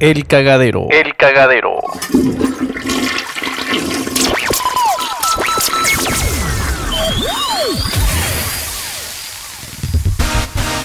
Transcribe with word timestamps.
El 0.00 0.28
cagadero. 0.28 0.86
El 0.90 1.16
cagadero. 1.16 1.80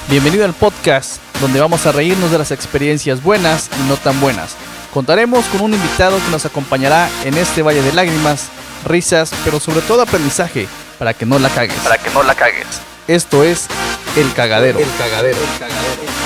Bienvenido 0.09 0.45
al 0.45 0.53
podcast 0.53 1.21
donde 1.39 1.59
vamos 1.59 1.85
a 1.85 1.91
reírnos 1.91 2.31
de 2.31 2.39
las 2.39 2.49
experiencias 2.49 3.21
buenas 3.21 3.69
y 3.79 3.87
no 3.87 3.97
tan 3.97 4.19
buenas. 4.19 4.55
Contaremos 4.91 5.45
con 5.45 5.61
un 5.61 5.75
invitado 5.75 6.17
que 6.17 6.31
nos 6.31 6.47
acompañará 6.47 7.07
en 7.23 7.37
este 7.37 7.61
valle 7.61 7.83
de 7.83 7.93
lágrimas, 7.93 8.49
risas, 8.83 9.31
pero 9.45 9.59
sobre 9.59 9.81
todo 9.81 10.01
aprendizaje 10.01 10.67
para 10.97 11.13
que 11.13 11.27
no 11.27 11.37
la 11.37 11.49
cagues. 11.49 11.77
Para 11.83 11.99
que 11.99 12.09
no 12.09 12.23
la 12.23 12.33
cagues. 12.33 12.81
Esto 13.07 13.43
es 13.43 13.67
El 14.17 14.33
cagadero. 14.33 14.79
El 14.79 14.89
cagadero. 14.97 15.37
El 15.37 15.59
cagadero. 15.59 16.22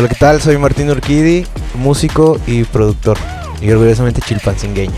Hola, 0.00 0.08
¿qué 0.08 0.14
tal? 0.14 0.40
Soy 0.40 0.56
Martín 0.56 0.88
Urquidi, 0.88 1.44
músico 1.74 2.40
y 2.46 2.64
productor. 2.64 3.18
Y 3.60 3.70
orgullosamente 3.70 4.22
chilpancingueño. 4.22 4.94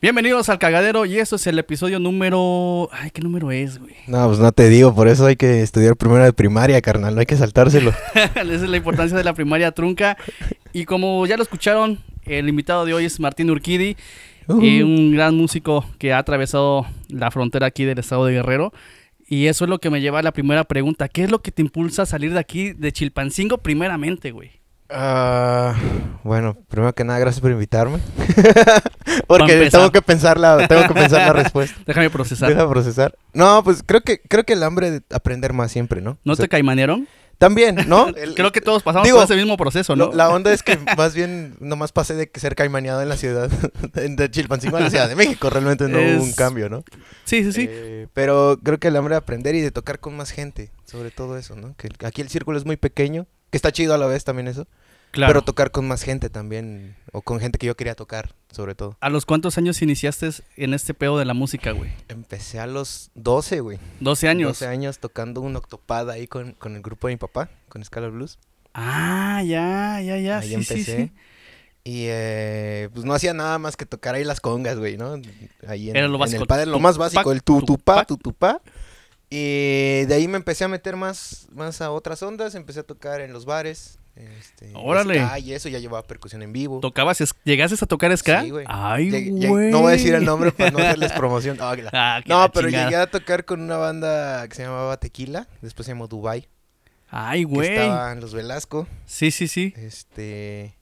Bienvenidos 0.00 0.48
al 0.48 0.58
cagadero 0.58 1.04
y 1.04 1.18
esto 1.18 1.36
es 1.36 1.46
el 1.46 1.58
episodio 1.58 1.98
número... 1.98 2.88
Ay, 2.92 3.10
¿qué 3.10 3.20
número 3.20 3.50
es, 3.50 3.78
güey? 3.78 3.94
No, 4.06 4.26
pues 4.26 4.38
no 4.38 4.50
te 4.52 4.70
digo, 4.70 4.94
por 4.94 5.06
eso 5.06 5.26
hay 5.26 5.36
que 5.36 5.60
estudiar 5.60 5.94
primero 5.96 6.24
de 6.24 6.32
primaria, 6.32 6.80
carnal, 6.80 7.14
no 7.14 7.20
hay 7.20 7.26
que 7.26 7.36
saltárselo. 7.36 7.92
Esa 8.14 8.40
es 8.40 8.62
la 8.62 8.78
importancia 8.78 9.18
de 9.18 9.24
la 9.24 9.34
primaria 9.34 9.70
trunca. 9.72 10.16
Y 10.72 10.86
como 10.86 11.26
ya 11.26 11.36
lo 11.36 11.42
escucharon, 11.42 11.98
el 12.24 12.48
invitado 12.48 12.86
de 12.86 12.94
hoy 12.94 13.04
es 13.04 13.20
Martín 13.20 13.50
Urquidi, 13.50 13.98
Uh. 14.48 14.60
y 14.60 14.82
un 14.82 15.12
gran 15.12 15.36
músico 15.36 15.84
que 15.98 16.12
ha 16.12 16.18
atravesado 16.18 16.86
la 17.08 17.30
frontera 17.30 17.66
aquí 17.66 17.84
del 17.84 17.98
estado 17.98 18.26
de 18.26 18.32
Guerrero. 18.32 18.72
Y 19.32 19.46
eso 19.46 19.64
es 19.64 19.70
lo 19.70 19.78
que 19.78 19.88
me 19.88 20.02
lleva 20.02 20.18
a 20.18 20.22
la 20.22 20.32
primera 20.32 20.62
pregunta. 20.62 21.08
¿Qué 21.08 21.24
es 21.24 21.30
lo 21.30 21.40
que 21.40 21.50
te 21.50 21.62
impulsa 21.62 22.02
a 22.02 22.06
salir 22.06 22.34
de 22.34 22.38
aquí, 22.38 22.74
de 22.74 22.92
Chilpancingo, 22.92 23.56
primeramente, 23.56 24.30
güey? 24.30 24.50
Ah, 24.90 25.74
bueno, 26.22 26.54
primero 26.68 26.94
que 26.94 27.02
nada, 27.02 27.18
gracias 27.18 27.40
por 27.40 27.50
invitarme. 27.50 27.98
Porque 29.26 29.70
tengo 29.70 29.90
que 29.90 30.02
pensar 30.02 30.38
la, 30.38 30.68
tengo 30.68 30.86
que 30.86 30.92
pensar 30.92 31.26
la 31.28 31.32
respuesta. 31.32 31.80
Déjame 31.86 32.10
procesar. 32.10 32.50
Deja 32.50 32.68
procesar. 32.68 33.14
No, 33.32 33.64
pues 33.64 33.82
creo 33.86 34.02
que, 34.02 34.20
creo 34.20 34.44
que 34.44 34.52
el 34.52 34.62
hambre 34.62 34.90
de 34.90 35.02
aprender 35.10 35.54
más 35.54 35.72
siempre, 35.72 36.02
¿no? 36.02 36.18
¿No 36.24 36.34
O 36.34 36.36
sea, 36.36 36.44
te 36.44 36.50
caimanearon? 36.50 37.08
También, 37.42 37.76
¿no? 37.88 38.06
El- 38.16 38.36
Creo 38.36 38.52
que 38.52 38.60
todos 38.60 38.84
pasamos 38.84 39.04
digo, 39.04 39.16
por 39.18 39.24
ese 39.24 39.34
mismo 39.34 39.56
proceso, 39.56 39.96
¿no? 39.96 40.12
La 40.12 40.30
onda 40.30 40.52
es 40.52 40.62
que 40.62 40.78
más 40.96 41.12
bien 41.12 41.56
nomás 41.58 41.90
pasé 41.90 42.14
de 42.14 42.30
ser 42.36 42.54
caimaneado 42.54 43.02
en 43.02 43.08
la 43.08 43.16
ciudad, 43.16 43.50
de 43.92 44.30
Chilpancingo 44.30 44.76
a 44.76 44.80
la 44.80 44.90
Ciudad 44.90 45.08
de 45.08 45.16
México, 45.16 45.50
realmente 45.50 45.88
no 45.88 45.98
hubo 45.98 46.22
un 46.22 46.28
Es- 46.30 46.36
cambio, 46.36 46.68
¿no? 46.68 46.84
Sí, 47.24 47.42
sí, 47.42 47.52
sí. 47.52 47.66
Eh, 47.68 48.06
pero 48.14 48.60
creo 48.62 48.78
que 48.78 48.86
el 48.88 48.96
hambre 48.96 49.14
de 49.14 49.18
aprender 49.18 49.56
y 49.56 49.60
de 49.60 49.72
tocar 49.72 49.98
con 49.98 50.16
más 50.16 50.30
gente, 50.30 50.70
sobre 50.84 51.10
todo 51.10 51.36
eso, 51.36 51.56
¿no? 51.56 51.74
Que 51.76 51.88
aquí 52.06 52.22
el 52.22 52.28
círculo 52.28 52.58
es 52.58 52.64
muy 52.64 52.76
pequeño, 52.76 53.26
que 53.50 53.56
está 53.56 53.72
chido 53.72 53.92
a 53.92 53.98
la 53.98 54.06
vez 54.06 54.22
también 54.22 54.46
eso, 54.46 54.68
claro. 55.12 55.30
pero 55.32 55.42
tocar 55.44 55.70
con 55.70 55.86
más 55.86 56.02
gente 56.02 56.28
también, 56.30 56.96
o 57.12 57.22
con 57.22 57.38
gente 57.38 57.58
que 57.58 57.66
yo 57.68 57.76
quería 57.76 57.94
tocar, 57.94 58.34
sobre 58.50 58.74
todo. 58.74 58.96
¿A 59.00 59.08
los 59.08 59.24
cuántos 59.24 59.56
años 59.58 59.80
iniciaste 59.80 60.30
en 60.56 60.74
este 60.74 60.92
pedo 60.94 61.18
de 61.18 61.24
la 61.24 61.34
música, 61.34 61.70
güey? 61.70 61.92
Empecé 62.08 62.58
a 62.58 62.66
los 62.66 63.10
12, 63.14 63.60
güey. 63.60 63.78
12 64.00 64.28
años. 64.28 64.48
12 64.58 64.66
años 64.66 64.98
tocando 64.98 65.40
un 65.40 65.54
octopad 65.56 66.10
ahí 66.10 66.26
con, 66.26 66.52
con 66.54 66.74
el 66.74 66.82
grupo 66.82 67.06
de 67.06 67.14
mi 67.14 67.18
papá, 67.18 67.48
con 67.68 67.84
Scala 67.84 68.08
Blues. 68.08 68.38
Ah, 68.74 69.42
ya, 69.44 70.00
ya, 70.00 70.16
ya. 70.18 70.38
ahí 70.38 70.48
sí, 70.48 70.54
empecé. 70.54 70.76
sí, 70.84 70.84
sí. 71.04 71.12
Y 71.84 72.04
eh, 72.08 72.88
pues 72.92 73.04
no 73.04 73.12
hacía 73.12 73.34
nada 73.34 73.58
más 73.58 73.76
que 73.76 73.84
tocar 73.86 74.14
ahí 74.14 74.22
las 74.24 74.40
congas, 74.40 74.78
güey, 74.78 74.96
¿no? 74.96 75.14
Ahí 75.66 75.90
en, 75.90 75.96
Era 75.96 76.06
lo 76.08 76.14
en 76.14 76.20
básico, 76.20 76.42
el 76.42 76.46
padre, 76.46 76.66
lo 76.66 76.78
más 76.78 76.96
básico, 76.96 77.32
el 77.32 77.42
tutupá, 77.42 78.04
tu- 78.04 78.16
tutupá. 78.16 78.60
Y 79.30 80.04
de 80.04 80.14
ahí 80.14 80.28
me 80.28 80.36
empecé 80.36 80.64
a 80.64 80.68
meter 80.68 80.94
más, 80.96 81.48
más 81.52 81.80
a 81.80 81.90
otras 81.90 82.22
ondas, 82.22 82.54
empecé 82.54 82.80
a 82.80 82.82
tocar 82.82 83.20
en 83.20 83.32
los 83.32 83.46
bares. 83.46 83.98
Este, 84.14 84.70
Órale. 84.74 85.14
ska 85.24 85.38
y 85.38 85.52
eso, 85.54 85.68
ya 85.70 85.78
llevaba 85.78 86.06
percusión 86.06 86.42
en 86.42 86.52
vivo. 86.52 86.80
¿Tocabas, 86.80 87.20
es- 87.22 87.34
llegaste 87.44 87.82
a 87.82 87.86
tocar 87.88 88.14
ska? 88.16 88.42
Sí, 88.42 88.50
güey. 88.50 88.66
Ay, 88.68 89.30
güey. 89.30 89.70
no 89.70 89.80
voy 89.80 89.88
a 89.88 89.92
decir 89.92 90.14
el 90.14 90.24
nombre 90.24 90.52
para 90.52 90.70
no 90.70 90.78
hacerles 90.78 91.12
promoción. 91.12 91.56
Ah, 91.60 91.74
la- 91.76 91.90
Ah, 91.92 92.20
no, 92.26 92.40
la 92.40 92.52
pero 92.52 92.68
chingada. 92.68 92.84
llegué 92.90 92.96
a 93.00 93.06
tocar 93.06 93.44
con 93.46 93.62
una 93.62 93.76
banda 93.78 94.46
que 94.48 94.54
se 94.54 94.64
llamaba 94.64 94.96
Tequila, 94.98 95.48
después 95.62 95.86
se 95.86 95.92
llamó 95.92 96.08
Dubai, 96.08 96.46
Ay, 97.08 97.44
güey. 97.44 97.70
estaba 97.70 98.12
en 98.12 98.20
los 98.20 98.34
Velasco, 98.34 98.86
Sí, 99.06 99.30
sí, 99.30 99.48
sí. 99.48 99.72
este 99.76 100.76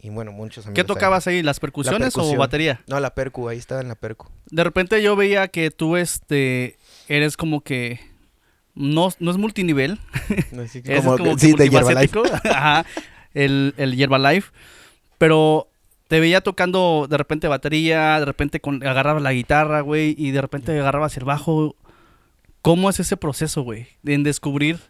y 0.00 0.10
bueno, 0.10 0.32
muchos 0.32 0.66
amigos. 0.66 0.76
¿Qué 0.76 0.84
tocabas 0.84 1.26
ahí? 1.26 1.42
¿Las 1.42 1.60
percusiones 1.60 2.08
o 2.14 2.18
percusión. 2.18 2.38
batería? 2.38 2.82
No, 2.86 3.00
la 3.00 3.14
percu, 3.14 3.48
ahí 3.48 3.56
estaba 3.58 3.80
en 3.80 3.88
la 3.88 3.94
percu. 3.94 4.28
De 4.50 4.62
repente 4.64 5.02
yo 5.02 5.16
veía 5.16 5.48
que 5.48 5.70
tú, 5.70 5.96
este, 5.96 6.76
eres 7.08 7.36
como 7.38 7.62
que... 7.62 8.00
No, 8.74 9.08
no 9.18 9.30
es 9.30 9.36
multinivel. 9.36 9.98
Así 10.62 10.82
que 10.82 10.96
como, 11.02 11.16
como 11.16 11.34
que 11.34 11.40
sí, 11.40 11.52
de 11.52 11.66
Herbalife. 11.66 12.20
Ajá. 12.50 12.84
El, 13.32 13.74
el 13.76 14.00
Herbalife. 14.00 14.50
Pero 15.18 15.68
te 16.08 16.20
veía 16.20 16.40
tocando 16.40 17.06
de 17.08 17.16
repente 17.16 17.48
batería, 17.48 18.18
de 18.18 18.24
repente 18.24 18.60
con, 18.60 18.86
agarrabas 18.86 19.22
la 19.22 19.32
guitarra, 19.32 19.80
güey, 19.80 20.14
y 20.18 20.32
de 20.32 20.40
repente 20.40 20.78
agarrabas 20.78 21.16
el 21.16 21.24
bajo. 21.24 21.76
¿Cómo 22.62 22.88
es 22.88 22.98
ese 22.98 23.16
proceso, 23.16 23.62
güey? 23.62 23.88
En 24.04 24.22
descubrir 24.22 24.80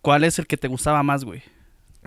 cuál 0.00 0.24
es 0.24 0.38
el 0.38 0.46
que 0.46 0.56
te 0.56 0.68
gustaba 0.68 1.02
más, 1.02 1.24
güey. 1.24 1.42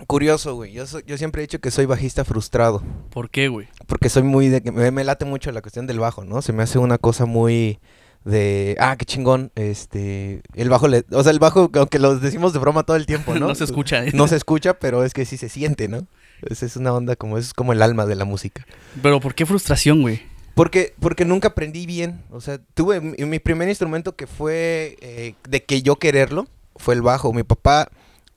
Curioso, 0.06 0.54
güey. 0.54 0.72
Yo, 0.72 0.84
yo 1.06 1.16
siempre 1.16 1.40
he 1.40 1.46
dicho 1.46 1.58
que 1.58 1.70
soy 1.70 1.86
bajista 1.86 2.24
frustrado. 2.24 2.82
¿Por 3.10 3.30
qué, 3.30 3.48
güey? 3.48 3.66
Porque 3.86 4.10
soy 4.10 4.24
muy 4.24 4.48
de 4.48 4.62
que 4.62 4.70
me, 4.70 4.90
me 4.90 5.04
late 5.04 5.24
mucho 5.24 5.50
la 5.52 5.62
cuestión 5.62 5.86
del 5.86 6.00
bajo, 6.00 6.24
¿no? 6.24 6.42
Se 6.42 6.52
me 6.52 6.62
hace 6.62 6.78
una 6.78 6.98
cosa 6.98 7.24
muy 7.24 7.78
de 8.26 8.76
ah, 8.80 8.96
qué 8.96 9.04
chingón, 9.04 9.52
este, 9.54 10.42
el 10.54 10.68
bajo 10.68 10.88
le, 10.88 11.04
o 11.12 11.22
sea, 11.22 11.30
el 11.30 11.38
bajo 11.38 11.70
aunque 11.74 12.00
lo 12.00 12.18
decimos 12.18 12.52
de 12.52 12.58
broma 12.58 12.82
todo 12.82 12.96
el 12.96 13.06
tiempo, 13.06 13.34
¿no? 13.38 13.48
No 13.48 13.54
se 13.54 13.64
escucha, 13.64 14.04
¿eh? 14.04 14.10
No 14.12 14.26
se 14.26 14.36
escucha, 14.36 14.74
pero 14.74 15.04
es 15.04 15.14
que 15.14 15.24
sí 15.24 15.36
se 15.36 15.48
siente, 15.48 15.86
¿no? 15.86 16.06
Esa 16.42 16.66
es 16.66 16.76
una 16.76 16.92
onda 16.92 17.14
como 17.14 17.38
es 17.38 17.54
como 17.54 17.72
el 17.72 17.80
alma 17.82 18.04
de 18.04 18.16
la 18.16 18.24
música. 18.24 18.66
Pero 19.00 19.20
¿por 19.20 19.34
qué 19.34 19.46
frustración, 19.46 20.02
güey? 20.02 20.22
Porque, 20.54 20.92
porque 20.98 21.24
nunca 21.24 21.48
aprendí 21.48 21.86
bien. 21.86 22.24
O 22.30 22.40
sea, 22.40 22.58
tuve 22.74 23.00
mi, 23.00 23.16
mi 23.24 23.38
primer 23.38 23.68
instrumento 23.68 24.16
que 24.16 24.26
fue 24.26 24.96
eh, 25.00 25.34
de 25.48 25.64
que 25.64 25.82
yo 25.82 25.96
quererlo, 25.96 26.48
fue 26.74 26.94
el 26.94 27.02
bajo. 27.02 27.32
Mi 27.32 27.44
papá, 27.44 27.88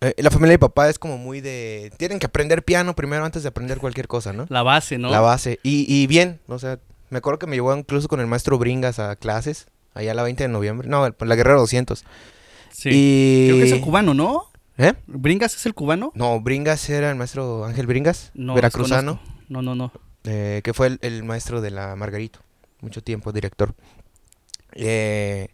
eh, 0.02 0.14
la 0.18 0.30
familia 0.30 0.52
de 0.52 0.58
mi 0.58 0.62
papá 0.62 0.90
es 0.90 1.00
como 1.00 1.18
muy 1.18 1.42
de... 1.42 1.92
Tienen 1.98 2.20
que 2.20 2.28
aprender 2.28 2.64
piano 2.64 2.96
primero 2.96 3.26
antes 3.26 3.42
de 3.42 3.50
aprender 3.50 3.80
cualquier 3.80 4.08
cosa, 4.08 4.34
¿no? 4.34 4.46
La 4.50 4.62
base, 4.62 4.98
¿no? 4.98 5.10
La 5.10 5.22
base. 5.22 5.60
Y, 5.64 5.86
y 5.92 6.08
bien, 6.08 6.40
o 6.48 6.60
sea, 6.60 6.80
me 7.10 7.18
acuerdo 7.18 7.40
que 7.40 7.48
me 7.48 7.56
llevó 7.56 7.76
incluso 7.76 8.08
con 8.08 8.20
el 8.20 8.28
maestro 8.28 8.60
Bringas 8.60 9.00
a 9.00 9.16
clases, 9.16 9.68
allá 9.94 10.14
la 10.14 10.24
20 10.24 10.44
de 10.44 10.50
noviembre. 10.50 10.88
No, 10.88 11.08
la 11.08 11.36
Guerrero 11.36 11.60
200. 11.60 12.04
Sí. 12.72 12.90
Y... 12.92 13.48
Creo 13.48 13.58
que 13.58 13.64
es 13.66 13.72
el 13.72 13.82
cubano, 13.82 14.14
¿no? 14.14 14.46
¿Eh? 14.78 14.94
¿Bringas 15.08 15.56
es 15.56 15.66
el 15.66 15.74
cubano? 15.74 16.12
No, 16.16 16.40
Bringas 16.40 16.90
era 16.90 17.10
el 17.10 17.16
maestro 17.18 17.66
Ángel 17.66 17.86
Bringas, 17.88 18.32
No. 18.34 18.54
veracruzano. 18.54 19.20
No, 19.50 19.62
no, 19.62 19.76
no. 19.76 19.92
eh, 20.24 20.62
que 20.64 20.74
fue 20.74 20.88
el, 20.88 21.00
el 21.02 21.24
maestro 21.24 21.60
de 21.60 21.72
la 21.72 21.96
Margarito, 21.96 22.40
mucho 22.82 23.02
tiempo, 23.04 23.32
director. 23.34 23.74
Eh, 24.74 25.50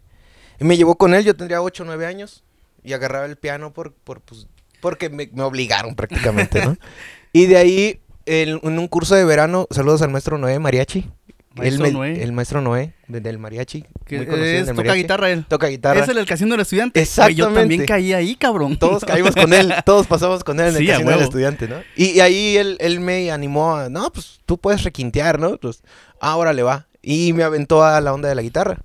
y 0.60 0.64
me 0.64 0.76
llevó 0.76 0.96
con 0.96 1.14
él, 1.14 1.24
yo 1.24 1.34
tendría 1.36 1.62
8 1.62 1.82
o 1.82 1.86
9 1.86 2.06
años, 2.06 2.44
y 2.84 2.92
agarraba 2.92 3.26
el 3.26 3.36
piano 3.36 3.72
por, 3.72 3.92
por, 3.94 4.20
pues, 4.20 4.46
porque 4.80 5.08
me, 5.10 5.28
me 5.32 5.42
obligaron 5.42 5.94
prácticamente, 5.96 6.64
¿no? 6.64 6.76
y 7.32 7.46
de 7.46 7.56
ahí, 7.56 8.00
en 8.26 8.60
un 8.62 8.88
curso 8.88 9.14
de 9.14 9.24
verano, 9.24 9.66
saludos 9.70 10.02
al 10.02 10.10
maestro 10.10 10.38
Noé 10.38 10.58
Mariachi. 10.58 11.10
Maestro 11.56 11.90
Noé. 11.90 12.22
El 12.22 12.32
maestro 12.32 12.60
Noé, 12.60 12.92
de- 13.08 13.20
del 13.20 13.38
mariachi. 13.38 13.84
Que 14.04 14.18
muy 14.18 14.26
conocido 14.26 14.48
en 14.48 14.54
es, 14.54 14.60
el 14.60 14.66
toca 14.66 14.76
mariachi. 14.76 15.02
guitarra 15.02 15.30
él. 15.30 15.44
Toca 15.48 15.66
guitarra. 15.68 16.00
Es 16.00 16.08
el 16.08 16.14
del 16.16 16.26
casino 16.26 16.50
del 16.52 16.60
estudiante. 16.60 17.00
Exactamente. 17.00 17.38
Yo 17.40 17.52
también 17.52 17.86
caí 17.86 18.12
ahí, 18.12 18.36
cabrón. 18.36 18.76
Todos 18.78 19.04
caímos 19.04 19.34
con 19.34 19.52
él, 19.52 19.72
todos 19.84 20.06
pasamos 20.06 20.44
con 20.44 20.60
él 20.60 20.68
en 20.68 20.76
el 20.76 20.80
Sí, 20.82 20.86
casino 20.88 21.10
del 21.10 21.20
estudiante, 21.20 21.68
¿no? 21.68 21.76
Y, 21.96 22.10
y 22.10 22.20
ahí 22.20 22.56
él, 22.56 22.76
él 22.80 23.00
me 23.00 23.30
animó 23.30 23.76
a, 23.76 23.88
no, 23.88 24.12
pues 24.12 24.40
tú 24.46 24.58
puedes 24.58 24.82
requintear, 24.84 25.38
¿no? 25.40 25.56
Pues, 25.56 25.82
ahora 26.20 26.52
le 26.52 26.62
va. 26.62 26.86
Y 27.02 27.32
me 27.32 27.42
aventó 27.44 27.84
a 27.84 28.00
la 28.00 28.12
onda 28.12 28.28
de 28.28 28.34
la 28.34 28.42
guitarra. 28.42 28.78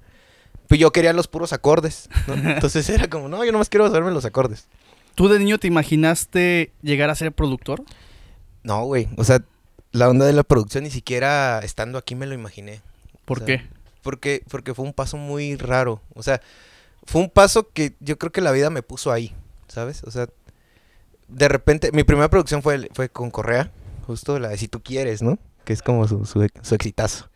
Pues 0.67 0.79
yo 0.79 0.91
quería 0.91 1.12
los 1.12 1.27
puros 1.27 1.51
acordes, 1.53 2.09
¿no? 2.27 2.33
Entonces 2.51 2.88
era 2.89 3.09
como, 3.09 3.27
no, 3.27 3.44
yo 3.44 3.51
nomás 3.51 3.67
quiero 3.69 3.88
saberme 3.88 4.12
los 4.12 4.25
acordes. 4.25 4.67
¿Tú 5.15 5.27
de 5.27 5.39
niño 5.39 5.57
te 5.57 5.67
imaginaste 5.67 6.71
llegar 6.81 7.09
a 7.09 7.15
ser 7.15 7.31
productor? 7.33 7.83
No, 8.63 8.85
güey, 8.85 9.09
o 9.17 9.24
sea, 9.25 9.41
la 9.91 10.09
onda 10.09 10.25
de 10.25 10.33
la 10.33 10.43
producción 10.43 10.83
ni 10.83 10.91
siquiera 10.91 11.59
estando 11.59 11.97
aquí 11.97 12.15
me 12.15 12.25
lo 12.25 12.33
imaginé. 12.33 12.81
¿Por 13.25 13.41
O 13.41 13.45
sea, 13.45 13.57
qué? 13.57 13.67
Porque, 14.01 14.43
porque 14.49 14.73
fue 14.73 14.85
un 14.85 14.93
paso 14.93 15.17
muy 15.17 15.55
raro. 15.55 16.01
O 16.13 16.23
sea, 16.23 16.41
fue 17.03 17.21
un 17.21 17.29
paso 17.29 17.69
que 17.71 17.93
yo 17.99 18.17
creo 18.17 18.31
que 18.31 18.41
la 18.41 18.51
vida 18.51 18.69
me 18.69 18.83
puso 18.83 19.11
ahí, 19.11 19.33
¿sabes? 19.67 20.03
O 20.03 20.11
sea, 20.11 20.27
de 21.27 21.47
repente, 21.47 21.91
mi 21.91 22.03
primera 22.03 22.29
producción 22.29 22.61
fue, 22.61 22.89
fue 22.93 23.09
con 23.09 23.31
Correa, 23.31 23.71
justo 24.05 24.39
la 24.39 24.49
de 24.49 24.57
Si 24.57 24.67
tú 24.67 24.81
quieres, 24.81 25.21
¿no? 25.21 25.38
Que 25.65 25.73
es 25.73 25.81
como 25.81 26.07
su, 26.07 26.25
su, 26.25 26.47
su 26.61 26.75
exitazo. 26.75 27.29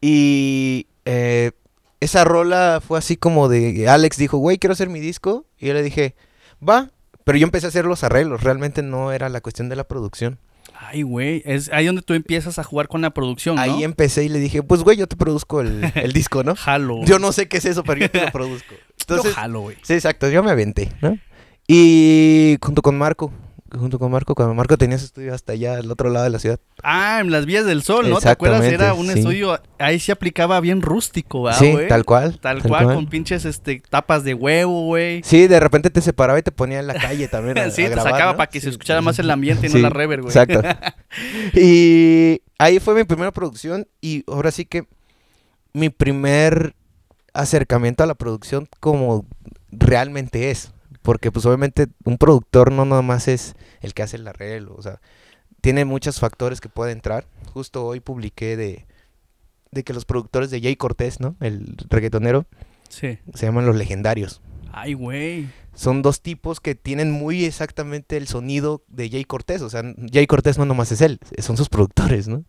Y 0.00 0.86
eh, 1.04 1.52
esa 2.00 2.24
rola 2.24 2.82
fue 2.86 2.98
así 2.98 3.16
como 3.16 3.48
de 3.48 3.88
Alex 3.88 4.16
dijo, 4.16 4.38
güey, 4.38 4.58
quiero 4.58 4.72
hacer 4.72 4.88
mi 4.88 5.00
disco. 5.00 5.46
Y 5.58 5.68
yo 5.68 5.74
le 5.74 5.82
dije, 5.82 6.14
va. 6.66 6.90
Pero 7.24 7.38
yo 7.38 7.44
empecé 7.44 7.66
a 7.66 7.68
hacer 7.68 7.84
los 7.84 8.02
arreglos, 8.02 8.42
realmente 8.42 8.82
no 8.82 9.12
era 9.12 9.28
la 9.28 9.40
cuestión 9.40 9.68
de 9.68 9.76
la 9.76 9.84
producción. 9.84 10.38
Ay, 10.88 11.02
güey. 11.02 11.42
Es 11.44 11.70
ahí 11.72 11.86
donde 11.86 12.02
tú 12.02 12.12
empiezas 12.14 12.58
a 12.58 12.64
jugar 12.64 12.88
con 12.88 13.00
la 13.02 13.10
producción, 13.10 13.56
¿no? 13.56 13.62
Ahí 13.62 13.84
empecé 13.84 14.24
y 14.24 14.28
le 14.28 14.38
dije, 14.40 14.62
pues 14.62 14.82
güey, 14.82 14.96
yo 14.96 15.06
te 15.06 15.16
produzco 15.16 15.60
el, 15.60 15.90
el 15.94 16.12
disco, 16.14 16.42
¿no? 16.42 16.54
Jalo. 16.56 17.04
Yo 17.04 17.18
no 17.18 17.32
sé 17.32 17.48
qué 17.48 17.58
es 17.58 17.64
eso, 17.64 17.84
pero 17.84 18.00
yo 18.00 18.10
te 18.10 18.20
lo 18.24 18.32
produzco. 18.32 18.74
Yo 19.08 19.16
Entonces, 19.16 19.34
jalo, 19.34 19.60
güey. 19.62 19.76
sí, 19.82 19.94
exacto, 19.94 20.28
yo 20.30 20.44
me 20.44 20.52
aventé, 20.52 20.92
¿no? 21.00 21.18
Y 21.66 22.56
junto 22.62 22.82
con 22.82 22.96
Marco, 22.96 23.32
junto 23.78 23.98
con 23.98 24.10
Marco, 24.10 24.34
cuando 24.34 24.54
Marco 24.54 24.76
tenía 24.76 24.98
su 24.98 25.06
estudio 25.06 25.34
hasta 25.34 25.52
allá, 25.52 25.76
al 25.76 25.90
otro 25.90 26.10
lado 26.10 26.24
de 26.24 26.30
la 26.30 26.38
ciudad. 26.38 26.60
Ah, 26.82 27.20
en 27.20 27.30
las 27.30 27.46
vías 27.46 27.64
del 27.64 27.82
sol, 27.82 28.08
¿no? 28.10 28.20
¿Te 28.20 28.28
acuerdas? 28.28 28.62
Era 28.64 28.94
un 28.94 29.06
sí. 29.06 29.18
estudio, 29.18 29.60
ahí 29.78 29.98
se 29.98 30.12
aplicaba 30.12 30.60
bien 30.60 30.82
rústico, 30.82 31.42
¿verdad, 31.44 31.58
sí, 31.58 31.72
güey? 31.72 31.88
tal 31.88 32.04
cual. 32.04 32.38
Tal, 32.40 32.62
cual, 32.62 32.94
con 32.94 33.06
pinches 33.06 33.44
este, 33.44 33.82
tapas 33.88 34.24
de 34.24 34.34
huevo, 34.34 34.86
güey. 34.86 35.22
Sí, 35.24 35.46
de 35.46 35.60
repente 35.60 35.90
te 35.90 36.00
separaba 36.00 36.38
y 36.38 36.42
te 36.42 36.52
ponía 36.52 36.80
en 36.80 36.86
la 36.86 36.94
calle 36.94 37.28
también. 37.28 37.58
A, 37.58 37.70
Sí, 37.70 37.84
a 37.84 37.90
te 37.90 37.96
sacaba 37.96 38.32
¿no? 38.32 38.36
para 38.36 38.50
que 38.50 38.60
se 38.60 38.68
escuchara 38.68 39.00
más 39.00 39.18
el 39.18 39.30
ambiente 39.30 39.66
y 39.66 39.70
no 39.70 39.78
la 39.78 39.90
rever, 39.90 40.22
güey. 40.22 40.36
Exacto. 40.36 40.62
y 41.54 42.42
ahí 42.58 42.78
fue 42.80 42.94
mi 42.94 43.04
primera 43.04 43.32
producción 43.32 43.88
y 44.00 44.24
ahora 44.26 44.50
sí 44.50 44.64
que 44.64 44.86
mi 45.72 45.88
primer 45.88 46.74
acercamiento 47.32 48.02
a 48.02 48.06
la 48.06 48.14
producción 48.14 48.68
como 48.80 49.26
realmente 49.70 50.50
es. 50.50 50.72
Porque 51.02 51.30
pues 51.32 51.44
obviamente 51.46 51.88
un 52.04 52.16
productor 52.18 52.70
no 52.72 52.84
nada 52.84 53.02
más 53.02 53.28
es 53.28 53.54
el 53.80 53.92
que 53.94 54.02
hace 54.02 54.16
el 54.16 54.26
arreglo, 54.28 54.74
o 54.76 54.82
sea, 54.82 55.00
tiene 55.60 55.84
muchos 55.84 56.18
factores 56.20 56.60
que 56.60 56.68
puede 56.68 56.92
entrar. 56.92 57.26
Justo 57.52 57.84
hoy 57.84 58.00
publiqué 58.00 58.56
de, 58.56 58.86
de 59.70 59.82
que 59.84 59.92
los 59.92 60.04
productores 60.04 60.50
de 60.50 60.60
Jay 60.60 60.76
Cortés, 60.76 61.20
¿no? 61.20 61.36
El 61.40 61.76
reggaetonero, 61.88 62.46
Sí. 62.88 63.18
se 63.34 63.46
llaman 63.46 63.66
los 63.66 63.76
legendarios. 63.76 64.40
Ay, 64.72 64.94
güey. 64.94 65.48
Son 65.74 66.02
dos 66.02 66.20
tipos 66.20 66.60
que 66.60 66.74
tienen 66.74 67.10
muy 67.10 67.44
exactamente 67.44 68.16
el 68.16 68.26
sonido 68.26 68.82
de 68.88 69.08
Jay 69.10 69.24
Cortés. 69.24 69.62
O 69.62 69.70
sea, 69.70 69.82
Jay 70.12 70.26
Cortés 70.26 70.58
no 70.58 70.66
nomás 70.66 70.92
es 70.92 71.00
él, 71.00 71.18
son 71.38 71.56
sus 71.56 71.68
productores, 71.68 72.28
¿no? 72.28 72.44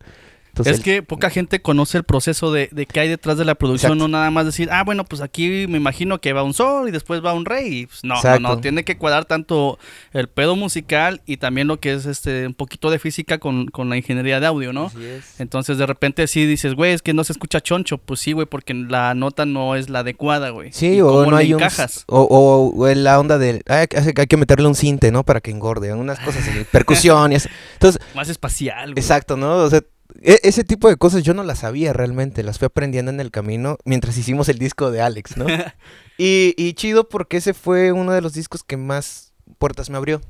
Entonces, 0.54 0.78
es 0.78 0.84
que 0.84 1.02
poca 1.02 1.30
gente 1.30 1.60
conoce 1.60 1.98
el 1.98 2.04
proceso 2.04 2.52
de, 2.52 2.68
de 2.70 2.86
qué 2.86 3.00
hay 3.00 3.08
detrás 3.08 3.36
de 3.38 3.44
la 3.44 3.56
producción, 3.56 3.92
Exacto. 3.92 4.08
no 4.08 4.16
nada 4.16 4.30
más 4.30 4.46
decir, 4.46 4.68
ah, 4.70 4.84
bueno, 4.84 5.04
pues 5.04 5.20
aquí 5.20 5.66
me 5.68 5.78
imagino 5.78 6.20
que 6.20 6.32
va 6.32 6.44
un 6.44 6.54
sol 6.54 6.88
y 6.88 6.92
después 6.92 7.24
va 7.24 7.32
un 7.34 7.44
rey. 7.44 7.80
y, 7.80 7.86
pues, 7.86 8.04
no, 8.04 8.14
no, 8.22 8.38
no, 8.38 8.60
tiene 8.60 8.84
que 8.84 8.96
cuadrar 8.96 9.24
tanto 9.24 9.78
el 10.12 10.28
pedo 10.28 10.54
musical 10.54 11.20
y 11.26 11.38
también 11.38 11.66
lo 11.66 11.80
que 11.80 11.92
es 11.92 12.06
este 12.06 12.46
un 12.46 12.54
poquito 12.54 12.90
de 12.90 12.98
física 13.00 13.38
con, 13.38 13.66
con 13.66 13.88
la 13.88 13.96
ingeniería 13.96 14.38
de 14.38 14.46
audio, 14.46 14.72
¿no? 14.72 14.86
Así 14.86 15.04
es. 15.04 15.40
Entonces 15.40 15.76
de 15.76 15.86
repente 15.86 16.26
sí 16.28 16.46
dices, 16.46 16.74
güey, 16.74 16.92
es 16.92 17.02
que 17.02 17.14
no 17.14 17.24
se 17.24 17.32
escucha 17.32 17.60
choncho. 17.60 17.98
Pues 17.98 18.20
sí, 18.20 18.30
güey, 18.32 18.46
porque 18.46 18.74
la 18.74 19.14
nota 19.14 19.46
no 19.46 19.74
es 19.74 19.88
la 19.90 19.98
adecuada, 20.00 20.50
güey. 20.50 20.72
Sí, 20.72 20.94
¿Y 20.94 21.00
o 21.00 21.26
no 21.26 21.36
hay 21.36 21.52
un... 21.52 21.60
O, 22.06 22.72
o- 22.76 22.94
la 22.94 23.18
onda 23.18 23.38
de... 23.38 23.62
Hay, 23.66 23.86
que- 23.88 24.20
hay 24.20 24.26
que 24.26 24.36
meterle 24.36 24.68
un 24.68 24.74
cinte, 24.76 25.10
¿no? 25.10 25.24
Para 25.24 25.40
que 25.40 25.50
engorde. 25.50 25.92
Unas 25.92 26.20
cosas 26.20 26.46
así. 26.46 26.64
percusión 26.70 27.32
y. 27.32 27.36
Entonces, 27.74 28.00
Más 28.14 28.28
espacial, 28.28 28.92
güey. 28.92 29.00
exacto, 29.02 29.36
¿no? 29.36 29.56
O 29.56 29.70
sea, 29.70 29.82
e- 30.22 30.40
ese 30.42 30.64
tipo 30.64 30.88
de 30.88 30.96
cosas 30.96 31.22
yo 31.22 31.34
no 31.34 31.42
las 31.42 31.60
sabía 31.60 31.92
realmente. 31.92 32.42
Las 32.42 32.58
fui 32.58 32.66
aprendiendo 32.66 33.10
en 33.10 33.20
el 33.20 33.30
camino 33.30 33.78
mientras 33.84 34.16
hicimos 34.18 34.48
el 34.48 34.58
disco 34.58 34.90
de 34.90 35.00
Alex, 35.02 35.36
¿no? 35.36 35.46
y, 36.18 36.54
y 36.56 36.72
chido 36.74 37.08
porque 37.08 37.38
ese 37.38 37.54
fue 37.54 37.92
uno 37.92 38.12
de 38.12 38.20
los 38.20 38.32
discos 38.34 38.62
que 38.64 38.76
más 38.76 39.32
puertas 39.58 39.90
me 39.90 39.96
abrió. 39.96 40.20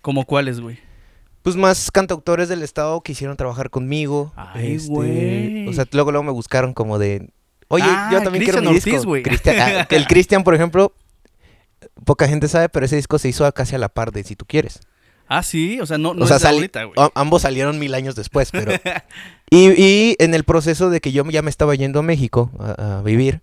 ¿Como 0.00 0.24
cuáles, 0.24 0.60
güey? 0.60 0.78
Pues 1.42 1.56
más 1.56 1.90
cantautores 1.90 2.48
del 2.48 2.62
estado 2.62 3.00
quisieron 3.02 3.36
trabajar 3.36 3.68
conmigo. 3.70 4.32
Ay, 4.36 4.74
este. 4.74 5.66
O 5.68 5.72
sea, 5.72 5.86
luego, 5.92 6.12
luego 6.12 6.22
me 6.24 6.32
buscaron 6.32 6.72
como 6.74 6.98
de... 6.98 7.30
Oye, 7.68 7.84
Ah, 7.86 8.08
yo 8.12 8.22
también 8.22 8.44
quiero 8.44 8.58
Cristian 8.60 8.72
mi 8.72 8.74
disco. 8.74 8.90
Ortiz, 8.90 9.04
güey. 9.06 9.22
Cristian- 9.22 9.56
ah, 9.60 9.86
el 9.90 10.06
Cristian, 10.06 10.44
por 10.44 10.54
ejemplo, 10.54 10.94
poca 12.04 12.26
gente 12.28 12.48
sabe, 12.48 12.68
pero 12.68 12.86
ese 12.86 12.96
disco 12.96 13.18
se 13.18 13.28
hizo 13.28 13.50
casi 13.52 13.74
a 13.74 13.78
la 13.78 13.88
par 13.88 14.12
de 14.12 14.24
Si 14.24 14.36
Tú 14.36 14.46
Quieres. 14.46 14.80
Ah, 15.28 15.42
sí, 15.42 15.78
o 15.80 15.86
sea, 15.86 15.98
no, 15.98 16.14
no 16.14 16.24
o 16.24 16.26
sea, 16.26 16.36
es 16.36 16.42
de 16.42 16.48
sali- 16.48 16.56
ahorita, 16.58 16.84
güey. 16.84 16.96
ambos 17.14 17.42
salieron 17.42 17.78
mil 17.78 17.94
años 17.94 18.14
después, 18.16 18.50
pero... 18.50 18.72
y, 19.50 19.68
y 19.80 20.16
en 20.18 20.34
el 20.34 20.44
proceso 20.44 20.88
de 20.90 21.00
que 21.00 21.12
yo 21.12 21.24
ya 21.28 21.42
me 21.42 21.50
estaba 21.50 21.74
yendo 21.74 21.98
a 22.00 22.02
México 22.02 22.50
a, 22.58 22.98
a 22.98 23.02
vivir, 23.02 23.42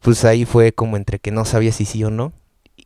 pues 0.00 0.24
ahí 0.24 0.44
fue 0.44 0.72
como 0.72 0.96
entre 0.96 1.18
que 1.18 1.30
no 1.32 1.44
sabía 1.44 1.72
si 1.72 1.84
sí 1.84 2.04
o 2.04 2.10
no. 2.10 2.32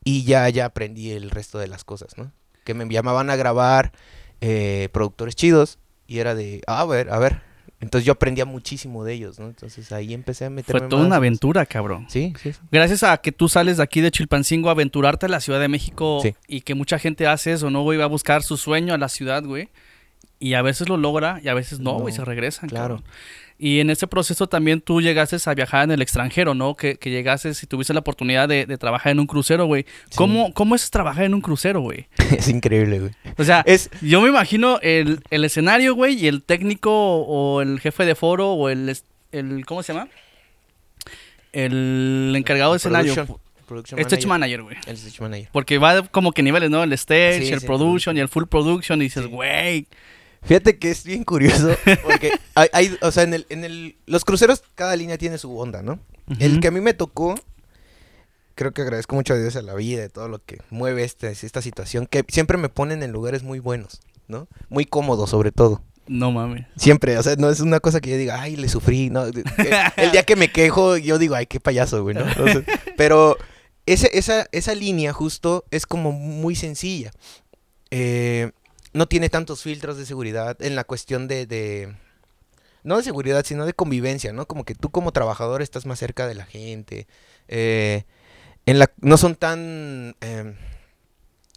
Y 0.05 0.25
ya, 0.25 0.49
ya 0.49 0.65
aprendí 0.65 1.11
el 1.11 1.31
resto 1.31 1.59
de 1.59 1.69
las 1.69 1.85
cosas, 1.85 2.17
¿no? 2.17 2.33
Que 2.65 2.75
me 2.75 2.89
llamaban 2.89 3.29
a 3.31 3.37
grabar 3.37 3.93
eh, 4.41 4.89
productores 4.93 5.37
chidos 5.37 5.79
y 6.07 6.19
era 6.19 6.35
de, 6.35 6.63
"Ah, 6.67 6.81
a 6.81 6.87
ver, 6.87 7.11
a 7.11 7.19
ver. 7.19 7.43
Entonces 7.83 8.07
yo 8.07 8.13
aprendía 8.13 8.45
muchísimo 8.47 9.05
de 9.05 9.13
ellos, 9.13 9.39
¿no? 9.39 9.47
Entonces 9.49 9.93
ahí 9.93 10.15
empecé 10.15 10.47
a 10.47 10.51
meterme 10.51 10.79
Fue 10.81 10.89
toda 10.89 11.03
más. 11.03 11.07
una 11.09 11.17
aventura, 11.17 11.67
cabrón. 11.67 12.07
Sí, 12.09 12.33
sí, 12.41 12.53
sí. 12.53 12.59
Gracias 12.71 13.03
a 13.03 13.17
que 13.19 13.33
tú 13.33 13.49
sales 13.49 13.77
de 13.77 13.83
aquí 13.83 14.01
de 14.01 14.11
Chilpancingo 14.11 14.69
a 14.69 14.73
aventurarte 14.73 15.27
a 15.27 15.29
la 15.29 15.41
Ciudad 15.41 15.61
de 15.61 15.69
México 15.69 16.21
Sí. 16.23 16.35
y 16.49 16.61
que 16.63 16.75
mucha 16.75 16.99
gente 16.99 17.27
hace 17.27 17.53
eso, 17.53 17.71
¿no, 17.71 17.83
güey? 17.83 17.99
Va 17.99 18.05
a 18.05 18.09
buscar 18.09 18.43
su 18.43 18.57
sueño 18.57 18.95
a 18.95 18.99
la 18.99 19.09
ciudad, 19.09 19.43
güey. 19.45 19.69
Y 20.39 20.55
a 20.55 20.63
veces 20.63 20.89
lo 20.89 20.97
logra 20.97 21.41
y 21.43 21.49
a 21.49 21.55
veces 21.55 21.81
no, 21.81 21.93
güey, 21.99 22.13
No, 22.15 22.17
se 22.21 22.25
regresan. 22.25 22.69
claro. 22.69 22.97
cabrón. 22.97 23.13
Y 23.65 23.79
en 23.79 23.91
ese 23.91 24.09
proceso 24.09 24.49
también 24.49 24.81
tú 24.81 25.01
llegaste 25.01 25.37
a 25.49 25.55
viajar 25.55 25.85
en 25.85 25.93
el 25.93 26.03
extranjero, 26.03 26.53
¿no? 26.53 26.75
Que, 26.75 26.97
que 26.97 27.11
llegases 27.11 27.63
y 27.63 27.67
tuviste 27.69 27.95
la 27.95 28.01
oportunidad 28.01 28.49
de, 28.49 28.67
de 28.67 28.77
trabajar 28.77 29.13
en 29.13 29.21
un 29.21 29.27
crucero, 29.29 29.67
güey. 29.67 29.85
Sí. 30.11 30.17
¿Cómo, 30.17 30.53
¿Cómo 30.53 30.75
es 30.75 30.91
trabajar 30.91 31.27
en 31.27 31.35
un 31.35 31.41
crucero, 31.41 31.81
güey? 31.81 32.09
es 32.37 32.49
increíble, 32.49 32.99
güey. 32.99 33.13
O 33.39 33.45
sea, 33.45 33.63
Es, 33.65 33.89
yo 34.01 34.21
me 34.21 34.29
imagino 34.31 34.81
el, 34.83 35.21
el 35.31 35.45
escenario, 35.45 35.95
güey, 35.95 36.15
y 36.19 36.27
el 36.27 36.43
técnico 36.43 36.91
o 36.93 37.63
el 37.63 37.79
jefe 37.79 38.05
de 38.05 38.17
foro 38.17 38.51
o 38.53 38.69
el, 38.69 38.97
el 39.31 39.65
¿cómo 39.65 39.85
se 39.85 39.93
llama? 39.93 40.09
El 41.53 42.33
encargado 42.37 42.73
de 42.73 42.79
escenario. 42.79 43.15
Production- 43.69 43.99
Stage 44.01 44.27
manager. 44.27 44.63
güey. 44.63 44.77
El 44.87 44.97
stage 44.97 45.21
manager. 45.23 45.49
Porque 45.53 45.79
va 45.79 46.03
como 46.09 46.33
que 46.33 46.43
niveles, 46.43 46.69
¿no? 46.71 46.83
El 46.83 46.93
stage, 46.95 47.43
Sí, 47.47 47.53
el 47.53 47.61
sí, 47.61 47.67
production 47.67 48.17
y 48.17 48.21
el 48.21 48.29
full 48.29 48.45
production. 48.45 49.01
Y 49.01 49.05
dices, 49.05 49.27
güey. 49.27 49.87
Fíjate 50.45 50.79
que 50.79 50.91
es 50.91 51.05
bien 51.05 51.25
curioso, 51.25 51.69
porque 52.03 52.33
hay, 52.55 52.69
hay- 52.73 52.99
o 53.01 53.11
sea, 53.13 53.23
en 53.23 53.35
el, 53.35 53.47
en 53.49 53.65
el, 53.65 53.97
los 54.07 54.25
cruceros, 54.25 54.63
cada 54.75 54.97
línea 54.97 55.17
tiene 55.19 55.39
su 55.39 55.57
onda, 55.57 55.83
¿no? 55.83 56.01
El 56.39 56.61
que 56.61 56.69
a 56.69 56.71
mí 56.71 56.81
me 56.81 56.95
tocó, 56.95 57.35
creo 58.55 58.73
que 58.73 58.83
agradezco 58.83 59.15
mucho 59.15 59.35
a 59.35 59.39
Dios 59.39 59.57
a 59.57 59.63
la 59.63 59.75
vida, 59.75 60.01
de 60.01 60.09
todo 60.09 60.29
lo 60.29 60.39
que 60.45 60.59
mueve 60.71 61.05
este, 61.05 61.31
esta 61.31 61.63
situación, 61.63 62.07
que 62.07 62.25
siempre 62.29 62.59
me 62.59 62.69
ponen 62.69 63.03
en 63.03 63.13
lugares 63.13 63.43
muy 63.43 63.59
buenos, 63.61 64.01
¿no? 64.29 64.49
Muy 64.69 64.85
cómodos, 64.85 65.31
sobre 65.31 65.53
todo. 65.53 65.83
No 66.09 66.33
mames. 66.33 66.67
Siempre, 66.77 67.17
o 67.19 67.23
sea, 67.23 67.37
no 67.37 67.49
es 67.49 67.61
una 67.61 67.79
cosa 67.81 68.01
que 68.01 68.11
yo 68.11 68.17
diga, 68.17 68.41
ay, 68.43 68.57
le 68.57 68.69
sufrí, 68.69 69.09
no. 69.11 69.25
El 69.97 70.11
día 70.11 70.25
que 70.25 70.35
me 70.37 70.51
quejo, 70.51 70.97
yo 70.97 71.19
digo, 71.19 71.35
ay, 71.37 71.47
qué 71.47 71.61
payaso, 71.61 72.03
güey, 72.03 72.17
¿no? 72.17 72.25
Pero 72.97 73.37
ese, 73.87 74.11
esa, 74.13 74.47
esa 74.53 74.75
línea 74.75 75.13
justo 75.13 75.65
es 75.71 75.87
como 75.87 76.11
muy 76.11 76.57
sencilla. 76.57 77.13
Eh, 77.91 78.51
no 78.93 79.07
tiene 79.07 79.29
tantos 79.31 79.63
filtros 79.63 79.97
de 79.97 80.07
seguridad 80.07 80.57
en 80.63 80.75
la 80.77 80.85
cuestión 80.85 81.29
de, 81.29 81.47
de- 81.47 81.97
no 82.85 82.97
de 82.97 83.03
seguridad, 83.05 83.45
sino 83.45 83.65
de 83.67 83.75
convivencia, 83.75 84.33
¿no? 84.33 84.47
Como 84.47 84.65
que 84.65 84.75
tú 84.75 84.91
como 84.91 85.13
trabajador 85.13 85.63
estás 85.63 85.87
más 85.87 85.99
cerca 85.99 86.27
de 86.27 86.35
la 86.35 86.45
gente. 86.45 87.07
eh, 87.49 88.05
en 88.67 88.79
la, 88.79 88.93
no 89.01 89.17
son 89.17 89.35
tan 89.35 90.15
eh, 90.21 90.55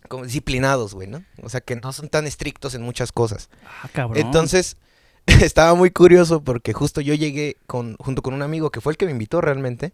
como 0.09 0.23
disciplinados, 0.25 0.93
güey, 0.93 1.07
¿no? 1.07 1.23
O 1.41 1.49
sea, 1.49 1.61
que 1.61 1.75
no 1.75 1.91
son 1.93 2.09
tan 2.09 2.27
estrictos 2.27 2.73
en 2.75 2.81
muchas 2.81 3.11
cosas. 3.11 3.49
Ah, 3.83 3.89
cabrón. 3.91 4.23
Entonces, 4.25 4.77
estaba 5.25 5.73
muy 5.75 5.91
curioso 5.91 6.43
porque 6.43 6.73
justo 6.73 7.01
yo 7.01 7.13
llegué 7.13 7.57
con, 7.67 7.95
junto 7.97 8.21
con 8.21 8.33
un 8.33 8.41
amigo 8.41 8.71
que 8.71 8.81
fue 8.81 8.93
el 8.93 8.97
que 8.97 9.05
me 9.05 9.11
invitó 9.11 9.41
realmente. 9.41 9.93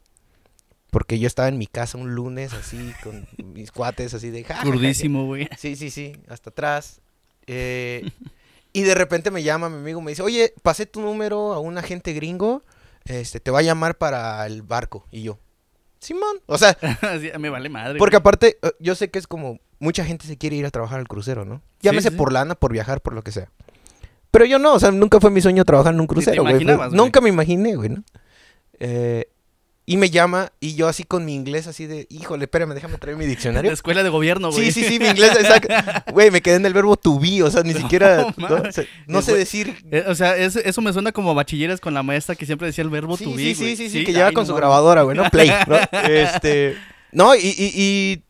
Porque 0.90 1.20
yo 1.20 1.28
estaba 1.28 1.48
en 1.48 1.58
mi 1.58 1.68
casa 1.68 1.98
un 1.98 2.16
lunes 2.16 2.52
así, 2.54 2.94
con 3.02 3.26
mis 3.54 3.72
cuates 3.72 4.14
así 4.14 4.30
de... 4.30 4.44
"Ja, 4.44 4.56
ja, 4.56 4.62
ja". 4.62 4.70
Crudísimo, 4.70 5.26
güey. 5.26 5.48
Sí, 5.58 5.78
sí, 5.78 5.90
sí, 5.90 6.18
hasta 6.28 6.50
atrás. 6.50 7.00
Eh, 7.54 8.10
y 8.72 8.84
de 8.84 8.96
repente 8.96 9.30
me 9.30 9.44
llama 9.44 9.70
mi 9.70 9.78
amigo, 9.78 10.02
me 10.02 10.12
dice, 10.12 10.22
oye, 10.22 10.54
pasé 10.64 10.86
tu 10.86 11.02
número 11.02 11.54
a 11.54 11.60
un 11.60 11.78
agente 11.78 12.14
gringo, 12.14 12.64
este, 13.04 13.42
te 13.42 13.52
va 13.52 13.60
a 13.60 13.64
llamar 13.64 13.98
para 13.98 14.46
el 14.46 14.62
barco. 14.62 15.06
Y 15.12 15.24
yo, 15.24 15.38
Simón. 16.00 16.38
O 16.46 16.58
sea, 16.58 16.78
me 17.40 17.50
vale 17.50 17.68
madre. 17.68 18.00
porque 18.00 18.16
güey. 18.16 18.22
aparte, 18.22 18.58
eh, 18.62 18.72
yo 18.80 18.96
sé 18.96 19.12
que 19.12 19.20
es 19.20 19.28
como, 19.28 19.60
mucha 19.80 20.06
gente 20.06 20.26
se 20.28 20.38
quiere 20.38 20.56
ir 20.56 20.66
a 20.66 20.72
trabajar 20.72 21.00
al 21.00 21.10
crucero, 21.10 21.44
¿no? 21.44 21.62
Llámese 21.82 22.10
sí. 22.10 22.16
por 22.16 22.32
lana, 22.32 22.56
por 22.56 22.72
viajar, 22.72 23.02
por 23.02 23.14
lo 23.14 23.22
que 23.22 23.34
sea. 23.34 23.52
Pero 24.32 24.46
yo 24.46 24.58
no, 24.58 24.74
o 24.74 24.80
sea, 24.80 24.92
nunca 24.92 25.20
fue 25.20 25.30
mi 25.30 25.42
sueño 25.42 25.66
trabajar 25.66 25.94
en 25.94 26.00
un 26.00 26.08
crucero, 26.08 26.44
güey. 26.44 26.64
Nunca 26.92 27.20
me 27.20 27.28
imaginé, 27.28 27.76
güey, 27.76 27.90
¿no? 27.90 28.04
Eh, 28.80 29.30
y 29.86 29.98
me 29.98 30.10
llama, 30.10 30.52
y 30.60 30.76
yo 30.76 30.88
así 30.88 31.04
con 31.04 31.26
mi 31.26 31.34
inglés, 31.36 31.68
así 31.68 31.86
de, 31.88 32.06
híjole, 32.10 32.46
espérame, 32.46 32.74
déjame 32.74 32.98
traer 32.98 33.18
mi 33.18 33.26
La 33.26 33.30
diccionario. 33.32 33.72
escuela 33.72 34.04
de 34.04 34.10
gobierno, 34.10 34.52
güey. 34.52 34.72
Sí, 34.72 34.82
sí, 34.84 34.88
sí, 34.88 35.00
mi 35.00 35.08
inglés, 35.08 35.32
exacto. 35.38 35.74
Güey, 36.14 36.30
me 36.32 36.42
quedé 36.42 36.56
en 36.56 36.66
el 36.66 36.74
verbo 36.74 36.96
to 36.98 37.20
be, 37.20 37.42
o 37.44 37.50
sea, 37.52 37.64
ni 37.64 37.74
No, 37.74 37.80
siquiera, 37.80 38.18
¿no? 38.22 38.34
mames. 38.50 38.70
O 38.70 38.72
sea, 38.72 38.86
no 39.08 39.22
sé 39.22 39.34
decir. 39.36 39.76
Eh, 39.92 40.04
o 40.08 40.16
sea, 40.16 40.38
es- 40.38 40.56
eso 40.56 40.82
me 40.82 40.94
suena 40.94 41.12
como 41.12 41.32
a 41.32 41.34
bachilleres 41.34 41.82
con 41.82 41.94
la 41.94 42.04
maestra 42.04 42.36
que 42.36 42.46
siempre 42.46 42.68
decía 42.68 42.84
el 42.84 42.90
verbo 42.90 43.18
Sí, 43.18 43.24
to 43.26 43.32
be, 43.32 43.38
sí, 43.38 43.56
sí, 43.56 43.76
sí, 43.76 43.90
sí, 43.90 44.04
que 44.06 44.14
lleva 44.14 44.32
con 44.32 44.44
no 44.44 44.48
su 44.50 44.56
grabadora, 44.56 45.02
güey, 45.02 45.18
¿no? 45.18 45.30
Play, 45.30 45.52
¿no? 45.68 45.76
Este, 46.10 46.78
no, 47.12 47.36
y, 47.36 47.40
y, 47.40 47.72
y- 47.76 48.24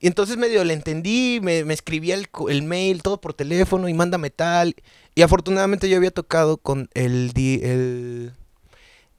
y 0.00 0.06
entonces 0.08 0.36
medio 0.36 0.64
le 0.64 0.74
entendí, 0.74 1.38
me, 1.42 1.64
me 1.64 1.74
escribía 1.74 2.16
el, 2.16 2.26
el 2.48 2.62
mail, 2.62 3.02
todo 3.02 3.20
por 3.20 3.34
teléfono, 3.34 3.88
y 3.88 3.94
mándame 3.94 4.30
tal. 4.30 4.74
Y 5.14 5.22
afortunadamente 5.22 5.88
yo 5.88 5.96
había 5.96 6.10
tocado 6.10 6.56
con 6.56 6.88
el, 6.94 7.30
el 7.36 8.32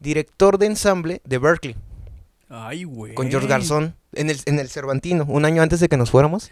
director 0.03 0.57
de 0.59 0.67
ensamble 0.67 1.21
de 1.25 1.37
Berkeley, 1.39 1.75
Ay, 2.49 2.83
güey. 2.83 3.15
con 3.15 3.29
George 3.31 3.47
Garzón, 3.47 3.95
en 4.13 4.29
el, 4.29 4.39
en 4.45 4.59
el 4.59 4.69
Cervantino, 4.69 5.25
un 5.27 5.45
año 5.45 5.61
antes 5.63 5.79
de 5.79 5.89
que 5.89 5.97
nos 5.97 6.11
fuéramos. 6.11 6.51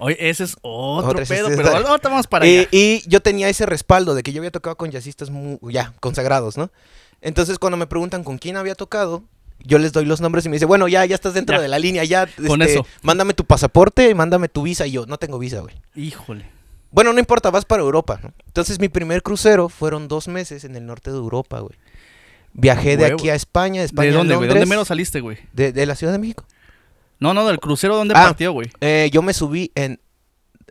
Oye, 0.00 0.16
ese 0.30 0.44
es 0.44 0.56
otro 0.62 1.10
Otra, 1.10 1.24
pedo, 1.24 1.48
pero 1.48 1.70
ahorita 1.88 2.08
vamos 2.08 2.26
para 2.26 2.44
allá. 2.44 2.68
y 2.70 3.02
yo 3.08 3.20
tenía 3.20 3.48
ese 3.48 3.66
respaldo 3.66 4.14
de 4.14 4.22
que 4.22 4.32
yo 4.32 4.40
había 4.40 4.50
tocado 4.52 4.76
con 4.76 4.90
jazzistas 4.90 5.30
mu- 5.30 5.58
ya 5.70 5.94
consagrados, 6.00 6.56
¿no? 6.56 6.70
Entonces, 7.20 7.58
cuando 7.58 7.76
me 7.76 7.86
preguntan 7.88 8.22
con 8.22 8.38
quién 8.38 8.56
había 8.56 8.76
tocado, 8.76 9.24
yo 9.64 9.78
les 9.78 9.92
doy 9.92 10.04
los 10.04 10.20
nombres 10.20 10.46
y 10.46 10.50
me 10.50 10.54
dice, 10.56 10.66
bueno, 10.66 10.86
ya, 10.86 11.04
ya 11.04 11.16
estás 11.16 11.34
dentro 11.34 11.56
Ya. 11.56 11.62
de 11.62 11.66
la 11.68 11.80
línea, 11.80 12.04
ya, 12.04 12.28
Con 12.46 12.62
este, 12.62 12.74
eso. 12.74 12.86
mándame 13.02 13.34
tu 13.34 13.44
pasaporte, 13.44 14.14
mándame 14.14 14.48
tu 14.48 14.62
visa. 14.62 14.86
Y 14.86 14.92
yo, 14.92 15.06
no 15.06 15.18
tengo 15.18 15.36
visa, 15.40 15.60
güey. 15.60 15.74
Híjole. 15.96 16.48
Bueno, 16.92 17.12
no 17.12 17.18
importa, 17.18 17.50
vas 17.50 17.64
para 17.64 17.82
Europa, 17.82 18.20
¿no? 18.22 18.32
Entonces, 18.46 18.78
mi 18.78 18.88
primer 18.88 19.22
crucero 19.24 19.68
fueron 19.68 20.06
dos 20.06 20.28
meses 20.28 20.62
en 20.62 20.76
el 20.76 20.86
norte 20.86 21.10
de 21.10 21.16
Europa, 21.16 21.58
güey. 21.58 21.74
Viajé 22.60 22.96
de 22.96 23.06
aquí 23.06 23.30
a 23.30 23.34
España, 23.34 23.80
de 23.80 23.86
España 23.86 24.10
¿De 24.10 24.16
dónde, 24.16 24.34
güey? 24.36 24.48
¿Dónde 24.48 24.66
menos 24.66 24.88
saliste, 24.88 25.20
güey? 25.20 25.38
de, 25.52 25.72
de 25.72 25.86
la 25.86 25.94
Ciudad 25.94 26.12
de 26.12 26.18
México. 26.18 26.44
No, 27.20 27.32
no, 27.34 27.46
del 27.46 27.58
crucero, 27.60 27.96
¿dónde 27.96 28.14
Ah. 28.16 28.24
partió, 28.24 28.52
güey? 28.52 28.68
Eh, 28.80 29.10
yo 29.12 29.22
me 29.22 29.32
subí 29.32 29.70
en. 29.74 30.00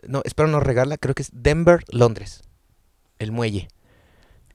No, 0.07 0.21
espero 0.25 0.47
no 0.49 0.59
regarla, 0.59 0.97
creo 0.97 1.15
que 1.15 1.21
es 1.23 1.29
Denver, 1.33 1.83
Londres. 1.89 2.41
El 3.19 3.31
muelle. 3.31 3.67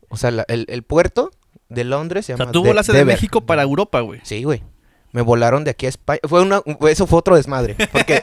O 0.09 0.17
sea, 0.17 0.31
la- 0.31 0.45
el, 0.49 0.67
el 0.69 0.83
puerto 0.83 1.31
de 1.69 1.85
Londres 1.85 2.27
se 2.27 2.35
O 2.35 2.37
llama. 2.37 2.45
sea, 2.47 2.53
tú 2.53 2.63
De- 2.63 2.69
volaste 2.71 2.93
de. 2.93 3.05
México 3.05 3.41
para 3.47 3.63
Europa, 3.63 4.01
güey. 4.01 4.21
Sí, 4.25 4.45
güey. 4.45 4.63
Me 5.13 5.21
volaron 5.23 5.65
de 5.65 5.71
aquí 5.73 5.87
a 5.87 5.89
España. 5.91 6.21
Fue 6.27 6.41
una, 6.43 6.63
eso 6.89 7.07
fue 7.07 7.19
otro 7.19 7.37
desmadre. 7.37 7.77
Porque, 7.93 8.23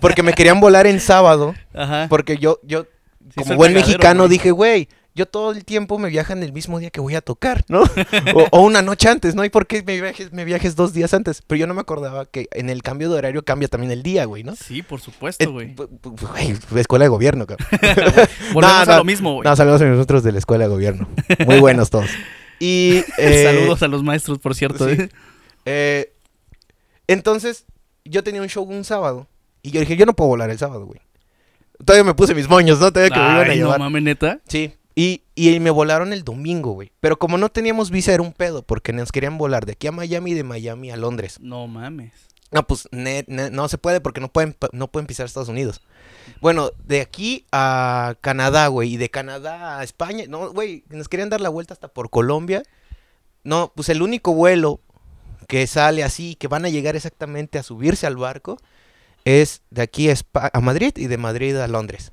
porque 0.00 0.22
me 0.24 0.32
querían 0.32 0.58
volar 0.60 0.86
en 0.88 0.98
sábado. 1.00 1.54
Ajá. 1.74 2.06
Porque 2.08 2.38
yo, 2.38 2.58
yo 2.64 2.86
Sí, 3.30 3.42
como 3.42 3.54
buen 3.56 3.72
mexicano, 3.72 4.26
dije, 4.28 4.50
güey, 4.50 4.88
yo 5.14 5.26
todo 5.26 5.52
el 5.52 5.64
tiempo 5.64 5.98
me 5.98 6.08
viajan 6.08 6.42
el 6.42 6.52
mismo 6.52 6.78
día 6.80 6.90
que 6.90 7.00
voy 7.00 7.14
a 7.14 7.20
tocar, 7.20 7.64
¿no? 7.68 7.82
o, 8.34 8.46
o 8.50 8.60
una 8.62 8.82
noche 8.82 9.08
antes, 9.08 9.34
¿no? 9.34 9.44
¿Y 9.44 9.48
por 9.48 9.66
qué 9.66 9.82
me 9.82 10.00
viajes, 10.00 10.32
me 10.32 10.44
viajes 10.44 10.74
dos 10.76 10.92
días 10.92 11.14
antes? 11.14 11.40
Pero 11.46 11.58
yo 11.60 11.66
no 11.66 11.74
me 11.74 11.80
acordaba 11.82 12.26
que 12.26 12.48
en 12.52 12.68
el 12.68 12.82
cambio 12.82 13.08
de 13.10 13.18
horario 13.18 13.44
cambia 13.44 13.68
también 13.68 13.92
el 13.92 14.02
día, 14.02 14.24
güey, 14.24 14.42
¿no? 14.42 14.56
Sí, 14.56 14.82
por 14.82 14.98
Eh, 14.98 15.02
supuesto, 15.02 15.52
güey. 15.52 15.74
bu- 15.74 15.88
Güey, 16.02 16.56
escuela 16.80 17.04
de 17.04 17.08
gobierno, 17.10 17.46
cabrón. 17.46 17.66
Volvemos 18.52 18.62
no, 18.62 18.66
a 18.82 18.84
no, 18.86 18.96
lo 18.98 19.04
mismo, 19.04 19.34
güey. 19.34 19.48
No, 19.48 19.54
saludos 19.56 19.80
a 19.82 19.84
nosotros 19.84 20.22
de 20.24 20.32
la 20.32 20.38
escuela 20.38 20.64
de 20.64 20.70
gobierno. 20.70 21.08
Muy 21.46 21.60
buenos 21.60 21.90
todos. 21.90 22.10
Y. 22.58 23.04
eh, 23.18 23.44
Saludos 23.44 23.82
a 23.82 23.88
los 23.88 24.02
maestros, 24.02 24.38
por 24.38 24.54
cierto. 24.54 24.88
sí. 24.88 24.94
¿eh? 25.00 25.08
eh, 25.66 26.12
entonces, 27.06 27.66
yo 28.04 28.22
tenía 28.24 28.42
un 28.42 28.48
show 28.48 28.64
un 28.64 28.84
sábado. 28.84 29.28
Y 29.62 29.70
yo 29.70 29.80
dije, 29.80 29.96
yo 29.96 30.06
no 30.06 30.14
puedo 30.14 30.28
volar 30.28 30.50
el 30.50 30.58
sábado, 30.58 30.84
güey. 30.86 31.00
Todavía 31.84 32.04
me 32.04 32.14
puse 32.14 32.34
mis 32.34 32.48
moños, 32.48 32.78
¿no? 32.80 32.92
Todavía 32.92 33.10
que 33.14 33.18
me 33.20 33.24
iban 33.26 33.36
a 33.36 33.40
Ay, 33.42 33.48
no 33.48 33.54
llevar. 33.66 33.78
mames, 33.80 34.02
neta. 34.02 34.40
Sí. 34.46 34.74
Y, 34.94 35.22
y 35.34 35.58
me 35.60 35.70
volaron 35.70 36.12
el 36.12 36.22
domingo, 36.24 36.72
güey. 36.72 36.92
Pero 37.00 37.18
como 37.18 37.36
no 37.36 37.48
teníamos 37.48 37.90
visa, 37.90 38.12
era 38.14 38.22
un 38.22 38.32
pedo. 38.32 38.62
Porque 38.62 38.92
nos 38.92 39.10
querían 39.12 39.38
volar 39.38 39.66
de 39.66 39.72
aquí 39.72 39.86
a 39.88 39.92
Miami 39.92 40.30
y 40.32 40.34
de 40.34 40.44
Miami 40.44 40.90
a 40.90 40.96
Londres. 40.96 41.38
No 41.40 41.66
mames. 41.66 42.12
No, 42.52 42.64
pues 42.64 42.86
ne- 42.92 43.24
ne- 43.26 43.50
no 43.50 43.66
se 43.68 43.78
puede 43.78 44.00
porque 44.00 44.20
no 44.20 44.28
pueden, 44.28 44.56
no 44.70 44.86
pueden 44.86 45.08
pisar 45.08 45.26
Estados 45.26 45.48
Unidos. 45.48 45.80
Bueno, 46.40 46.70
de 46.84 47.00
aquí 47.00 47.46
a 47.50 48.14
Canadá, 48.20 48.68
güey, 48.68 48.94
y 48.94 48.96
de 48.96 49.10
Canadá 49.10 49.80
a 49.80 49.82
España, 49.82 50.24
no, 50.28 50.52
güey, 50.52 50.84
nos 50.88 51.08
querían 51.08 51.30
dar 51.30 51.40
la 51.40 51.48
vuelta 51.48 51.74
hasta 51.74 51.88
por 51.88 52.10
Colombia. 52.10 52.62
No, 53.42 53.72
pues 53.74 53.88
el 53.88 54.02
único 54.02 54.32
vuelo 54.34 54.80
que 55.48 55.66
sale 55.66 56.04
así, 56.04 56.36
que 56.36 56.46
van 56.46 56.64
a 56.64 56.68
llegar 56.68 56.94
exactamente 56.94 57.58
a 57.58 57.64
subirse 57.64 58.06
al 58.06 58.16
barco, 58.16 58.56
es 59.24 59.62
de 59.70 59.82
aquí 59.82 60.08
a, 60.08 60.14
a 60.32 60.60
Madrid 60.60 60.92
y 60.96 61.08
de 61.08 61.18
Madrid 61.18 61.56
a 61.56 61.66
Londres. 61.66 62.12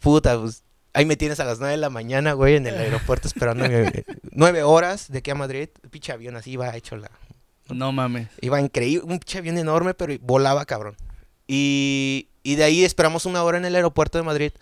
Puta, 0.00 0.38
pues 0.38 0.62
ahí 0.94 1.04
me 1.06 1.16
tienes 1.16 1.40
a 1.40 1.44
las 1.44 1.58
9 1.58 1.72
de 1.72 1.78
la 1.78 1.90
mañana, 1.90 2.32
güey, 2.34 2.56
en 2.56 2.66
el 2.66 2.76
aeropuerto 2.78 3.28
esperando 3.28 3.64
nueve 4.32 4.62
horas 4.62 5.10
de 5.10 5.18
aquí 5.18 5.30
a 5.30 5.34
Madrid. 5.34 5.68
El 5.82 5.90
pinche 5.90 6.12
avión 6.12 6.36
así 6.36 6.56
va 6.56 6.76
hecho 6.76 6.96
la, 6.96 7.10
No 7.70 7.92
mames. 7.92 8.28
Iba 8.40 8.60
increíble, 8.60 9.04
un 9.04 9.18
pinche 9.18 9.38
avión 9.38 9.58
enorme, 9.58 9.94
pero 9.94 10.14
volaba 10.20 10.64
cabrón. 10.64 10.96
Y, 11.48 12.28
y 12.42 12.54
de 12.54 12.64
ahí 12.64 12.84
esperamos 12.84 13.26
una 13.26 13.42
hora 13.42 13.58
en 13.58 13.64
el 13.64 13.74
aeropuerto 13.74 14.18
de 14.18 14.24
Madrid 14.24 14.52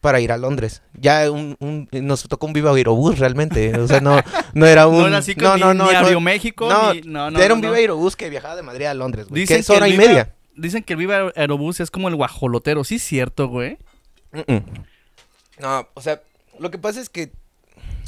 para 0.00 0.20
ir 0.20 0.32
a 0.32 0.38
Londres. 0.38 0.82
Ya 0.94 1.30
un, 1.30 1.56
un- 1.60 1.88
nos 1.92 2.22
tocó 2.24 2.46
un 2.46 2.52
Viva 2.54 2.70
Aerobús 2.74 3.18
realmente. 3.18 3.78
O 3.78 3.86
sea, 3.86 4.00
no, 4.00 4.18
no 4.54 4.66
era 4.66 4.86
un. 4.88 5.00
no 5.02 5.06
era 5.08 5.18
así 5.18 5.34
como 5.34 5.56
no, 5.58 5.72
ni, 5.74 5.78
no, 5.78 5.86
ni 5.86 5.92
no, 5.92 6.06
Aeroméxico, 6.06 6.68
no, 6.70 6.94
ni... 6.94 7.02
No, 7.02 7.30
no, 7.30 7.38
era 7.38 7.48
no, 7.50 7.54
un 7.56 7.60
no. 7.60 7.66
Viva 7.68 7.76
Aerobús 7.78 8.16
que 8.16 8.30
viajaba 8.30 8.56
de 8.56 8.62
Madrid 8.62 8.86
a 8.86 8.94
Londres, 8.94 9.26
güey. 9.28 9.42
Dicen 9.42 9.56
Que 9.56 9.60
es 9.60 9.66
que 9.66 9.72
el 9.74 9.76
hora 9.78 9.88
y 9.88 9.92
Viva- 9.92 10.04
media. 10.06 10.34
Dicen 10.56 10.82
que 10.82 10.94
el 10.94 10.98
Viva 10.98 11.32
Aerobús 11.36 11.80
es 11.80 11.90
como 11.90 12.08
el 12.08 12.16
guajolotero. 12.16 12.82
Sí 12.84 12.96
es 12.96 13.02
cierto, 13.02 13.48
güey. 13.48 13.76
Mm-mm. 14.32 14.64
No, 15.60 15.88
o 15.94 16.00
sea, 16.00 16.22
lo 16.58 16.70
que 16.70 16.78
pasa 16.78 17.00
es 17.00 17.08
que 17.08 17.32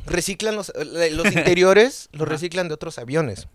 reciclan 0.06 0.56
los, 0.56 0.70
eh, 0.74 1.10
los 1.12 1.26
interiores, 1.32 2.08
los 2.12 2.28
reciclan 2.28 2.68
de 2.68 2.74
otros 2.74 2.98
aviones. 2.98 3.48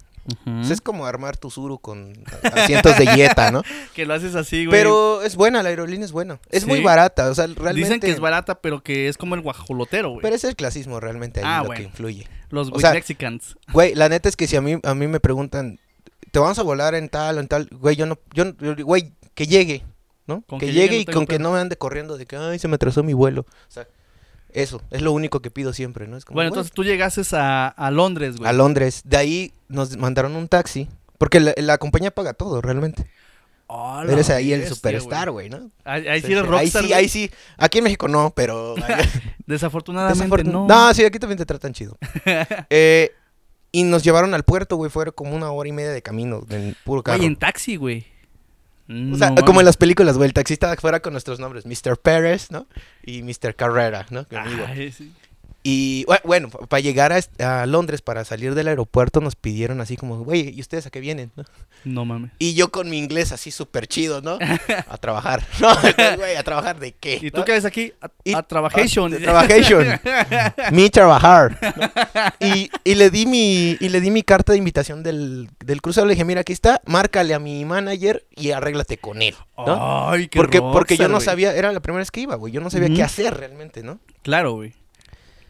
Ujú. 0.45 0.59
O 0.59 0.63
sea, 0.65 0.73
es 0.73 0.81
como 0.81 1.05
armar 1.05 1.37
tu 1.37 1.49
Suru 1.49 1.79
con 1.79 2.13
asientos 2.43 2.97
de 2.97 3.07
Jetta, 3.07 3.49
¿no? 3.49 3.63
Que 3.95 4.05
lo 4.05 4.13
haces 4.13 4.35
así, 4.35 4.65
güey. 4.65 4.77
Pero 4.77 5.21
es 5.21 5.37
buena, 5.37 5.63
la 5.63 5.69
aerolínea 5.69 6.03
es 6.05 6.11
buena. 6.11 6.39
Es 6.49 6.65
muy 6.67 6.81
barata, 6.81 7.29
o 7.29 7.35
sea, 7.35 7.47
realmente... 7.47 7.79
Dicen 7.81 7.99
que 8.01 8.09
es 8.11 8.19
barata, 8.19 8.59
pero 8.59 8.83
que 8.83 9.07
es 9.07 9.17
como 9.17 9.35
el 9.35 9.41
guajolotero, 9.41 10.09
güey. 10.09 10.21
Pero 10.21 10.35
es 10.35 10.43
el 10.43 10.57
clasismo 10.57 10.99
realmente 10.99 11.39
ahí 11.39 11.45
Ah, 11.47 11.59
lo 11.59 11.67
bueno. 11.67 11.77
que 11.81 11.87
influye. 11.87 12.27
Los 12.49 12.69
sea- 12.77 12.91
Mexicans. 12.91 13.55
Güey, 13.71 13.95
la 13.95 14.09
neta 14.09 14.27
es 14.27 14.35
que 14.35 14.47
si 14.47 14.57
a 14.57 14.61
mí, 14.61 14.77
a 14.83 14.93
mí 14.95 15.07
me 15.07 15.21
preguntan, 15.21 15.79
¿te 16.31 16.39
vamos 16.39 16.59
a 16.59 16.63
volar 16.63 16.93
en 16.95 17.07
tal 17.07 17.37
o 17.37 17.39
en 17.39 17.47
tal? 17.47 17.69
Güey, 17.71 17.95
yo 17.95 18.05
no, 18.05 18.19
yo, 18.33 18.43
no- 18.45 18.55
yo- 18.75 18.85
güey, 18.85 19.13
que 19.33 19.47
llegue, 19.47 19.85
¿no? 20.27 20.41
Con 20.47 20.59
que, 20.59 20.67
que 20.67 20.73
llegue 20.73 20.97
llegue 20.97 21.05
no 21.05 21.11
y 21.11 21.13
con 21.15 21.25
que 21.25 21.39
no 21.39 21.51
me 21.53 21.59
ande 21.59 21.77
corriendo 21.77 22.17
de 22.17 22.25
que, 22.25 22.35
ay, 22.37 22.59
se 22.59 22.67
me 22.67 22.75
atrasó 22.75 23.03
mi 23.03 23.13
vuelo. 23.13 23.41
O 23.41 23.71
sea, 23.71 23.87
eso, 24.53 24.81
es 24.91 25.01
lo 25.01 25.11
único 25.11 25.41
que 25.41 25.51
pido 25.51 25.73
siempre, 25.73 26.07
¿no? 26.07 26.17
Es 26.17 26.25
como, 26.25 26.35
Bueno, 26.35 26.49
entonces 26.49 26.71
tú 26.73 26.83
llegases 26.83 27.33
a, 27.33 27.67
a 27.67 27.91
Londres, 27.91 28.37
güey. 28.37 28.49
a 28.49 28.53
Londres. 28.53 29.01
De 29.05 29.17
ahí 29.17 29.53
nos 29.67 29.97
mandaron 29.97 30.35
un 30.35 30.47
taxi. 30.47 30.87
Porque 31.17 31.39
la, 31.39 31.53
la 31.57 31.77
compañía 31.79 32.11
paga 32.11 32.33
todo, 32.33 32.61
realmente. 32.61 33.07
Oh, 33.69 34.01
la 34.03 34.13
Eres 34.13 34.29
ahí 34.29 34.53
el 34.53 34.65
superstar, 34.67 35.29
güey, 35.31 35.49
¿no? 35.49 35.69
Ahí, 35.83 36.07
ahí 36.07 36.21
sí 36.21 36.27
Sí, 36.27 36.33
eres 36.33 36.45
rockstar, 36.47 36.83
Ahí 36.83 36.87
sí, 36.87 36.87
güey. 36.89 36.93
ahí 36.93 37.09
sí. 37.09 37.31
Aquí 37.57 37.79
en 37.79 37.83
México 37.83 38.07
no, 38.07 38.31
pero... 38.35 38.75
Desafortunadamente 39.45 40.23
Desafortun- 40.25 40.51
no. 40.51 40.67
No, 40.67 40.93
sí, 40.93 41.03
aquí 41.03 41.19
también 41.19 41.37
te 41.37 41.45
tratan 41.45 41.73
chido. 41.73 41.97
Eh, 42.69 43.11
y 43.71 43.83
nos 43.83 44.03
llevaron 44.03 44.33
al 44.33 44.43
puerto, 44.43 44.77
güey. 44.77 44.89
Fue 44.89 45.11
como 45.11 45.35
una 45.35 45.51
hora 45.51 45.67
y 45.67 45.73
media 45.73 45.91
de 45.91 46.01
camino, 46.01 46.41
en 46.49 46.75
puro 46.85 47.03
carro. 47.03 47.17
Güey, 47.17 47.27
en 47.27 47.35
taxi, 47.35 47.75
güey. 47.75 48.05
O 48.89 49.17
sea, 49.17 49.35
como 49.45 49.59
en 49.59 49.65
las 49.65 49.77
películas, 49.77 50.17
güey. 50.17 50.27
El 50.27 50.33
taxista 50.33 50.75
fuera 50.77 51.01
con 51.01 51.13
nuestros 51.13 51.39
nombres. 51.39 51.65
Mr. 51.65 51.97
Pérez, 51.97 52.51
¿no? 52.51 52.67
Y 53.03 53.21
Mr. 53.21 53.55
Carrera, 53.55 54.05
¿no? 54.09 54.27
Conmigo. 54.27 54.65
Ay, 54.67 54.91
sí. 54.91 55.13
Y 55.69 56.05
bue- 56.05 56.21
bueno, 56.23 56.47
para 56.49 56.79
llegar 56.79 57.11
a, 57.11 57.65
Londres, 57.65 58.01
para 58.01 58.23
salir 58.23 58.55
del 58.55 58.69
aeropuerto, 58.69 59.19
nos 59.19 59.35
pidieron 59.35 59.81
así 59.81 59.97
como, 59.97 60.17
güey, 60.23 60.55
¿y 60.55 60.61
ustedes 60.61 60.85
a 60.85 60.89
qué 60.89 61.01
vienen? 61.01 61.31
no? 61.35 61.43
No 61.83 62.05
mames. 62.05 62.31
Y 62.39 62.53
yo 62.53 62.69
con 62.71 62.89
mi 62.89 62.97
inglés 62.97 63.33
así 63.33 63.51
súper 63.51 63.85
chido, 63.87 64.21
¿no? 64.21 64.39
A 64.87 64.97
trabajar. 64.97 65.43
No, 65.59 65.69
güey, 66.15 66.35
¿a 66.37 66.43
trabajar 66.43 66.79
de 66.79 66.93
qué? 66.93 67.19
¿Y 67.21 67.31
tú 67.31 67.39
¿no? 67.39 67.45
qué 67.45 67.51
haces 67.51 67.65
aquí? 67.65 67.91
A, 68.01 68.09
Y- 68.23 68.33
a 68.33 68.43
trabajation. 68.43 69.11
Trabajation. 69.21 69.99
mi 70.71 70.89
trabajar. 70.89 71.57
Y, 72.39 72.69
y 72.85 72.95
le 72.95 73.09
di 73.09 73.25
mi 73.25 73.75
y 73.79 73.89
le 73.89 73.99
di 73.99 74.09
mi 74.11 74.23
carta 74.23 74.53
de 74.53 74.59
invitación 74.59 75.03
del, 75.03 75.49
del 75.65 75.81
crucero. 75.81 76.05
Le 76.07 76.13
dije, 76.13 76.23
mira, 76.23 76.41
aquí 76.41 76.53
está, 76.53 76.81
márcale 76.85 77.33
a 77.33 77.39
mi 77.39 77.65
manager 77.65 78.25
y 78.35 78.51
arréglate 78.51 78.97
con 78.99 79.21
él. 79.21 79.35
¿no? 79.57 80.09
Ay, 80.09 80.27
qué 80.29 80.37
porque, 80.39 80.61
porque 80.61 80.95
yo 80.95 81.07
no 81.09 81.19
sabía, 81.19 81.53
era 81.55 81.71
la 81.73 81.81
primera 81.81 81.99
vez 81.99 82.11
que 82.11 82.21
iba, 82.21 82.35
güey. 82.35 82.53
Yo 82.53 82.61
no 82.61 82.69
sabía 82.69 82.87
qué 82.95 83.03
hacer 83.03 83.35
realmente, 83.35 83.83
¿no? 83.83 83.99
Claro, 84.21 84.53
güey. 84.53 84.73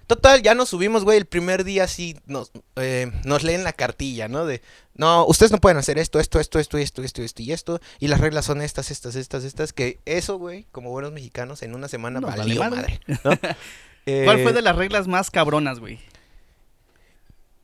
Total, 0.08 0.42
ya 0.42 0.56
nos 0.56 0.70
subimos, 0.70 1.04
güey. 1.04 1.18
El 1.18 1.26
primer 1.26 1.66
día 1.66 1.86
sí 1.88 2.18
nos, 2.26 2.52
eh, 2.78 3.12
nos 3.26 3.44
leen 3.44 3.64
la 3.66 3.74
cartilla, 3.74 4.30
¿no? 4.30 4.46
De, 4.46 4.62
no, 4.96 5.26
ustedes 5.26 5.52
no 5.52 5.58
pueden 5.60 5.78
hacer 5.78 5.98
esto, 6.00 6.20
esto, 6.22 6.40
esto, 6.40 6.60
esto, 6.60 6.78
esto, 6.78 7.04
esto, 7.04 7.22
esto 7.24 7.42
y 7.42 7.52
esto. 7.52 7.82
Y 8.00 8.08
las 8.08 8.22
reglas 8.22 8.46
son 8.46 8.62
estas, 8.62 8.90
estas, 8.90 9.16
estas, 9.16 9.44
estas. 9.44 9.74
Que 9.74 10.00
eso, 10.06 10.38
güey, 10.38 10.66
como 10.72 10.92
buenos 10.92 11.12
mexicanos, 11.12 11.62
en 11.62 11.76
una 11.76 11.90
semana 11.90 12.22
No, 12.22 12.28
valió 12.28 12.60
madre. 12.64 12.78
madre. 12.78 13.00
¿no? 13.26 13.38
¿Cuál 13.38 14.40
Eh, 14.40 14.44
fue 14.44 14.54
de 14.54 14.62
las 14.62 14.76
reglas 14.78 15.08
más 15.10 15.30
cabronas, 15.30 15.80
güey? 15.80 16.00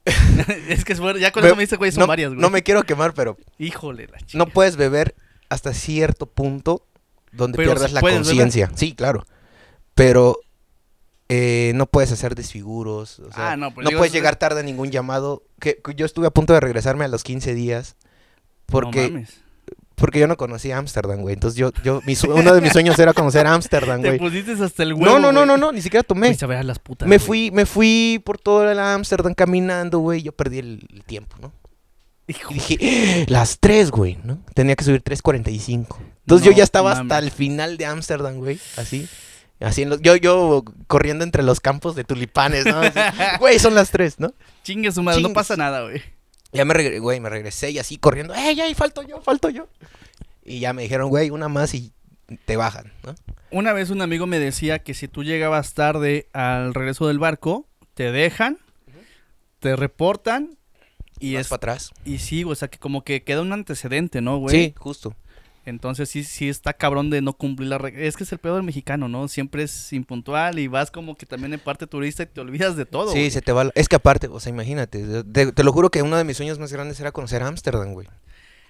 es 0.68 0.84
que 0.84 0.94
es 0.94 1.00
bueno, 1.00 1.18
ya 1.20 1.32
con 1.32 1.44
me- 1.44 1.48
eso 1.48 1.56
me 1.56 1.64
dice, 1.64 1.78
güey, 1.78 1.92
son 1.92 2.02
no, 2.02 2.08
varias, 2.08 2.30
güey. 2.32 2.42
no 2.42 2.50
me 2.50 2.62
quiero 2.64 2.84
quemar, 2.84 3.14
pero 3.14 3.38
Híjole, 3.58 4.08
la 4.08 4.18
chica. 4.20 4.38
no 4.38 4.48
puedes 4.48 4.76
beber 4.76 5.16
hasta 5.50 5.74
cierto 5.74 6.26
punto 6.26 6.86
donde 7.32 7.56
Pero 7.58 7.72
pierdas 7.72 7.94
la 7.94 8.02
conciencia. 8.02 8.70
Sí, 8.76 8.94
claro. 8.96 9.26
Pero 9.96 10.40
eh, 11.30 11.72
no 11.76 11.86
puedes 11.86 12.12
hacer 12.12 12.36
desfiguros. 12.36 13.20
o 13.20 13.32
sea, 13.32 13.52
Ah, 13.52 13.58
no, 13.58 13.74
pues 13.74 13.84
no 13.86 13.90
digo, 13.90 14.00
puedes 14.00 14.14
llegar 14.14 14.36
tarde 14.36 14.60
a 14.60 14.64
ningún 14.64 14.92
llamado. 14.92 15.44
Que, 15.60 15.80
que 15.84 15.96
yo 15.96 16.06
estuve 16.06 16.28
a 16.28 16.32
punto 16.32 16.54
de 16.54 16.60
regresarme 16.60 17.06
a 17.06 17.08
los 17.08 17.24
15 17.24 17.54
días. 17.54 17.96
Porque, 18.66 19.04
No 19.04 19.10
mames. 19.14 19.42
porque 19.96 20.20
yo 20.20 20.28
no 20.28 20.38
conocía 20.38 20.78
Ámsterdam, 20.78 21.22
güey. 21.22 21.34
Entonces 21.34 21.58
yo, 21.58 21.72
yo 21.84 22.02
mi 22.06 22.16
uno 22.30 22.54
de 22.54 22.62
mis 22.62 22.72
sueños 22.74 22.98
era 23.00 23.14
conocer 23.14 23.46
Ámsterdam, 23.48 24.02
Te 24.04 24.08
güey. 24.10 24.20
pusiste 24.20 24.52
hasta 24.64 24.84
el 24.84 24.94
huevo, 24.94 25.06
No, 25.06 25.20
no, 25.20 25.32
no, 25.32 25.46
no, 25.46 25.58
no, 25.58 25.72
ni 25.72 25.82
siquiera 25.82 26.04
tomé. 26.04 26.28
Fuiste 26.28 26.46
a 26.46 26.48
ver 26.48 26.58
a 26.60 26.64
las 26.64 26.80
putas, 26.80 27.08
Me 27.08 27.18
güey. 27.18 27.26
fui, 27.28 27.52
me 27.52 27.66
fui 27.66 28.22
por 28.26 28.38
todo 28.38 28.70
el 28.70 28.80
Ámsterdam 28.80 29.34
caminando, 29.34 30.00
güey. 30.00 30.22
Yo 30.24 30.32
perdí 30.32 30.60
el, 30.60 30.88
el 30.94 31.04
tiempo, 31.04 31.36
¿no? 31.42 31.52
Hijo, 32.28 32.52
Y 32.52 32.54
dije, 32.54 33.26
las 33.28 33.60
3, 33.60 33.92
güey, 33.92 34.18
¿no? 34.24 34.40
Tenía 34.54 34.78
que 34.78 34.86
subir 34.86 35.04
3.45. 35.04 35.98
Entonces 36.22 36.46
yo 36.46 36.54
ya 36.54 36.64
estaba 36.64 36.94
mames. 36.96 37.12
hasta 37.12 37.20
el 37.26 37.32
final 37.32 37.76
de 37.78 37.86
Ámsterdam, 37.86 38.38
güey, 38.38 38.60
así. 38.78 39.10
Así 39.64 39.84
en 39.84 39.90
los, 39.90 40.02
yo, 40.02 40.18
yo 40.18 40.64
corriendo 40.88 41.24
entre 41.24 41.42
los 41.42 41.62
campos 41.62 41.96
de 41.96 42.04
tulipanes, 42.04 42.66
¿no? 42.66 42.82
Así, 42.82 43.00
Güey, 43.40 43.60
son 43.60 43.76
las 43.76 43.92
tres, 43.92 44.20
¿no? 44.20 44.34
Chingue 44.64 44.92
su 44.92 45.02
madre, 45.02 45.22
no 45.22 45.32
pasa 45.32 45.56
nada, 45.56 45.84
güey. 45.84 46.02
Ya 46.52 46.66
me 46.66 46.74
regresé, 46.74 47.00
güey, 47.00 47.20
me 47.20 47.30
regresé 47.30 47.72
y 47.72 47.80
así 47.80 47.98
corriendo, 47.98 48.34
¡ey, 48.34 48.60
ey, 48.60 48.74
falto 48.76 49.02
yo, 49.02 49.22
falto 49.22 49.50
yo! 49.50 49.70
Y 50.44 50.60
ya 50.60 50.74
me 50.74 50.84
dijeron, 50.84 51.10
güey, 51.10 51.30
una 51.30 51.48
más 51.48 51.74
y 51.74 51.94
te 52.46 52.58
bajan, 52.58 52.92
¿no? 53.04 53.16
Una 53.52 53.72
vez 53.72 53.90
un 53.90 54.02
amigo 54.02 54.28
me 54.28 54.38
decía 54.38 54.80
que 54.80 54.94
si 54.94 55.08
tú 55.08 55.24
llegabas 55.24 55.74
tarde 55.74 56.28
al 56.34 56.74
regreso 56.74 57.08
del 57.08 57.20
barco, 57.20 57.66
te 57.94 58.12
dejan, 58.12 58.58
te 59.60 59.76
reportan 59.76 60.58
y 61.20 61.36
vas 61.36 61.42
es 61.42 61.48
para 61.48 61.58
atrás. 61.58 61.92
y 62.04 62.18
sí, 62.18 62.44
o 62.44 62.54
sea 62.54 62.68
que 62.68 62.80
como 62.80 63.04
que 63.04 63.24
queda 63.24 63.42
un 63.42 63.54
antecedente, 63.54 64.22
¿no, 64.22 64.38
güey? 64.38 64.56
Sí, 64.56 64.74
justo. 64.78 65.16
Entonces 65.66 66.10
sí, 66.10 66.26
sí 66.26 66.50
está 66.50 66.74
cabrón 66.74 67.10
de 67.10 67.22
no 67.22 67.34
cumplir 67.34 67.70
la 67.70 67.78
regla. 67.78 68.02
Es 68.02 68.18
que 68.18 68.26
es 68.26 68.32
el 68.34 68.40
peor 68.40 68.56
del 68.58 68.64
mexicano, 68.64 69.08
¿no? 69.08 69.28
Siempre 69.30 69.64
es 69.64 69.94
impuntual 69.94 70.60
y 70.60 70.68
vas 70.68 70.92
como 70.92 71.16
que 71.16 71.26
también 71.26 71.54
en 71.54 71.60
parte 71.60 71.88
turista 71.88 72.24
y 72.24 72.26
te 72.26 72.42
olvidas 72.42 72.76
de 72.76 72.86
todo. 72.86 73.12
sí, 73.14 73.20
güey. 73.20 73.32
se 73.32 73.42
te 73.42 73.52
va. 73.54 73.66
la- 73.66 73.72
Es 73.76 73.88
que 73.88 73.96
aparte, 73.96 74.28
o 74.28 74.40
sea, 74.40 74.50
imagínate, 74.50 75.24
te, 75.24 75.52
te 75.54 75.64
lo 75.64 75.72
juro 75.72 75.90
que 75.90 76.02
uno 76.02 76.18
de 76.18 76.24
mis 76.26 76.36
sueños 76.38 76.60
más 76.60 76.74
grandes 76.74 77.00
era 77.00 77.12
conocer 77.14 77.44
Ámsterdam, 77.44 77.94
güey. 77.94 78.08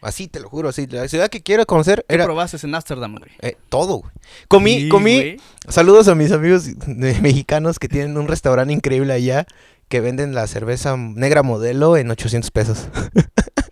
Así, 0.02 0.28
te 0.28 0.42
lo 0.42 0.50
juro, 0.50 0.68
así. 0.70 0.86
La 0.86 1.08
ciudad 1.08 1.30
que 1.30 1.42
quiero 1.42 1.66
conocer 1.66 2.04
¿Qué 2.10 2.16
era 2.16 2.26
probaste 2.26 2.58
en 2.68 2.76
Ámsterdam, 2.76 3.16
güey? 3.16 3.32
eh, 3.42 3.56
todo, 3.70 4.00
güey. 4.00 4.12
Comí, 4.50 4.82
Sí, 4.82 4.90
comí. 4.90 5.16
güey. 5.16 5.38
Saludos 5.70 6.10
a 6.10 6.16
mis 6.16 6.32
amigos 6.34 6.66
de- 6.86 7.16
mexicanos 7.22 7.80
que 7.80 7.88
tienen 7.88 8.18
un 8.18 8.28
restaurante 8.28 8.74
increíble 8.74 9.14
allá 9.14 9.48
que 9.88 10.02
venden 10.02 10.36
la 10.36 10.46
cerveza 10.48 10.96
negra 10.98 11.42
modelo 11.42 11.96
en 11.98 12.12
800 12.12 12.52
pesos. 12.52 12.88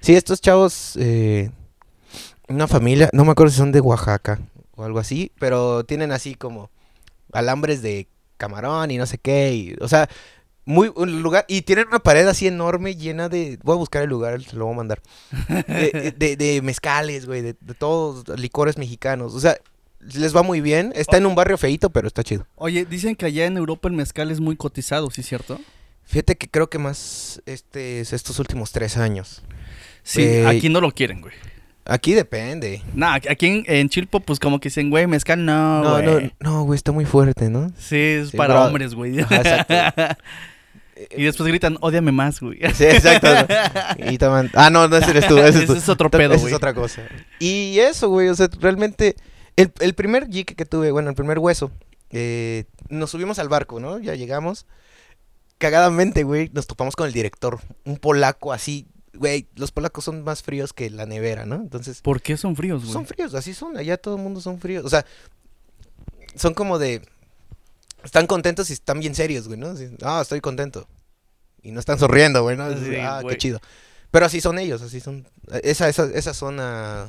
sí, 0.00 0.14
estos 0.14 0.40
chavos, 0.40 0.96
eh, 0.98 1.50
una 2.50 2.68
familia, 2.68 3.08
no 3.12 3.24
me 3.24 3.32
acuerdo 3.32 3.50
si 3.52 3.58
son 3.58 3.72
de 3.72 3.80
Oaxaca 3.80 4.38
o 4.74 4.84
algo 4.84 4.98
así, 4.98 5.32
pero 5.38 5.84
tienen 5.84 6.12
así 6.12 6.34
como 6.34 6.70
alambres 7.32 7.82
de 7.82 8.08
camarón 8.36 8.90
y 8.90 8.98
no 8.98 9.06
sé 9.06 9.18
qué, 9.18 9.52
y, 9.54 9.76
o 9.80 9.88
sea, 9.88 10.08
muy 10.64 10.92
un 10.94 11.22
lugar 11.22 11.44
y 11.48 11.62
tienen 11.62 11.88
una 11.88 11.98
pared 12.00 12.26
así 12.26 12.46
enorme 12.46 12.96
llena 12.96 13.28
de, 13.28 13.58
voy 13.62 13.74
a 13.74 13.78
buscar 13.78 14.02
el 14.02 14.10
lugar, 14.10 14.42
se 14.42 14.56
lo 14.56 14.64
voy 14.66 14.74
a 14.74 14.76
mandar, 14.76 15.00
de, 15.66 16.14
de- 16.18 16.36
de 16.36 16.62
mezcales, 16.62 17.26
güey, 17.26 17.42
de, 17.42 17.54
de 17.60 17.74
todos 17.74 18.26
licores 18.38 18.78
mexicanos, 18.78 19.34
o 19.34 19.40
sea, 19.40 19.56
les 20.00 20.34
va 20.34 20.42
muy 20.42 20.60
bien, 20.62 20.92
está 20.96 21.18
en 21.18 21.26
un 21.26 21.34
barrio 21.34 21.58
feito, 21.58 21.90
pero 21.90 22.08
está 22.08 22.22
chido. 22.24 22.46
Oye, 22.56 22.86
dicen 22.86 23.14
que 23.16 23.26
allá 23.26 23.44
en 23.46 23.56
Europa 23.58 23.86
el 23.88 23.94
mezcal 23.94 24.30
es 24.30 24.40
muy 24.40 24.56
cotizado, 24.56 25.10
¿sí 25.10 25.20
es 25.20 25.26
cierto? 25.26 25.60
Fíjate 26.04 26.36
que 26.36 26.48
creo 26.48 26.70
que 26.70 26.78
más 26.78 27.42
este 27.46 28.00
es 28.00 28.12
estos 28.14 28.38
últimos 28.38 28.72
tres 28.72 28.96
años. 28.96 29.42
Sí, 30.02 30.22
Eh, 30.22 30.46
aquí 30.46 30.68
no 30.70 30.80
lo 30.80 30.90
quieren, 30.92 31.20
güey. 31.20 31.34
Aquí 31.84 32.12
depende. 32.14 32.82
Nah, 32.94 33.14
aquí 33.14 33.46
en, 33.46 33.64
en 33.66 33.88
Chilpo, 33.88 34.20
pues 34.20 34.38
como 34.38 34.60
que 34.60 34.68
dicen, 34.68 34.90
güey, 34.90 35.06
mezcal 35.06 35.44
no, 35.44 35.82
No, 35.82 36.02
güey. 36.02 36.32
no, 36.40 36.50
no, 36.50 36.62
güey, 36.64 36.76
está 36.76 36.92
muy 36.92 37.04
fuerte, 37.04 37.48
¿no? 37.50 37.70
Sí, 37.78 37.96
es 37.96 38.30
Sí, 38.30 38.36
para 38.36 38.54
bro. 38.54 38.66
hombres, 38.66 38.94
güey. 38.94 39.18
Exacto. 39.20 39.74
y 41.16 41.24
después 41.24 41.48
gritan, 41.48 41.78
ódiame 41.80 42.12
más, 42.12 42.40
güey. 42.40 42.58
Sí, 42.74 42.84
exacto. 42.84 43.28
Y 43.98 44.18
toman- 44.18 44.50
Ah, 44.54 44.70
no, 44.70 44.86
no 44.88 44.96
ese 44.96 45.10
eres 45.10 45.26
tú. 45.26 45.38
Ese, 45.38 45.64
Ese 45.64 45.72
es, 45.72 45.78
es 45.82 45.88
otro 45.88 46.08
Esa 46.08 46.18
pedo, 46.18 46.34
es 46.34 46.42
güey. 46.42 46.54
otra 46.54 46.74
cosa. 46.74 47.02
Y 47.38 47.78
eso, 47.80 48.08
güey, 48.08 48.28
o 48.28 48.34
sea, 48.34 48.48
realmente, 48.60 49.16
el, 49.56 49.72
el 49.80 49.94
primer 49.94 50.28
jique 50.28 50.54
que 50.54 50.66
tuve, 50.66 50.90
bueno, 50.92 51.08
el 51.08 51.16
primer 51.16 51.38
hueso, 51.38 51.72
eh, 52.10 52.64
nos 52.88 53.10
subimos 53.10 53.38
al 53.38 53.48
barco, 53.48 53.80
¿no? 53.80 53.98
Ya 53.98 54.14
llegamos. 54.14 54.66
Cagadamente, 55.58 56.22
güey, 56.22 56.50
nos 56.54 56.66
topamos 56.66 56.96
con 56.96 57.06
el 57.06 57.12
director, 57.12 57.60
un 57.84 57.96
polaco 57.98 58.52
así, 58.52 58.86
güey, 59.14 59.48
los 59.56 59.72
polacos 59.72 60.04
son 60.04 60.22
más 60.22 60.42
fríos 60.42 60.72
que 60.72 60.90
la 60.90 61.06
nevera, 61.06 61.46
¿no? 61.46 61.56
Entonces, 61.56 62.00
¿Por 62.00 62.22
qué 62.22 62.36
son 62.36 62.56
fríos, 62.56 62.82
güey? 62.82 62.92
son 62.92 63.06
fríos, 63.06 63.34
así 63.34 63.54
son, 63.54 63.76
allá 63.76 63.96
todo 63.96 64.16
el 64.16 64.22
mundo 64.22 64.40
son 64.40 64.60
fríos, 64.60 64.84
o 64.84 64.88
sea, 64.88 65.04
son 66.34 66.54
como 66.54 66.78
de, 66.78 67.02
están 68.04 68.26
contentos 68.26 68.70
y 68.70 68.74
están 68.74 69.00
bien 69.00 69.14
serios, 69.14 69.48
güey, 69.48 69.58
¿no? 69.58 69.74
Ah, 70.02 70.20
estoy 70.22 70.40
contento. 70.40 70.88
Y 71.62 71.72
no 71.72 71.80
están 71.80 71.98
sonriendo, 71.98 72.42
güey, 72.42 72.56
¿no? 72.56 72.70
Sí, 72.72 72.96
ah, 72.96 73.20
güey. 73.22 73.34
qué 73.34 73.38
chido. 73.38 73.60
Pero 74.10 74.26
así 74.26 74.40
son 74.40 74.58
ellos, 74.58 74.82
así 74.82 75.00
son. 75.00 75.26
Esa, 75.62 75.88
esa, 75.88 76.04
esa 76.06 76.34
zona 76.34 77.08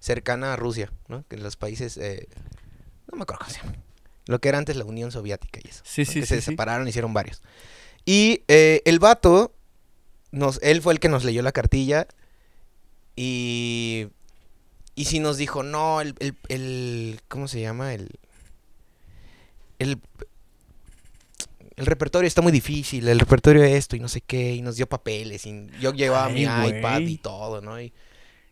cercana 0.00 0.54
a 0.54 0.56
Rusia, 0.56 0.92
¿no? 1.08 1.24
Que 1.28 1.36
los 1.36 1.56
países, 1.56 1.96
eh, 1.96 2.28
no 3.10 3.16
me 3.16 3.22
acuerdo 3.22 3.44
cómo 3.44 3.50
se 3.50 3.60
llama. 3.60 3.76
Lo 4.26 4.40
que 4.40 4.48
era 4.48 4.58
antes 4.58 4.76
la 4.76 4.84
Unión 4.84 5.12
Soviética 5.12 5.60
y 5.62 5.68
eso. 5.68 5.82
Sí, 5.84 6.02
¿no? 6.02 6.06
sí, 6.06 6.20
que 6.20 6.26
sí, 6.26 6.34
se 6.34 6.42
separaron, 6.42 6.88
hicieron 6.88 7.14
varios. 7.14 7.42
Y 8.04 8.42
eh, 8.48 8.82
el 8.84 8.98
vato, 8.98 9.54
nos, 10.34 10.60
él 10.62 10.82
fue 10.82 10.92
el 10.92 11.00
que 11.00 11.08
nos 11.08 11.24
leyó 11.24 11.42
la 11.42 11.52
cartilla 11.52 12.06
y... 13.16 14.08
Y 14.96 15.06
sí 15.06 15.18
nos 15.18 15.36
dijo, 15.38 15.64
no, 15.64 16.00
el, 16.00 16.14
el, 16.20 16.36
el- 16.48 17.20
¿cómo 17.26 17.48
se 17.48 17.60
llama? 17.60 17.94
El, 17.94 18.10
el, 19.80 19.98
el 21.74 21.86
repertorio 21.86 22.28
está 22.28 22.42
muy 22.42 22.52
difícil, 22.52 23.08
el 23.08 23.18
repertorio 23.18 23.64
es 23.64 23.72
esto 23.74 23.96
y 23.96 23.98
no 23.98 24.06
sé 24.06 24.20
qué, 24.20 24.54
y 24.54 24.62
nos 24.62 24.76
dio 24.76 24.86
papeles, 24.86 25.46
y 25.46 25.66
yo 25.80 25.92
llevaba 25.92 26.28
mi 26.28 26.46
güey. 26.46 26.78
iPad 26.78 27.00
y 27.00 27.18
todo, 27.18 27.60
¿no? 27.60 27.80
Y, 27.80 27.92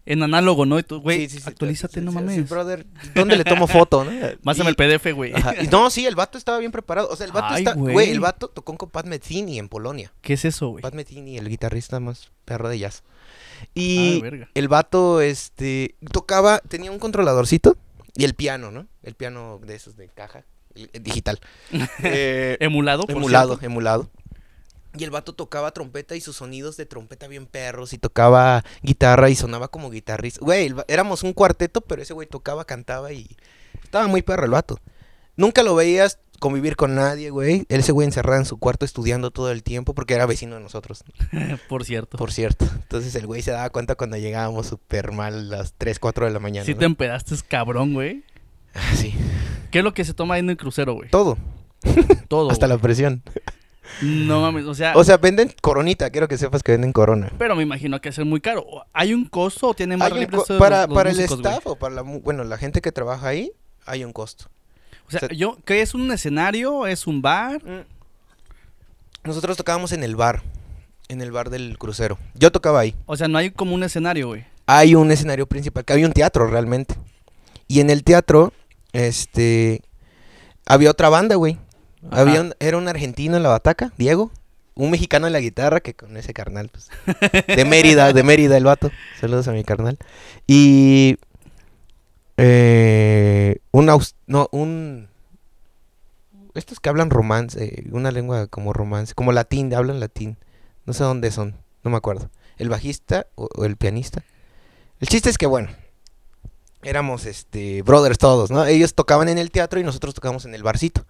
En 0.05 0.23
análogo, 0.23 0.67
¿no? 0.67 0.79
Y 0.79 0.83
tú, 0.83 1.01
güey, 1.01 1.29
Sí, 1.29 1.37
sí, 1.37 1.38
sí, 1.38 1.45
actualízate, 1.49 2.01
no 2.01 2.11
mames. 2.11 2.35
sí, 2.35 2.41
brother, 2.43 2.87
¿dónde 3.15 3.37
le 3.37 3.45
tomo 3.45 3.69
foto, 3.69 4.05
no? 4.05 4.11
Y- 4.12 4.67
el 4.67 4.75
PDF, 4.75 5.12
güey. 5.15 5.33
No, 5.71 5.91
sí, 5.91 6.07
el 6.07 6.17
vato 6.17 6.38
estaba 6.38 6.59
bien 6.59 6.73
preparado. 6.73 7.09
O 7.09 7.15
sea, 7.17 7.27
el 7.27 7.33
vato 7.33 7.55
Ay, 7.55 7.62
está. 7.62 7.75
güey. 7.75 8.11
El 8.11 8.19
vato 8.21 8.49
tocó 8.49 8.77
con 8.77 8.91
Pat 8.91 9.07
Metheny 9.07 9.59
en 9.61 9.69
Polonia. 9.69 10.12
¿Qué 10.21 10.33
es 10.35 10.45
eso, 10.45 10.69
güey? 10.71 10.83
Pat 10.83 10.95
Metheny, 10.95 11.38
el 11.38 11.49
guitarrista 11.49 12.01
más 12.01 12.31
perro 12.45 12.69
de 12.69 12.81
jazz. 12.81 13.05
Ah, 13.62 13.67
Y 13.75 14.21
verga. 14.21 14.49
el 14.55 14.67
vato, 14.69 15.21
este. 15.21 15.95
Tocaba, 16.12 16.59
tenía 16.59 16.91
un 16.91 16.99
controladorcito 16.99 17.77
y 18.15 18.25
el 18.25 18.35
piano, 18.35 18.73
¿no? 18.73 18.88
El 19.05 19.15
piano 19.15 19.61
de 19.65 19.77
esos 19.77 19.97
de 19.97 20.09
caja, 20.09 20.45
digital. 21.01 21.38
Eh, 22.03 22.57
Emulado, 22.61 23.05
por 23.05 23.17
emulado, 23.17 23.51
cierto. 23.51 23.67
emulado. 23.67 24.11
Y 24.96 25.05
el 25.05 25.11
vato 25.11 25.33
tocaba 25.33 25.70
trompeta 25.72 26.16
y 26.16 26.20
sus 26.20 26.37
sonidos 26.37 26.76
de 26.76 26.87
trompeta 26.87 27.26
bien 27.26 27.46
perros 27.46 27.92
y 27.92 27.98
tocaba 27.98 28.64
guitarra 28.83 29.31
y 29.31 29.35
sonaba 29.35 29.68
como 29.68 29.90
guitarrista. 29.90 30.44
Güey, 30.44 30.74
éramos 30.88 31.22
un 31.22 31.33
cuarteto, 31.33 31.81
pero 31.81 32.02
ese 32.02 32.12
güey 32.12 32.28
tocaba, 32.28 32.64
cantaba 32.64 33.12
y 33.12 33.37
estaba 33.83 34.07
muy 34.07 34.22
perro 34.22 34.44
el 34.44 34.50
vato. 34.50 34.78
Nunca 35.37 35.62
lo 35.62 35.74
veías 35.74 36.18
convivir 36.42 36.76
con 36.76 36.94
nadie, 36.94 37.31
güey. 37.31 37.64
Él 37.68 37.81
ese 37.81 37.92
güey 37.92 38.05
encerrado 38.05 38.38
en 38.38 38.44
su 38.44 38.59
cuarto 38.59 38.85
estudiando 38.85 39.31
todo 39.31 39.50
el 39.50 39.62
tiempo 39.62 39.94
porque 39.94 40.14
era 40.14 40.26
vecino 40.26 40.57
de 40.57 40.61
nosotros, 40.61 41.05
por 41.68 41.85
cierto. 41.85 42.18
por 42.18 42.33
cierto. 42.33 42.66
Entonces 42.74 43.14
el 43.14 43.26
güey 43.26 43.40
se 43.42 43.52
daba 43.52 43.70
cuenta 43.70 43.94
cuando 43.94 44.16
llegábamos 44.18 44.66
súper 44.66 45.12
mal 45.12 45.35
a 45.35 45.57
las 45.57 45.74
3, 45.78 45.98
4 45.98 46.26
de 46.26 46.33
la 46.33 46.40
mañana. 46.40 46.66
Sí 46.66 46.74
¿no? 46.74 46.81
te 46.81 46.85
empedaste, 46.85 47.35
cabrón, 47.48 47.94
güey. 47.94 48.24
Ah, 48.74 48.94
sí. 48.94 49.14
¿Qué 49.70 49.78
es 49.78 49.85
lo 49.85 49.94
que 49.94 50.05
se 50.05 50.14
toma 50.14 50.35
ahí 50.35 50.40
en 50.40 50.50
el 50.50 50.57
crucero, 50.57 50.94
güey? 50.94 51.09
Todo, 51.11 51.38
Todo. 52.28 52.50
hasta 52.52 52.66
la 52.66 52.76
presión. 52.76 53.22
No 54.00 54.40
mames, 54.40 54.64
o 54.64 54.74
sea... 54.74 54.94
O 54.96 55.05
sea, 55.05 55.16
venden 55.18 55.52
coronita, 55.61 56.11
quiero 56.11 56.26
que 56.28 56.38
sepas 56.38 56.62
que 56.62 56.72
venden 56.72 56.92
corona. 56.92 57.31
pero 57.38 57.55
me 57.55 57.62
imagino 57.62 58.00
que 58.00 58.09
es 58.09 58.18
muy 58.20 58.40
caro. 58.40 58.64
¿Hay 58.92 59.12
un 59.14 59.26
costo 59.26 59.68
o 59.68 59.74
tiene 59.74 59.96
más 59.96 60.07
Hay 60.07 60.12
un 60.14 60.20
libre 60.20 60.37
co- 60.37 60.42
esto 60.42 60.55
de 60.55 60.59
para 60.61 60.87
los- 60.87 60.94
para 60.94 61.11
el 61.11 61.16
músicos, 61.16 61.38
staff 61.38 61.66
o 61.66 61.76
para 61.76 61.94
la, 61.96 62.02
bueno, 62.02 62.44
la 62.44 62.57
gente 62.59 62.81
que 62.81 62.90
trabaja 62.92 63.28
ahí, 63.28 63.52
hay 63.87 64.05
un 64.05 64.12
costo. 64.12 64.46
O 65.07 65.11
sea, 65.11 65.18
o 65.22 65.26
sea- 65.28 65.37
yo, 65.37 65.59
¿qué 65.64 65.83
es 65.83 65.94
un 65.94 66.11
escenario? 66.11 66.87
¿Es 66.87 67.07
un 67.07 67.22
bar? 67.22 67.61
Nosotros 69.24 69.57
tocábamos 69.57 69.92
en 69.92 70.02
el 70.02 70.16
bar, 70.16 70.42
en 71.09 71.20
el 71.20 71.31
bar 71.31 71.50
del 71.50 71.78
crucero. 71.78 72.18
Yo 72.35 72.50
tocaba 72.50 72.81
ahí. 72.81 72.94
O 73.07 73.16
sea, 73.16 73.28
no 73.28 73.38
hay 73.38 73.50
como 73.50 73.74
un 73.74 73.85
escenario, 73.85 74.28
güey. 74.28 74.44
Hay 74.66 74.94
un 74.94 75.11
escenario 75.12 75.46
principal, 75.46 75.85
que 75.85 75.92
había 75.92 76.07
un 76.07 76.12
teatro 76.12 76.46
realmente. 76.46 76.94
Y 77.68 77.81
en 77.81 77.90
el 77.90 78.02
teatro, 78.05 78.52
este, 78.92 79.83
había 80.66 80.90
otra 80.90 81.09
banda, 81.09 81.37
güey. 81.37 81.59
Había 82.11 82.51
era 82.59 82.77
un 82.77 82.88
argentino 82.88 83.37
en 83.37 83.43
la 83.43 83.49
bataca, 83.51 83.93
Diego. 83.99 84.31
Un 84.75 84.91
mexicano 84.91 85.27
en 85.27 85.33
la 85.35 85.41
guitarra, 85.41 85.81
que 85.81 85.95
con 85.95 86.17
ese 86.17 86.33
carnal, 86.33 86.71
pues. 86.71 86.88
De 87.47 87.65
Mérida, 87.67 88.12
de 88.12 88.23
Mérida 88.23 88.57
el 88.57 88.65
vato. 88.65 88.91
Saludos 89.21 89.47
a 89.49 89.53
mi 89.53 89.65
carnal. 89.65 89.99
Y. 90.47 91.19
eh, 92.37 93.59
un. 93.71 93.88
aus- 93.88 94.15
No, 94.27 94.49
un. 94.53 95.09
Estos 96.55 96.81
que 96.81 96.88
hablan 96.88 97.11
romance, 97.11 97.85
una 97.93 98.11
lengua 98.11 98.47
como 98.47 98.73
romance, 98.73 99.15
como 99.15 99.33
latín, 99.33 99.73
hablan 99.75 100.01
latín. 100.01 100.37
No 100.85 100.93
sé 100.93 101.03
dónde 101.05 101.31
son, 101.31 101.57
no 101.83 101.91
me 101.91 101.97
acuerdo. 101.97 102.31
El 102.59 102.69
bajista 102.69 103.27
o, 103.37 103.49
o 103.55 103.65
el 103.65 103.77
pianista. 103.77 104.23
El 105.01 105.09
chiste 105.09 105.31
es 105.31 105.38
que, 105.38 105.47
bueno, 105.47 105.71
éramos 106.83 107.25
este 107.27 107.83
brothers 107.83 108.19
todos, 108.19 108.51
¿no? 108.51 108.65
Ellos 108.67 108.95
tocaban 108.95 109.29
en 109.29 109.38
el 109.38 109.51
teatro 109.51 109.81
y 109.81 109.85
nosotros 109.85 110.15
tocábamos 110.15 110.45
en 110.45 110.55
el 110.55 110.62
barcito. 110.62 111.05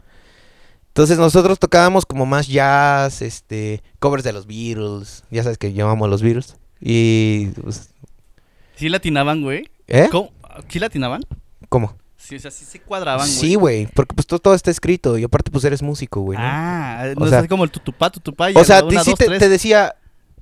Entonces 0.93 1.17
nosotros 1.17 1.59
tocábamos 1.59 2.05
como 2.05 2.27
más 2.27 2.47
jazz, 2.49 3.23
este, 3.23 3.83
covers 3.99 4.23
de 4.25 4.35
los 4.35 4.47
Beatles, 4.47 5.25
ya 5.31 5.43
sabes 5.43 5.57
que 5.57 5.73
llamamos 5.73 6.11
los 6.11 6.21
Beatles. 6.21 6.57
Y 6.81 7.47
pues, 7.63 7.91
¿Sí 8.77 8.91
latinaban, 8.91 9.41
güey? 9.43 9.71
¿eh? 9.89 10.09
¿Cómo? 10.11 10.31
¿Sí 10.69 10.79
latinaban? 10.79 11.23
¿Cómo? 11.71 11.97
Sí, 12.19 12.37
o 12.37 12.39
sea, 12.41 12.51
sí 12.51 12.67
se 12.67 12.79
cuadraban, 12.81 13.27
güey. 13.27 13.39
Sí, 13.41 13.55
güey, 13.55 13.87
porque 13.87 14.15
pues 14.15 14.27
todo, 14.27 14.39
todo 14.39 14.55
está 14.55 14.71
escrito 14.71 15.17
y 15.17 15.25
aparte 15.25 15.51
pues 15.51 15.65
eres 15.65 15.81
músico, 15.83 16.21
güey, 16.21 16.39
¿no? 16.39 16.45
Ah, 16.47 17.05
O 17.17 17.21
no 17.21 17.29
sea- 17.29 17.41
es 17.41 17.49
como 17.49 17.65
el 17.65 17.71
tutupá, 17.71 18.11
tutupá 18.11 18.51
y 18.51 18.55
o 18.57 18.63
sea, 18.63 18.85
una, 18.85 19.03
sí 19.03 19.11
dos, 19.13 19.19
te, 19.19 19.25
tres. 19.25 19.39
te 19.39 19.49
decía, 19.49 19.95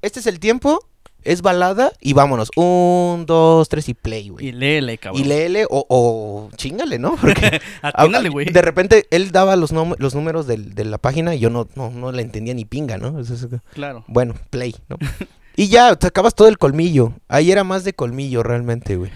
este 0.03 0.19
es 0.19 0.27
el 0.27 0.41
tiempo, 0.41 0.81
Es 1.23 1.43
balada 1.43 1.93
y 2.01 2.13
vámonos. 2.15 2.51
Un, 2.57 3.25
dos, 3.27 3.69
tres 3.69 3.89
y 3.89 3.95
play, 3.95 4.29
güey. 4.31 4.47
Y 4.49 4.53
léele, 4.53 4.97
cabrón. 4.99 5.21
Y 5.21 5.25
léele 5.27 5.67
o, 5.69 5.85
o 5.89 6.51
chingale, 6.57 6.99
¿no? 6.99 7.17
Porque 7.21 7.61
Atínale, 7.83 8.29
güey. 8.31 8.47
de 8.47 8.63
repente 8.63 9.07
él 9.11 9.31
daba 9.31 9.57
los, 9.57 9.71
los 9.73 10.15
números 10.15 10.47
del- 10.47 10.75
de 10.75 10.85
la 10.85 10.99
página 10.99 11.35
y 11.35 11.39
yo 11.41 11.51
no, 11.51 11.69
no, 11.75 11.91
no 11.91 12.13
le 12.13 12.23
entendía 12.23 12.55
ni 12.55 12.65
pinga, 12.65 12.97
¿no? 12.99 13.21
Es- 13.21 13.31
es- 13.31 13.47
Claro. 13.75 14.05
bueno, 14.09 14.35
play, 14.51 14.75
¿no? 14.89 14.97
y 15.57 15.69
ya, 15.69 15.97
sacabas 16.01 16.35
todo 16.35 16.49
el 16.49 16.59
colmillo. 16.59 17.13
Ahí 17.29 17.51
era 17.53 17.65
más 17.65 17.85
de 17.85 17.93
colmillo 17.93 18.43
realmente, 18.43 18.97
güey. 18.97 19.11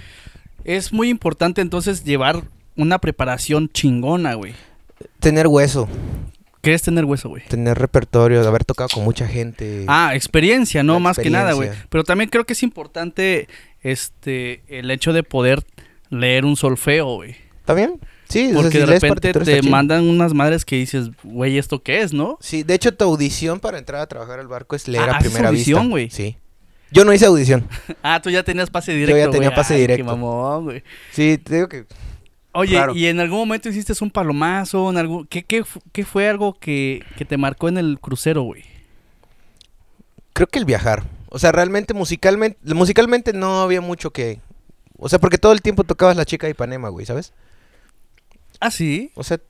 Es 0.64 0.92
muy 0.92 1.08
importante 1.08 1.60
entonces 1.60 2.04
llevar 2.04 2.42
una 2.76 2.98
preparación 2.98 3.68
chingona, 3.72 4.34
güey. 4.34 4.54
Tener 5.20 5.46
hueso, 5.46 5.88
¿Qué 6.64 6.74
es 6.74 6.83
tener 6.83 7.05
hueso, 7.05 7.29
güey? 7.29 7.42
tener 7.46 7.79
repertorio, 7.79 8.42
de 8.42 8.48
haber 8.48 8.64
tocado 8.64 8.88
con 8.92 9.05
mucha 9.05 9.29
gente. 9.29 9.85
Ah, 9.87 10.12
experiencia, 10.14 10.83
no 10.83 10.98
más 10.98 11.18
que 11.18 11.31
nada, 11.31 11.53
güey. 11.53 11.70
Pero 11.90 12.03
también 12.05 12.31
creo 12.31 12.44
que 12.44 12.55
es 12.55 12.62
importante 12.62 13.46
este 13.83 14.62
el 14.68 14.90
hecho 14.90 15.12
de 15.12 15.22
poder 15.22 15.62
leer 16.11 16.44
un 16.44 16.57
solfeo, 16.57 17.14
güey. 17.16 17.37
¿Está 17.61 17.74
bien? 17.74 18.00
Sí, 18.29 18.46
o 18.46 18.53
sea, 18.53 18.57
Porque 18.62 18.72
si 18.72 18.79
de 18.79 18.87
repente 18.87 19.33
te 19.33 19.62
mandan 19.62 20.05
unas 20.09 20.35
madres 20.35 20.64
que 20.64 20.77
dices, 20.77 21.11
güey, 21.22 21.59
¿esto 21.59 21.83
qué 21.83 22.00
es, 22.00 22.12
no? 22.12 22.37
Sí, 22.40 22.62
de 22.62 22.74
hecho 22.74 22.92
tu 22.94 23.05
audición 23.05 23.61
para 23.61 23.79
entrar 23.79 24.00
a 24.00 24.07
trabajar 24.07 24.40
al 24.40 24.48
barco 24.48 24.74
es 24.77 24.88
leer 24.88 25.05
Ah, 25.09 25.12
a 25.12 25.16
¿haces 25.18 25.31
primera 25.31 25.48
audición, 25.50 25.81
vista. 25.83 25.90
güey? 25.90 26.11
Sí. 26.11 26.37
Yo 26.90 27.05
no 27.05 27.12
hice 27.12 27.27
audición. 27.27 27.66
Ah, 28.03 28.20
tú 28.22 28.31
ya 28.31 28.42
tenías 28.42 28.70
pase 28.70 28.92
Yo 28.92 28.98
directo. 28.98 29.18
ya 29.27 29.31
tenía 29.31 29.55
pase 29.55 29.74
Ay, 29.74 29.81
directo. 29.83 30.05
Qué 30.05 30.11
mamón, 30.11 30.64
güey. 30.64 30.83
Sí, 31.12 31.38
te 31.38 31.55
digo 31.57 31.68
que 31.68 31.85
Oye, 32.54 32.78
Raro. 32.78 32.94
¿y 32.94 33.06
en 33.06 33.20
algún 33.20 33.40
momento 33.40 33.68
hiciste 33.68 33.92
un 34.00 34.10
palomazo? 34.10 34.90
En 34.90 34.96
algún... 34.96 35.26
¿Qué, 35.26 35.42
qué, 35.42 35.64
qué 35.92 36.04
fue 36.04 36.28
algo 36.28 36.54
que, 36.54 37.04
que 37.16 37.24
te 37.24 37.36
marcó 37.36 37.68
en 37.68 37.78
el 37.78 37.98
crucero, 38.00 38.42
güey? 38.42 38.64
creo 40.34 40.48
que 40.48 40.58
el 40.58 40.66
viajar. 40.66 41.04
O 41.30 41.38
sea, 41.38 41.50
realmente 41.52 41.94
musicalmente, 41.94 42.58
musicalmente 42.74 43.32
no 43.32 43.62
había 43.62 43.80
mucho 43.80 44.10
que... 44.10 44.40
O 44.98 45.08
sea, 45.08 45.18
porque 45.18 45.38
todo 45.38 45.52
el 45.52 45.62
tiempo 45.62 45.84
tocabas 45.84 46.16
la 46.16 46.26
chica 46.26 46.46
de 46.46 46.50
Ipanema, 46.50 46.90
güey, 46.90 47.06
¿sabes? 47.06 47.32
Ah, 48.60 48.70
sí. 48.70 49.10
O 49.14 49.24
sea, 49.24 49.40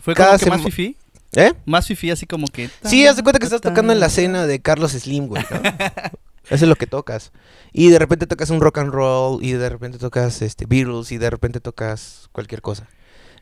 ¿Fue 0.00 0.14
Cada 0.14 0.38
como 0.38 0.44
que 0.44 0.50
más 0.50 0.62
fifí? 0.62 0.96
¿eh? 1.34 1.52
Más 1.64 1.86
fifí, 1.86 2.10
así 2.10 2.26
como 2.26 2.46
que... 2.48 2.68
Sí, 2.84 3.06
haz 3.06 3.16
de 3.16 3.22
cuenta 3.22 3.38
que 3.38 3.44
estás 3.44 3.60
tocando 3.60 3.92
en 3.92 4.00
la 4.00 4.08
cena 4.08 4.46
de 4.46 4.60
Carlos 4.60 4.92
Slim, 4.92 5.28
güey. 5.28 5.42
¿no? 5.50 5.60
Eso 6.46 6.64
es 6.64 6.68
lo 6.68 6.76
que 6.76 6.86
tocas. 6.86 7.32
Y 7.72 7.88
de 7.90 7.98
repente 7.98 8.26
tocas 8.26 8.50
un 8.50 8.60
rock 8.60 8.78
and 8.78 8.92
roll, 8.92 9.42
y 9.42 9.52
de 9.52 9.68
repente 9.68 9.98
tocas 9.98 10.42
este 10.42 10.66
Beatles, 10.66 11.12
y 11.12 11.18
de 11.18 11.30
repente 11.30 11.60
tocas 11.60 12.28
cualquier 12.32 12.62
cosa. 12.62 12.88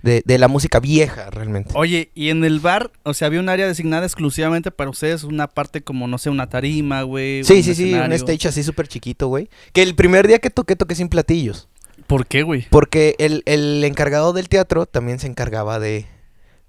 De, 0.03 0.23
de 0.25 0.39
la 0.39 0.49
música 0.49 0.81
vieja, 0.81 1.29
realmente. 1.29 1.73
Oye, 1.75 2.11
y 2.15 2.31
en 2.31 2.43
el 2.43 2.61
bar, 2.61 2.91
o 3.03 3.13
sea, 3.13 3.27
había 3.27 3.39
un 3.39 3.51
área 3.51 3.67
designada 3.67 4.07
exclusivamente 4.07 4.71
para 4.71 4.89
ustedes, 4.89 5.25
una 5.25 5.47
parte 5.47 5.83
como, 5.83 6.09
no 6.09 6.17
sé, 6.17 6.31
una 6.31 6.49
tarima, 6.49 7.03
güey. 7.03 7.45
Sí, 7.45 7.63
sí, 7.63 7.75
sí, 7.75 7.93
un 7.93 8.13
stage 8.13 8.49
así 8.49 8.63
súper 8.63 8.89
chiquito, 8.89 9.29
güey. 9.29 9.51
Que 9.75 9.83
el 9.83 9.95
primer 9.95 10.27
día 10.27 10.39
que 10.39 10.49
toqué, 10.49 10.75
toqué 10.75 10.95
sin 10.95 11.11
platillos. 11.11 11.69
¿Por 12.07 12.27
qué, 12.27 12.43
güey? 12.43 12.67
Porque 12.71 13.15
el, 13.19 13.43
el 13.45 13.85
encargado 13.85 14.33
del 14.33 14.49
teatro 14.49 14.87
también 14.87 15.19
se 15.19 15.27
encargaba 15.27 15.79
de... 15.79 16.07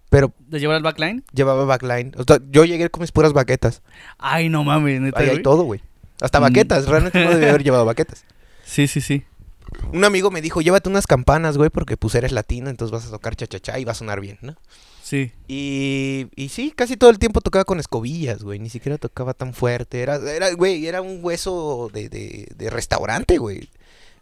Pero 0.10 0.34
¿De 0.48 0.60
llevar 0.60 0.76
el 0.76 0.84
backline? 0.84 1.24
llevaba 1.34 1.63
backline. 1.63 2.12
O 2.17 2.24
sea, 2.24 2.39
yo 2.50 2.65
llegué 2.65 2.89
con 2.89 3.00
mis 3.00 3.13
puras 3.13 3.32
baquetas. 3.32 3.82
Ay, 4.17 4.50
no 4.50 4.65
mames, 4.65 5.00
neta, 5.00 5.22
Ahí 5.22 5.30
hay 5.30 5.41
todo, 5.41 5.63
güey. 5.63 5.80
Hasta 6.22 6.40
Mm. 6.40 6.44
baquetas. 6.44 6.88
Realmente 6.88 7.22
no 7.24 7.32
debía 7.32 7.50
haber 7.50 7.64
llevado 7.64 7.86
baquetas. 7.86 8.24
Sí, 8.64 8.88
sí, 8.88 9.02
sí. 9.02 9.26
Un 9.92 10.06
amigo 10.06 10.32
me 10.32 10.42
dijo, 10.42 10.62
llévate 10.62 10.88
unas 10.88 11.06
campanas, 11.08 11.58
güey, 11.58 11.70
porque 11.70 11.98
pues 11.98 12.16
eres 12.16 12.32
latino, 12.32 12.70
entonces 12.70 12.92
vas 12.94 13.06
a 13.06 13.12
tocar 13.12 13.36
cha-cha-cha 13.36 13.80
y 13.80 13.84
va 13.84 13.92
a 13.92 13.96
sonar 13.96 14.22
bien, 14.22 14.38
¿no? 14.42 14.56
Sí. 15.04 15.32
Y, 15.50 16.28
y 16.38 16.50
sí, 16.50 16.72
casi 16.74 16.96
todo 16.96 17.10
el 17.10 17.20
tiempo 17.20 17.42
tocaba 17.42 17.66
con 17.66 17.80
escobillas, 17.82 18.44
güey. 18.44 18.60
Ni 18.60 18.70
siquiera 18.70 18.98
tocaba 18.98 19.34
tan 19.34 19.54
fuerte. 19.54 20.02
Era, 20.02 20.16
era 20.16 20.54
güey, 20.54 20.88
era 20.88 21.02
un 21.02 21.20
hueso 21.22 21.90
de, 21.92 22.08
de, 22.08 22.48
de 22.56 22.70
restaurante, 22.70 23.38
güey. 23.40 23.68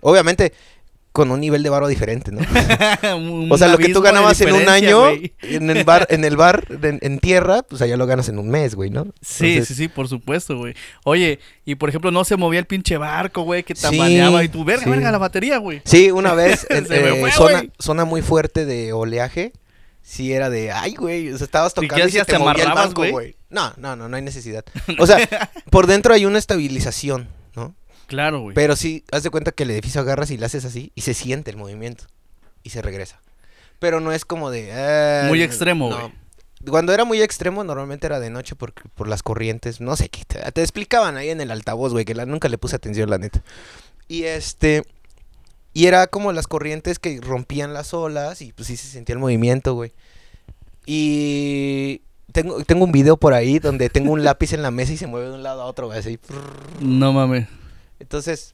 Obviamente, 0.01 0.53
con 1.11 1.31
un 1.31 1.39
nivel 1.39 1.63
de 1.63 1.69
varo 1.69 1.87
diferente, 1.87 2.31
¿no? 2.31 2.41
O 3.49 3.57
sea, 3.57 3.67
lo 3.67 3.77
que 3.77 3.89
tú 3.89 4.01
ganabas 4.01 4.39
en 4.41 4.53
un 4.53 4.69
año, 4.69 5.07
en 5.41 5.69
el 5.69 5.83
bar, 5.83 6.07
en 6.09 6.23
el 6.23 6.37
bar, 6.37 6.65
en, 6.81 6.99
en 7.01 7.19
tierra, 7.19 7.63
pues 7.63 7.81
allá 7.81 7.97
lo 7.97 8.05
ganas 8.05 8.29
en 8.29 8.37
un 8.39 8.49
mes, 8.49 8.75
güey, 8.75 8.89
¿no? 8.89 9.05
Sí, 9.21 9.53
Entonces, 9.53 9.67
sí, 9.75 9.83
sí, 9.83 9.87
por 9.87 10.07
supuesto, 10.07 10.57
güey. 10.57 10.75
Oye, 11.03 11.39
y 11.65 11.75
por 11.75 11.89
ejemplo, 11.89 12.11
no 12.11 12.23
se 12.23 12.35
movía 12.35 12.59
el 12.59 12.67
pinche 12.67 12.97
barco, 12.97 13.41
güey, 13.41 13.63
que 13.63 13.75
Sí, 13.75 13.81
tambaleaba 13.81 14.43
y 14.43 14.49
tú, 14.49 14.63
verga, 14.63 14.83
sí. 14.83 14.89
verga, 14.89 15.11
la 15.11 15.17
batería, 15.17 15.57
güey. 15.57 15.81
Sí, 15.83 16.11
una 16.11 16.33
vez, 16.33 16.65
en, 16.69 16.87
Se 16.87 17.09
eh, 17.09 17.31
fue, 17.35 17.71
zona, 17.79 18.05
muy 18.05 18.21
fuerte 18.21 18.65
de 18.65 18.93
oleaje, 18.93 19.51
sí 20.01 20.31
era 20.31 20.49
de, 20.49 20.71
ay, 20.71 20.93
güey, 20.93 21.31
o 21.31 21.37
sea, 21.37 21.45
estabas 21.45 21.73
¿Y 21.73 21.75
tocando 21.81 21.97
y, 21.97 22.11
se 22.11 22.21
hacías? 22.21 22.27
te, 22.27 22.33
¿Te 22.33 22.39
movía 22.39 22.63
el 22.63 22.73
banco, 22.73 23.03
güey? 23.09 23.35
No, 23.49 23.73
no, 23.77 23.95
no, 23.95 24.07
no 24.07 24.15
hay 24.15 24.21
necesidad. 24.21 24.63
O 24.99 25.07
sea, 25.07 25.17
por 25.71 25.87
dentro 25.87 26.13
hay 26.13 26.25
una 26.25 26.37
estabilización. 26.37 27.27
Claro, 28.09 28.41
güey. 28.41 28.53
Pero 28.55 28.75
sí, 28.75 29.05
haz 29.11 29.23
de 29.23 29.29
cuenta 29.29 29.53
que 29.53 29.63
el 29.63 29.71
edificio 29.71 30.01
agarras 30.01 30.29
y 30.31 30.37
le 30.37 30.45
haces 30.45 30.65
así 30.65 30.91
y 30.95 31.01
se 31.01 31.13
siente 31.13 31.49
el 31.51 31.55
movimiento 31.57 32.03
y 32.63 32.71
se 32.71 32.81
regresa. 32.81 33.21
Pero 33.79 34.01
no 34.01 34.11
es 34.11 34.25
como 34.25 34.51
de... 34.51 34.73
ah, 34.73 35.27
Muy 35.29 35.41
extremo, 35.41 35.89
no. 35.89 35.97
güey. 35.99 36.13
Cuando 36.69 36.91
era 36.91 37.05
muy 37.05 37.21
extremo, 37.21 37.63
normalmente 37.63 38.05
era 38.05 38.19
de 38.19 38.29
noche 38.29 38.53
por, 38.55 38.73
por 38.73 39.07
las 39.07 39.23
corrientes. 39.23 39.79
No 39.79 39.95
sé 39.95 40.09
qué. 40.09 40.25
Te, 40.27 40.39
te 40.51 40.61
explicaban 40.61 41.15
ahí 41.15 41.29
en 41.29 41.39
el 41.39 41.51
altavoz, 41.51 41.93
güey, 41.93 42.03
que 42.03 42.13
la- 42.13 42.25
nunca 42.25 42.49
le 42.49 42.57
puse 42.57 42.75
atención, 42.75 43.09
la 43.09 43.17
neta. 43.17 43.41
Y 44.09 44.23
este. 44.23 44.83
Y 45.73 45.85
era 45.85 46.07
como 46.07 46.33
las 46.33 46.47
corrientes 46.47 46.99
que 46.99 47.21
rompían 47.21 47.73
las 47.73 47.93
olas 47.93 48.41
y 48.41 48.51
pues 48.51 48.67
sí 48.67 48.75
se 48.75 48.87
sentía 48.89 49.13
el 49.13 49.19
movimiento, 49.19 49.73
güey. 49.75 49.93
Y. 50.85 52.01
Tengo, 52.31 52.63
tengo 52.63 52.83
un 52.85 52.91
video 52.91 53.17
por 53.17 53.33
ahí 53.33 53.57
donde 53.59 53.89
tengo 53.89 54.11
un 54.11 54.23
lápiz 54.25 54.53
en 54.53 54.61
la 54.61 54.69
mesa 54.71 54.91
y 54.93 54.97
se 54.97 55.07
mueve 55.07 55.27
de 55.29 55.35
un 55.35 55.43
lado 55.43 55.61
a 55.61 55.65
otro, 55.65 55.87
güey, 55.87 55.99
así. 55.99 56.19
No 56.81 57.13
mames. 57.13 57.47
Entonces, 57.99 58.53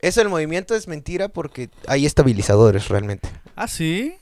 eso 0.00 0.20
del 0.20 0.28
movimiento 0.28 0.74
es 0.74 0.88
mentira 0.88 1.28
porque 1.28 1.68
hay 1.86 2.06
estabilizadores 2.06 2.88
realmente. 2.88 3.28
Ah, 3.56 3.68
sí. 3.68 4.14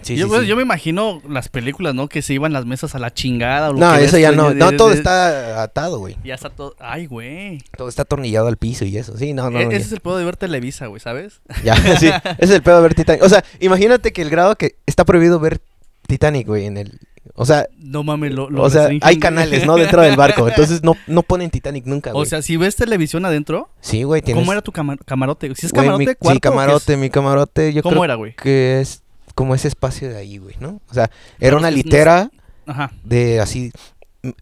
Sí, 0.00 0.16
yo, 0.16 0.26
sí, 0.26 0.30
pues, 0.30 0.42
sí. 0.42 0.46
yo 0.48 0.56
me 0.56 0.62
imagino 0.62 1.20
las 1.28 1.48
películas, 1.48 1.94
¿no? 1.94 2.08
Que 2.08 2.22
se 2.22 2.32
iban 2.34 2.52
las 2.52 2.64
mesas 2.66 2.94
a 2.94 2.98
la 2.98 3.12
chingada. 3.12 3.70
O 3.70 3.72
lo 3.74 3.78
No, 3.80 3.92
que 3.96 4.04
eso 4.04 4.14
ves, 4.14 4.22
ya 4.22 4.32
no. 4.32 4.48
de- 4.48 4.54
No, 4.56 4.70
de- 4.70 4.76
todo 4.76 4.92
está 4.92 5.62
atado, 5.62 5.98
güey. 5.98 6.16
Ya 6.24 6.34
está 6.34 6.50
todo. 6.50 6.74
Ay, 6.80 7.06
güey. 7.06 7.62
Todo 7.76 7.88
está 7.88 8.02
atornillado 8.02 8.48
al 8.48 8.56
piso 8.56 8.84
y 8.84 8.96
eso. 8.96 9.16
Sí, 9.16 9.32
no, 9.32 9.50
no. 9.50 9.60
E- 9.60 9.64
no, 9.66 9.70
ese 9.70 9.86
es 9.86 9.92
el 9.92 10.00
pedo 10.00 10.16
de 10.16 10.24
ver 10.24 10.36
Televisa, 10.36 10.86
güey, 10.86 11.00
¿sabes? 11.00 11.40
Ya, 11.62 11.76
sí. 11.98 12.08
Ese 12.08 12.34
es 12.38 12.50
el 12.50 12.62
pedo 12.62 12.76
de 12.76 12.82
ver 12.82 12.94
Titanic. 12.94 13.22
O 13.22 13.28
sea, 13.28 13.44
imagínate 13.60 14.12
que 14.12 14.22
el 14.22 14.30
grado 14.30 14.56
que 14.56 14.76
está 14.86 15.04
prohibido 15.04 15.38
ver 15.38 15.60
Titanic, 16.06 16.46
güey, 16.46 16.66
en 16.66 16.78
el... 16.78 16.98
O 17.34 17.46
sea, 17.46 17.68
No 17.78 18.02
mames, 18.02 18.32
lo, 18.32 18.50
lo 18.50 18.62
o 18.64 18.70
sea, 18.70 18.88
hay 19.00 19.18
canales, 19.18 19.64
¿no? 19.64 19.76
Dentro 19.76 20.02
del 20.02 20.16
barco. 20.16 20.48
Entonces 20.48 20.82
no, 20.82 20.96
no 21.06 21.22
ponen 21.22 21.50
Titanic 21.50 21.86
nunca, 21.86 22.12
güey. 22.12 22.22
O 22.22 22.26
sea, 22.26 22.42
si 22.42 22.56
ves 22.56 22.74
televisión 22.76 23.24
adentro, 23.24 23.68
sí, 23.80 24.02
güey, 24.02 24.22
tienes... 24.22 24.42
¿cómo 24.42 24.52
era 24.52 24.60
tu 24.60 24.72
cama- 24.72 24.96
camarote? 25.04 25.54
Si 25.54 25.66
es 25.66 25.72
güey, 25.72 25.84
camarote, 25.86 26.06
mi- 26.10 26.14
cuarto. 26.16 26.34
Sí, 26.34 26.40
camarote, 26.40 26.96
mi 26.96 27.10
camarote, 27.10 27.72
yo 27.72 27.82
¿Cómo 27.82 27.92
creo 27.94 28.04
era, 28.04 28.14
güey? 28.16 28.34
que 28.34 28.80
es 28.80 29.02
como 29.34 29.54
ese 29.54 29.68
espacio 29.68 30.08
de 30.08 30.16
ahí, 30.16 30.38
güey, 30.38 30.56
¿no? 30.60 30.80
O 30.90 30.94
sea, 30.94 31.10
era 31.38 31.56
una 31.56 31.68
que 31.68 31.76
no- 31.76 31.82
litera 31.82 32.30
Ajá. 32.66 32.92
de 33.04 33.40
así, 33.40 33.72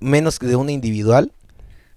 menos 0.00 0.38
de 0.38 0.56
una 0.56 0.72
individual, 0.72 1.32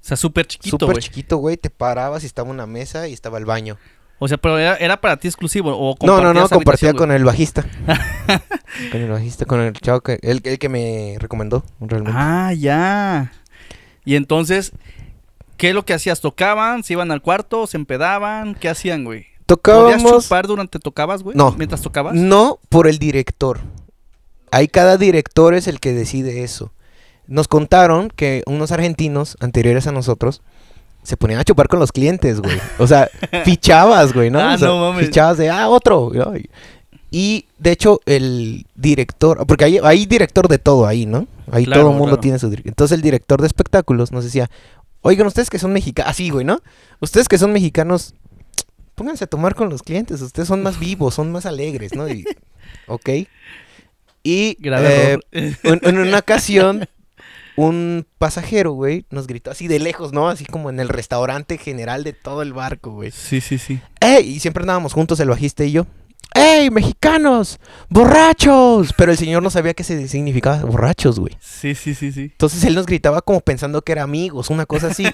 O 0.02 0.06
sea, 0.06 0.18
súper 0.18 0.46
chiquito, 0.48 0.78
súper 0.78 0.96
güey. 0.96 1.02
chiquito, 1.04 1.38
güey, 1.38 1.56
te 1.58 1.70
parabas 1.70 2.24
y 2.24 2.26
estaba 2.26 2.50
una 2.50 2.66
mesa 2.68 3.08
y 3.08 3.14
estaba 3.14 3.38
el 3.38 3.46
baño. 3.46 3.78
O 4.24 4.28
sea, 4.30 4.38
pero 4.38 4.58
era, 4.58 4.78
era 4.78 5.02
para 5.02 5.18
ti 5.18 5.28
exclusivo 5.28 5.76
o 5.78 5.98
No, 6.06 6.22
no, 6.22 6.34
no, 6.34 6.48
compartía 6.48 6.94
con 6.94 7.12
el 7.12 7.26
bajista. 7.26 7.66
con 8.90 9.02
el 9.02 9.12
bajista, 9.12 9.44
con 9.44 9.60
el 9.60 9.74
chavo 9.74 10.00
que, 10.00 10.18
el, 10.22 10.40
el 10.46 10.60
que 10.60 10.70
me 10.70 11.18
recomendó, 11.20 11.66
realmente. 11.82 12.18
Ah, 12.18 12.54
ya. 12.54 13.34
Y 14.06 14.16
entonces, 14.16 14.72
¿qué 15.58 15.72
es 15.72 15.76
lo 15.76 15.84
que 15.84 15.94
hacías? 15.94 16.22
¿Tocaban? 16.22 16.86
¿Se 16.86 16.94
iban 16.94 17.12
al 17.12 17.22
cuarto? 17.22 17.68
¿Se 17.68 17.76
empedaban? 17.76 18.56
¿Qué 18.56 18.70
hacían, 18.70 19.04
güey? 19.04 19.24
¿Podías 19.24 19.46
Tocábamos, 19.46 20.24
chupar 20.24 20.48
durante 20.48 20.80
tocabas, 20.80 21.22
güey? 21.22 21.36
No. 21.36 21.54
¿Mientras 21.58 21.82
tocabas? 21.82 22.16
no 22.16 22.60
por 22.70 22.88
el 22.88 23.00
director. 23.00 23.60
Ahí 24.52 24.70
cada 24.70 24.96
director 24.96 25.54
es 25.54 25.68
el 25.68 25.82
que 25.82 25.92
decide 25.92 26.46
eso. 26.46 26.72
Nos 27.28 27.50
contaron 27.50 28.10
que 28.10 28.42
unos 28.46 28.72
argentinos 28.72 29.36
anteriores 29.42 29.86
a 29.86 29.92
nosotros 29.92 30.42
se 31.04 31.18
ponían 31.18 31.40
a 31.40 31.44
chupar 31.44 31.68
con 31.68 31.80
los 31.80 31.92
clientes, 31.92 32.40
güey. 32.42 32.58
O 32.80 32.88
sea, 32.88 33.10
fichabas, 33.46 34.14
güey, 34.14 34.30
¿no? 34.30 34.40
Ah, 34.40 34.56
O 34.56 34.58
sea, 34.58 34.68
no 34.70 34.80
mames. 34.80 35.08
Fichabas 35.08 35.38
de, 35.38 35.50
ah, 35.50 35.68
otro. 35.70 36.12
¿no? 36.14 36.34
Y- 37.12 37.46
de 37.60 37.72
hecho, 37.72 38.00
el 38.06 38.66
director, 38.76 39.46
porque 39.46 39.66
hay, 39.66 39.78
hay 39.84 40.06
director 40.06 40.48
de 40.48 40.58
todo 40.58 40.88
ahí, 40.88 41.06
¿no? 41.06 41.28
Ahí 41.52 41.66
Claro, 41.66 41.82
todo 41.84 41.92
el 41.92 41.98
mundo 41.98 42.14
claro. 42.16 42.22
tiene 42.22 42.40
su 42.40 42.50
director. 42.50 42.70
Entonces 42.72 42.96
el 42.96 43.02
director 43.02 43.40
de 43.40 43.48
espectáculos 43.48 44.12
nos 44.12 44.24
decía, 44.24 44.50
oigan, 45.02 45.28
ustedes 45.28 45.50
que 45.50 45.60
son 45.60 45.72
mexicanos, 45.74 46.10
así, 46.10 46.30
güey, 46.32 46.44
¿no? 46.46 46.60
Ustedes 47.00 47.28
que 47.28 47.38
son 47.38 47.54
mexicanos, 47.54 48.16
pónganse 48.96 49.26
a 49.26 49.28
tomar 49.28 49.54
con 49.56 49.70
los 49.70 49.84
clientes, 49.84 50.22
ustedes 50.22 50.48
son 50.48 50.64
más 50.64 50.80
vivos, 50.80 51.14
son 51.14 51.32
más 51.32 51.46
alegres, 51.46 51.94
¿no? 51.96 52.08
Y, 52.10 52.26
ok. 52.88 53.10
Y 54.24 54.58
eh, 54.64 55.18
en 55.32 55.98
una 56.00 56.18
ocasión, 56.20 56.88
un 57.56 58.06
pasajero, 58.18 58.72
güey, 58.72 59.06
nos 59.10 59.28
gritó 59.28 59.52
así 59.52 59.68
de 59.68 59.80
lejos, 59.80 60.14
¿no? 60.14 60.30
Así 60.30 60.46
como 60.46 60.70
en 60.70 60.80
el 60.80 60.90
restaurante 60.90 61.58
general 61.58 62.04
de 62.04 62.14
todo 62.14 62.42
el 62.42 62.54
barco, 62.54 62.92
güey. 62.92 63.12
sí, 63.12 63.42
sí, 63.42 63.58
sí. 63.58 63.80
¡Eh! 64.02 64.22
Y 64.22 64.40
siempre 64.40 64.64
andábamos 64.64 64.94
juntos, 64.94 65.20
el 65.20 65.30
bajista 65.30 65.64
y 65.64 65.72
yo. 65.72 65.86
¡Ey, 66.36 66.72
mexicanos! 66.72 67.60
¡Borrachos! 67.90 68.92
Pero 68.98 69.12
el 69.12 69.18
señor 69.20 69.44
no 69.44 69.52
sabía 69.52 69.76
qué 69.76 69.84
significaba 69.84 70.64
borrachos, 70.64 71.20
güey. 71.20 71.38
Sí, 71.40 71.76
sí, 71.76 71.94
sí, 71.94 72.12
sí. 72.12 72.22
Entonces 72.22 72.64
él 72.64 72.74
nos 72.74 72.88
gritaba 72.88 73.22
como 73.22 73.42
pensando 73.42 73.84
que 73.84 73.92
era 73.92 74.02
amigos, 74.02 74.50
una 74.50 74.66
cosa 74.66 74.88
así. 74.88 75.06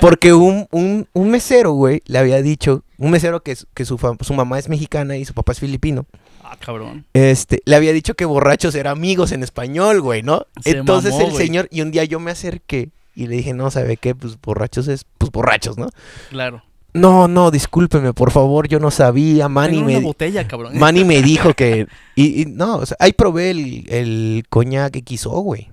Porque 0.00 0.32
un, 0.32 0.66
un, 0.70 1.06
un 1.12 1.30
mesero, 1.30 1.72
güey, 1.72 2.02
le 2.06 2.18
había 2.18 2.40
dicho, 2.40 2.84
un 2.96 3.10
mesero 3.10 3.42
que, 3.42 3.54
que 3.74 3.84
su, 3.84 3.98
su 4.20 4.34
mamá 4.34 4.58
es 4.58 4.68
mexicana 4.70 5.18
y 5.18 5.26
su 5.26 5.34
papá 5.34 5.52
es 5.52 5.60
filipino, 5.60 6.06
Ah, 6.52 6.56
cabrón. 6.58 7.04
este, 7.14 7.62
le 7.64 7.76
había 7.76 7.92
dicho 7.92 8.14
que 8.14 8.24
borrachos 8.24 8.74
era 8.74 8.90
amigos 8.90 9.30
en 9.30 9.42
español, 9.44 10.00
güey, 10.00 10.22
¿no? 10.22 10.46
Se 10.62 10.78
Entonces 10.78 11.12
mamó, 11.12 11.26
el 11.26 11.30
güey. 11.32 11.46
señor, 11.46 11.68
y 11.70 11.80
un 11.82 11.92
día 11.92 12.04
yo 12.04 12.18
me 12.18 12.32
acerqué 12.32 12.90
y 13.14 13.28
le 13.28 13.36
dije, 13.36 13.54
no, 13.54 13.70
¿sabe 13.70 13.96
qué? 13.96 14.14
Pues 14.16 14.36
borrachos 14.40 14.88
es, 14.88 15.04
pues 15.18 15.30
borrachos, 15.30 15.78
¿no? 15.78 15.90
Claro. 16.30 16.64
No, 16.92 17.28
no, 17.28 17.52
discúlpeme, 17.52 18.12
por 18.14 18.32
favor, 18.32 18.66
yo 18.66 18.80
no 18.80 18.90
sabía, 18.90 19.48
Manny 19.48 19.74
Tengo 19.76 19.86
me, 19.86 19.96
una 19.98 20.06
botella, 20.08 20.48
cabrón. 20.48 20.76
Manny 20.76 21.04
me 21.04 21.22
dijo 21.22 21.54
que, 21.54 21.86
y, 22.16 22.42
y 22.42 22.44
no, 22.46 22.78
o 22.78 22.86
sea, 22.86 22.96
ahí 22.98 23.12
probé 23.12 23.50
el, 23.50 23.84
el 23.88 24.44
coñac 24.48 24.96
XO, 25.08 25.30
güey. 25.40 25.68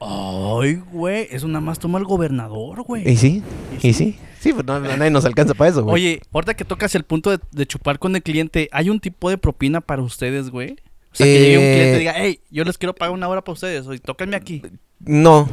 Ay, 0.00 0.82
güey. 0.92 1.28
Eso 1.30 1.48
nada 1.48 1.60
más 1.60 1.78
toma 1.78 1.98
el 1.98 2.04
gobernador, 2.04 2.82
güey. 2.82 3.08
¿Y 3.08 3.16
sí? 3.16 3.42
¿Y 3.82 3.88
¿Y 3.88 3.92
sí? 3.92 4.04
Sí, 4.04 4.18
pues 4.52 4.66
no, 4.66 4.78
no- 4.80 4.96
nadie 4.96 5.10
nos 5.10 5.24
alcanza 5.24 5.54
para 5.54 5.70
eso, 5.70 5.82
güey. 5.82 5.94
Oye, 5.94 6.20
ahorita 6.32 6.54
que 6.54 6.64
tocas 6.64 6.94
el 6.94 7.04
punto 7.04 7.30
de, 7.30 7.38
de 7.52 7.66
chupar 7.66 7.98
con 7.98 8.14
el 8.16 8.22
cliente, 8.22 8.68
¿hay 8.72 8.90
un 8.90 9.00
tipo 9.00 9.30
de 9.30 9.38
propina 9.38 9.80
para 9.80 10.02
ustedes, 10.02 10.50
güey? 10.50 10.72
O 11.12 11.16
sea, 11.16 11.26
que 11.26 11.38
llegue 11.38 11.58
un 11.58 11.64
cliente 11.64 11.96
y 11.96 11.98
diga, 12.00 12.14
hey, 12.16 12.40
yo 12.50 12.64
les 12.64 12.76
quiero 12.76 12.94
pagar 12.94 13.14
una 13.14 13.28
hora 13.28 13.42
para 13.42 13.52
ustedes, 13.52 13.86
oye, 13.86 14.00
tóquenme 14.00 14.34
aquí. 14.36 14.62
No, 14.98 15.48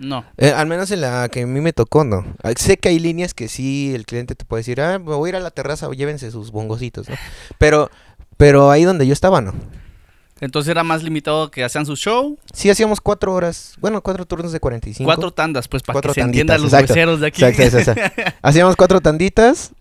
No. 0.00 0.24
eh, 0.36 0.50
al 0.50 0.66
menos 0.66 0.90
en 0.90 1.00
la 1.02 1.28
que 1.28 1.42
a 1.42 1.46
mí 1.46 1.60
me 1.60 1.72
tocó, 1.72 2.02
no. 2.04 2.24
Ah, 2.42 2.50
Sé 2.56 2.76
que 2.76 2.88
hay 2.88 2.98
líneas 2.98 3.32
que 3.32 3.46
sí, 3.48 3.92
el 3.94 4.04
cliente 4.04 4.34
te 4.34 4.44
puede 4.44 4.60
decir, 4.60 4.80
ah, 4.80 4.98
me 4.98 5.14
voy 5.14 5.28
a 5.28 5.30
ir 5.30 5.36
a 5.36 5.40
la 5.40 5.50
terraza, 5.52 5.88
llévense 5.92 6.30
sus 6.32 6.50
bongocitos, 6.50 7.08
¿no? 7.08 7.14
Pero, 7.58 7.88
pero 8.36 8.70
ahí 8.70 8.82
donde 8.84 9.06
yo 9.06 9.12
estaba, 9.12 9.40
no. 9.40 9.54
Entonces 10.40 10.70
era 10.70 10.84
más 10.84 11.02
limitado 11.02 11.50
que 11.50 11.64
hacían 11.64 11.86
su 11.86 11.96
show, 11.96 12.38
Sí 12.52 12.68
hacíamos 12.68 13.00
cuatro 13.00 13.32
horas, 13.32 13.74
bueno, 13.80 14.02
cuatro 14.02 14.26
turnos 14.26 14.52
de 14.52 14.60
45. 14.60 15.06
cuatro 15.06 15.32
tandas, 15.32 15.66
pues 15.66 15.82
para 15.82 15.94
Cuatro 15.94 16.12
que 16.12 16.20
se 16.20 16.20
tanditas, 16.20 16.56
entiendan 16.56 16.62
los 16.62 16.88
meseros 16.88 17.20
de 17.20 17.26
aquí. 17.28 17.44
Exacto, 17.44 17.78
exacto. 17.78 18.22
Hacíamos 18.42 18.76
cuatro 18.76 19.00
tanditas, 19.00 19.72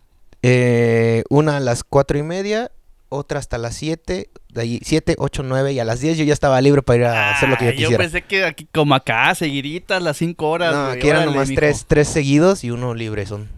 eh, 0.41 1.24
una 1.30 1.58
a 1.58 1.60
las 1.60 1.84
cuatro 1.84 2.18
y 2.18 2.24
media, 2.24 2.72
otra 3.10 3.39
hasta 3.39 3.58
las 3.58 3.76
siete, 3.76 4.30
de 4.48 4.62
ahí 4.62 4.80
siete, 4.84 5.15
ocho, 5.18 5.44
nueve, 5.44 5.74
y 5.74 5.80
a 5.80 5.84
las 5.84 6.00
diez 6.00 6.18
yo 6.18 6.24
ya 6.24 6.34
estaba 6.34 6.62
libre 6.62 6.82
para 6.82 6.98
ir 6.98 7.06
a 7.06 7.36
hacer 7.36 7.50
lo 7.50 7.58
que 7.58 7.65
yo 7.65 7.72
quisiera. 7.72 7.98
pensé 7.98 8.22
que 8.22 8.46
aquí 8.46 8.68
como 8.74 8.96
acá, 8.96 9.36
seguiditas, 9.36 10.02
las 10.02 10.18
cinco 10.18 10.50
horas. 10.50 10.74
No, 10.74 10.86
aquí 10.86 11.10
eran 11.10 11.26
nomás 11.26 11.50
mijo. 11.50 11.60
tres, 11.60 11.86
tres 11.86 12.08
seguidos 12.08 12.63
y 12.63 12.72
uno 12.72 12.94
libre 12.94 13.26
son. 13.26 13.50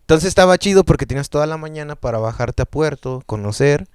Entonces 0.00 0.28
estaba 0.28 0.58
chido 0.58 0.84
porque 0.84 1.06
tenías 1.06 1.30
toda 1.30 1.46
la 1.46 1.56
mañana 1.56 1.96
para 1.96 2.18
bajarte 2.18 2.62
a 2.62 2.66
puerto, 2.66 3.22
conocer, 3.24 3.86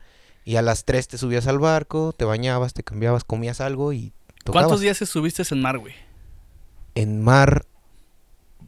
y 0.48 0.56
a 0.56 0.62
las 0.62 0.86
tres 0.86 1.10
te 1.10 1.18
subías 1.18 1.46
al 1.48 1.60
barco, 1.60 2.14
te 2.14 2.24
bañabas, 2.24 2.74
te 2.74 2.82
cambiabas, 2.82 3.26
comías 3.26 3.60
algo 3.60 3.92
y 3.92 4.14
tocabas. 4.46 4.68
¿Cuántos 4.68 4.80
días 4.80 5.02
estuviste 5.02 5.44
en 5.52 5.62
mar, 5.62 5.78
güey? 5.78 5.94
En 6.96 7.22
mar, 7.22 7.66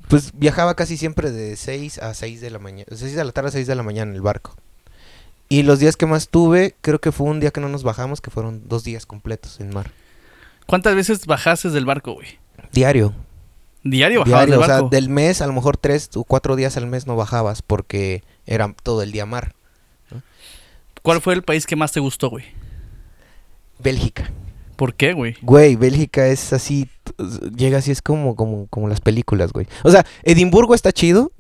pues 0.10 0.34
viajaba 0.34 0.76
casi 0.76 0.98
siempre 0.98 1.32
de 1.32 1.56
6 1.56 2.00
a 2.00 2.14
6 2.14 2.42
de 2.42 2.50
la 2.50 2.60
mañana, 2.60 2.86
6 2.94 3.16
de 3.16 3.24
la 3.24 3.32
tarde 3.32 3.48
a 3.48 3.52
6 3.54 3.66
de 3.66 3.76
la 3.76 3.84
mañana 3.84 4.12
en 4.12 4.18
el 4.18 4.22
barco. 4.22 4.58
Y 5.48 5.64
los 5.64 5.80
días 5.80 5.96
que 5.96 6.06
más 6.06 6.28
tuve, 6.28 6.76
creo 6.82 7.00
que 7.00 7.14
fue 7.14 7.28
un 7.28 7.40
día 7.40 7.52
que 7.52 7.62
no 7.62 7.70
nos 7.70 7.84
bajamos, 7.84 8.20
que 8.20 8.30
fueron 8.30 8.68
dos 8.68 8.84
días 8.84 9.06
completos 9.06 9.62
en 9.62 9.74
mar. 9.74 9.90
¿Cuántas 10.66 10.96
veces 10.96 11.28
bajaste 11.28 11.70
del 11.70 11.86
barco, 11.86 12.12
güey? 12.12 12.40
Diario. 12.74 13.14
Diario 13.84 14.20
bajabas 14.20 14.48
Diario, 14.48 14.56
o 14.56 14.60
del 14.60 14.66
sea, 14.68 14.76
barco. 14.82 14.90
del 14.90 15.08
mes, 15.08 15.42
a 15.42 15.48
lo 15.48 15.54
mejor 15.54 15.78
tres 15.78 16.10
o 16.16 16.26
cuatro 16.26 16.58
días 16.58 16.76
al 16.76 16.88
mes 16.88 17.08
no 17.08 17.16
bajabas 17.16 17.62
porque 17.62 18.22
era 18.46 18.76
todo 18.84 19.02
el 19.02 19.14
día 19.14 19.26
mar. 19.26 19.56
¿Cuál 21.02 21.22
fue 21.22 21.34
el 21.34 21.44
país 21.44 21.66
que 21.66 21.76
más 21.76 21.92
te 21.92 22.00
gustó, 22.00 22.30
güey? 22.30 22.46
Bélgica. 23.80 24.30
¿Por 24.76 24.94
qué, 24.94 25.14
güey? 25.14 25.36
Güey, 25.42 25.76
Bélgica 25.76 26.28
es 26.28 26.54
así, 26.54 26.88
llega 27.56 27.80
así, 27.80 27.92
es 27.92 28.02
como, 28.02 28.36
como, 28.36 28.68
como 28.68 28.88
las 28.88 29.02
películas, 29.02 29.52
güey. 29.52 29.68
O 29.84 29.92
sea, 29.92 30.06
Edimburgo 30.24 30.74
está 30.74 30.92
chido, 30.94 31.32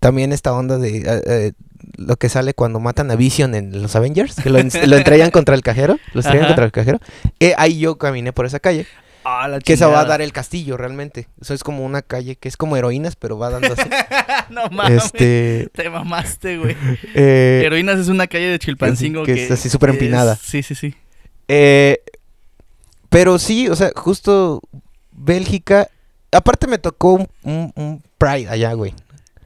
también 0.00 0.32
esta 0.32 0.52
onda 0.52 0.78
de 0.78 0.98
eh, 0.98 1.22
eh, 1.26 1.52
lo 1.96 2.16
que 2.16 2.28
sale 2.28 2.54
cuando 2.54 2.80
matan 2.80 3.10
a 3.10 3.16
Vision 3.16 3.54
en 3.54 3.82
los 3.82 3.96
Avengers, 3.96 4.36
que 4.36 4.50
lo, 4.50 4.58
en- 4.58 4.70
lo 4.88 4.96
entregan 4.96 5.30
contra 5.32 5.54
el 5.54 5.62
cajero, 5.62 5.98
lo 6.14 6.20
estrellan 6.20 6.46
contra 6.48 6.64
el 6.64 6.72
cajero. 6.72 7.00
Eh, 7.40 7.54
ahí 7.58 7.78
yo 7.78 7.96
caminé 7.98 8.32
por 8.32 8.46
esa 8.46 8.60
calle, 8.60 8.86
Ah, 9.28 9.48
la 9.48 9.58
que 9.58 9.72
esa 9.72 9.88
va 9.88 10.00
a 10.00 10.04
dar 10.04 10.22
el 10.22 10.32
castillo 10.32 10.76
realmente. 10.76 11.26
Eso 11.40 11.52
es 11.52 11.64
como 11.64 11.84
una 11.84 12.00
calle 12.02 12.36
que 12.36 12.46
es 12.48 12.56
como 12.56 12.76
heroínas, 12.76 13.16
pero 13.16 13.36
va 13.38 13.50
dando 13.50 13.72
así. 13.72 13.88
no 14.50 14.68
mames. 14.70 15.04
este, 15.06 15.68
Te 15.72 15.90
mamaste, 15.90 16.58
güey. 16.58 16.76
eh, 17.14 17.62
Heroínas 17.64 17.98
es 17.98 18.06
una 18.08 18.28
calle 18.28 18.46
de 18.46 18.58
Chilpancingo 18.60 19.24
que 19.24 19.34
que, 19.34 19.44
es 19.46 19.50
así 19.50 19.68
súper 19.68 19.90
empinada. 19.90 20.34
es- 20.34 20.38
Sí, 20.40 20.62
sí, 20.62 20.74
sí. 20.76 20.94
Eh, 21.48 21.98
pero 23.08 23.38
sí, 23.38 23.68
o 23.68 23.74
sea, 23.74 23.90
justo 23.96 24.60
Bélgica. 25.10 25.88
Aparte 26.32 26.66
me 26.66 26.78
tocó 26.78 27.14
un, 27.14 27.28
un- 27.42 27.72
un 27.74 28.02
Pride 28.18 28.48
allá, 28.48 28.72
güey. 28.74 28.94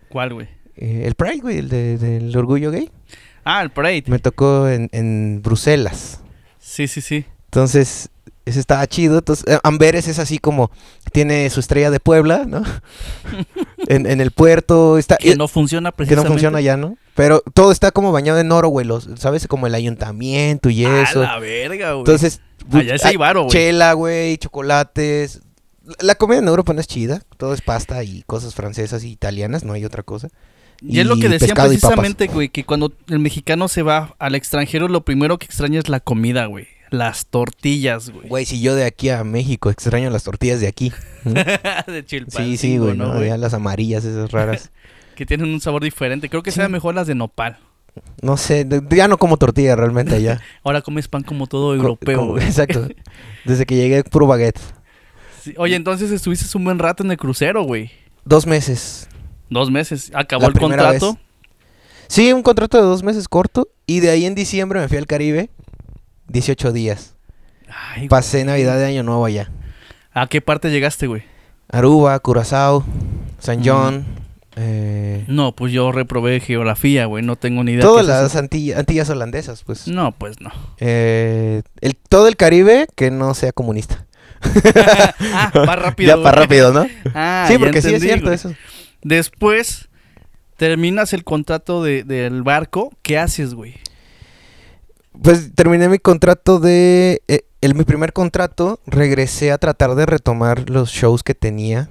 ¿Cuál, 0.08 0.34
güey? 0.34 0.48
Eh, 0.76 1.04
el 1.06 1.14
Pride, 1.14 1.40
güey, 1.40 1.58
el 1.58 1.68
de- 1.68 1.96
del 1.98 2.36
orgullo 2.36 2.70
gay. 2.70 2.90
Ah, 3.44 3.62
el 3.62 3.70
Parade. 3.70 4.04
Me 4.08 4.18
tocó 4.18 4.68
en, 4.68 4.88
en 4.92 5.40
Bruselas. 5.42 6.20
Sí, 6.58 6.86
sí, 6.86 7.00
sí. 7.00 7.24
Entonces, 7.46 8.10
ese 8.50 8.60
estaba 8.60 8.86
chido. 8.86 9.18
Entonces, 9.18 9.44
eh, 9.48 9.58
Amberes 9.62 10.06
es 10.08 10.18
así 10.18 10.38
como, 10.38 10.70
tiene 11.12 11.48
su 11.50 11.60
estrella 11.60 11.90
de 11.90 12.00
Puebla, 12.00 12.44
¿no? 12.46 12.62
en, 13.88 14.06
en 14.06 14.20
el 14.20 14.30
puerto. 14.30 14.98
Está, 14.98 15.16
Que 15.16 15.36
no 15.36 15.48
funciona 15.48 15.90
que 15.90 15.92
no 15.92 15.96
precisamente. 15.96 16.28
funciona 16.28 16.60
ya, 16.60 16.76
¿no? 16.76 16.96
Pero 17.14 17.42
todo 17.54 17.72
está 17.72 17.90
como 17.90 18.12
bañado 18.12 18.38
en 18.40 18.50
oro, 18.52 18.68
güey. 18.68 18.86
los- 18.86 19.08
¿Sabes? 19.16 19.46
Como 19.46 19.66
el 19.66 19.74
ayuntamiento 19.74 20.70
y 20.70 20.84
eso. 20.84 21.20
A 21.22 21.26
la 21.34 21.38
verga, 21.38 21.92
güey. 21.92 22.00
Entonces, 22.00 22.40
Allá 22.72 22.94
ah, 23.02 23.10
varo, 23.18 23.40
güey. 23.44 23.50
Chela, 23.52 23.92
güey, 23.94 24.36
chocolates. 24.38 25.40
La- 25.84 25.94
La 26.00 26.14
comida 26.14 26.38
en 26.38 26.48
Europa 26.48 26.72
no 26.72 26.80
es 26.80 26.86
chida. 26.86 27.22
Todo 27.36 27.54
es 27.54 27.62
pasta 27.62 28.02
y 28.04 28.22
cosas 28.22 28.54
francesas 28.54 29.02
y 29.04 29.10
italianas, 29.10 29.64
no 29.64 29.72
hay 29.72 29.84
otra 29.84 30.02
cosa. 30.02 30.28
Y 30.82 31.00
es 31.00 31.06
lo 31.06 31.16
y 31.16 31.20
que 31.20 31.28
decían 31.28 31.50
y 31.50 31.60
precisamente, 31.68 32.26
güey, 32.28 32.48
que 32.48 32.64
cuando 32.64 32.92
el 33.08 33.18
mexicano 33.18 33.68
se 33.68 33.82
va 33.82 34.14
al 34.18 34.34
extranjero, 34.34 34.88
lo 34.88 35.02
primero 35.04 35.38
que 35.38 35.44
extraña 35.44 35.78
es 35.78 35.90
la 35.90 36.00
comida, 36.00 36.46
güey. 36.46 36.68
Las 36.90 37.26
tortillas, 37.26 38.10
güey. 38.10 38.28
Güey, 38.28 38.44
si 38.44 38.60
yo 38.60 38.74
de 38.74 38.84
aquí 38.84 39.08
a 39.10 39.22
México 39.24 39.70
extraño 39.70 40.10
las 40.10 40.24
tortillas 40.24 40.60
de 40.60 40.66
aquí. 40.68 40.92
De 41.24 42.04
Chilpancingo, 42.04 42.50
sí, 42.50 42.56
sí, 42.56 42.78
güey, 42.78 42.96
¿no, 42.96 43.06
¿no? 43.08 43.14
güey? 43.14 43.28
Ya 43.28 43.36
las 43.38 43.54
amarillas, 43.54 44.04
esas 44.04 44.30
raras. 44.32 44.70
Que 45.14 45.26
tienen 45.26 45.52
un 45.52 45.60
sabor 45.60 45.82
diferente. 45.84 46.30
Creo 46.30 46.42
que 46.42 46.50
Sí. 46.50 46.56
saben 46.56 46.72
mejor 46.72 46.94
las 46.94 47.06
de 47.06 47.14
nopal. 47.14 47.58
No 48.22 48.38
sé, 48.38 48.66
ya 48.90 49.06
no 49.06 49.18
como 49.18 49.36
tortilla 49.36 49.76
realmente 49.76 50.14
allá. 50.14 50.40
Ahora 50.64 50.80
comes 50.80 51.08
pan 51.08 51.22
como 51.24 51.46
todo 51.46 51.74
europeo, 51.74 52.18
como- 52.18 52.32
güey. 52.32 52.44
Exacto. 52.46 52.88
Desde 53.44 53.66
que 53.66 53.76
llegué, 53.76 54.02
puro 54.04 54.26
baguette. 54.26 54.58
Sí, 55.42 55.52
Oye, 55.58 55.76
entonces 55.76 56.10
estuviste 56.10 56.46
un 56.56 56.64
buen 56.64 56.78
rato 56.78 57.02
en 57.04 57.10
el 57.10 57.18
crucero, 57.18 57.64
güey. 57.64 57.90
Dos 58.24 58.46
meses. 58.46 59.08
Dos 59.50 59.70
meses. 59.70 60.10
Acabó 60.14 60.42
La 60.42 60.48
el 60.48 60.54
contrato. 60.58 61.12
vez. 61.14 61.20
Sí, 62.08 62.32
un 62.32 62.42
contrato 62.42 62.78
de 62.78 62.84
dos 62.84 63.02
meses 63.02 63.28
corto. 63.28 63.68
Y 63.86 64.00
de 64.00 64.08
ahí 64.10 64.24
en 64.24 64.34
diciembre 64.34 64.80
me 64.80 64.88
fui 64.88 64.96
al 64.96 65.06
Caribe. 65.06 65.50
18 66.30 66.72
días. 66.72 67.14
Ay, 67.94 68.08
Pasé 68.08 68.38
güey. 68.38 68.46
Navidad 68.46 68.78
de 68.78 68.86
Año 68.86 69.02
Nuevo 69.02 69.24
allá. 69.24 69.50
¿A 70.12 70.26
qué 70.26 70.40
parte 70.40 70.70
llegaste, 70.70 71.06
güey? 71.06 71.22
Aruba, 71.70 72.18
Curazao, 72.18 72.84
San 73.38 73.60
Mm. 73.60 73.62
John. 73.64 74.04
eh, 74.56 75.24
No, 75.28 75.54
pues 75.54 75.72
yo 75.72 75.92
reprobé 75.92 76.40
geografía, 76.40 77.06
güey. 77.06 77.24
No 77.24 77.36
tengo 77.36 77.62
ni 77.64 77.72
idea. 77.72 77.82
todas 77.82 78.06
las 78.06 78.30
eso. 78.32 78.38
Antilla- 78.40 78.78
Antillas 78.78 79.08
holandesas, 79.10 79.62
pues. 79.64 79.86
No, 79.86 80.12
pues 80.12 80.40
no. 80.40 80.50
Eh, 80.78 81.62
el, 81.80 81.96
todo 81.96 82.26
el 82.26 82.36
Caribe 82.36 82.86
que 82.96 83.10
no 83.10 83.34
sea 83.34 83.52
comunista. 83.52 84.06
ah, 85.34 85.52
va 85.68 85.76
rápido. 85.76 86.08
ya 86.08 86.14
güey. 86.14 86.24
para 86.24 86.42
rápido, 86.42 86.72
¿no? 86.72 86.86
Ah, 87.14 87.44
sí, 87.48 87.58
porque 87.58 87.82
sí 87.82 87.94
es 87.94 88.02
cierto 88.02 88.24
güey. 88.26 88.34
eso. 88.34 88.52
Después 89.02 89.88
terminas 90.56 91.12
el 91.12 91.24
contrato 91.24 91.82
de- 91.82 92.02
del 92.04 92.42
barco. 92.42 92.92
¿Qué 93.02 93.18
haces, 93.18 93.54
güey? 93.54 93.76
Pues 95.22 95.54
terminé 95.54 95.88
mi 95.88 95.98
contrato 95.98 96.60
de... 96.60 97.22
eh, 97.28 97.42
el, 97.60 97.74
mi 97.74 97.84
primer 97.84 98.12
contrato, 98.12 98.80
regresé 98.86 99.50
a 99.52 99.58
tratar 99.58 99.94
de 99.94 100.06
retomar 100.06 100.70
los 100.70 100.90
shows 100.90 101.22
que 101.22 101.34
tenía. 101.34 101.88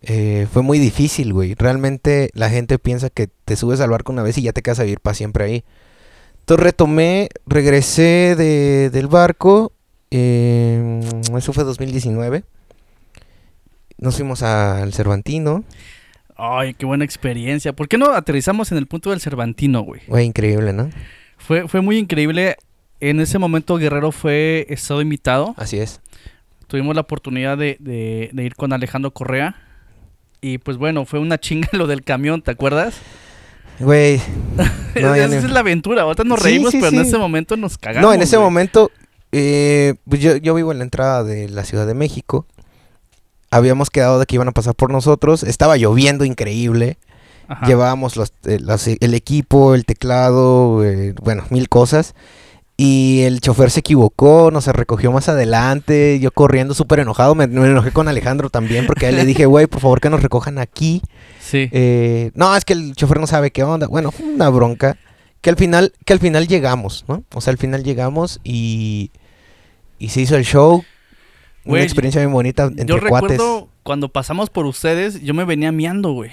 Eh, 0.00 0.48
fue 0.52 0.62
muy 0.62 0.78
difícil, 0.80 1.32
güey. 1.32 1.54
Realmente 1.54 2.30
la 2.34 2.50
gente 2.50 2.78
piensa 2.78 3.08
que 3.08 3.28
te 3.44 3.54
subes 3.54 3.80
al 3.80 3.90
barco 3.90 4.10
una 4.10 4.22
vez 4.22 4.36
y 4.38 4.42
ya 4.42 4.52
te 4.52 4.62
quedas 4.62 4.80
a 4.80 4.84
vivir 4.84 4.98
para 5.00 5.14
siempre 5.14 5.44
ahí. 5.44 5.64
Entonces 6.40 6.64
retomé, 6.64 7.28
regresé 7.46 8.34
de, 8.36 8.90
del 8.90 9.06
barco. 9.06 9.72
eh, 10.10 11.00
eso 11.36 11.52
fue 11.52 11.62
2019. 11.62 12.42
Nos 13.98 14.16
fuimos 14.16 14.42
al 14.42 14.92
Cervantino. 14.92 15.62
Ay, 16.36 16.74
qué 16.74 16.84
buena 16.84 17.04
experiencia. 17.04 17.72
¿Por 17.72 17.86
qué 17.86 17.96
no 17.98 18.10
aterrizamos 18.12 18.72
en 18.72 18.78
el 18.78 18.88
punto 18.88 19.10
del 19.10 19.20
Cervantino, 19.20 19.82
güey? 19.82 20.00
Güey, 20.08 20.26
increíble, 20.26 20.72
¿no? 20.72 20.90
Fue, 21.46 21.68
fue 21.68 21.80
muy 21.80 21.98
increíble. 21.98 22.56
En 23.00 23.20
ese 23.20 23.38
momento 23.38 23.76
Guerrero 23.78 24.12
fue 24.12 24.66
estado 24.68 25.02
invitado. 25.02 25.54
Así 25.56 25.78
es. 25.78 26.00
Tuvimos 26.68 26.94
la 26.94 27.00
oportunidad 27.02 27.58
de, 27.58 27.76
de- 27.80 28.30
de 28.32 28.44
ir 28.44 28.54
con 28.54 28.72
Alejandro 28.72 29.10
Correa. 29.12 29.56
Y 30.40 30.58
pues 30.58 30.76
bueno, 30.76 31.04
fue 31.04 31.18
una 31.18 31.38
chinga 31.38 31.68
lo 31.72 31.86
del 31.86 32.02
camión, 32.02 32.42
¿te 32.42 32.50
acuerdas? 32.50 32.94
Güey. 33.78 34.20
No, 35.00 35.14
Esa 35.14 35.38
es 35.38 35.50
la 35.50 35.60
aventura. 35.60 36.02
Ahorita 36.02 36.22
nos 36.24 36.42
reímos, 36.42 36.70
sí, 36.70 36.78
pero 36.78 36.94
en 36.94 37.00
ese 37.06 37.16
momento 37.16 37.56
nos 37.56 37.78
cagamos. 37.78 38.02
No, 38.06 38.12
en 38.12 38.20
ese 38.20 38.36
momento, 38.38 38.90
eh, 39.32 39.94
pues 40.06 40.20
yo, 40.20 40.36
yo 40.36 40.52
vivo 40.54 40.70
en 40.70 40.76
la 40.78 40.84
entrada 40.84 41.24
de 41.24 41.48
la 41.48 41.64
Ciudad 41.64 41.86
de 41.86 41.94
México. 41.94 42.46
Habíamos 43.50 43.88
quedado 43.88 44.18
de 44.18 44.26
que 44.26 44.34
iban 44.34 44.48
a 44.48 44.52
pasar 44.52 44.74
por 44.74 44.90
nosotros. 44.92 45.42
Estaba 45.44 45.78
lloviendo 45.78 46.26
increíble. 46.26 46.98
Ajá. 47.52 47.66
Llevábamos 47.66 48.16
los- 48.16 48.32
eh, 48.44 48.58
las- 48.60 48.86
el 48.88 49.14
equipo, 49.14 49.74
el 49.74 49.84
teclado, 49.84 50.84
eh, 50.84 51.14
bueno, 51.22 51.44
mil 51.50 51.68
cosas. 51.68 52.14
Y 52.76 53.20
el 53.22 53.40
chofer 53.40 53.70
se 53.70 53.80
equivocó, 53.80 54.50
nos 54.50 54.66
recogió 54.66 55.12
más 55.12 55.28
adelante. 55.28 56.18
Yo 56.20 56.32
corriendo 56.32 56.74
súper 56.74 57.00
enojado. 57.00 57.34
Me, 57.34 57.46
me 57.46 57.66
enojé 57.68 57.92
con 57.92 58.08
Alejandro 58.08 58.50
también 58.50 58.86
porque 58.86 59.06
a 59.06 59.08
él 59.10 59.16
le 59.16 59.24
dije, 59.26 59.46
güey, 59.46 59.66
por 59.66 59.80
favor 59.80 60.00
que 60.00 60.10
nos 60.10 60.22
recojan 60.22 60.58
aquí. 60.58 61.02
Sí. 61.40 61.68
Eh, 61.70 62.30
no, 62.34 62.56
es 62.56 62.64
que 62.64 62.72
el 62.72 62.94
chofer 62.96 63.20
no 63.20 63.26
sabe 63.26 63.50
qué 63.52 63.62
onda. 63.62 63.86
Bueno, 63.86 64.10
fue 64.10 64.26
una 64.26 64.48
bronca. 64.48 64.96
Que 65.42 65.50
al 65.50 65.56
final, 65.56 65.92
que 66.04 66.12
al 66.12 66.18
final 66.18 66.48
llegamos, 66.48 67.04
¿no? 67.08 67.22
O 67.34 67.40
sea, 67.40 67.50
al 67.52 67.58
final 67.58 67.84
llegamos 67.84 68.40
y, 68.42 69.10
y 69.98 70.08
se 70.08 70.22
hizo 70.22 70.36
el 70.36 70.44
show. 70.44 70.82
Una 71.64 71.82
experiencia 71.82 72.20
bien 72.20 72.32
bonita 72.32 72.64
entre 72.64 72.86
yo 72.86 72.98
cuates. 72.98 73.30
recuerdo 73.32 73.68
cuando 73.84 74.08
pasamos 74.08 74.50
por 74.50 74.66
ustedes, 74.66 75.20
yo 75.22 75.34
me 75.34 75.44
venía 75.44 75.70
miando, 75.72 76.12
güey. 76.12 76.30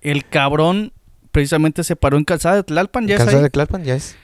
El 0.00 0.26
cabrón 0.26 0.92
precisamente 1.32 1.84
se 1.84 1.96
paró 1.96 2.16
en 2.18 2.24
Calzada 2.24 2.56
de 2.56 2.62
Tlalpan, 2.64 3.06
ya 3.06 3.14
es 3.14 3.18
Calzada 3.20 3.38
ahí. 3.38 3.42
de 3.44 3.50
Tlalpan, 3.50 3.84
ya 3.84 3.94
es. 3.94 4.16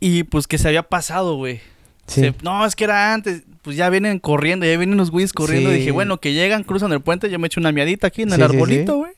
Y 0.00 0.24
pues 0.24 0.46
que 0.46 0.58
se 0.58 0.68
había 0.68 0.82
pasado, 0.82 1.36
güey. 1.36 1.60
Sí. 2.06 2.20
Se- 2.22 2.34
no, 2.42 2.64
es 2.64 2.74
que 2.76 2.84
era 2.84 3.12
antes. 3.14 3.42
Pues 3.62 3.76
ya 3.76 3.90
vienen 3.90 4.18
corriendo, 4.18 4.64
ya 4.64 4.76
vienen 4.78 4.96
los 4.96 5.10
güeyes 5.10 5.32
corriendo. 5.32 5.70
Sí. 5.70 5.76
Dije, 5.78 5.90
bueno, 5.90 6.18
que 6.18 6.32
llegan, 6.32 6.64
cruzan 6.64 6.92
el 6.92 7.00
puente, 7.00 7.28
yo 7.28 7.38
me 7.38 7.48
echo 7.48 7.60
una 7.60 7.72
miadita 7.72 8.06
aquí 8.06 8.22
en 8.22 8.30
el 8.30 8.36
sí. 8.36 8.42
arbolito, 8.42 8.96
güey. 8.96 9.12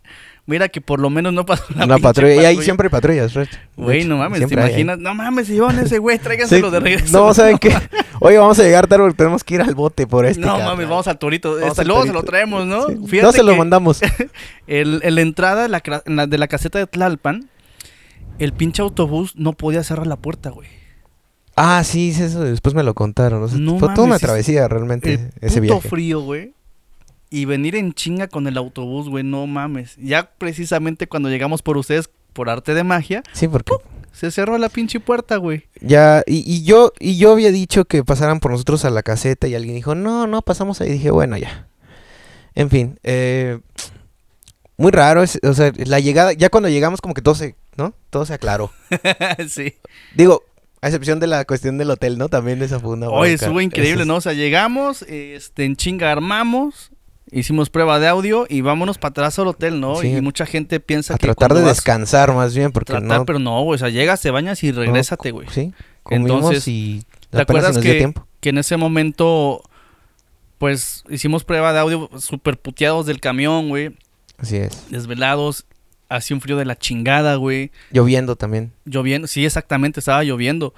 Mira 0.46 0.68
que 0.68 0.80
por 0.80 0.98
lo 0.98 1.10
menos 1.10 1.32
no 1.32 1.46
pasó 1.46 1.64
una, 1.74 1.84
Una 1.84 1.98
patrulla. 1.98 2.34
Y 2.34 2.44
ahí 2.44 2.60
siempre 2.62 2.86
hay 2.86 2.90
patrullas. 2.90 3.32
Güey, 3.76 4.04
no 4.04 4.16
mames, 4.16 4.40
¿te 4.40 4.46
hay 4.46 4.52
imaginas? 4.52 4.98
No 4.98 5.14
mames, 5.14 5.46
se 5.46 5.52
llevan 5.54 5.78
ese 5.78 5.98
güey, 5.98 6.18
tráiganselo 6.18 6.68
Sí, 6.68 6.72
de 6.72 6.80
regreso. 6.80 7.16
No, 7.18 7.32
¿saben 7.34 7.58
qué? 7.58 7.72
Oye, 8.20 8.36
vamos 8.38 8.58
a 8.58 8.62
llegar 8.64 8.86
tarde 8.88 9.04
porque 9.04 9.16
tenemos 9.16 9.44
que 9.44 9.54
ir 9.54 9.62
al 9.62 9.74
bote 9.74 10.06
por 10.06 10.26
este. 10.26 10.40
No 10.40 10.58
mames, 10.58 10.88
vamos 10.88 11.06
al 11.06 11.18
torito. 11.18 11.52
Vamos 11.54 11.68
Este, 11.68 11.82
al 11.82 11.86
luego 11.88 12.04
se 12.04 12.12
lo 12.12 12.22
traemos, 12.24 12.66
¿no? 12.66 12.88
Sí. 12.88 12.96
Fíjate 13.06 13.22
No 13.22 13.32
se 13.32 13.42
lo 13.44 13.54
mandamos. 13.56 14.00
el, 14.66 15.00
en 15.04 15.14
la 15.14 15.20
entrada 15.20 15.62
de 15.62 15.68
la, 15.68 15.82
cra- 15.82 16.02
en 16.04 16.16
la- 16.16 16.26
de 16.26 16.38
la 16.38 16.48
caseta 16.48 16.78
de 16.78 16.86
Tlalpan, 16.86 17.48
el 18.38 18.52
pinche 18.52 18.82
autobús 18.82 19.36
no 19.36 19.52
podía 19.52 19.84
cerrar 19.84 20.06
la 20.06 20.16
puerta, 20.16 20.50
güey. 20.50 20.68
Ah, 21.56 21.82
sí, 21.84 22.10
eso 22.18 22.42
después 22.42 22.74
me 22.74 22.82
lo 22.82 22.94
contaron. 22.94 23.42
o 23.42 23.48
sea, 23.48 23.58
No 23.58 23.78
fue 23.78 23.88
toda 23.94 24.06
una 24.06 24.18
travesía 24.18 24.66
realmente 24.68 25.14
El 25.14 25.30
ese 25.42 25.60
puto 25.60 25.74
viaje. 25.74 25.88
frío, 25.88 26.20
güey. 26.22 26.54
Y 27.30 27.44
venir 27.44 27.76
en 27.76 27.92
chinga 27.92 28.26
con 28.28 28.46
el 28.48 28.56
autobús, 28.56 29.08
güey, 29.08 29.22
no 29.24 29.46
mames. 29.46 29.96
Ya 29.98 30.30
precisamente 30.36 31.06
cuando 31.06 31.28
llegamos 31.30 31.62
por 31.62 31.76
ustedes, 31.76 32.10
por 32.32 32.50
arte 32.50 32.74
de 32.74 32.82
magia, 32.84 33.22
Sí, 33.32 33.46
porque 33.46 33.72
se 34.12 34.30
cerró 34.32 34.58
la 34.58 34.68
pinche 34.68 34.98
puerta, 34.98 35.36
güey. 35.36 35.64
ya, 35.80 36.22
y, 36.26 36.38
y 36.52 36.64
yo, 36.64 36.92
y 36.98 37.16
yo 37.18 37.32
había 37.32 37.52
dicho 37.52 37.84
que 37.84 38.02
pasaran 38.04 38.40
por 38.40 38.50
nosotros 38.50 38.84
a 38.84 38.90
la 38.90 39.02
caseta 39.04 39.46
y 39.46 39.54
alguien 39.54 39.76
dijo, 39.76 39.94
no, 39.94 40.26
no, 40.26 40.42
pasamos 40.42 40.80
ahí. 40.80 40.90
dije, 40.90 41.10
bueno, 41.12 41.36
ya. 41.36 41.68
En 42.56 42.68
fin, 42.68 42.98
eh, 43.04 43.60
muy 44.76 44.90
raro, 44.90 45.22
es- 45.22 45.38
o 45.44 45.54
sea, 45.54 45.72
la 45.76 46.00
llegada, 46.00 46.32
ya 46.32 46.48
cuando 46.48 46.68
llegamos 46.68 47.00
como 47.00 47.14
que 47.14 47.22
todo 47.22 47.34
se, 47.36 47.54
¿no? 47.76 47.94
Todo 48.10 48.26
se 48.26 48.34
aclaró. 48.34 48.72
sí. 49.48 49.74
Digo, 50.16 50.42
a 50.80 50.88
excepción 50.88 51.20
de 51.20 51.26
la 51.28 51.44
cuestión 51.44 51.78
del 51.78 51.90
hotel, 51.90 52.18
¿no? 52.18 52.28
También 52.28 52.60
esa 52.62 52.80
fue 52.80 52.90
una 52.94 53.08
Oye, 53.08 53.34
estuvo 53.34 53.60
increíble, 53.60 54.02
Eso 54.02 54.08
¿no? 54.08 54.16
O 54.16 54.20
sea, 54.20 54.32
llegamos, 54.32 55.02
este, 55.02 55.64
en 55.64 55.76
chinga 55.76 56.10
armamos, 56.10 56.90
hicimos 57.32 57.70
prueba 57.70 57.98
de 57.98 58.08
audio 58.08 58.46
y 58.48 58.60
vámonos 58.60 58.98
para 58.98 59.10
atrás 59.10 59.38
al 59.38 59.48
hotel, 59.48 59.80
¿no? 59.80 59.96
Sí. 59.96 60.08
Y 60.08 60.20
mucha 60.20 60.46
gente 60.46 60.80
piensa 60.80 61.14
A 61.14 61.18
que 61.18 61.26
tratar 61.26 61.54
de 61.54 61.62
descansar 61.62 62.34
más 62.34 62.54
bien, 62.54 62.72
porque 62.72 62.92
tratar, 62.92 63.20
no... 63.20 63.26
pero 63.26 63.38
no, 63.38 63.62
güey, 63.62 63.76
o 63.76 63.78
sea, 63.78 63.88
llegas, 63.88 64.20
te 64.20 64.30
bañas 64.30 64.62
y 64.64 64.72
regrésate, 64.72 65.30
güey. 65.30 65.48
Sí, 65.50 65.72
comimos 66.02 66.30
Entonces, 66.30 66.68
y 66.68 67.04
¿Te 67.30 67.40
acuerdas 67.42 67.78
que, 67.78 67.94
tiempo. 67.94 68.26
que 68.40 68.48
en 68.48 68.58
ese 68.58 68.76
momento, 68.76 69.62
pues, 70.58 71.04
hicimos 71.08 71.44
prueba 71.44 71.72
de 71.72 71.78
audio 71.78 72.10
súper 72.18 72.58
puteados 72.58 73.06
del 73.06 73.20
camión, 73.20 73.68
güey, 73.68 73.96
Así 74.38 74.56
es. 74.56 74.90
desvelados, 74.90 75.66
hacía 76.08 76.34
un 76.34 76.40
frío 76.40 76.56
de 76.56 76.64
la 76.64 76.76
chingada, 76.76 77.36
güey, 77.36 77.70
Lloviendo 77.92 78.34
también. 78.36 78.72
lloviendo, 78.84 79.28
sí, 79.28 79.44
exactamente, 79.44 80.00
estaba 80.00 80.24
lloviendo. 80.24 80.74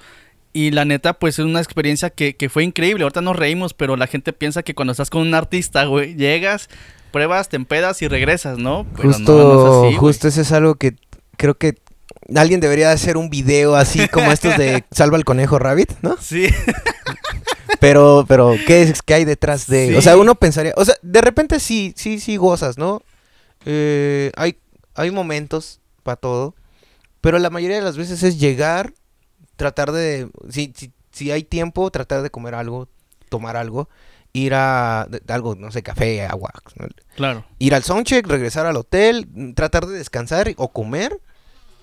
Y 0.53 0.71
la 0.71 0.85
neta, 0.85 1.13
pues 1.13 1.39
es 1.39 1.45
una 1.45 1.59
experiencia 1.59 2.11
que, 2.11 2.35
que 2.35 2.47
fue 2.49 2.63
increíble. 2.63 3.03
Ahorita 3.03 3.21
nos 3.21 3.35
reímos, 3.35 3.73
pero 3.73 3.95
la 3.95 4.07
gente 4.07 4.33
piensa 4.33 4.63
que 4.63 4.75
cuando 4.75 4.91
estás 4.91 5.09
con 5.09 5.23
un 5.23 5.33
artista, 5.33 5.85
güey, 5.85 6.15
llegas, 6.15 6.69
pruebas, 7.11 7.49
te 7.49 7.55
empedas 7.55 8.01
y 8.03 8.07
regresas, 8.07 8.59
¿no? 8.59 8.85
Pero 8.95 9.11
Justo, 9.11 9.33
no 9.33 9.85
es 9.85 9.87
así, 9.87 9.97
justo 9.97 10.27
eso 10.27 10.41
es 10.41 10.51
algo 10.51 10.75
que 10.75 10.95
creo 11.37 11.57
que 11.57 11.75
alguien 12.35 12.59
debería 12.59 12.91
hacer 12.91 13.17
un 13.17 13.29
video 13.29 13.75
así 13.75 14.07
como 14.07 14.31
estos 14.31 14.57
de 14.57 14.83
Salva 14.91 15.17
al 15.17 15.25
Conejo 15.25 15.57
Rabbit, 15.57 15.91
¿no? 16.01 16.17
Sí, 16.21 16.47
Pero, 17.79 18.23
pero, 18.29 18.55
¿qué 18.65 18.83
es 18.83 19.01
qué 19.01 19.13
hay 19.13 19.25
detrás 19.25 19.67
de? 19.67 19.89
Sí. 19.89 19.95
O 19.95 20.01
sea, 20.01 20.15
uno 20.15 20.35
pensaría, 20.35 20.73
o 20.77 20.85
sea, 20.85 20.95
de 21.01 21.19
repente 21.19 21.59
sí, 21.59 21.93
sí, 21.97 22.21
sí 22.21 22.37
gozas, 22.37 22.77
¿no? 22.77 23.01
Eh, 23.65 24.31
hay, 24.37 24.57
hay 24.95 25.11
momentos 25.11 25.81
para 26.01 26.15
todo, 26.15 26.55
pero 27.19 27.39
la 27.39 27.49
mayoría 27.49 27.75
de 27.75 27.83
las 27.83 27.97
veces 27.97 28.23
es 28.23 28.39
llegar, 28.39 28.93
tratar 29.55 29.91
de, 29.91 30.29
si, 30.49 30.73
si, 30.75 30.91
si 31.11 31.31
hay 31.31 31.43
tiempo, 31.43 31.89
tratar 31.91 32.21
de 32.21 32.29
comer 32.29 32.55
algo, 32.55 32.87
tomar 33.29 33.55
algo, 33.57 33.89
ir 34.33 34.53
a, 34.55 35.07
de- 35.09 35.21
algo, 35.33 35.55
no 35.55 35.71
sé, 35.71 35.83
café, 35.83 36.25
agua, 36.25 36.51
¿no? 36.77 36.87
claro. 37.15 37.45
ir 37.59 37.75
al 37.75 37.83
soundcheck, 37.83 38.25
regresar 38.27 38.65
al 38.65 38.77
hotel, 38.77 39.27
tratar 39.55 39.85
de 39.85 39.97
descansar 39.97 40.51
o 40.57 40.69
comer 40.71 41.19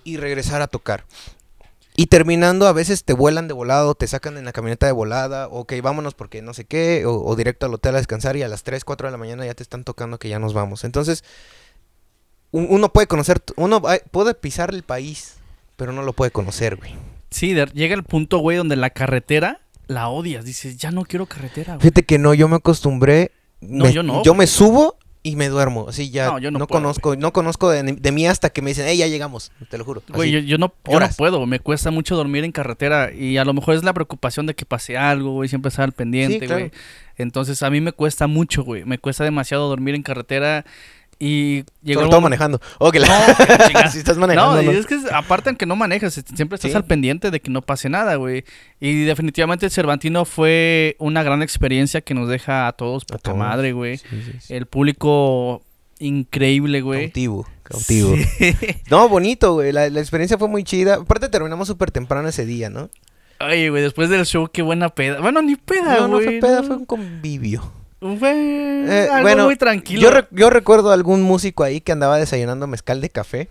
y 0.04 0.16
regresar 0.16 0.62
a 0.62 0.66
tocar. 0.66 1.04
Y 1.96 2.06
terminando, 2.06 2.66
a 2.66 2.72
veces 2.72 3.04
te 3.04 3.12
vuelan 3.12 3.46
de 3.46 3.52
volado, 3.52 3.94
te 3.94 4.06
sacan 4.06 4.38
en 4.38 4.44
la 4.46 4.52
camioneta 4.52 4.86
de 4.86 4.92
volada, 4.92 5.48
ok, 5.48 5.74
vámonos 5.82 6.14
porque 6.14 6.40
no 6.40 6.54
sé 6.54 6.64
qué, 6.64 7.04
o, 7.04 7.22
o 7.22 7.36
directo 7.36 7.66
al 7.66 7.74
hotel 7.74 7.94
a 7.94 7.98
descansar 7.98 8.36
y 8.36 8.42
a 8.42 8.48
las 8.48 8.62
3, 8.62 8.84
4 8.84 9.08
de 9.08 9.12
la 9.12 9.18
mañana 9.18 9.44
ya 9.44 9.54
te 9.54 9.62
están 9.62 9.84
tocando 9.84 10.18
que 10.18 10.28
ya 10.28 10.38
nos 10.38 10.54
vamos. 10.54 10.84
Entonces, 10.84 11.24
un- 12.52 12.68
uno 12.70 12.92
puede 12.92 13.06
conocer, 13.06 13.42
uno 13.56 13.82
puede 14.10 14.34
pisar 14.34 14.72
el 14.74 14.82
país, 14.82 15.34
pero 15.76 15.92
no 15.92 16.02
lo 16.02 16.12
puede 16.14 16.30
conocer, 16.30 16.76
güey. 16.76 16.94
Sí, 17.30 17.52
de- 17.54 17.66
llega 17.66 17.94
el 17.94 18.02
punto, 18.04 18.38
güey, 18.38 18.56
donde 18.56 18.76
la 18.76 18.90
carretera 18.90 19.60
la 19.86 20.08
odias. 20.08 20.44
Dices, 20.44 20.76
ya 20.76 20.90
no 20.90 21.04
quiero 21.04 21.26
carretera, 21.26 21.74
güey. 21.74 21.80
Fíjate 21.82 22.04
que 22.04 22.18
no, 22.18 22.32
yo 22.34 22.48
me 22.48 22.56
acostumbré. 22.56 23.32
No, 23.60 23.84
me- 23.86 23.92
yo 23.92 24.02
no, 24.02 24.22
Yo 24.22 24.32
güey. 24.32 24.38
me 24.40 24.46
subo 24.46 24.96
y 25.22 25.36
me 25.36 25.48
duermo. 25.48 25.86
Así 25.88 26.10
ya. 26.10 26.26
No, 26.26 26.32
No, 26.32 26.38
yo 26.38 26.50
no 26.50 26.58
puedo, 26.60 26.68
conozco, 26.68 27.16
no 27.16 27.32
conozco 27.32 27.68
de, 27.70 27.82
de 27.82 28.12
mí 28.12 28.26
hasta 28.26 28.50
que 28.50 28.62
me 28.62 28.70
dicen, 28.70 28.86
hey, 28.88 28.96
ya 28.98 29.06
llegamos. 29.06 29.52
Te 29.68 29.76
lo 29.78 29.84
juro. 29.84 30.02
Güey, 30.08 30.30
yo, 30.30 30.38
yo 30.38 30.58
no, 30.58 30.72
yo 30.90 30.98
no 31.00 31.08
puedo, 31.16 31.44
me 31.46 31.58
cuesta 31.60 31.90
mucho 31.90 32.16
dormir 32.16 32.44
en 32.44 32.52
carretera 32.52 33.12
y 33.12 33.36
a 33.36 33.44
lo 33.44 33.52
mejor 33.52 33.74
es 33.74 33.84
la 33.84 33.92
preocupación 33.92 34.46
de 34.46 34.54
que 34.54 34.64
pase 34.64 34.96
algo, 34.96 35.32
güey, 35.32 35.48
siempre 35.48 35.68
estar 35.68 35.84
al 35.84 35.92
pendiente, 35.92 36.46
claro. 36.46 36.60
güey. 36.60 36.72
Entonces 37.18 37.62
a 37.62 37.68
mí 37.70 37.80
me 37.82 37.92
cuesta 37.92 38.26
mucho, 38.26 38.64
güey, 38.64 38.84
me 38.84 38.96
cuesta 38.98 39.24
demasiado 39.24 39.68
dormir 39.68 39.94
en 39.94 40.02
carretera 40.02 40.64
y 41.22 41.64
llegó 41.82 42.00
Sobre 42.00 42.10
todo 42.10 42.20
manejando. 42.22 42.60
No, 42.80 42.90
que 42.92 42.98
la 42.98 43.06
chingada. 43.66 43.90
si 43.90 43.98
estás 43.98 44.16
manejando. 44.16 44.56
No, 44.62 44.62
no. 44.62 44.70
es 44.72 44.86
que 44.86 44.96
aparte 45.12 45.50
aunque 45.50 45.66
no 45.66 45.76
manejas, 45.76 46.14
siempre 46.34 46.56
estás 46.56 46.70
Sí. 46.70 46.76
al 46.76 46.86
pendiente 46.86 47.30
de 47.30 47.40
que 47.40 47.50
no 47.50 47.60
pase 47.62 47.88
nada, 47.90 48.14
güey. 48.16 48.44
Y 48.80 49.04
definitivamente 49.04 49.66
el 49.66 49.70
Cervantino 49.72 50.24
fue 50.24 50.96
una 50.98 51.22
gran 51.22 51.42
experiencia 51.42 52.00
que 52.00 52.14
nos 52.14 52.28
deja 52.28 52.66
a 52.66 52.72
todos 52.72 53.02
A 53.04 53.06
poca 53.06 53.18
todos. 53.22 53.36
madre, 53.38 53.72
güey. 53.72 53.98
Sí, 53.98 54.06
sí, 54.10 54.32
sí. 54.40 54.54
El 54.54 54.64
público 54.66 55.62
increíble, 55.98 56.80
güey. 56.80 57.08
Cautivo, 57.08 57.46
cautivo. 57.62 58.14
No, 58.90 59.08
bonito, 59.10 59.52
güey. 59.52 59.72
La, 59.72 59.90
la 59.90 60.00
experiencia 60.00 60.38
fue 60.38 60.48
muy 60.48 60.64
chida. 60.64 60.94
Aparte 60.94 61.28
terminamos 61.28 61.68
súper 61.68 61.90
temprano 61.90 62.26
ese 62.28 62.46
día, 62.46 62.70
¿no? 62.70 62.88
Oye, 63.40 63.70
güey, 63.70 63.82
después 63.82 64.08
del 64.10 64.24
show, 64.26 64.48
qué 64.52 64.62
buena 64.62 64.88
peda. 64.90 65.20
Bueno, 65.20 65.42
ni 65.42 65.56
peda, 65.56 65.96
no, 66.00 66.08
no 66.08 66.14
güey. 66.16 66.24
fue 66.24 66.38
peda, 66.40 66.60
¿no? 66.62 66.66
fue 66.66 66.76
un 66.76 66.84
convivio. 66.86 67.72
Fue 68.00 68.32
Eh, 68.32 69.08
algo 69.10 69.22
bueno, 69.22 69.44
muy 69.44 69.56
tranquilo. 69.56 70.00
Yo, 70.02 70.10
re- 70.10 70.26
yo 70.30 70.48
recuerdo 70.50 70.90
algún 70.92 71.22
músico 71.22 71.64
ahí 71.64 71.80
que 71.80 71.92
andaba 71.92 72.16
desayunando 72.18 72.66
mezcal 72.66 73.00
de 73.00 73.10
café. 73.10 73.48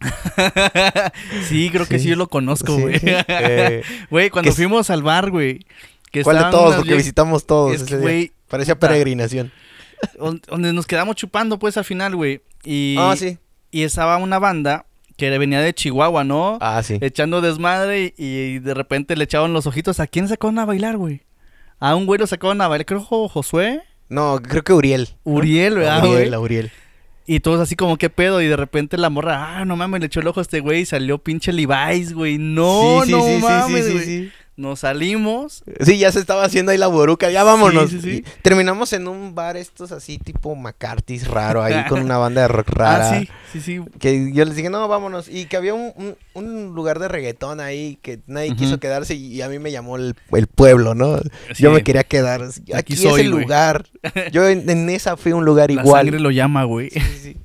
sí, 1.48 1.70
creo 1.70 1.86
que 1.86 1.98
sí, 1.98 2.08
yo 2.08 2.16
lo 2.16 2.28
conozco, 2.28 2.74
Sí. 2.76 2.80
güey. 2.82 3.00
Eh, 3.04 3.82
Güey, 4.10 4.30
cuando 4.30 4.52
fuimos 4.52 4.90
al 4.90 5.02
bar, 5.02 5.30
güey. 5.30 5.64
¿Cuál 6.24 6.38
de 6.38 6.44
todos? 6.50 6.76
Porque 6.76 6.94
visitamos 6.94 7.46
todos 7.46 7.74
Es 7.74 7.82
ese 7.82 7.96
día. 7.96 8.02
güey, 8.02 8.32
Parecía 8.48 8.74
puta. 8.74 8.88
peregrinación. 8.88 9.52
on- 10.18 10.42
donde 10.48 10.72
nos 10.72 10.86
quedamos 10.86 11.14
chupando, 11.16 11.58
pues, 11.58 11.76
al 11.76 11.84
final, 11.84 12.16
güey. 12.16 12.42
Y, 12.64 12.96
Ah, 12.98 13.14
sí. 13.16 13.38
y 13.70 13.84
estaba 13.84 14.16
una 14.16 14.38
banda 14.40 14.86
que 15.16 15.36
venía 15.38 15.60
de 15.60 15.72
Chihuahua, 15.74 16.24
¿no? 16.24 16.58
Ah, 16.60 16.82
sí. 16.82 16.98
Echando 17.00 17.40
desmadre 17.40 18.12
y, 18.16 18.24
y 18.26 18.58
de 18.58 18.74
repente 18.74 19.14
le 19.16 19.24
echaban 19.24 19.52
los 19.52 19.66
ojitos. 19.68 20.00
¿A 20.00 20.06
quién 20.08 20.26
sacaron 20.26 20.58
a 20.58 20.64
bailar, 20.64 20.96
güey? 20.96 21.22
A 21.78 21.94
un 21.94 22.06
güey 22.06 22.18
lo 22.18 22.26
sacaron 22.26 22.60
a 22.60 22.68
bailar, 22.68 22.84
creo 22.86 23.00
Jo- 23.00 23.28
Josué. 23.28 23.80
No, 24.12 24.40
creo 24.42 24.62
que 24.62 24.72
Uriel. 24.72 25.08
Uriel, 25.24 25.76
¿verdad, 25.76 26.04
Uriel, 26.04 26.28
güey? 26.28 26.40
Uriel. 26.42 26.70
Y 27.24 27.40
todos 27.40 27.60
así 27.60 27.76
como, 27.76 27.96
¿qué 27.96 28.10
pedo? 28.10 28.42
Y 28.42 28.46
de 28.46 28.56
repente 28.56 28.98
la 28.98 29.08
morra, 29.08 29.58
ah, 29.58 29.64
no 29.64 29.76
mames, 29.76 30.00
le 30.00 30.06
echó 30.06 30.20
el 30.20 30.26
ojo 30.26 30.40
a 30.40 30.42
este 30.42 30.60
güey 30.60 30.80
y 30.80 30.84
salió 30.84 31.18
pinche 31.18 31.52
Levi's, 31.52 32.12
güey. 32.12 32.36
No, 32.36 33.00
Sí, 33.02 33.06
sí, 33.06 33.12
no 33.12 33.22
sí, 33.24 33.34
sí, 33.36 33.42
mames, 33.42 33.92
güey. 33.92 34.32
Nos 34.54 34.80
salimos. 34.80 35.64
Sí, 35.80 35.96
ya 35.98 36.12
se 36.12 36.18
estaba 36.20 36.44
haciendo 36.44 36.72
ahí 36.72 36.78
la 36.78 36.86
boruca, 36.86 37.30
ya 37.30 37.42
vámonos. 37.42 37.88
Sí, 37.90 38.00
sí, 38.00 38.10
sí. 38.10 38.16
Y 38.18 38.42
terminamos 38.42 38.92
en 38.92 39.08
un 39.08 39.34
bar 39.34 39.56
estos 39.56 39.92
así 39.92 40.18
tipo 40.18 40.54
McCarthy's 40.54 41.26
raro, 41.26 41.62
ahí 41.62 41.82
con 41.88 42.02
una 42.02 42.18
banda 42.18 42.42
de 42.42 42.48
rock 42.48 42.68
rara. 42.70 43.10
Ah, 43.12 43.18
sí, 43.20 43.28
sí, 43.52 43.60
sí. 43.60 43.80
Que 43.98 44.30
yo 44.34 44.44
les 44.44 44.54
dije, 44.54 44.68
no, 44.68 44.86
vámonos. 44.88 45.28
Y 45.28 45.46
que 45.46 45.56
había 45.56 45.72
un, 45.72 45.92
un- 45.96 46.16
un 46.34 46.74
lugar 46.74 46.98
de 46.98 47.08
reggaetón 47.08 47.60
ahí 47.60 47.98
que 48.02 48.20
nadie 48.26 48.54
quiso 48.54 48.78
quedarse 48.78 49.14
y, 49.14 49.26
y 49.28 49.40
a 49.42 49.48
mí 49.48 49.58
me 49.58 49.72
llamó 49.72 49.96
el, 49.96 50.14
el 50.32 50.46
pueblo, 50.46 50.94
¿no? 50.94 51.18
Yo 51.58 51.70
me 51.70 51.82
quería 51.82 52.04
quedar. 52.04 52.42
Aquí, 52.42 52.72
Aquí 52.74 52.92
es 52.92 53.00
soy, 53.02 53.22
el 53.22 53.30
güey. 53.32 53.42
lugar. 53.44 53.86
Yo 54.32 54.46
en, 54.48 54.68
en 54.68 54.90
esa 54.90 55.16
fui 55.16 55.32
a 55.32 55.36
un 55.36 55.46
lugar 55.46 55.70
La 55.70 55.80
igual. 55.82 56.04
sangre 56.06 56.20
lo 56.20 56.30
llama, 56.30 56.64
güey. 56.64 56.90
Sí, 56.90 57.00
sí, 57.00 57.18
sí. 57.22 57.36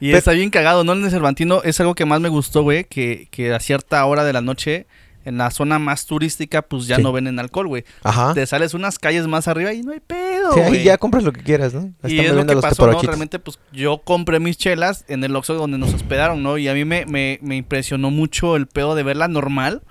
Y 0.00 0.06
Pero- 0.08 0.18
está 0.18 0.32
bien 0.32 0.50
cagado, 0.50 0.82
¿no? 0.82 0.92
En 0.92 1.04
el 1.04 1.10
Cervantino 1.10 1.62
es 1.62 1.78
algo 1.80 1.94
que 1.94 2.04
más 2.04 2.20
me 2.20 2.28
gustó, 2.28 2.62
güey, 2.62 2.82
que, 2.84 3.28
que 3.30 3.52
a 3.54 3.60
cierta 3.60 4.04
hora 4.06 4.24
de 4.24 4.32
la 4.32 4.40
noche, 4.40 4.86
en 5.28 5.38
la 5.38 5.50
zona 5.50 5.78
más 5.78 6.06
turística, 6.06 6.62
pues 6.62 6.86
ya 6.86 6.96
Sí. 6.96 7.02
no 7.02 7.12
venden 7.12 7.38
alcohol, 7.38 7.68
güey. 7.68 7.84
Ajá. 8.02 8.34
Te 8.34 8.44
sales 8.46 8.74
unas 8.74 8.98
calles 8.98 9.26
más 9.26 9.46
arriba 9.48 9.72
y 9.72 9.82
no 9.82 9.92
hay 9.92 10.00
pedo, 10.00 10.52
Sí, 10.54 10.60
ahí 10.60 10.68
güey. 10.68 10.82
ya 10.84 10.98
compras 10.98 11.22
lo 11.24 11.32
que 11.32 11.42
quieras, 11.42 11.74
¿no? 11.74 11.80
Están 12.02 12.10
y 12.10 12.18
es 12.20 12.32
lo 12.32 12.44
que 12.46 12.54
los 12.54 12.62
pasó, 12.62 12.86
¿no? 12.90 13.00
Realmente, 13.00 13.38
pues 13.38 13.58
yo 13.72 13.98
compré 13.98 14.40
mis 14.40 14.56
chelas 14.56 15.04
en 15.08 15.22
el 15.24 15.36
Oxxo 15.36 15.54
donde 15.54 15.78
nos 15.78 15.94
hospedaron, 15.94 16.42
¿no? 16.42 16.58
Y 16.58 16.68
a 16.68 16.74
mí 16.74 16.84
me, 16.84 17.06
me, 17.06 17.38
me 17.42 17.56
impresionó 17.56 18.10
mucho 18.10 18.56
el 18.56 18.66
pedo 18.66 18.94
de 18.94 19.02
verla 19.04 19.28
normal. 19.28 19.82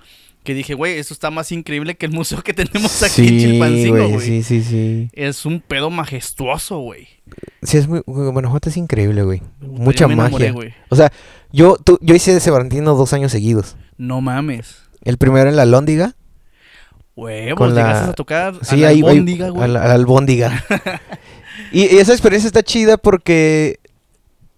Que 0.44 0.54
dije, 0.54 0.76
güey, 0.76 0.98
esto 0.98 1.14
está 1.14 1.30
más 1.30 1.52
increíble 1.52 1.96
que 1.96 2.06
el 2.06 2.14
museo 2.14 2.42
que 2.42 2.54
tenemos 2.54 3.04
aquí 3.04 3.28
en 3.28 3.38
Chilpancingo, 3.38 4.08
güey. 4.08 4.26
Sí, 4.26 4.44
sí, 4.44 4.64
sí. 4.64 5.10
Es 5.12 5.46
un 5.46 5.60
pedo 5.60 5.90
majestuoso, 5.90 6.78
güey. 6.80 7.10
Sí, 7.64 7.78
es 7.78 7.88
muy. 7.90 8.02
Guanajuato 8.06 8.70
es 8.70 8.78
increíble, 8.78 9.24
güey. 9.24 9.42
Mucha 9.60 10.08
me 10.08 10.16
magia. 10.16 10.56
O 10.88 10.96
sea, 10.96 11.12
yo, 11.52 11.76
tú- 11.84 12.00
yo 12.02 12.16
hice 12.16 12.34
ese 12.38 12.50
Valentino 12.50 12.96
dos 12.96 13.12
años 13.12 13.34
seguidos. 13.34 13.76
No 13.98 14.22
mames. 14.22 14.84
El 15.08 15.18
primero 15.18 15.50
en 15.50 15.56
la 15.56 15.66
Lóndiga. 15.66 16.16
Huevos, 17.16 17.58
Con 17.58 17.74
la- 17.74 18.10
a 18.10 18.14
tocar 18.14 18.56
Sí, 18.62 18.76
a 18.76 18.78
la 18.78 18.88
ahí, 18.90 18.96
ahí- 18.98 19.02
albóndiga, 19.04 19.50
güey. 19.50 19.64
a 19.64 19.68
la, 19.68 19.84
a 19.84 19.88
la 19.88 19.94
albóndiga. 19.96 20.64
y, 21.72 21.84
y 21.96 21.98
esa 21.98 22.12
experiencia 22.12 22.48
está 22.48 22.62
chida 22.62 22.98
porque 22.98 23.80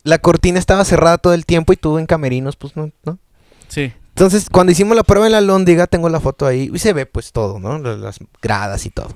la 0.04 0.18
cortina 0.20 0.60
estaba 0.60 0.84
cerrada 0.86 1.18
todo 1.20 1.34
el 1.34 1.46
tiempo 1.46 1.72
y 1.72 1.78
tú 1.78 1.98
en 2.00 2.06
camerinos, 2.06 2.56
pues 2.56 2.76
no, 2.76 2.92
¿no? 3.06 3.20
Sí. 3.68 3.94
Entonces, 4.10 4.48
cuando 4.52 4.72
hicimos 4.72 4.98
la 4.98 5.04
prueba 5.04 5.28
en 5.28 5.32
la 5.32 5.40
Lóndiga, 5.42 5.88
tengo 5.88 6.10
la 6.10 6.20
foto 6.20 6.46
ahí 6.48 6.70
y 6.74 6.80
se 6.80 6.92
ve 6.94 7.06
pues 7.06 7.32
todo, 7.32 7.60
¿no? 7.60 7.78
La- 7.80 7.96
Las 7.96 8.20
gradas 8.42 8.86
y 8.86 8.90
todo. 8.90 9.10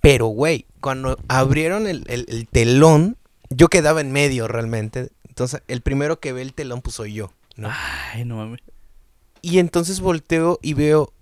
Pero, 0.00 0.26
güey, 0.26 0.66
cuando 0.80 1.18
abrieron 1.28 1.86
el, 1.86 2.04
el- 2.08 2.26
el 2.28 2.46
telón, 2.48 3.16
yo 3.50 3.68
quedaba 3.68 4.00
en 4.00 4.12
medio 4.12 4.48
realmente. 4.48 5.10
Entonces, 5.28 5.62
el 5.68 5.80
primero 5.82 6.20
que 6.20 6.32
ve 6.32 6.42
el 6.42 6.54
telón, 6.54 6.80
pues 6.82 6.96
soy 6.96 7.12
yo, 7.14 7.32
¿no? 7.56 7.68
Ay, 8.14 8.24
no 8.24 8.36
mames. 8.36 8.60
Y 9.44 9.58
entonces 9.58 10.00
volteo 10.00 10.58
y 10.62 10.72
veo 10.72 11.12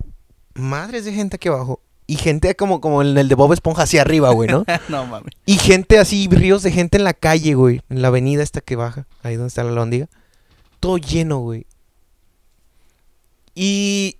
madres 0.53 1.03
de 1.03 1.11
gente 1.11 1.35
aquí 1.35 1.49
abajo. 1.49 1.81
Y 2.07 2.15
gente 2.15 2.55
como, 2.55 2.79
como 2.79 3.01
en 3.01 3.17
el 3.17 3.27
de 3.27 3.35
Bob 3.35 3.51
Esponja 3.51 3.83
hacia 3.83 3.99
arriba, 3.99 4.29
güey, 4.29 4.49
¿no? 4.49 4.63
no 4.87 5.05
mames. 5.05 5.33
Y 5.45 5.57
gente 5.57 5.99
así, 5.99 6.29
ríos 6.31 6.63
de 6.63 6.71
gente 6.71 6.97
en 6.97 7.03
la 7.03 7.13
calle, 7.13 7.53
güey. 7.53 7.81
En 7.89 8.01
la 8.01 8.07
avenida 8.07 8.41
esta 8.41 8.61
que 8.61 8.77
baja, 8.77 9.07
ahí 9.23 9.35
donde 9.35 9.49
está 9.49 9.65
la 9.65 9.71
lóndiga. 9.71 10.07
Todo 10.79 10.97
lleno, 10.97 11.39
güey. 11.39 11.65
Y 13.55 14.19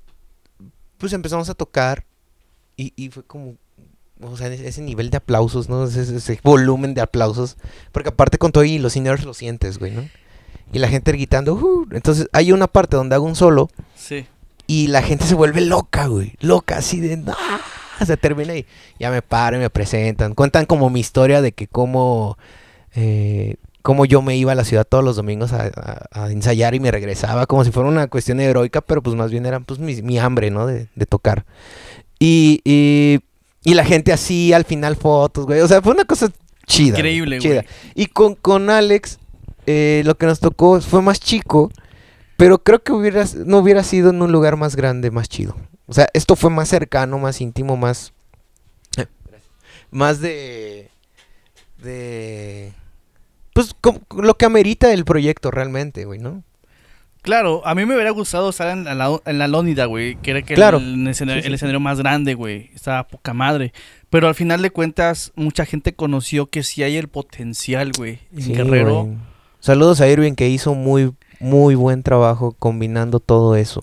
pues 0.98 1.14
empezamos 1.14 1.50
a 1.50 1.54
tocar. 1.54 2.06
Y, 2.76 2.92
y 2.98 3.10
fue 3.10 3.24
como, 3.24 3.56
o 4.20 4.36
sea, 4.36 4.48
ese 4.48 4.82
nivel 4.82 5.12
de 5.12 5.18
aplausos, 5.18 5.70
¿no? 5.70 5.86
Ese, 5.86 6.42
volumen 6.44 6.94
de 6.94 7.00
aplausos. 7.00 7.56
Porque 7.94 8.10
aparte 8.10 8.38
con 8.38 8.52
todo 8.52 8.66
y 8.66 8.80
los 8.80 8.92
seniors 8.92 9.24
lo 9.24 9.34
sientes, 9.34 9.80
güey, 9.80 9.94
¿no? 9.94 10.10
Y 10.72 10.80
la 10.80 10.88
gente 10.88 11.12
gritando, 11.12 11.54
"Uh". 11.56 11.88
entonces 11.92 12.28
hay 12.34 12.52
una 12.52 12.68
parte 12.68 12.96
donde 12.98 13.16
hago 13.16 13.26
un 13.26 13.36
solo 13.36 13.70
Sí. 13.96 14.26
y 14.68 14.88
la 14.88 15.02
gente 15.02 15.26
se 15.26 15.36
vuelve 15.36 15.62
loca, 15.62 16.08
güey. 16.08 16.34
Loca, 16.40 16.78
así 16.78 17.00
de... 17.00 17.22
¡Ah! 17.28 17.60
Se 18.06 18.18
termina 18.18 18.56
y 18.56 18.66
ya 19.00 19.12
me 19.12 19.22
paro 19.22 19.56
y 19.56 19.60
me 19.60 19.70
presentan. 19.70 20.34
Cuentan 20.34 20.66
como 20.66 20.90
mi 20.90 21.00
historia 21.00 21.42
de 21.42 21.52
que 21.52 21.68
cómo... 21.68 22.38
eh, 22.96 23.56
cómo 23.84 24.06
yo 24.06 24.22
me 24.22 24.36
iba 24.38 24.54
a 24.54 24.56
la 24.56 24.64
ciudad 24.64 24.86
todos 24.88 25.04
los 25.04 25.16
domingos 25.18 25.52
a, 25.54 25.70
a- 25.76 26.24
a 26.24 26.32
ensayar 26.32 26.74
y 26.74 26.80
me 26.80 26.90
regresaba. 26.90 27.46
Como 27.46 27.64
si 27.66 27.72
fuera 27.72 27.88
una 27.90 28.08
cuestión 28.08 28.40
heroica, 28.40 28.82
pero 28.82 29.04
pues 29.04 29.16
más 29.16 29.30
bien 29.30 29.46
era 29.46 29.60
pues 29.60 29.80
mi, 29.80 30.02
mi 30.02 30.18
hambre, 30.20 30.50
¿no? 30.52 30.66
De, 30.66 30.88
de 30.96 31.06
tocar. 31.06 31.46
Y, 32.20 32.62
y, 32.64 33.20
y 33.64 33.74
la 33.76 33.84
gente 33.86 34.12
así, 34.14 34.54
al 34.54 34.64
final 34.66 34.96
fotos, 34.96 35.46
güey. 35.46 35.60
O 35.62 35.68
sea, 35.68 35.82
fue 35.82 35.94
una 35.94 36.06
cosa 36.06 36.32
chida. 36.66 36.92
güey, 36.92 37.00
Increíble, 37.00 37.40
chida. 37.40 37.54
güey. 37.56 37.66
Y 37.96 38.06
con, 38.08 38.36
con 38.36 38.70
Alex, 38.70 39.20
eh, 39.68 40.02
lo 40.06 40.16
que 40.18 40.26
nos 40.26 40.40
tocó 40.40 40.80
fue 40.82 41.02
más 41.02 41.20
chico, 41.20 41.72
pero 42.38 42.64
creo 42.64 42.84
que 42.84 42.92
hubiera, 42.92 43.26
no 43.46 43.60
hubiera 43.60 43.84
sido 43.84 44.10
en 44.10 44.22
un 44.22 44.32
lugar 44.32 44.58
más 44.58 44.76
grande, 44.76 45.12
más 45.12 45.30
chido. 45.30 45.56
O 45.88 45.94
sea, 45.94 46.08
esto 46.14 46.36
fue 46.36 46.50
más 46.50 46.70
cercano, 46.70 47.18
más 47.20 47.42
íntimo, 47.42 47.78
más... 47.78 48.14
Más 49.92 50.20
de... 50.22 50.90
De... 51.84 52.72
Pues 53.54 53.76
com- 53.80 54.00
lo 54.18 54.36
que 54.36 54.46
amerita 54.46 54.92
el 54.92 55.06
proyecto 55.06 55.52
realmente, 55.52 56.06
güey, 56.06 56.20
¿no? 56.20 56.44
Claro, 57.22 57.66
a 57.66 57.76
mí 57.76 57.86
me 57.86 57.94
hubiera 57.94 58.10
gustado 58.10 58.50
estar 58.50 58.70
en 58.76 58.84
la, 58.86 59.20
en 59.26 59.38
la 59.38 59.48
Lónida, 59.48 59.86
güey. 59.86 60.16
Que 60.16 60.32
era 60.32 60.42
que 60.42 60.56
Claro. 60.56 60.80
el, 60.80 61.08
escenario, 61.08 61.42
Sí, 61.42 61.46
sí, 61.46 61.48
el 61.50 61.54
escenario 61.54 61.80
más 61.80 62.00
grande, 62.00 62.34
güey. 62.34 62.72
Estaba 62.74 63.08
poca 63.08 63.34
madre. 63.34 63.72
Pero 64.10 64.28
al 64.28 64.36
final 64.36 64.62
de 64.64 64.72
cuentas, 64.72 65.32
mucha 65.36 65.66
gente 65.66 65.94
conoció 65.94 66.48
que 66.50 66.64
sí 66.64 66.82
hay 66.84 66.98
el 66.98 67.08
potencial, 67.08 67.92
güey. 67.96 68.20
En 68.36 68.42
Sí, 68.42 68.54
Guerrero. 68.54 69.04
güey. 69.04 69.18
Saludos 69.64 70.02
a 70.02 70.10
Irving 70.10 70.34
que 70.34 70.50
hizo 70.50 70.76
muy, 70.76 71.14
muy 71.40 71.74
buen 71.76 72.04
trabajo 72.04 72.54
combinando 72.60 73.22
todo 73.22 73.56
eso. 73.56 73.82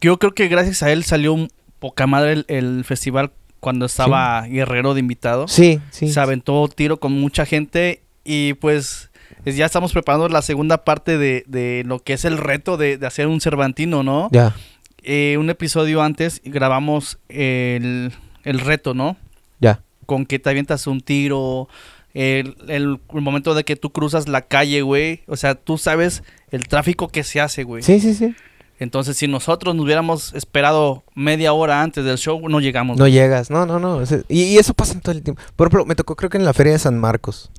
Yo 0.00 0.18
creo 0.18 0.32
que 0.32 0.48
gracias 0.48 0.82
a 0.82 0.90
él 0.90 1.04
salió 1.04 1.36
poca 1.80 2.06
madre 2.06 2.32
el, 2.32 2.44
el 2.48 2.82
festival 2.84 3.30
cuando 3.60 3.84
estaba 3.84 4.46
Guerrero 4.46 4.94
de 4.94 5.00
invitado. 5.00 5.48
Sí, 5.48 5.80
sí. 5.90 6.08
Se 6.08 6.18
aventó 6.18 6.66
tiro 6.74 6.98
con 6.98 7.12
mucha 7.12 7.44
gente 7.44 8.00
y 8.24 8.54
pues 8.54 9.10
es- 9.44 9.56
ya 9.56 9.66
estamos 9.66 9.92
preparando 9.92 10.30
la 10.30 10.40
segunda 10.40 10.82
parte 10.84 11.18
de, 11.18 11.44
de 11.46 11.82
lo 11.84 11.98
que 11.98 12.14
es 12.14 12.24
el 12.24 12.38
reto 12.38 12.78
de, 12.78 12.96
de 12.96 13.06
hacer 13.06 13.26
un 13.26 13.42
Cervantino, 13.42 14.02
¿no? 14.02 14.30
Ya. 14.32 14.54
Eh, 15.02 15.36
un 15.38 15.50
episodio 15.50 16.00
antes 16.00 16.40
grabamos 16.42 17.18
el, 17.28 18.12
el 18.44 18.60
reto, 18.60 18.94
¿no? 18.94 19.18
Ya. 19.60 19.82
Con 20.06 20.24
que 20.24 20.38
te 20.38 20.48
avientas 20.48 20.86
un 20.86 21.02
tiro, 21.02 21.68
el, 22.16 22.56
el- 22.68 22.98
el 23.14 23.20
momento 23.20 23.54
de 23.54 23.64
que 23.64 23.76
tú 23.76 23.90
cruzas 23.90 24.26
la 24.28 24.40
calle, 24.42 24.80
güey. 24.82 25.20
O 25.26 25.36
sea, 25.36 25.54
tú 25.54 25.76
sabes 25.78 26.22
el 26.50 26.66
tráfico 26.66 27.08
que 27.08 27.22
se 27.24 27.40
hace, 27.40 27.62
güey. 27.64 27.82
Sí, 27.82 28.00
sí, 28.00 28.14
sí. 28.14 28.34
Entonces, 28.78 29.16
si 29.16 29.26
nosotros 29.28 29.74
nos 29.74 29.84
hubiéramos 29.84 30.34
esperado 30.34 31.02
media 31.14 31.52
hora 31.52 31.82
antes 31.82 32.04
del 32.04 32.18
show, 32.18 32.46
no 32.48 32.60
llegamos. 32.60 32.96
No 32.98 33.04
güey. 33.04 33.12
llegas, 33.12 33.50
no, 33.50 33.64
no, 33.66 33.78
no. 33.78 34.02
y 34.28 34.58
eso 34.58 34.74
pasa 34.74 34.92
en 34.94 35.00
todo 35.00 35.12
el 35.14 35.22
tiempo. 35.22 35.40
Por 35.56 35.66
ejemplo, 35.68 35.84
me 35.86 35.94
tocó 35.94 36.14
creo 36.16 36.28
que 36.30 36.36
en 36.38 36.44
la 36.44 36.52
feria 36.52 36.72
de 36.74 36.78
San 36.78 36.98
Marcos. 36.98 37.50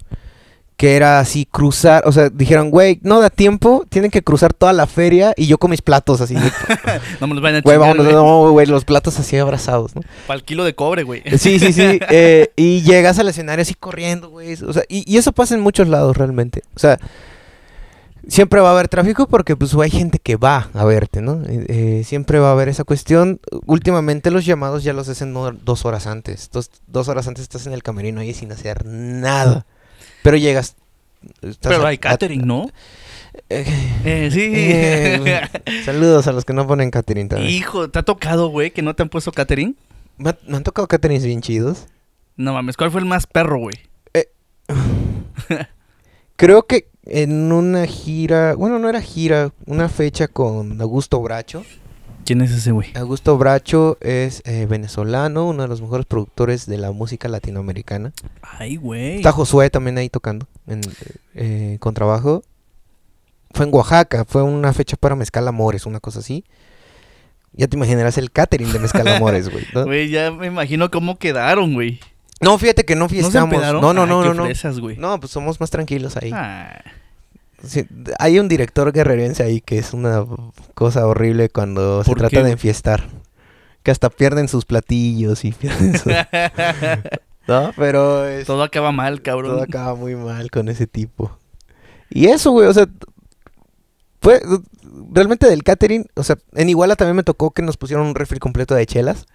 Que 0.78 0.96
era 0.96 1.20
así, 1.20 1.46
cruzar, 1.46 2.04
o 2.06 2.12
sea, 2.12 2.30
dijeron, 2.30 2.70
güey, 2.70 3.00
no 3.02 3.20
da 3.20 3.32
tiempo, 3.32 3.84
tienen 3.90 4.12
que 4.12 4.22
cruzar 4.22 4.54
toda 4.54 4.74
la 4.74 4.86
feria 4.86 5.34
y 5.36 5.48
yo 5.48 5.58
con 5.58 5.72
mis 5.72 5.82
platos 5.82 6.22
así, 6.22 6.36
No 7.20 7.28
me 7.28 7.34
los 7.34 7.42
vayan 7.42 7.58
a 7.58 7.62
güey, 7.62 7.78
vámonos, 7.78 8.06
güey. 8.06 8.16
no, 8.16 8.52
güey, 8.52 8.68
los 8.68 8.86
platos 8.86 9.18
así 9.20 9.38
abrazados, 9.38 9.96
¿no? 9.96 10.04
Para 10.28 10.38
el 10.38 10.46
kilo 10.46 10.64
de 10.64 10.76
cobre, 10.76 11.02
güey. 11.02 11.24
Sí, 11.38 11.60
sí, 11.60 11.74
sí, 11.74 12.00
eh, 12.10 12.52
y 12.56 12.84
llegas 12.84 13.18
al 13.18 13.28
escenario 13.28 13.64
así 13.64 13.74
corriendo, 13.74 14.30
güey, 14.30 14.54
o 14.54 14.72
sea, 14.72 14.84
y, 14.88 15.12
y 15.12 15.18
eso 15.18 15.32
pasa 15.32 15.56
en 15.56 15.62
muchos 15.62 15.88
lados 15.88 16.16
realmente, 16.16 16.62
o 16.76 16.80
sea, 16.80 17.00
siempre 18.28 18.60
va 18.60 18.70
a 18.70 18.72
haber 18.74 18.88
tráfico 18.88 19.28
porque 19.28 19.56
pues 19.56 19.74
hay 19.74 19.90
gente 19.90 20.20
que 20.20 20.36
va 20.36 20.70
a 20.74 20.86
verte, 20.86 21.22
¿no? 21.22 21.42
Eh, 21.48 21.66
eh, 21.68 22.04
siempre 22.06 22.40
va 22.40 22.50
a 22.50 22.52
haber 22.52 22.70
esa 22.70 22.84
cuestión. 22.84 23.40
Últimamente 23.66 24.32
los 24.32 24.46
llamados 24.46 24.84
ya 24.84 24.94
los 24.94 25.10
hacen 25.10 25.34
dos 25.64 25.86
horas 25.86 26.08
antes. 26.08 26.50
Dos, 26.52 26.70
dos 26.88 27.08
horas 27.08 27.28
antes 27.28 27.44
estás 27.44 27.68
en 27.68 27.74
el 27.74 27.84
camerino 27.84 28.22
ahí 28.22 28.34
sin 28.34 28.52
hacer 28.52 28.86
nada. 28.86 29.66
Pero 30.28 30.38
llegas. 30.38 30.76
Pero 31.62 31.86
a- 31.86 31.88
hay 31.88 31.96
a- 31.96 32.00
catering, 32.00 32.46
¿no? 32.46 32.70
eh, 33.50 33.66
Eh, 34.04 34.30
sí. 34.32 34.52
eh, 34.54 35.42
saludos 35.86 36.28
a 36.28 36.34
los 36.34 36.44
que 36.44 36.52
no 36.54 36.68
ponen 36.68 36.92
catering 36.92 37.30
también. 37.30 37.50
Hijo, 37.50 37.90
¿te 37.90 38.00
ha 38.00 38.04
tocado, 38.04 38.50
güey, 38.50 38.72
que 38.72 38.82
no 38.82 38.94
te 38.94 39.04
han 39.04 39.10
puesto 39.10 39.32
catering? 39.32 39.78
Me, 40.18 40.32
ha- 40.32 40.38
me 40.48 40.58
han 40.58 40.64
tocado 40.64 40.88
caterings 40.88 41.24
bien 41.24 41.42
chidos. 41.42 41.88
No 42.36 42.52
mames, 42.54 42.76
¿cuál 42.76 42.92
fue 42.92 43.00
el 43.00 43.06
más 43.08 43.26
perro, 43.26 43.58
güey? 43.60 43.76
Creo 46.36 46.64
que 46.68 46.88
en 47.06 47.52
una 47.52 47.86
gira, 47.88 48.54
bueno, 48.56 48.80
no 48.80 48.90
era 48.90 49.02
gira, 49.02 49.52
una 49.66 49.90
fecha 49.90 50.28
con 50.28 50.80
Augusto 50.82 51.20
Bracho. 51.22 51.64
¿Quién 52.28 52.42
es 52.42 52.52
ese, 52.52 52.74
güey? 52.74 52.90
Augusto 52.94 53.38
Bracho 53.38 53.98
es 54.02 54.42
eh, 54.44 54.66
venezolano, 54.70 55.48
uno 55.48 55.62
de 55.62 55.70
los 55.70 55.82
mejores 55.82 56.06
productores 56.06 56.66
de 56.66 56.78
la 56.78 56.92
música 56.92 57.30
latinoamericana. 57.30 58.12
Ay, 58.42 58.76
güey. 58.76 59.16
Está 59.16 59.32
Josué 59.32 59.70
también 59.70 59.98
ahí 59.98 60.10
tocando 60.10 60.46
en, 60.68 60.82
eh, 61.36 61.78
con 61.80 61.94
trabajo. 61.94 62.44
Fue 63.52 63.66
en 63.66 63.74
Oaxaca, 63.74 64.26
fue 64.26 64.44
una 64.44 64.74
fecha 64.74 64.98
para 64.98 65.16
Mezcal 65.16 65.48
Amores, 65.48 65.86
una 65.86 66.02
cosa 66.02 66.20
así. 66.20 66.44
Ya 67.54 67.70
te 67.70 67.78
imaginarás 67.78 68.18
el 68.18 68.30
catering 68.30 68.74
de 68.74 68.80
Mezcal 68.80 69.08
Amores, 69.08 69.48
güey. 69.48 69.64
¿no? 69.74 69.86
Güey, 69.86 70.10
ya 70.10 70.30
me 70.30 70.48
imagino 70.48 70.92
cómo 70.92 71.18
quedaron, 71.18 71.76
güey. 71.76 72.02
No, 72.42 72.58
fíjate 72.58 72.84
que 72.84 72.96
no 72.96 73.06
¿No 73.06 73.10
se 73.10 73.16
fiestamos. 73.16 73.62
No, 73.62 73.94
no, 73.94 74.02
Ay, 74.04 74.10
no, 74.10 74.22
qué 74.24 74.28
no, 74.28 74.34
no. 74.34 74.44
fresas. 74.44 74.76
No, 74.98 75.18
pues 75.18 75.32
somos 75.32 75.62
más 75.62 75.70
tranquilos 75.70 76.18
ahí. 76.18 76.32
Ah, 76.34 76.84
Sí, 77.64 77.86
hay 78.20 78.40
un 78.40 78.48
director 78.48 78.92
guerrerense 78.92 79.44
ahí 79.44 79.62
que 79.62 79.78
es 79.80 79.94
una 79.94 80.24
cosa 80.76 81.08
horrible 81.08 81.50
cuando 81.50 82.04
se 82.04 82.10
¿Por 82.10 82.20
trata 82.20 82.38
qué, 82.38 82.44
de 82.44 82.52
enfiestar. 82.52 83.08
Que 83.84 83.92
hasta 83.92 84.10
pierden 84.10 84.48
sus 84.48 84.66
platillos 84.66 85.44
y 85.46 85.52
pierden 85.54 85.98
sus... 85.98 86.12
¿No? 87.48 87.72
Pero 87.78 88.28
es- 88.28 88.46
Todo 88.46 88.62
acaba 88.64 88.92
mal, 88.92 89.22
cabrón. 89.22 89.52
todo 89.54 89.64
acaba 89.64 89.96
muy 89.96 90.16
mal 90.16 90.52
con 90.52 90.68
ese 90.70 90.86
tipo. 90.88 91.38
Y 92.10 92.28
eso, 92.28 92.52
güey, 92.52 92.68
o 92.68 92.74
sea, 92.74 92.88
fue 94.22 94.42
realmente 95.12 95.48
del 95.48 95.64
catering, 95.64 96.06
o 96.16 96.24
sea, 96.24 96.38
en 96.54 96.70
Iguala 96.70 96.96
también 96.96 97.16
me 97.16 97.24
tocó 97.24 97.52
que 97.52 97.62
nos 97.62 97.78
pusieron 97.78 98.06
un 98.08 98.16
refri 98.16 98.40
completo 98.40 98.76
de 98.76 98.86
chelas, 98.86 99.26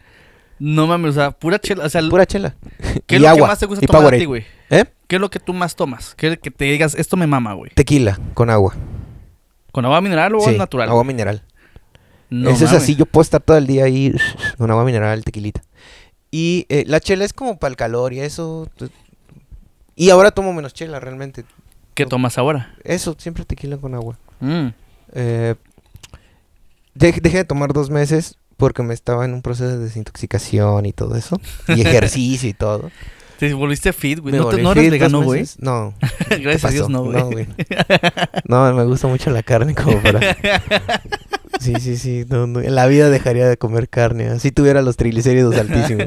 No 0.58 0.86
mames, 0.86 1.10
o 1.10 1.14
sea, 1.14 1.30
pura 1.32 1.58
chela. 1.58 1.86
O 1.86 1.88
sea, 1.88 2.02
pura 2.08 2.26
chela. 2.26 2.54
¿qué 3.06 3.14
y 3.14 3.16
es 3.16 3.22
lo 3.22 3.28
agua, 3.28 3.46
que 3.46 3.50
más 3.50 3.58
te 3.58 3.66
gusta 3.66 3.86
tomar 3.86 4.14
a 4.14 4.18
ti, 4.18 4.24
güey? 4.26 4.44
¿Eh? 4.72 4.86
¿Qué 5.06 5.16
es 5.16 5.20
lo 5.20 5.30
que 5.30 5.38
tú 5.38 5.52
más 5.52 5.76
tomas? 5.76 6.14
¿Qué 6.16 6.36
que 6.38 6.50
te 6.50 6.64
digas, 6.64 6.94
esto 6.94 7.16
me 7.16 7.26
mama, 7.26 7.52
güey? 7.52 7.70
Tequila 7.74 8.18
con 8.34 8.48
agua. 8.50 8.74
¿Con 9.70 9.84
agua 9.84 10.00
mineral 10.00 10.34
o 10.34 10.38
agua 10.38 10.52
Sí, 10.52 10.58
natural? 10.58 10.88
agua 10.88 11.04
mineral. 11.04 11.42
No 12.30 12.48
Eso 12.50 12.64
es 12.64 12.72
así, 12.72 12.96
yo 12.96 13.04
puedo 13.06 13.22
estar 13.22 13.42
todo 13.42 13.58
el 13.58 13.66
día 13.66 13.84
ahí 13.84 14.12
con 14.58 14.70
agua 14.70 14.84
mineral, 14.84 15.22
tequilita. 15.24 15.62
Y 16.30 16.64
eh, 16.70 16.84
la 16.86 16.98
chela 17.00 17.24
es 17.26 17.32
como 17.34 17.58
para 17.58 17.70
el 17.70 17.76
calor 17.76 18.14
y 18.14 18.20
eso. 18.20 18.66
t- 18.78 18.88
Y 19.96 20.08
ahora 20.08 20.30
tomo 20.30 20.52
menos 20.54 20.72
chela, 20.72 20.98
realmente. 20.98 21.44
¿Qué 21.94 22.06
tomas 22.06 22.38
ahora? 22.38 22.74
Eso, 22.84 23.14
siempre 23.18 23.44
tequila 23.44 23.76
con 23.76 23.94
agua. 23.94 24.16
Mm. 24.40 24.68
Eh, 25.14 25.54
dej- 26.94 27.20
dejé 27.20 27.36
de 27.38 27.44
tomar 27.44 27.74
dos 27.74 27.90
meses 27.90 28.36
porque 28.56 28.82
me 28.82 28.94
estaba 28.94 29.26
en 29.26 29.34
un 29.34 29.42
proceso 29.42 29.68
de 29.68 29.76
desintoxicación 29.78 30.86
y 30.86 30.94
todo 30.94 31.16
eso. 31.16 31.38
Y 31.68 31.80
ejercicio 31.86 32.48
y 32.48 32.54
todo. 32.54 32.90
Te 33.42 33.52
volviste 33.54 33.92
fit, 33.92 34.20
güey. 34.20 34.36
¿No, 34.36 34.50
te- 34.50 34.62
no 34.62 34.70
eres 34.70 34.88
vegano, 34.88 35.20
güey? 35.22 35.44
No, 35.58 35.94
Gracias 36.30 36.64
a 36.64 36.68
Dios, 36.68 36.88
no, 36.88 37.02
güey. 37.02 37.18
No, 37.18 37.28
güey. 37.28 37.48
No, 38.44 38.72
me 38.72 38.84
gusta 38.84 39.08
mucho 39.08 39.30
la 39.30 39.42
carne 39.42 39.74
como 39.74 40.00
para... 40.00 40.20
Sí, 41.58 41.74
sí, 41.80 41.96
sí. 41.96 42.24
no, 42.28 42.46
no, 42.46 42.60
En 42.60 42.76
la 42.76 42.86
vida 42.86 43.10
dejaría 43.10 43.48
de 43.48 43.56
comer 43.56 43.88
carne. 43.88 44.28
Así 44.28 44.52
tuviera 44.52 44.80
los 44.80 44.96
triglicéridos 44.96 45.56
altísimos. 45.56 46.06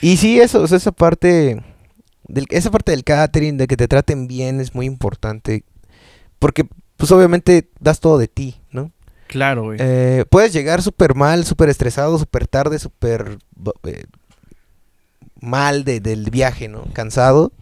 Y 0.00 0.16
sí, 0.16 0.40
eso, 0.40 0.60
o 0.60 0.66
sea, 0.66 0.78
esa 0.78 0.90
parte... 0.90 1.62
Del, 2.26 2.46
esa 2.50 2.72
parte 2.72 2.90
del 2.90 3.04
catering, 3.04 3.58
de 3.58 3.68
que 3.68 3.76
te 3.76 3.86
traten 3.86 4.26
bien, 4.26 4.60
es 4.60 4.74
muy 4.74 4.86
importante. 4.86 5.62
Porque, 6.40 6.66
pues 6.96 7.12
obviamente, 7.12 7.70
das 7.78 8.00
todo 8.00 8.18
de 8.18 8.26
ti, 8.26 8.56
¿no? 8.72 8.90
Claro, 9.28 9.62
güey. 9.66 9.78
Eh, 9.80 10.24
puedes 10.30 10.52
llegar 10.52 10.82
súper 10.82 11.14
mal, 11.14 11.44
súper 11.44 11.68
estresado, 11.68 12.18
súper 12.18 12.48
tarde, 12.48 12.80
súper 12.80 13.38
eh, 13.84 14.02
mal 15.40 15.84
de- 15.84 16.00
del 16.00 16.30
viaje, 16.30 16.68
¿no? 16.68 16.84
Cansado. 16.92 17.52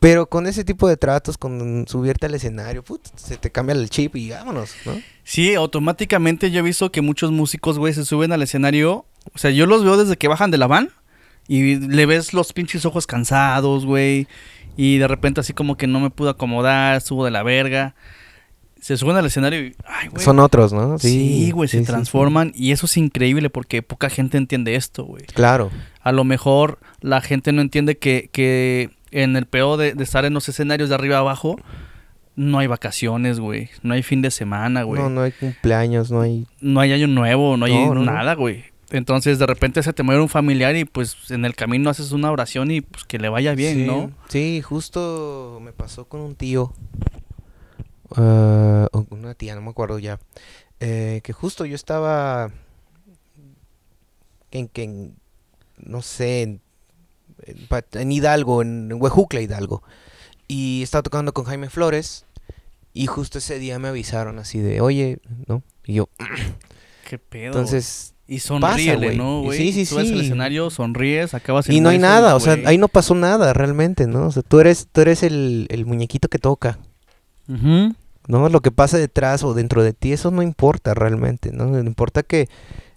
Pero 0.00 0.26
con 0.28 0.46
ese 0.46 0.64
tipo 0.64 0.86
de 0.86 0.98
tratos, 0.98 1.38
con 1.38 1.86
subirte 1.88 2.26
al 2.26 2.34
escenario, 2.34 2.82
put, 2.84 3.00
se 3.16 3.38
te 3.38 3.50
cambia 3.50 3.74
el 3.74 3.88
chip 3.88 4.16
y 4.16 4.30
vámonos, 4.30 4.74
¿no? 4.84 4.92
Sí, 5.22 5.54
automáticamente 5.54 6.50
yo 6.50 6.58
he 6.58 6.62
visto 6.62 6.92
que 6.92 7.00
muchos 7.00 7.30
músicos, 7.30 7.78
güey, 7.78 7.94
se 7.94 8.04
suben 8.04 8.30
al 8.32 8.42
escenario. 8.42 9.06
O 9.34 9.38
sea, 9.38 9.50
yo 9.50 9.64
los 9.64 9.82
veo 9.82 9.96
desde 9.96 10.18
que 10.18 10.28
bajan 10.28 10.50
de 10.50 10.58
la 10.58 10.66
van 10.66 10.90
y 11.48 11.76
le 11.76 12.04
ves 12.04 12.34
los 12.34 12.52
pinches 12.52 12.84
ojos 12.84 13.06
cansados, 13.06 13.86
güey. 13.86 14.28
Y 14.76 14.98
de 14.98 15.08
repente 15.08 15.40
así 15.40 15.54
como 15.54 15.78
que 15.78 15.86
no 15.86 16.00
me 16.00 16.10
pude 16.10 16.30
acomodar, 16.30 17.00
subo 17.00 17.24
de 17.24 17.30
la 17.30 17.42
verga. 17.42 17.94
Se 18.84 18.98
suben 18.98 19.16
al 19.16 19.24
escenario 19.24 19.60
y, 19.64 19.74
ay, 19.86 20.08
güey. 20.08 20.22
Son 20.22 20.38
otros, 20.38 20.74
¿no? 20.74 20.98
Sí, 20.98 21.50
güey, 21.52 21.70
sí, 21.70 21.78
se 21.78 21.84
sí, 21.84 21.86
transforman 21.86 22.52
y 22.54 22.72
eso 22.72 22.84
es 22.84 22.98
increíble 22.98 23.48
porque 23.48 23.80
poca 23.80 24.10
gente 24.10 24.36
entiende 24.36 24.74
esto, 24.74 25.04
güey. 25.06 25.24
Claro. 25.24 25.70
A 26.02 26.12
lo 26.12 26.22
mejor 26.24 26.78
la 27.00 27.22
gente 27.22 27.52
no 27.52 27.62
entiende 27.62 27.96
que, 27.96 28.28
que 28.30 28.90
en 29.10 29.36
el 29.36 29.46
peor 29.46 29.78
de, 29.78 29.94
de 29.94 30.04
estar 30.04 30.26
en 30.26 30.34
los 30.34 30.50
escenarios 30.50 30.90
de 30.90 30.96
arriba 30.96 31.16
abajo 31.16 31.56
no 32.36 32.58
hay 32.58 32.66
vacaciones, 32.66 33.40
güey. 33.40 33.70
No 33.82 33.94
hay 33.94 34.02
fin 34.02 34.20
de 34.20 34.30
semana, 34.30 34.82
güey. 34.82 35.00
No, 35.00 35.08
no 35.08 35.22
hay 35.22 35.32
cumpleaños, 35.32 36.10
no 36.10 36.20
hay... 36.20 36.46
no 36.60 36.78
hay 36.80 36.92
año 36.92 37.06
nuevo, 37.06 37.56
no 37.56 37.64
hay 37.64 37.72
No, 37.72 37.94
no, 37.94 38.04
no. 38.04 38.12
nada, 38.12 38.34
güey. 38.34 38.64
Entonces 38.90 39.38
de 39.38 39.46
repente 39.46 39.82
se 39.82 39.94
te 39.94 40.02
muere 40.02 40.20
un 40.20 40.28
familiar 40.28 40.76
y 40.76 40.84
pues 40.84 41.30
en 41.30 41.46
el 41.46 41.54
camino 41.54 41.88
haces 41.88 42.12
una 42.12 42.30
oración 42.30 42.70
y 42.70 42.82
pues 42.82 43.04
que 43.04 43.18
le 43.18 43.30
vaya 43.30 43.54
bien, 43.54 43.76
sí, 43.76 43.86
¿no? 43.86 44.10
Sí, 44.28 44.60
justo 44.60 45.58
me 45.62 45.72
pasó 45.72 46.04
con 46.04 46.20
un 46.20 46.34
tío. 46.34 46.74
Ah, 48.16 48.88
una 49.10 49.34
tía, 49.34 49.54
no 49.54 49.60
me 49.62 49.70
acuerdo 49.70 49.98
ya. 49.98 50.18
eh, 50.80 51.20
que 51.24 51.32
justo 51.32 51.64
yo 51.64 51.74
estaba. 51.74 52.50
En, 54.50 54.68
que 54.68 54.84
en- 54.84 55.16
no 55.78 56.02
sé, 56.02 56.42
en, 56.42 56.60
en 57.42 57.66
Pa- 57.66 57.84
en 57.92 58.12
Hidalgo, 58.12 58.62
en, 58.62 58.92
Huejucla, 58.92 59.40
Hidalgo. 59.40 59.82
Y 60.46 60.82
estaba 60.82 61.02
tocando 61.02 61.32
con 61.32 61.44
Jaime 61.44 61.68
Flores. 61.70 62.24
Y 62.92 63.06
justo 63.06 63.38
ese 63.38 63.58
día 63.58 63.78
me 63.80 63.88
avisaron 63.88 64.38
así 64.38 64.60
de, 64.60 64.80
oye, 64.80 65.18
¿no? 65.48 65.62
Y 65.84 65.94
yo, 65.94 66.08
Qué 67.08 67.18
pedo. 67.18 67.46
entonces. 67.46 68.14
y 68.28 68.38
sonríele. 68.38 69.16
¿no, 69.16 69.42
güey? 69.42 69.58
Sí, 69.58 69.72
sí, 69.72 69.84
Subes 69.84 70.12
al 70.12 70.20
sí. 70.20 70.24
escenario, 70.26 70.70
sonríes, 70.70 71.34
acabas 71.34 71.68
en 71.68 71.74
Y 71.74 71.80
no 71.80 71.88
hay 71.88 71.98
nada, 71.98 72.36
o 72.36 72.40
sea, 72.40 72.56
ahí 72.66 72.78
no 72.78 72.86
pasó 72.86 73.16
nada 73.16 73.52
realmente, 73.52 74.06
¿no? 74.06 74.28
O 74.28 74.30
sea, 74.30 74.42
tú 74.44 74.60
eres, 74.60 74.86
tú 74.92 75.00
eres 75.00 75.24
el, 75.24 75.66
el 75.70 75.86
muñequito 75.86 76.28
que 76.28 76.38
toca. 76.38 76.78
Ujú. 77.48 77.94
¿No? 78.26 78.48
Lo 78.48 78.60
que 78.60 78.70
pasa 78.70 78.98
detrás 78.98 79.42
o 79.42 79.54
dentro 79.54 79.82
de 79.82 79.92
ti, 79.92 80.12
eso 80.12 80.30
no 80.30 80.42
importa 80.42 80.94
realmente, 80.94 81.50
¿no? 81.52 81.66
No 81.66 81.78
importa 81.80 82.22
que... 82.22 82.48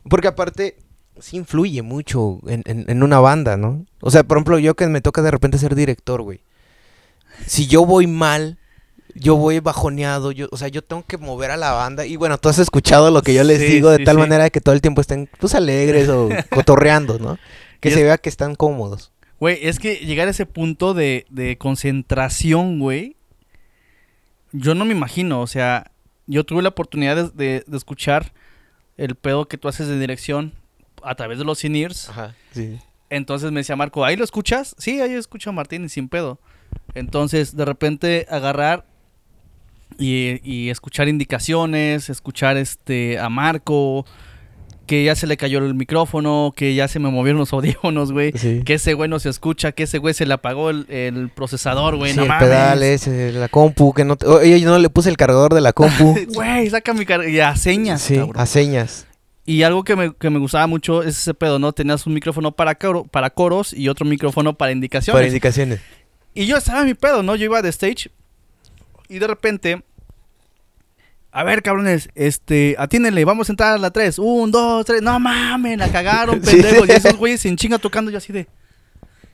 Porque 0.10 0.28
aparte, 0.30 0.78
sí 1.20 1.36
influye 1.38 1.82
mucho 1.82 2.40
en, 2.48 2.64
en- 2.66 2.86
en 2.90 3.04
una 3.04 3.20
banda, 3.20 3.58
¿no? 3.58 3.86
O 4.02 4.10
sea, 4.12 4.24
por 4.24 4.38
ejemplo, 4.38 4.58
yo 4.60 4.76
que 4.76 4.88
me 4.88 5.02
toca 5.02 5.22
de 5.22 5.32
repente 5.32 5.58
ser 5.58 5.76
director, 5.76 6.22
güey. 6.22 6.40
Si 7.46 7.68
yo 7.68 7.86
voy 7.86 8.08
mal, 8.08 8.58
yo 9.16 9.36
voy 9.36 9.60
bajoneado, 9.60 10.32
yo, 10.32 10.48
o 10.52 10.58
sea, 10.58 10.70
yo 10.70 10.82
tengo 10.82 11.04
que 11.06 11.18
mover 11.18 11.52
a 11.52 11.58
la 11.58 11.72
banda. 11.74 12.06
Y 12.06 12.16
bueno, 12.16 12.38
tú 12.38 12.48
has 12.50 12.60
escuchado 12.60 13.12
lo 13.12 13.22
que 13.22 13.34
yo 13.34 13.44
les 13.44 13.60
Sí, 13.60 13.66
digo 13.66 13.90
de 13.90 13.98
sí, 13.98 14.04
tal 14.06 14.16
sí. 14.16 14.20
manera 14.22 14.50
que 14.50 14.62
todo 14.62 14.74
el 14.74 14.82
tiempo 14.82 15.02
estén, 15.02 15.30
pues, 15.40 15.54
alegres 15.56 16.08
o 16.10 16.30
cotorreando, 16.52 17.20
¿no? 17.20 17.38
Que 17.82 17.92
se 17.92 18.00
es- 18.00 18.04
vea 18.06 18.18
que 18.18 18.30
están 18.30 18.56
cómodos. 18.56 19.12
Güey, 19.40 19.60
es 19.68 19.78
que 19.80 19.98
llegar 19.98 20.28
a 20.28 20.32
ese 20.32 20.46
punto 20.48 20.94
de, 20.96 21.26
de 21.30 21.58
concentración, 21.60 22.80
güey, 22.80 23.17
yo 24.60 24.76
no 24.76 24.86
me 24.86 24.94
imagino, 24.94 25.42
o 25.42 25.48
sea, 25.48 25.92
yo 26.26 26.44
tuve 26.44 26.62
la 26.62 26.70
oportunidad 26.70 27.16
de, 27.16 27.30
de- 27.30 27.64
de 27.66 27.78
escuchar 27.78 28.34
el 28.98 29.16
pedo 29.16 29.48
que 29.48 29.58
tú 29.58 29.68
haces 29.68 29.88
de 29.88 30.00
dirección 30.00 30.54
a 31.04 31.16
través 31.16 31.38
de 31.38 31.46
los 31.46 31.64
in-ears. 31.64 32.10
Ajá, 32.10 32.36
sí. 32.52 32.80
Entonces 33.10 33.52
me 33.52 33.62
decía 33.62 33.76
Marco, 33.76 34.04
¿ahí 34.04 34.16
lo 34.18 34.24
escuchas? 34.24 34.76
Sí, 34.78 35.00
ahí 35.00 35.14
escucho 35.14 35.50
a 35.52 35.54
Martín 35.54 35.86
y 35.86 35.90
sin 35.90 36.10
pedo. 36.10 36.40
Entonces, 36.96 37.56
de 37.56 37.64
repente, 37.64 38.26
agarrar 38.30 38.86
y, 39.98 40.40
y 40.44 40.70
escuchar 40.70 41.08
indicaciones, 41.08 42.10
escuchar 42.10 42.58
este 42.58 43.18
a 43.20 43.30
Marco, 43.30 44.06
que 44.88 45.04
ya 45.04 45.16
se 45.16 45.28
le 45.28 45.38
cayó 45.38 45.60
el 45.60 45.76
micrófono, 45.76 46.54
que 46.56 46.74
ya 46.74 46.88
se 46.88 46.98
me 47.00 47.10
movieron 47.10 47.38
los 47.40 47.54
audífonos, 47.54 48.12
güey. 48.12 48.32
Sí. 48.36 48.62
Que 48.66 48.74
ese 48.76 48.94
güey 48.96 49.08
no 49.10 49.20
se 49.20 49.30
escucha, 49.30 49.72
que 49.74 49.84
ese 49.84 50.00
güey 50.00 50.16
se 50.16 50.26
le 50.26 50.34
apagó 50.34 50.72
el, 50.72 50.88
el 50.90 51.30
procesador, 51.30 51.98
güey. 51.98 52.12
Sí, 52.12 52.18
no 52.18 52.24
el 52.24 52.30
mames. 52.30 52.48
pedales, 52.48 53.08
eh, 53.08 53.32
la 53.34 53.50
compu, 53.50 53.94
que 53.94 54.04
no... 54.06 54.16
te- 54.16 54.26
Oye, 54.26 54.60
yo 54.60 54.70
no 54.72 54.80
le 54.80 54.90
puse 54.90 55.10
el 55.10 55.18
cargador 55.18 55.54
de 55.54 55.62
la 55.62 55.74
compu. 55.74 56.16
Güey, 56.34 56.70
saca 56.72 56.94
mi 56.96 57.06
car... 57.06 57.30
Y 57.30 57.40
a 57.40 57.56
señas, 57.56 58.02
sí, 58.02 58.16
cabrón. 58.16 58.42
a 58.42 58.46
señas. 58.48 59.06
Y 59.46 59.64
algo 59.64 59.84
que 59.84 59.96
me, 59.96 60.14
que 60.16 60.30
me 60.30 60.40
gustaba 60.40 60.68
mucho 60.68 61.04
es 61.04 61.18
ese 61.20 61.34
pedo, 61.34 61.60
¿no? 61.60 61.72
Tenías 61.74 62.06
un 62.08 62.14
micrófono 62.14 62.52
para, 62.54 62.76
coro- 62.76 63.06
para 63.06 63.30
coros 63.30 63.74
y 63.74 63.88
otro 63.90 64.06
micrófono 64.06 64.58
para 64.58 64.72
indicaciones. 64.72 65.16
Para 65.18 65.28
indicaciones. 65.28 65.80
Y 66.34 66.46
yo 66.48 66.58
estaba 66.58 66.82
en 66.82 66.88
mi 66.88 66.94
pedo, 66.96 67.24
¿no? 67.24 67.36
Yo 67.36 67.46
iba 67.46 67.62
de 67.62 67.70
stage 67.70 68.10
y 69.10 69.20
de 69.20 69.28
repente... 69.28 69.84
A 71.32 71.44
ver, 71.44 71.62
cabrones, 71.62 72.10
este, 72.16 72.76
atínenle, 72.80 73.24
vamos 73.26 73.50
a 73.50 73.54
entrar 73.54 73.74
a 73.74 73.78
la 73.78 73.92
3. 73.92 74.18
Un, 74.20 74.50
dos, 74.52 74.86
tres. 74.86 75.02
No 75.02 75.20
mames, 75.20 75.78
la 75.78 75.90
cagaron, 75.92 76.42
Sí. 76.44 76.52
pendejos. 76.62 76.88
Y 76.88 76.92
esos 76.92 77.16
güeyes 77.18 77.42
sin 77.42 77.58
chinga 77.58 77.78
tocando 77.78 78.10
yo 78.12 78.18
así 78.18 78.34
de... 78.34 78.48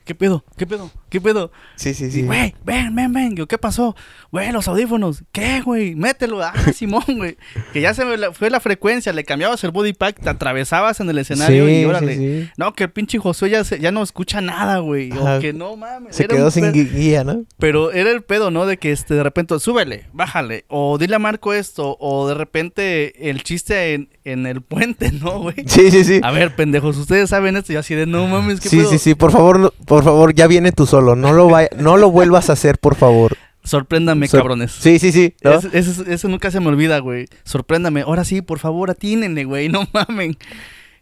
¿Qué 0.04 0.14
pedo? 0.14 0.44
¿Qué 0.58 0.66
pedo? 0.66 0.90
¿Qué 1.08 1.18
pedo? 1.20 1.50
Sí, 1.76 1.94
sí, 1.94 2.10
sí. 2.10 2.22
güey, 2.22 2.54
ven, 2.64 2.94
ven, 2.94 3.10
ven. 3.12 3.34
Yo, 3.36 3.46
¿qué 3.46 3.56
pasó? 3.56 3.96
Güey, 4.30 4.52
los 4.52 4.68
audífonos. 4.68 5.22
¿Qué, 5.32 5.62
güey? 5.62 5.94
Mételo. 5.94 6.42
Ah, 6.42 6.52
Simón, 6.74 7.04
güey. 7.08 7.38
Que 7.72 7.80
ya 7.80 7.94
se 7.94 8.04
me 8.04 8.16
la- 8.18 8.32
fue 8.32 8.50
la 8.50 8.60
frecuencia. 8.60 9.14
Le 9.14 9.24
cambiabas 9.24 9.64
el 9.64 9.70
body 9.70 9.94
pack, 9.94 10.20
te 10.20 10.28
atravesabas 10.28 11.00
en 11.00 11.08
el 11.08 11.16
escenario 11.18 11.66
Sí, 11.66 11.72
y 11.72 11.78
sí, 11.78 11.84
órale. 11.86 12.16
sí. 12.16 12.50
No, 12.58 12.74
que 12.74 12.84
el 12.84 12.90
pinche 12.90 13.18
Josué 13.18 13.48
ya, 13.48 13.64
se- 13.64 13.78
ya 13.80 13.92
no 13.92 14.02
escucha 14.02 14.42
nada, 14.42 14.78
güey. 14.80 15.10
O 15.12 15.40
que 15.40 15.54
no 15.54 15.74
mames. 15.76 16.16
Se 16.16 16.26
quedó 16.26 16.50
sin 16.50 16.70
guía, 16.72 17.24
¿no? 17.24 17.44
Pero 17.58 17.90
era 17.92 18.10
el 18.10 18.22
pedo, 18.22 18.50
¿no? 18.50 18.66
De 18.66 18.76
que 18.76 18.92
este, 18.92 19.14
de 19.14 19.22
repente, 19.22 19.58
súbele, 19.58 20.08
bájale. 20.12 20.66
O 20.68 20.98
dile 20.98 21.16
a 21.16 21.18
Marco 21.18 21.54
esto. 21.54 21.96
O 21.98 22.28
de 22.28 22.34
repente 22.34 23.30
el 23.30 23.42
chiste 23.42 23.94
en, 23.94 24.10
en 24.24 24.46
el 24.46 24.60
puente, 24.60 25.12
¿no, 25.22 25.38
güey? 25.40 25.56
Sí, 25.66 25.90
sí, 25.90 26.04
sí. 26.04 26.20
A 26.22 26.30
ver, 26.30 26.54
pendejos, 26.54 26.98
ustedes 26.98 27.30
saben 27.30 27.56
esto. 27.56 27.72
Y 27.72 27.76
así 27.76 27.94
de, 27.94 28.04
no 28.04 28.26
mames, 28.26 28.60
¿qué 28.60 28.68
Sí, 28.68 28.76
pedo? 28.78 28.90
sí, 28.90 28.98
sí, 28.98 29.14
por 29.14 29.32
favor, 29.32 29.58
no- 29.58 29.72
por 29.94 30.04
favor, 30.04 30.34
ya 30.34 30.46
viene 30.46 30.72
tú 30.72 30.86
solo, 30.86 31.14
no 31.14 31.32
lo 31.32 31.48
vaya- 31.48 31.68
no 31.78 31.96
lo 31.96 32.10
vuelvas 32.10 32.50
a 32.50 32.54
hacer, 32.54 32.78
por 32.78 32.94
favor. 32.96 33.36
Sorpréndame, 33.62 34.26
Sor- 34.28 34.40
cabrones. 34.40 34.72
Sí, 34.72 34.98
sí, 34.98 35.12
sí. 35.12 35.34
ese 35.72 36.28
nunca 36.28 36.50
se 36.50 36.60
me 36.60 36.66
olvida, 36.66 36.98
güey. 36.98 37.26
Sorpréndame. 37.44 38.02
Ahora 38.02 38.24
sí, 38.24 38.42
por 38.42 38.58
favor, 38.58 38.90
atínenle, 38.90 39.44
güey. 39.44 39.68
No 39.68 39.86
mamen. 39.92 40.36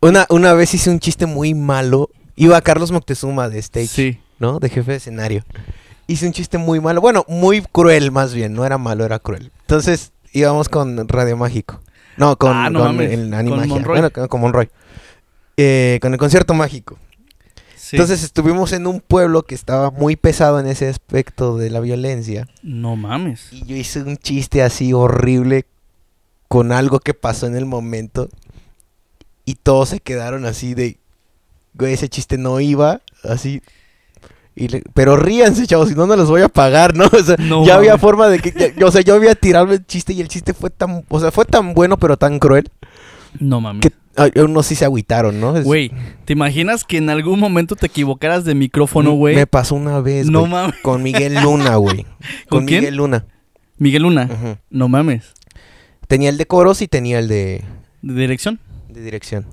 Una, 0.01 0.26
una 0.28 0.53
vez 0.53 0.74
hice 0.74 0.90
un 0.90 1.01
chiste 1.01 1.26
muy 1.26 1.55
malo. 1.55 2.11
Iba 2.36 2.61
Carlos 2.61 2.93
Moctezuma 2.93 3.49
de 3.49 3.59
stage, 3.61 3.86
Sí. 3.88 4.18
¿no? 4.38 4.59
De 4.61 4.68
jefe 4.68 4.90
de 4.93 4.97
escenario. 4.99 5.43
Hice 6.07 6.26
un 6.26 6.32
chiste 6.32 6.59
muy 6.59 6.80
malo, 6.80 7.01
bueno, 7.01 7.24
muy 7.28 7.62
cruel 7.62 8.11
más 8.12 8.34
bien, 8.34 8.53
no 8.53 8.64
era 8.66 8.76
malo, 8.76 9.05
era 9.07 9.18
cruel. 9.18 9.51
Entonces 9.62 10.12
íbamos 10.32 10.68
con 10.68 11.09
Radio 11.09 11.36
Mágico. 11.36 11.80
No, 12.18 12.36
con, 12.36 12.53
Ah, 12.55 12.68
no 12.68 12.80
con 12.80 13.01
el 13.01 13.20
con 13.30 13.34
Animagia. 13.34 13.66
Monroy. 13.66 13.95
Bueno, 14.01 14.11
con, 14.11 14.28
con 14.28 14.40
Monroy. 14.43 14.68
eh, 15.57 15.99
con 16.03 16.12
el 16.12 16.18
concierto 16.18 16.53
mágico. 16.55 16.99
Sí. 17.93 17.97
Entonces 17.99 18.22
estuvimos 18.24 18.72
en 18.72 18.86
un 18.86 19.01
pueblo 19.01 19.43
que 19.43 19.55
estaba 19.55 19.90
muy 19.90 20.16
pesado 20.16 20.59
en 20.59 20.66
ese 20.66 20.88
aspecto 20.88 21.59
de 21.59 21.68
la 21.68 21.80
violencia. 21.80 22.49
No 22.62 22.97
mames. 22.97 23.53
Y 23.53 23.66
yo 23.66 23.76
hice 23.76 24.01
un 24.03 24.16
chiste 24.16 24.62
así 24.62 24.95
horrible 24.95 25.66
con 26.49 26.72
algo 26.72 27.01
que 27.01 27.12
pasó 27.12 27.47
en 27.47 27.55
el 27.55 27.66
momento. 27.66 28.30
Y 29.45 29.57
todos 29.57 29.90
se 29.90 30.01
quedaron 30.01 30.47
así 30.47 30.72
de, 30.72 30.97
güey, 31.74 31.93
ese 31.93 32.09
chiste 32.09 32.38
no 32.38 32.61
iba, 32.61 33.03
así. 33.24 33.61
Y 34.57 34.68
le- 34.68 34.82
pero 34.95 35.16
ríanse, 35.16 35.66
chavos, 35.66 35.90
si 35.90 35.95
no, 35.95 36.07
no 36.07 36.16
los 36.16 36.30
voy 36.30 36.40
a 36.40 36.49
pagar, 36.49 36.95
¿no? 36.97 37.05
O 37.12 37.22
sea, 37.22 37.36
No 37.38 37.66
ya 37.66 37.74
había 37.74 37.99
forma 37.99 38.28
de 38.28 38.38
que, 38.38 38.72
ya- 38.74 38.86
o 38.86 38.90
sea, 38.90 39.03
yo 39.03 39.14
había 39.14 39.34
tirado 39.34 39.70
el 39.72 39.84
chiste 39.86 40.14
y 40.14 40.22
el 40.22 40.28
chiste 40.28 40.55
fue 40.55 40.70
tan, 40.70 41.05
o 41.11 41.20
sea, 41.20 41.30
fue 41.30 41.45
tan 41.45 41.74
bueno 41.74 41.99
pero 41.99 42.16
tan 42.16 42.38
cruel 42.38 42.70
No 43.38 43.61
mames. 43.61 43.82
que 43.82 43.93
unos 44.37 44.67
sí 44.67 44.75
se 44.75 44.85
agüitaron, 44.85 45.41
¿no? 45.41 45.61
Güey, 45.63 45.91
¿te 46.25 46.33
imaginas 46.35 46.85
que 46.85 46.99
en 46.99 47.09
algún 47.11 47.39
momento 47.41 47.77
te 47.77 47.87
equivocaras 47.87 48.45
de 48.45 48.55
micrófono, 48.55 49.13
güey? 49.13 49.35
Me 49.37 49.47
pasó 49.47 49.75
una 49.75 50.01
vez, 50.01 50.29
No 50.31 50.47
mames. 50.47 50.77
con 50.83 51.03
Miguel 51.03 51.35
Luna, 51.43 51.77
güey. 51.77 52.05
¿Con 52.49 52.61
con 52.61 52.67
quién? 52.67 52.81
Miguel 52.81 52.97
Luna. 52.97 53.27
Miguel 53.79 54.03
Luna. 54.03 54.29
Ujú. 54.31 54.57
No 54.71 54.89
mames. 54.89 55.33
Tenía 56.09 56.29
el 56.29 56.37
de 56.37 56.47
coros 56.47 56.83
y 56.83 56.89
tenía 56.89 57.19
el 57.19 57.29
de, 57.29 57.65
¿De 58.03 58.15
dirección? 58.15 58.61
de 58.89 59.01
dirección. 59.03 59.47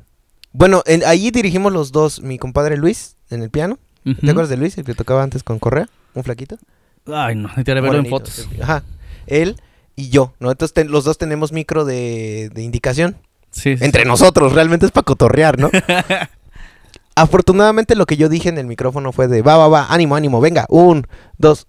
Bueno, 0.51 0.83
en, 0.85 1.03
allí 1.05 1.31
dirigimos 1.31 1.71
los 1.71 1.91
dos, 1.91 2.21
mi 2.21 2.37
compadre 2.37 2.75
Luis 2.75 3.15
en 3.29 3.41
el 3.43 3.49
piano. 3.49 3.77
¿Te 4.03 4.31
acuerdas 4.31 4.49
de 4.49 4.57
Luis, 4.57 4.77
el 4.77 4.83
que 4.85 4.95
tocaba 4.95 5.21
antes 5.23 5.43
con 5.43 5.59
Correa? 5.59 5.87
Un 6.15 6.23
flaquito. 6.23 6.57
Ay, 7.05 7.35
no, 7.35 7.43
necesitaré 7.49 7.79
verlo 7.81 7.99
en 7.99 8.07
fotos. 8.07 8.47
Ajá. 8.61 8.83
Él 9.27 9.55
y 9.95 10.09
yo, 10.09 10.33
¿no? 10.39 10.49
Entonces 10.51 10.73
ten- 10.73 10.89
los 10.91 11.03
dos 11.03 11.17
tenemos 11.19 11.51
micro 11.51 11.85
de, 11.85 12.49
de 12.53 12.63
indicación. 12.63 13.17
Sí, 13.51 13.77
sí, 13.77 13.83
Entre 13.83 14.03
sí. 14.03 14.07
nosotros, 14.07 14.53
realmente 14.53 14.85
es 14.85 14.91
para 14.91 15.05
cotorrear, 15.05 15.59
¿no? 15.59 15.69
Afortunadamente 17.15 17.95
lo 17.95 18.05
que 18.05 18.15
yo 18.15 18.29
dije 18.29 18.49
en 18.49 18.57
el 18.57 18.65
micrófono 18.65 19.11
fue 19.11 19.27
de, 19.27 19.41
va, 19.41 19.57
va, 19.57 19.67
va, 19.67 19.87
ánimo, 19.89 20.15
ánimo, 20.15 20.39
venga, 20.39 20.65
un, 20.69 21.07
dos, 21.37 21.67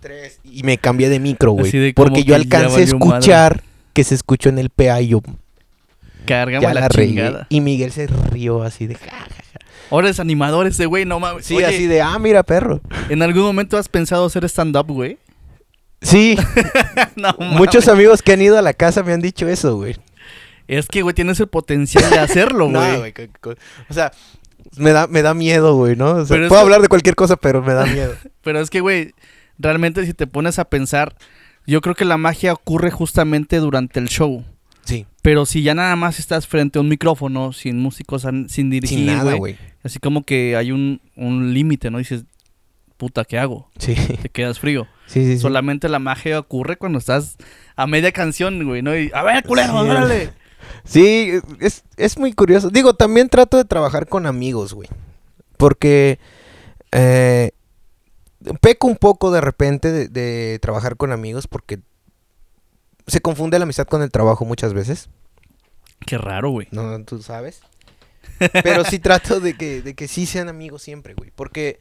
tres. 0.00 0.40
Y 0.44 0.62
me 0.62 0.78
cambié 0.78 1.08
de 1.08 1.20
micro, 1.20 1.52
güey. 1.52 1.92
Porque 1.92 2.24
yo 2.24 2.34
alcancé 2.34 2.66
a 2.66 2.70
madre. 2.70 2.84
escuchar 2.84 3.62
que 3.92 4.04
se 4.04 4.14
escuchó 4.14 4.48
en 4.48 4.58
el 4.58 4.70
PA 4.70 5.00
y 5.00 5.08
yo 5.08 5.20
Cargamos 6.26 6.74
la, 6.74 6.80
la, 6.80 6.88
chingada. 6.88 7.46
Y 7.48 7.60
Miguel 7.60 7.92
se 7.92 8.06
rió 8.06 8.62
así 8.62 8.86
de... 8.86 8.96
Ahora 9.90 10.08
es 10.08 10.18
animador 10.18 10.66
ese 10.66 10.86
güey, 10.86 11.04
no 11.04 11.20
mames. 11.20 11.46
Sí, 11.46 11.54
Oye, 11.56 11.66
así 11.66 11.86
de, 11.86 12.02
ah, 12.02 12.18
mira, 12.18 12.42
perro. 12.42 12.80
¿En 13.08 13.22
algún 13.22 13.44
momento 13.44 13.76
has 13.78 13.88
pensado 13.88 14.26
hacer 14.26 14.44
stand-up, 14.46 14.86
güey? 14.88 15.18
Sí, 16.02 16.36
no 17.16 17.34
muchos 17.38 17.88
amigos 17.88 18.22
que 18.22 18.32
han 18.32 18.42
ido 18.42 18.58
a 18.58 18.62
la 18.62 18.74
casa 18.74 19.02
me 19.02 19.12
han 19.12 19.20
dicho 19.20 19.48
eso, 19.48 19.76
güey. 19.76 19.96
Es 20.68 20.86
que, 20.86 21.02
güey, 21.02 21.14
tienes 21.14 21.38
el 21.40 21.46
potencial 21.48 22.08
de 22.10 22.18
hacerlo, 22.18 22.68
No, 22.68 22.80
güey. 22.98 23.12
co- 23.40 23.54
O 23.88 23.94
sea, 23.94 24.12
me 24.76 24.90
da, 24.92 25.06
me 25.06 25.22
da 25.22 25.32
miedo, 25.34 25.76
güey, 25.76 25.96
¿no? 25.96 26.12
O 26.12 26.24
sea, 26.24 26.36
puedo 26.36 26.48
que- 26.50 26.56
hablar 26.56 26.80
de 26.82 26.88
cualquier 26.88 27.14
cosa, 27.14 27.36
pero 27.36 27.62
me 27.62 27.72
da 27.74 27.84
miedo. 27.86 28.14
Pero 28.42 28.60
es 28.60 28.70
que, 28.70 28.80
güey, 28.80 29.12
realmente 29.58 30.04
si 30.06 30.12
te 30.14 30.26
pones 30.26 30.58
a 30.58 30.64
pensar, 30.66 31.14
yo 31.66 31.80
creo 31.80 31.94
que 31.94 32.04
la 32.04 32.16
magia 32.16 32.52
ocurre 32.52 32.90
justamente 32.90 33.58
durante 33.58 34.00
el 34.00 34.08
show. 34.08 34.44
Sí, 34.84 35.04
Pero 35.20 35.46
si 35.46 35.62
ya 35.62 35.74
nada 35.74 35.96
más 35.96 36.20
estás 36.20 36.46
frente 36.46 36.78
a 36.78 36.82
un 36.82 36.88
micrófono, 36.88 37.52
sin 37.52 37.78
músicos, 37.80 38.24
sin 38.48 38.70
dirigir, 38.70 38.98
sin 38.98 39.06
nada, 39.06 39.34
güey, 39.34 39.56
así 39.82 39.98
como 39.98 40.22
que 40.22 40.54
hay 40.56 40.70
un, 40.70 41.00
un 41.16 41.52
límite, 41.54 41.90
¿no? 41.90 41.98
Dices, 41.98 42.24
puta, 42.96 43.24
¿qué 43.24 43.36
hago? 43.36 43.68
Sí, 43.78 43.96
Te 44.22 44.28
quedas 44.28 44.60
frío. 44.60 44.86
sí, 45.06 45.24
sí. 45.24 45.32
sí. 45.34 45.38
Solamente 45.40 45.88
la 45.88 45.98
magia 45.98 46.38
ocurre 46.38 46.76
cuando 46.76 46.98
estás 47.00 47.36
a 47.74 47.88
media 47.88 48.12
canción, 48.12 48.64
güey, 48.64 48.80
¿no? 48.82 48.96
Y, 48.96 49.10
a 49.12 49.24
ver, 49.24 49.42
culero, 49.44 49.74
órale. 49.74 50.30
Sí, 50.84 51.32
es, 51.60 51.84
es 51.96 52.18
muy 52.18 52.32
curioso. 52.32 52.70
Digo, 52.70 52.94
también 52.94 53.28
trato 53.28 53.56
de 53.56 53.64
trabajar 53.64 54.08
con 54.08 54.26
amigos, 54.26 54.72
güey. 54.72 54.88
Porque 55.56 56.18
eh, 56.92 57.50
peco 58.60 58.86
un 58.86 58.96
poco 58.96 59.30
de 59.30 59.40
repente 59.40 59.90
de, 59.90 60.08
de 60.08 60.58
trabajar 60.60 60.96
con 60.96 61.12
amigos 61.12 61.46
porque 61.46 61.80
se 63.06 63.20
confunde 63.20 63.58
la 63.58 63.64
amistad 63.64 63.86
con 63.86 64.02
el 64.02 64.10
trabajo 64.10 64.44
muchas 64.44 64.74
veces. 64.74 65.08
Qué 66.04 66.18
raro, 66.18 66.50
güey. 66.50 66.68
No, 66.70 67.02
tú 67.04 67.22
sabes. 67.22 67.60
Pero 68.62 68.84
sí 68.84 68.98
trato 68.98 69.40
de 69.40 69.56
que, 69.56 69.82
de 69.82 69.94
que 69.94 70.08
sí 70.08 70.26
sean 70.26 70.48
amigos 70.48 70.82
siempre, 70.82 71.14
güey. 71.14 71.32
Porque 71.34 71.78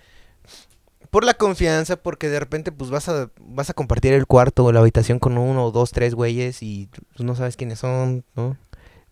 por 1.10 1.24
la 1.24 1.34
confianza, 1.34 1.96
porque 1.96 2.30
de 2.30 2.40
repente 2.40 2.72
pues 2.72 2.90
vas 2.90 3.10
a, 3.10 3.30
vas 3.40 3.70
a 3.70 3.74
compartir 3.74 4.14
el 4.14 4.26
cuarto 4.26 4.66
o 4.66 4.72
la 4.72 4.80
habitación 4.80 5.20
con 5.20 5.38
uno 5.38 5.66
o 5.66 5.72
dos, 5.72 5.92
tres 5.92 6.14
güeyes 6.16 6.62
y 6.62 6.90
pues, 7.16 7.26
no 7.26 7.36
sabes 7.36 7.56
quiénes 7.56 7.80
son, 7.80 8.24
¿no? 8.36 8.58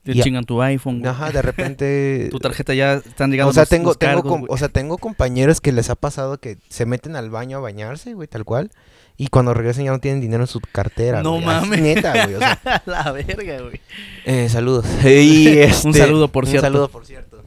Te 0.03 0.13
chingan 0.15 0.43
tu 0.43 0.61
iPhone, 0.61 0.99
güey. 0.99 1.09
Ajá, 1.11 1.31
de 1.31 1.41
repente... 1.41 2.27
Tu 2.31 2.39
tarjeta 2.39 2.73
ya 2.73 2.95
están 2.95 3.31
llegando 3.31 3.51
o 3.51 3.53
sea, 3.53 3.61
los- 3.63 3.69
tengo, 3.69 3.89
los 3.91 3.97
tengo, 3.97 4.13
cargos, 4.21 4.39
güey. 4.39 4.45
o 4.49 4.57
sea, 4.57 4.67
tengo 4.69 4.97
compañeros 4.97 5.61
que 5.61 5.71
les 5.71 5.89
ha 5.89 5.95
pasado 5.95 6.37
que 6.39 6.57
se 6.69 6.85
meten 6.85 7.15
al 7.15 7.29
baño 7.29 7.57
a 7.57 7.61
bañarse, 7.61 8.13
güey, 8.13 8.27
tal 8.27 8.43
cual. 8.43 8.69
Y 9.15 9.27
cuando 9.27 9.53
regresan 9.53 9.85
ya 9.85 9.91
no 9.91 9.99
tienen 9.99 10.19
dinero 10.21 10.43
en 10.43 10.47
su 10.47 10.59
cartera. 10.59 11.21
No 11.23 11.33
güey, 11.33 11.45
mames. 11.45 11.79
Neta, 11.81 12.11
güey. 12.25 12.35
O 12.35 12.39
sea, 12.39 12.81
la 12.85 13.11
verga, 13.11 13.61
güey. 13.61 13.79
eh, 14.25 14.49
saludos. 14.49 14.85
Y, 15.05 15.47
este, 15.59 15.93
saludo, 15.93 16.27
por 16.27 16.43
un 16.45 16.49
cierto. 16.49 16.65
saludo, 16.65 16.89
por 16.89 17.05
cierto. 17.05 17.43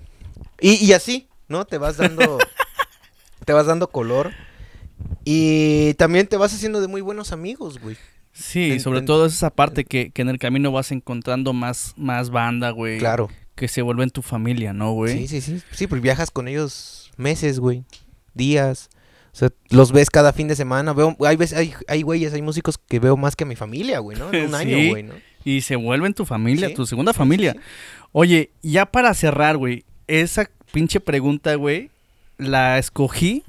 Y, 0.61 0.83
y 0.83 0.93
así, 0.95 1.29
¿no? 1.49 1.65
Te 1.67 1.77
vas 1.79 1.97
dando, 1.99 2.39
te 3.45 3.53
vas 3.53 3.67
dando 3.67 3.91
color. 3.91 4.31
Y 5.25 5.95
también 5.95 6.27
te 6.27 6.37
vas 6.37 6.55
haciendo 6.55 6.81
de 6.81 6.89
muy 6.89 7.01
buenos 7.01 7.33
amigos, 7.33 7.79
güey. 7.81 7.97
Sí, 8.39 8.73
En- 8.73 8.81
sobre 8.81 8.99
en- 9.01 9.07
todo 9.07 9.27
es 9.27 9.33
esa 9.35 9.51
parte 9.51 9.85
que, 9.85 10.11
que 10.11 10.23
en 10.23 10.29
el 10.29 10.39
camino 10.39 10.71
vas 10.73 10.93
encontrando 10.93 11.53
más, 11.53 11.95
más 11.97 12.31
banda, 12.31 12.71
güey. 12.71 12.99
Claro. 12.99 13.31
Que 13.55 13.69
se 13.69 13.81
vuelven 13.81 14.11
tu 14.11 14.21
familia, 14.21 14.73
¿no, 14.75 14.93
güey? 14.93 15.27
Sí, 15.27 15.29
sí, 15.29 15.41
sí. 15.41 15.63
Sí, 15.73 15.87
pues 15.87 16.03
viajas 16.03 16.31
con 16.31 16.47
ellos 16.49 17.11
meses, 17.17 17.59
güey. 17.59 17.85
Días. 18.35 18.91
O 19.33 19.39
sea, 19.39 19.51
los 19.71 19.93
ves 19.93 20.11
cada 20.11 20.33
fin 20.33 20.49
de 20.49 20.57
semana. 20.57 20.93
Veo, 20.93 21.17
hay 21.21 21.37
veces, 21.37 21.57
hay, 21.59 21.73
hay 21.89 22.03
güeyes, 22.03 22.33
hay 22.35 22.43
músicos 22.43 22.79
que 22.79 22.99
veo 23.01 23.17
más 23.17 23.37
que 23.37 23.45
a 23.45 23.47
mi 23.47 23.57
familia, 23.57 23.99
güey, 24.01 24.19
¿no? 24.19 24.33
En 24.33 24.49
un 24.49 24.55
año, 24.55 24.77
Sí. 24.77 24.91
güey, 24.91 25.03
¿no? 25.03 25.15
Y 25.45 25.61
se 25.63 25.77
vuelven 25.77 26.13
tu 26.13 26.25
familia, 26.27 26.69
Sí, 26.69 26.75
tu 26.75 26.87
segunda 26.87 27.13
sí, 27.13 27.19
familia. 27.19 27.53
sí, 27.53 27.59
sí. 27.59 27.65
Oye, 28.13 28.51
ya 28.63 28.87
para 28.87 29.15
cerrar, 29.15 29.57
güey, 29.57 29.85
esa 30.07 30.51
pinche 30.73 31.01
pregunta, 31.01 31.55
güey, 31.55 31.91
la 32.39 32.79
escogí 32.79 33.45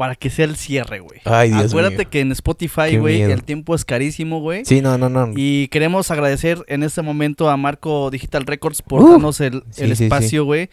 para 0.00 0.14
que 0.14 0.30
sea 0.30 0.46
el 0.46 0.56
cierre, 0.56 1.00
güey. 1.00 1.20
Ay, 1.26 1.50
Dios 1.50 1.72
Acuérdate 1.72 1.98
mío. 1.98 2.08
que 2.08 2.20
en 2.20 2.32
Spotify, 2.32 2.96
güey, 2.96 3.20
el 3.20 3.42
tiempo 3.44 3.74
es 3.74 3.84
carísimo, 3.84 4.40
güey. 4.40 4.64
Sí, 4.64 4.80
no, 4.80 4.96
no, 4.96 5.10
no. 5.10 5.30
Y 5.36 5.68
queremos 5.68 6.10
agradecer 6.10 6.64
en 6.68 6.82
este 6.84 7.02
momento 7.02 7.50
a 7.50 7.58
Marco 7.58 8.10
Digital 8.10 8.46
Records 8.46 8.80
por 8.80 9.02
Uh, 9.02 9.10
darnos 9.10 9.42
el, 9.42 9.62
sí, 9.68 9.82
el 9.84 9.94
sí, 9.94 10.04
espacio, 10.04 10.46
güey. 10.46 10.70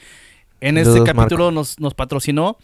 En 0.61 0.77
este 0.77 1.03
capítulo 1.03 1.51
nos, 1.51 1.77
nos 1.77 1.93
patrocinó. 1.93 2.57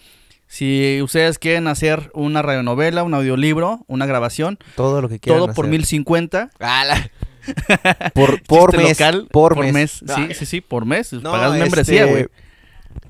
Si 0.48 1.02
ustedes 1.04 1.38
quieren 1.38 1.68
hacer 1.68 2.10
una 2.14 2.42
radionovela, 2.42 3.04
un 3.04 3.14
audiolibro, 3.14 3.84
una 3.88 4.06
grabación, 4.06 4.58
Todo 4.78 5.02
lo 5.02 5.10
que 5.10 5.20
quieran 5.20 5.42
todo 5.42 5.54
por 5.54 5.66
hacer. 5.66 5.72
1050. 5.72 6.50
¡Ala! 6.60 7.12
Por, 8.14 8.42
por 8.44 8.78
mes. 8.78 8.98
local, 8.98 9.28
por, 9.30 9.58
mes. 9.58 9.92
Sí, 10.00 10.06
Ay, 10.16 10.34
sí, 10.34 10.46
sí, 10.46 10.62
por 10.62 10.86
mes. 10.86 11.12
no, 11.12 11.30
Pagas 11.30 11.60
membresía, 11.60 12.06
este, 12.06 12.10
güey. 12.14 12.28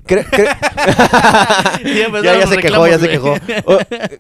Cre- 0.06 0.26
cre- 0.26 2.24
Ya 2.24 2.48
se 2.48 2.58
quejó, 2.58 2.88
ya 2.88 3.00
se 3.00 3.10
quejó. 3.10 3.36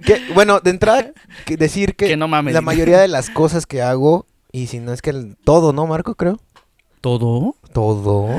que- 0.06 0.22
bueno, 0.34 0.60
de 0.60 0.70
entrada, 0.72 1.12
que 1.46 1.58
decir 1.58 1.96
que, 1.96 2.08
Que 2.08 2.18
no 2.18 2.28
mames. 2.28 2.54
la 2.54 2.62
mayoría 2.62 3.00
de 3.00 3.08
las 3.08 3.30
cosas 3.30 3.66
que 3.66 3.82
hago, 3.82 4.26
y 4.52 4.68
si 4.68 4.80
no 4.80 4.94
es 4.94 5.02
que 5.02 5.10
el- 5.12 5.36
todo, 5.44 5.74
¿no, 5.74 5.88
Marco? 5.88 6.16
Creo. 6.16 6.40
¿Todo? 7.02 7.56
Todo. 7.74 8.30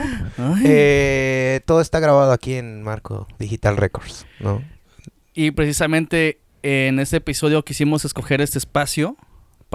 Eh, 0.64 1.60
todo 1.66 1.80
está 1.80 2.00
grabado 2.00 2.32
aquí 2.32 2.54
en 2.54 2.82
Marco 2.82 3.26
Digital 3.38 3.76
Records, 3.76 4.26
¿no? 4.40 4.62
Y 5.34 5.50
precisamente 5.50 6.38
en 6.62 6.98
este 6.98 7.18
episodio 7.18 7.62
quisimos 7.64 8.04
escoger 8.06 8.40
este 8.40 8.56
espacio 8.58 9.16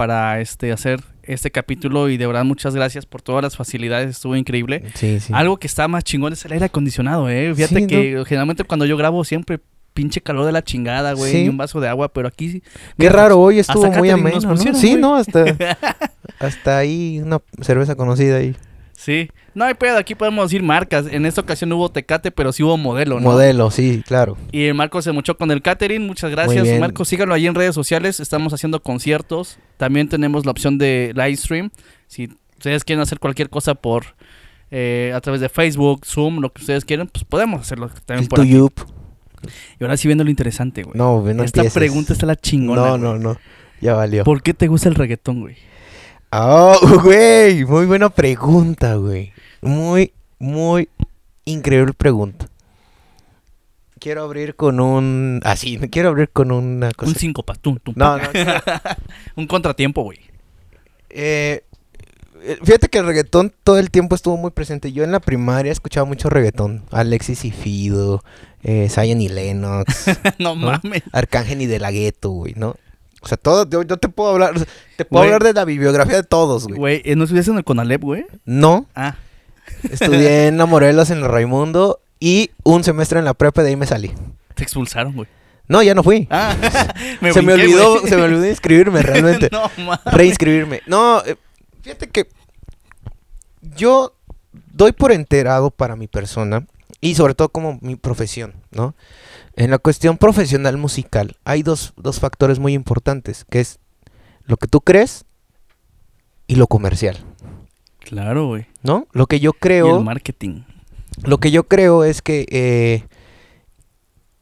para 0.00 0.40
este 0.40 0.72
hacer 0.72 1.02
este 1.24 1.50
capítulo 1.50 2.08
y 2.08 2.16
de 2.16 2.26
verdad 2.26 2.42
muchas 2.42 2.74
gracias 2.74 3.04
por 3.04 3.20
todas 3.20 3.42
las 3.42 3.54
facilidades, 3.54 4.08
estuvo 4.08 4.34
increíble. 4.34 4.82
Sí, 4.94 5.20
sí. 5.20 5.30
Algo 5.36 5.58
que 5.58 5.66
está 5.66 5.88
más 5.88 6.04
chingón 6.04 6.32
es 6.32 6.42
el 6.46 6.52
aire 6.52 6.64
acondicionado, 6.64 7.28
eh. 7.28 7.52
Fíjate 7.54 7.80
Sí, 7.80 7.86
que 7.86 8.22
generalmente 8.26 8.64
cuando 8.64 8.86
yo 8.86 8.96
grabo 8.96 9.22
siempre 9.24 9.60
pinche 9.92 10.22
calor 10.22 10.46
de 10.46 10.52
la 10.52 10.64
chingada, 10.64 11.12
güey, 11.12 11.44
y 11.44 11.48
un 11.50 11.58
vaso 11.58 11.80
de 11.80 11.88
agua, 11.88 12.10
pero 12.14 12.28
aquí 12.28 12.62
Qué 12.98 13.10
raro, 13.10 13.38
hoy 13.38 13.58
estuvo 13.58 13.92
muy 13.92 14.08
ameno, 14.08 14.40
¿no? 14.40 14.74
Sí. 14.74 14.94
¿no? 14.94 15.16
Hasta, 15.16 15.44
hasta 16.38 16.78
ahí 16.78 17.20
una 17.22 17.42
cerveza 17.60 17.94
conocida 17.94 18.38
ahí. 18.38 18.56
Sí. 19.00 19.30
No 19.54 19.64
hay 19.64 19.72
pedo, 19.72 19.96
aquí 19.96 20.14
podemos 20.14 20.50
decir 20.50 20.62
marcas. 20.62 21.06
En 21.10 21.24
esta 21.24 21.40
ocasión 21.40 21.70
no 21.70 21.76
hubo 21.78 21.88
Tecate, 21.90 22.30
pero 22.30 22.52
sí 22.52 22.62
hubo 22.62 22.76
modelo, 22.76 23.18
¿no? 23.18 23.30
Modelo, 23.30 23.70
sí, 23.70 24.02
claro. 24.06 24.36
Y 24.52 24.64
el 24.64 24.74
Marco 24.74 25.00
se 25.00 25.10
muchó 25.10 25.38
con 25.38 25.50
el 25.50 25.62
catering. 25.62 26.06
Muchas 26.06 26.30
gracias. 26.30 26.78
Marco. 26.78 27.06
Síganlo 27.06 27.34
ahí 27.34 27.46
en 27.46 27.54
redes 27.54 27.74
sociales. 27.74 28.20
Estamos 28.20 28.52
haciendo 28.52 28.82
conciertos. 28.82 29.58
También 29.78 30.10
tenemos 30.10 30.44
la 30.44 30.50
opción 30.50 30.76
de 30.76 31.12
live 31.14 31.36
stream. 31.36 31.70
Si 32.08 32.28
ustedes 32.58 32.84
quieren 32.84 33.00
hacer 33.00 33.18
cualquier 33.20 33.48
cosa 33.48 33.74
por 33.74 34.04
eh, 34.70 35.12
a 35.14 35.20
través 35.22 35.40
de 35.40 35.48
Facebook, 35.48 36.04
Zoom, 36.04 36.40
lo 36.40 36.52
que 36.52 36.60
ustedes 36.60 36.84
quieran, 36.84 37.08
pues 37.08 37.24
podemos 37.24 37.62
hacerlo 37.62 37.88
también 38.04 38.24
El 38.24 38.28
por 38.28 38.40
aquí. 38.42 38.58
Y 39.80 39.84
ahora 39.84 39.96
sí 39.96 40.08
viendo 40.08 40.24
lo 40.24 40.30
interesante, 40.30 40.82
güey. 40.82 40.98
No, 40.98 41.22
no 41.22 41.42
Esta 41.42 41.60
empieces. 41.60 41.72
pregunta 41.72 42.12
está 42.12 42.26
la 42.26 42.36
chingona. 42.36 42.82
No, 42.82 42.88
güey. 42.90 43.00
no, 43.00 43.18
no. 43.18 43.38
Ya 43.80 43.94
valió. 43.94 44.24
¿Por 44.24 44.42
qué 44.42 44.52
te 44.52 44.66
gusta 44.66 44.90
el 44.90 44.94
reggaetón, 44.94 45.40
güey? 45.40 45.56
Oh, 46.32 46.78
güey, 47.02 47.64
muy 47.64 47.86
buena 47.86 48.08
pregunta, 48.08 48.94
güey. 48.94 49.32
Muy, 49.60 50.12
muy 50.38 50.88
increíble 51.44 51.92
pregunta. 51.92 52.46
Quiero 53.98 54.22
abrir 54.22 54.54
con 54.54 54.80
un... 54.80 55.40
Así, 55.44 55.76
no 55.76 55.88
quiero 55.90 56.08
abrir 56.10 56.30
con 56.30 56.52
una 56.52 56.90
cosa... 56.92 57.10
Un 57.10 57.16
síncopa. 57.16 57.54
tum, 57.56 57.78
tum, 57.78 57.94
No, 57.96 58.16
no, 58.16 58.24
Un 59.36 59.46
contratiempo, 59.46 60.02
güey. 60.02 60.18
Eh, 61.10 61.64
eh, 62.42 62.58
fíjate 62.62 62.88
que 62.88 62.98
el 62.98 63.06
reggaetón 63.06 63.52
todo 63.64 63.78
el 63.78 63.90
tiempo 63.90 64.14
estuvo 64.14 64.36
muy 64.36 64.52
presente. 64.52 64.92
Yo 64.92 65.02
en 65.02 65.12
la 65.12 65.20
primaria 65.20 65.72
escuchaba 65.72 66.06
mucho 66.06 66.30
reggaetón. 66.30 66.84
Alexis 66.92 67.44
y 67.44 67.50
Fido, 67.50 68.22
eh, 68.62 68.88
Zion 68.88 69.20
y 69.20 69.28
Lennox, 69.28 70.06
no 70.38 70.54
¿no? 70.54 70.54
mames. 70.54 71.02
Arcángel 71.12 71.60
y 71.62 71.66
de 71.66 71.80
la 71.80 71.90
güey, 71.90 72.54
¿no? 72.56 72.76
O 73.20 73.28
sea, 73.28 73.36
todo, 73.36 73.68
yo, 73.68 73.82
yo 73.82 73.96
te 73.98 74.08
puedo 74.08 74.30
hablar, 74.30 74.54
te 74.96 75.04
puedo 75.04 75.22
Güey. 75.22 75.32
hablar 75.34 75.44
de 75.44 75.52
la 75.52 75.64
bibliografía 75.64 76.16
de 76.16 76.22
todos, 76.22 76.64
güey. 76.66 76.78
Güey, 76.78 77.02
¿eh, 77.04 77.16
¿no 77.16 77.24
estuviste 77.24 77.50
en 77.50 77.58
el 77.58 77.64
Conalep, 77.64 78.00
güey? 78.02 78.26
No, 78.46 78.86
Ah, 78.94 79.16
estudié 79.90 80.46
en 80.48 80.56
la 80.58 80.66
Morelos, 80.66 81.10
en 81.10 81.20
la 81.20 81.28
Raimundo, 81.28 82.00
y 82.18 82.50
un 82.64 82.82
semestre 82.84 83.18
en 83.18 83.24
la 83.26 83.34
prepa, 83.34 83.62
de 83.62 83.68
ahí 83.70 83.76
me 83.76 83.86
salí. 83.86 84.12
te 84.54 84.62
expulsaron, 84.62 85.14
güey. 85.14 85.28
No, 85.68 85.82
ya 85.82 85.94
no 85.94 86.02
fui. 86.02 86.26
Ah, 86.30 86.56
se 87.32 87.42
me 87.42 87.52
olvidó, 87.52 87.98
güey. 88.00 88.08
se 88.08 88.16
me 88.16 88.22
olvidó 88.22 88.46
inscribirme 88.48 89.02
realmente. 89.02 89.48
no 89.52 89.70
mames. 89.84 90.00
reinscribirme. 90.06 90.80
No, 90.86 91.22
eh, 91.24 91.36
fíjate 91.82 92.08
que 92.08 92.26
yo 93.76 94.14
doy 94.72 94.92
por 94.92 95.12
enterado 95.12 95.70
para 95.70 95.94
mi 95.96 96.08
persona 96.08 96.66
y 97.00 97.14
sobre 97.14 97.34
todo 97.34 97.50
como 97.50 97.78
mi 97.82 97.96
profesión, 97.96 98.54
¿no? 98.72 98.94
En 99.60 99.70
la 99.70 99.76
cuestión 99.78 100.16
profesional 100.16 100.78
musical 100.78 101.36
hay 101.44 101.62
dos, 101.62 101.92
dos 101.98 102.18
factores 102.18 102.58
muy 102.58 102.72
importantes, 102.72 103.44
que 103.50 103.60
es 103.60 103.78
lo 104.44 104.56
que 104.56 104.66
tú 104.66 104.80
crees 104.80 105.26
y 106.46 106.54
lo 106.56 106.66
comercial, 106.66 107.18
Claro, 107.98 108.46
güey. 108.46 108.66
¿no? 108.82 109.06
Lo 109.12 109.26
que 109.26 109.38
yo 109.38 109.50
Y 109.54 109.58
creo, 109.60 109.98
el 109.98 110.04
marketing. 110.04 110.62
lo 111.22 111.38
que 111.38 111.50
yo 111.50 111.68
creo 111.68 112.04
es 112.04 112.22
que 112.22 112.46
eh, 112.50 113.04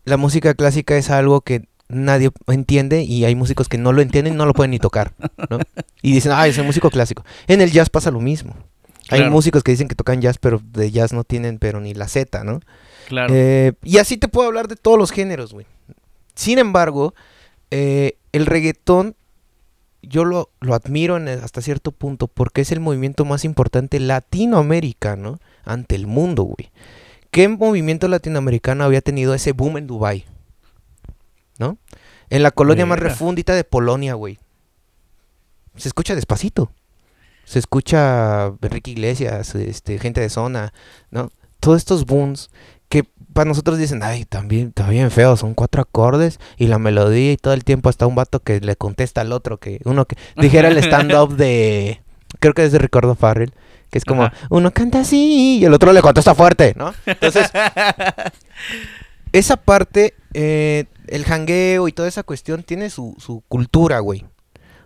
la 0.05 0.17
música 0.17 0.55
clásica 0.55 0.97
es 0.97 1.11
algo 1.11 1.41
que 1.41 1.67
nadie 1.89 2.31
entiende 2.47 3.03
y 3.03 3.25
hay 3.25 3.35
músicos 3.35 3.69
que 3.69 3.77
no 3.77 3.93
lo 3.93 4.01
entienden 4.03 4.35
y 4.35 4.37
no 4.37 4.47
lo 4.47 4.55
pueden 4.55 4.71
ni 4.71 4.79
tocar, 4.79 5.15
¿no? 5.51 5.59
Y 6.01 6.13
dicen, 6.13 6.31
ay, 6.33 6.53
soy 6.53 6.65
músico 6.65 6.91
clásico. 6.91 7.25
En 7.49 7.61
el 7.61 7.73
jazz 7.73 7.91
pasa 7.91 8.13
lo 8.13 8.21
mismo. 8.21 8.55
Hay 9.11 9.29
músicos 9.29 9.65
que 9.65 9.73
dicen 9.73 9.89
que 9.89 9.97
tocan 9.97 10.21
jazz, 10.21 10.39
pero 10.39 10.63
de 10.63 10.93
jazz 10.93 11.13
no 11.13 11.25
tienen 11.25 11.59
pero 11.59 11.81
ni 11.81 11.93
la 11.95 12.07
Z, 12.07 12.45
¿no? 12.45 12.61
Claro. 13.09 13.33
Eh, 13.35 13.73
y 13.83 13.97
así 13.97 14.19
te 14.19 14.29
puedo 14.29 14.47
hablar 14.47 14.69
de 14.69 14.77
todos 14.77 14.99
los 14.99 15.13
géneros, 15.13 15.55
güey. 15.55 15.65
Sin 16.35 16.59
embargo, 16.59 17.15
eh, 17.71 18.19
el 18.33 18.45
reggaetón 18.45 19.17
yo 20.03 20.27
lo, 20.27 20.51
lo 20.61 20.75
admiro 20.75 21.17
en 21.17 21.27
hasta 21.27 21.63
cierto 21.63 21.91
punto 21.91 22.29
porque 22.29 22.61
es 22.61 22.71
el 22.71 22.81
movimiento 22.81 23.25
más 23.25 23.47
importante 23.47 23.99
latinoamericano 23.99 25.41
ante 25.65 25.95
el 25.95 26.07
mundo, 26.07 26.43
güey. 26.43 26.71
¿Qué 27.31 27.49
movimiento 27.49 28.09
latinoamericano 28.09 28.85
había 28.85 29.01
tenido 29.01 29.33
ese 29.33 29.53
boom 29.53 29.79
en 29.79 29.87
Dubai? 29.87 30.27
¿No? 31.59 31.79
En 32.29 32.43
la 32.43 32.51
colonia 32.51 32.85
más 32.85 32.99
Verga. 32.99 33.11
refúndita 33.11 33.55
de 33.55 33.65
Polonia, 33.65 34.13
güey. 34.13 34.39
Se 35.77 35.89
escucha 35.89 36.15
despacito. 36.15 36.71
Se 37.45 37.59
escucha 37.59 38.53
Enrique 38.61 38.91
Iglesias, 38.91 39.55
este, 39.55 39.99
gente 39.99 40.21
de 40.21 40.29
zona, 40.29 40.75
¿no? 41.11 41.33
Todos 41.59 41.79
estos 41.79 42.05
booms 42.05 42.51
para 43.39 43.51
nosotros 43.51 43.79
dicen, 43.79 44.03
ay, 44.03 44.25
también, 44.25 44.71
está 44.75 44.89
bien 44.89 45.13
feo, 45.13 45.37
son 45.37 45.55
cuatro 45.55 45.81
acordes 45.81 46.41
y 46.57 46.67
la 46.67 46.81
melodía 46.81 47.31
y 47.31 47.37
todo 47.37 47.55
el 47.55 47.63
tiempo 47.63 47.89
hasta 47.89 48.05
un 48.05 48.17
vato 48.17 48.41
que 48.41 48.59
le 48.59 48.75
contesta 48.75 49.21
al 49.21 49.31
otro, 49.31 49.59
que 49.59 49.81
uno 49.85 50.07
que 50.07 50.17
dijera 50.37 50.67
el 50.67 50.77
stand-up 50.79 51.37
de, 51.37 52.03
creo 52.41 52.53
que 52.53 52.65
es 52.65 52.73
de 52.73 52.81
Ricardo 52.81 53.15
Farrell, 53.15 53.53
que 53.91 53.99
es 53.99 54.05
como, 54.05 54.25
Ajá. 54.25 54.35
uno 54.51 54.73
canta 54.73 54.99
así 54.99 55.59
y 55.61 55.65
el 55.65 55.73
otro 55.73 55.93
le 55.93 56.03
contesta 56.03 56.35
fuerte, 56.35 56.75
¿no? 56.77 56.93
Entonces, 57.07 57.49
esa 59.33 59.57
parte, 59.57 60.15
eh, 60.35 60.87
el 61.07 61.25
jangueo 61.25 61.87
y 61.87 61.93
toda 61.93 62.09
esa 62.09 62.25
cuestión 62.25 62.65
tiene 62.65 62.91
su, 62.91 63.15
su 63.19 63.45
cultura, 63.47 64.01
güey. 64.01 64.27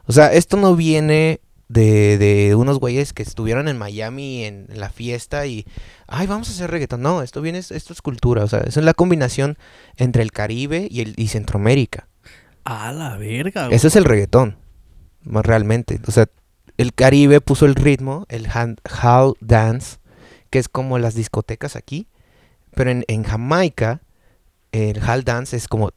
O 0.04 0.12
sea, 0.12 0.30
esto 0.30 0.58
no 0.58 0.76
viene 0.76 1.40
de, 1.72 2.18
de 2.18 2.54
unos 2.54 2.78
güeyes 2.78 3.12
que 3.12 3.22
estuvieron 3.22 3.66
en 3.66 3.78
Miami 3.78 4.44
en, 4.44 4.66
la 4.74 4.90
fiesta 4.90 5.46
y, 5.46 5.66
ay, 6.06 6.26
vamos 6.26 6.48
a 6.48 6.52
hacer 6.52 6.70
reggaetón. 6.70 7.00
No, 7.00 7.22
esto 7.22 7.40
viene, 7.40 7.58
esto 7.58 7.92
es 7.92 8.02
cultura. 8.02 8.44
O 8.44 8.48
sea, 8.48 8.60
es 8.60 8.76
la 8.76 8.94
combinación 8.94 9.56
entre 9.96 10.22
el 10.22 10.32
Caribe 10.32 10.86
y, 10.90 11.00
el, 11.00 11.14
y 11.16 11.28
Centroamérica. 11.28 12.08
A 12.64 12.92
la 12.92 13.16
verga, 13.16 13.66
güey. 13.66 13.76
Eso 13.76 13.88
es 13.88 13.96
el 13.96 14.04
reggaetón, 14.04 14.58
más 15.22 15.44
realmente. 15.46 15.98
O 16.06 16.12
sea, 16.12 16.26
el 16.76 16.92
Caribe 16.92 17.40
puso 17.40 17.64
el 17.64 17.74
ritmo, 17.74 18.26
el 18.28 18.46
hand- 18.48 18.78
hall 19.02 19.34
dance, 19.40 19.96
que 20.50 20.58
es 20.58 20.68
como 20.68 20.98
las 20.98 21.14
discotecas 21.14 21.74
aquí, 21.76 22.06
pero 22.74 22.90
en, 22.90 23.04
en 23.08 23.24
Jamaica 23.24 24.02
el 24.72 25.02
hall 25.02 25.24
dance 25.24 25.56
es 25.56 25.68
como 25.68 25.90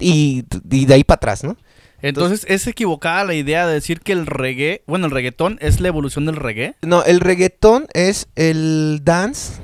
y, 0.00 0.44
y 0.70 0.86
de 0.86 0.94
ahí 0.94 1.04
para 1.04 1.16
atrás, 1.16 1.44
¿no? 1.44 1.56
Entonces, 2.02 2.44
¿es 2.48 2.66
equivocada 2.66 3.24
la 3.24 3.34
idea 3.34 3.66
de 3.66 3.74
decir 3.74 4.00
que 4.00 4.12
el 4.12 4.26
reggae, 4.26 4.82
bueno, 4.86 5.06
el 5.06 5.12
reggaetón 5.12 5.58
es 5.60 5.80
la 5.80 5.88
evolución 5.88 6.26
del 6.26 6.36
reggae? 6.36 6.74
No, 6.82 7.04
el 7.04 7.20
reggaetón 7.20 7.86
es 7.94 8.28
el 8.34 9.00
dance 9.04 9.54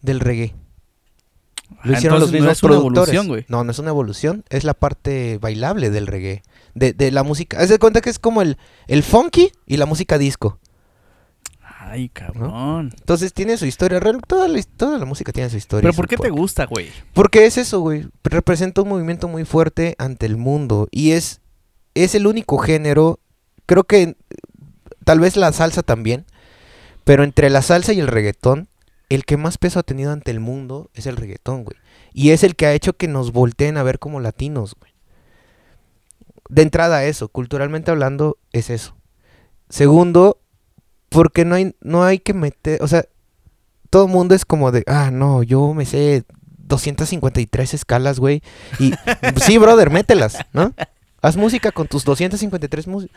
del 0.00 0.20
reggae. 0.20 0.54
Lo 1.84 1.94
Ah, 1.94 1.98
hicieron 1.98 2.20
los 2.20 2.30
entonces 2.30 2.32
no 2.32 2.38
mismos 2.38 2.52
es 2.56 2.62
una 2.62 2.70
productores. 2.72 3.08
evolución, 3.14 3.28
güey. 3.28 3.44
No, 3.48 3.64
no 3.64 3.70
es 3.70 3.78
una 3.78 3.90
evolución, 3.90 4.44
es 4.48 4.64
la 4.64 4.74
parte 4.74 5.38
bailable 5.40 5.90
del 5.90 6.06
reggae, 6.06 6.42
de, 6.74 6.92
de 6.92 7.10
la 7.12 7.22
música. 7.22 7.58
Haz 7.60 7.68
de 7.68 7.78
cuenta 7.78 8.00
que 8.00 8.10
es 8.10 8.18
como 8.18 8.42
el, 8.42 8.56
el 8.86 9.02
funky 9.02 9.52
y 9.66 9.76
la 9.76 9.86
música 9.86 10.18
disco. 10.18 10.58
Ay, 11.80 12.08
cabrón. 12.10 12.92
Entonces 12.98 13.32
tiene 13.32 13.56
su 13.56 13.64
historia, 13.64 14.00
toda 14.26 14.46
la, 14.48 14.62
toda 14.76 14.98
la 14.98 15.04
música 15.06 15.32
tiene 15.32 15.48
su 15.48 15.56
historia. 15.56 15.82
¿Pero 15.88 15.94
por 15.96 16.06
qué 16.08 16.16
te 16.18 16.28
gusta, 16.28 16.66
güey? 16.66 16.88
Porque 17.14 17.46
es 17.46 17.56
eso, 17.56 17.80
güey. 17.80 18.06
Representa 18.24 18.82
un 18.82 18.88
movimiento 18.90 19.26
muy 19.28 19.44
fuerte 19.46 19.94
ante 19.98 20.26
el 20.26 20.36
mundo 20.36 20.88
y 20.90 21.12
es, 21.12 21.40
es 21.94 22.14
el 22.14 22.26
único 22.26 22.58
género, 22.58 23.20
creo 23.66 23.84
que 23.84 24.16
tal 25.04 25.20
vez 25.20 25.36
la 25.36 25.52
salsa 25.52 25.82
también, 25.82 26.26
pero 27.04 27.24
entre 27.24 27.50
la 27.50 27.62
salsa 27.62 27.92
y 27.92 28.00
el 28.00 28.08
reggaetón, 28.08 28.68
el 29.08 29.24
que 29.24 29.36
más 29.36 29.58
peso 29.58 29.78
ha 29.78 29.82
tenido 29.82 30.12
ante 30.12 30.30
el 30.30 30.40
mundo 30.40 30.90
es 30.94 31.06
el 31.06 31.16
reggaetón, 31.16 31.64
güey. 31.64 31.76
Y 32.12 32.30
es 32.30 32.42
el 32.42 32.56
que 32.56 32.66
ha 32.66 32.74
hecho 32.74 32.96
que 32.96 33.08
nos 33.08 33.32
volteen 33.32 33.76
a 33.76 33.82
ver 33.82 33.98
como 33.98 34.20
latinos, 34.20 34.74
güey. 34.78 34.92
De 36.48 36.62
entrada 36.62 37.04
eso, 37.04 37.28
culturalmente 37.28 37.90
hablando, 37.90 38.38
es 38.52 38.70
eso. 38.70 38.96
Segundo, 39.68 40.40
porque 41.08 41.44
no 41.44 41.54
hay, 41.54 41.74
no 41.80 42.04
hay 42.04 42.18
que 42.18 42.34
meter, 42.34 42.82
o 42.82 42.88
sea, 42.88 43.04
todo 43.90 44.06
el 44.06 44.12
mundo 44.12 44.34
es 44.34 44.44
como 44.44 44.72
de, 44.72 44.84
ah, 44.86 45.10
no, 45.10 45.42
yo 45.42 45.72
me 45.74 45.86
sé 45.86 46.24
253 46.58 47.74
escalas, 47.74 48.20
güey. 48.20 48.42
Y 48.78 48.92
sí, 49.42 49.58
brother, 49.58 49.90
mételas, 49.90 50.38
¿no? 50.52 50.72
Haz 51.20 51.36
música 51.36 51.72
con 51.72 51.88
tus 51.88 52.04
253 52.04 52.86
músicas. 52.86 53.16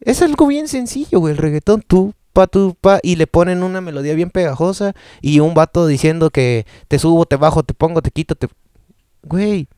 Es 0.00 0.22
algo 0.22 0.46
bien 0.46 0.68
sencillo, 0.68 1.20
güey, 1.20 1.32
el 1.32 1.38
reggaetón, 1.38 1.82
tú, 1.82 2.14
pa, 2.32 2.46
tú, 2.46 2.76
pa, 2.80 3.00
y 3.02 3.16
le 3.16 3.26
ponen 3.26 3.62
una 3.62 3.80
melodía 3.80 4.14
bien 4.14 4.30
pegajosa 4.30 4.94
y 5.22 5.40
un 5.40 5.54
vato 5.54 5.86
diciendo 5.86 6.30
que 6.30 6.66
te 6.88 6.98
subo, 6.98 7.24
te 7.26 7.36
bajo, 7.36 7.62
te 7.62 7.74
pongo, 7.74 8.02
te 8.02 8.10
quito, 8.10 8.34
te... 8.34 8.48
Güey, 9.22 9.68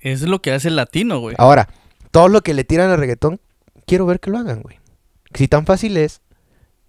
Es 0.00 0.22
lo 0.22 0.42
que 0.42 0.52
hace 0.52 0.68
el 0.68 0.76
latino, 0.76 1.20
güey. 1.20 1.34
ahora, 1.38 1.68
todo 2.10 2.28
lo 2.28 2.42
que 2.42 2.52
le 2.54 2.64
tiran 2.64 2.90
al 2.90 2.98
reggaetón, 2.98 3.40
quiero 3.86 4.04
ver 4.04 4.20
que 4.20 4.30
lo 4.30 4.38
hagan, 4.38 4.60
güey. 4.60 4.78
Si 5.34 5.48
tan 5.48 5.64
fácil 5.64 5.96
es, 5.96 6.20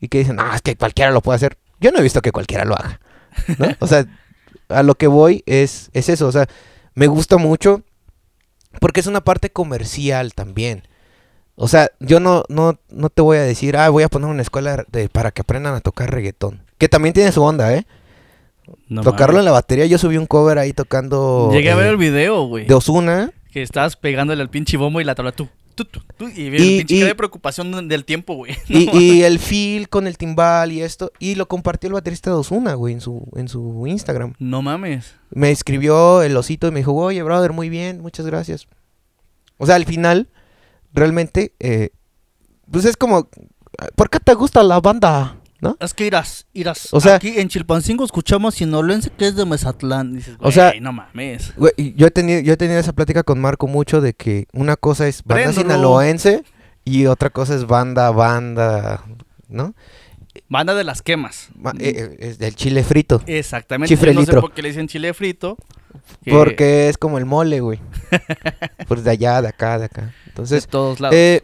y 0.02 0.10
que 0.10 0.18
dicen, 0.18 0.38
ah, 0.40 0.52
es 0.56 0.62
que 0.62 0.76
cualquiera 0.76 1.12
lo 1.12 1.22
puede 1.22 1.38
hacer. 1.38 1.58
Yo 1.80 1.92
no 1.92 2.00
he 2.00 2.04
visto 2.04 2.22
que 2.22 2.34
cualquiera 2.34 2.66
lo 2.66 2.76
haga, 2.76 3.00
¿no? 3.58 3.68
O 3.80 3.88
sea, 3.88 4.06
a 4.68 4.84
lo 4.84 4.96
que 4.96 5.08
voy 5.08 5.44
es, 5.46 5.90
es 5.94 6.10
eso, 6.10 6.28
o 6.28 6.32
sea, 6.32 6.48
me 6.96 7.08
gusta 7.08 7.38
mucho 7.38 7.84
porque 8.80 9.00
es 9.00 9.08
una 9.08 9.22
parte 9.22 9.50
comercial 9.50 10.34
también. 10.34 10.84
O 11.56 11.68
sea, 11.68 11.92
yo 12.00 12.20
no, 12.20 12.44
no, 12.50 12.80
no 12.90 13.10
te 13.10 13.22
voy 13.22 13.38
a 13.38 13.44
decir, 13.44 13.78
ah, 13.78 13.90
voy 13.90 14.04
a 14.04 14.10
poner 14.10 14.30
una 14.30 14.42
escuela 14.42 14.86
de, 14.92 15.10
para 15.10 15.32
que 15.32 15.42
aprendan 15.42 15.76
a 15.76 15.82
tocar 15.82 16.12
reggaetón. 16.12 16.62
Que 16.78 16.90
también 16.90 17.14
tiene 17.14 17.32
su 17.32 17.44
onda, 17.44 17.74
¿eh? 17.74 17.86
No 18.88 19.02
Tocarlo 19.02 19.40
en 19.40 19.46
la 19.46 19.52
batería, 19.52 19.86
yo 19.86 19.98
subí 19.98 20.18
un 20.18 20.26
cover 20.26 20.58
ahí 20.58 20.74
tocando... 20.74 21.50
Llegué 21.52 21.72
a 21.72 21.76
ver 21.76 21.88
eh, 21.88 21.90
el 21.90 21.98
video, 21.98 22.44
güey. 22.46 22.66
De 22.66 22.74
Osuna. 22.74 23.32
Que 23.52 23.62
estabas 23.62 23.96
pegándole 23.96 24.42
al 24.42 24.50
pinche 24.50 24.78
bombo 24.78 25.00
y 25.00 25.04
la 25.04 25.16
tabla 25.16 25.32
tú. 25.32 25.48
Y 26.36 26.48
el 26.48 26.56
Y- 26.62 26.78
pinche 26.80 26.96
y- 26.96 27.02
de 27.02 27.16
preocupación 27.16 27.88
del 27.88 28.06
tiempo, 28.06 28.36
güey. 28.36 28.56
Y 28.68 29.22
el 29.24 29.40
feel 29.40 29.90
con 29.90 30.08
el 30.08 30.18
timbal 30.18 30.72
y 30.72 30.82
esto. 30.82 31.12
Y 31.20 31.36
lo 31.36 31.48
compartió 31.48 31.88
el 31.88 31.94
baterista 31.94 32.30
de 32.30 32.36
Osuna, 32.38 32.74
güey, 32.76 32.94
en 32.94 33.02
su, 33.02 33.28
en 33.36 33.48
su 33.48 33.86
Instagram. 33.88 34.34
No 34.40 34.62
mames. 34.62 35.16
Me 35.32 35.52
escribió 35.52 36.22
el 36.24 36.36
osito 36.38 36.68
y 36.68 36.72
me 36.72 36.80
dijo, 36.82 36.94
oye, 36.94 37.22
brother, 37.24 37.52
muy 37.54 37.70
bien, 37.70 38.02
muchas 38.02 38.26
gracias. 38.26 38.68
O 39.58 39.66
sea, 39.66 39.76
al 39.76 39.86
final, 39.86 40.30
realmente, 40.94 41.54
eh, 41.60 41.90
pues 42.72 42.86
es 42.86 42.98
como, 42.98 43.30
¿por 43.96 44.10
qué 44.10 44.20
te 44.20 44.34
gusta 44.34 44.64
la 44.64 44.80
banda? 44.80 45.38
¿No? 45.64 45.78
Es 45.80 45.94
que 45.94 46.06
irás, 46.06 46.46
irás. 46.54 46.90
O 46.94 47.00
sea- 47.00 47.16
aquí 47.16 47.40
en 47.40 47.48
Chilpancingo 47.48 48.04
escuchamos 48.06 48.56
sinaloense 48.56 49.10
que 49.10 49.28
es 49.28 49.36
de 49.36 49.46
Mezatlán. 49.46 50.14
Dices, 50.16 50.36
O 50.40 50.52
sea- 50.52 50.70
"Güey, 50.70 50.82
no 50.82 50.92
mames. 50.94 51.54
Güey, 51.56 51.72
yo 51.96 52.08
he 52.08 52.12
tenido, 52.12 52.42
yo 52.42 52.54
he 52.54 52.58
tenido 52.58 52.80
esa 52.80 52.94
plática 52.94 53.24
con 53.24 53.40
Marco 53.40 53.66
mucho 53.68 54.02
de 54.02 54.14
que 54.14 54.48
una 54.54 54.76
cosa 54.76 55.08
es 55.08 55.24
banda 55.24 55.54
sinaloense 55.54 56.44
y 56.86 57.06
otra 57.06 57.30
cosa 57.30 57.56
es 57.56 57.66
banda, 57.66 58.12
banda, 58.12 59.04
¿no? 59.48 59.74
Banda 60.50 60.74
de 60.76 60.84
las 60.84 61.02
quemas. 61.02 61.50
ma- 61.56 61.72
eh, 61.80 61.94
eh, 61.96 62.18
es 62.20 62.40
del 62.40 62.56
chile 62.56 62.84
frito. 62.84 63.22
Exactamente. 63.28 63.88
Chifre 63.94 64.14
Yo 64.14 64.20
no 64.20 64.26
sé 64.26 64.34
por 64.34 64.52
qué 64.54 64.62
le 64.64 64.70
dicen 64.70 64.88
chile 64.88 65.14
frito. 65.14 65.58
que 66.24 66.32
Porque 66.32 66.90
es 66.90 66.98
como 66.98 67.18
el 67.20 67.26
mole, 67.26 67.60
güey. 67.62 67.80
pues 68.88 69.04
de 69.04 69.12
allá, 69.12 69.42
de 69.42 69.48
acá, 69.48 69.78
de 69.80 69.86
acá. 69.86 70.02
de 70.02 70.12
Entonces, 70.28 70.68
todos 70.68 71.00
lados. 71.00 71.16
eh, 71.16 71.42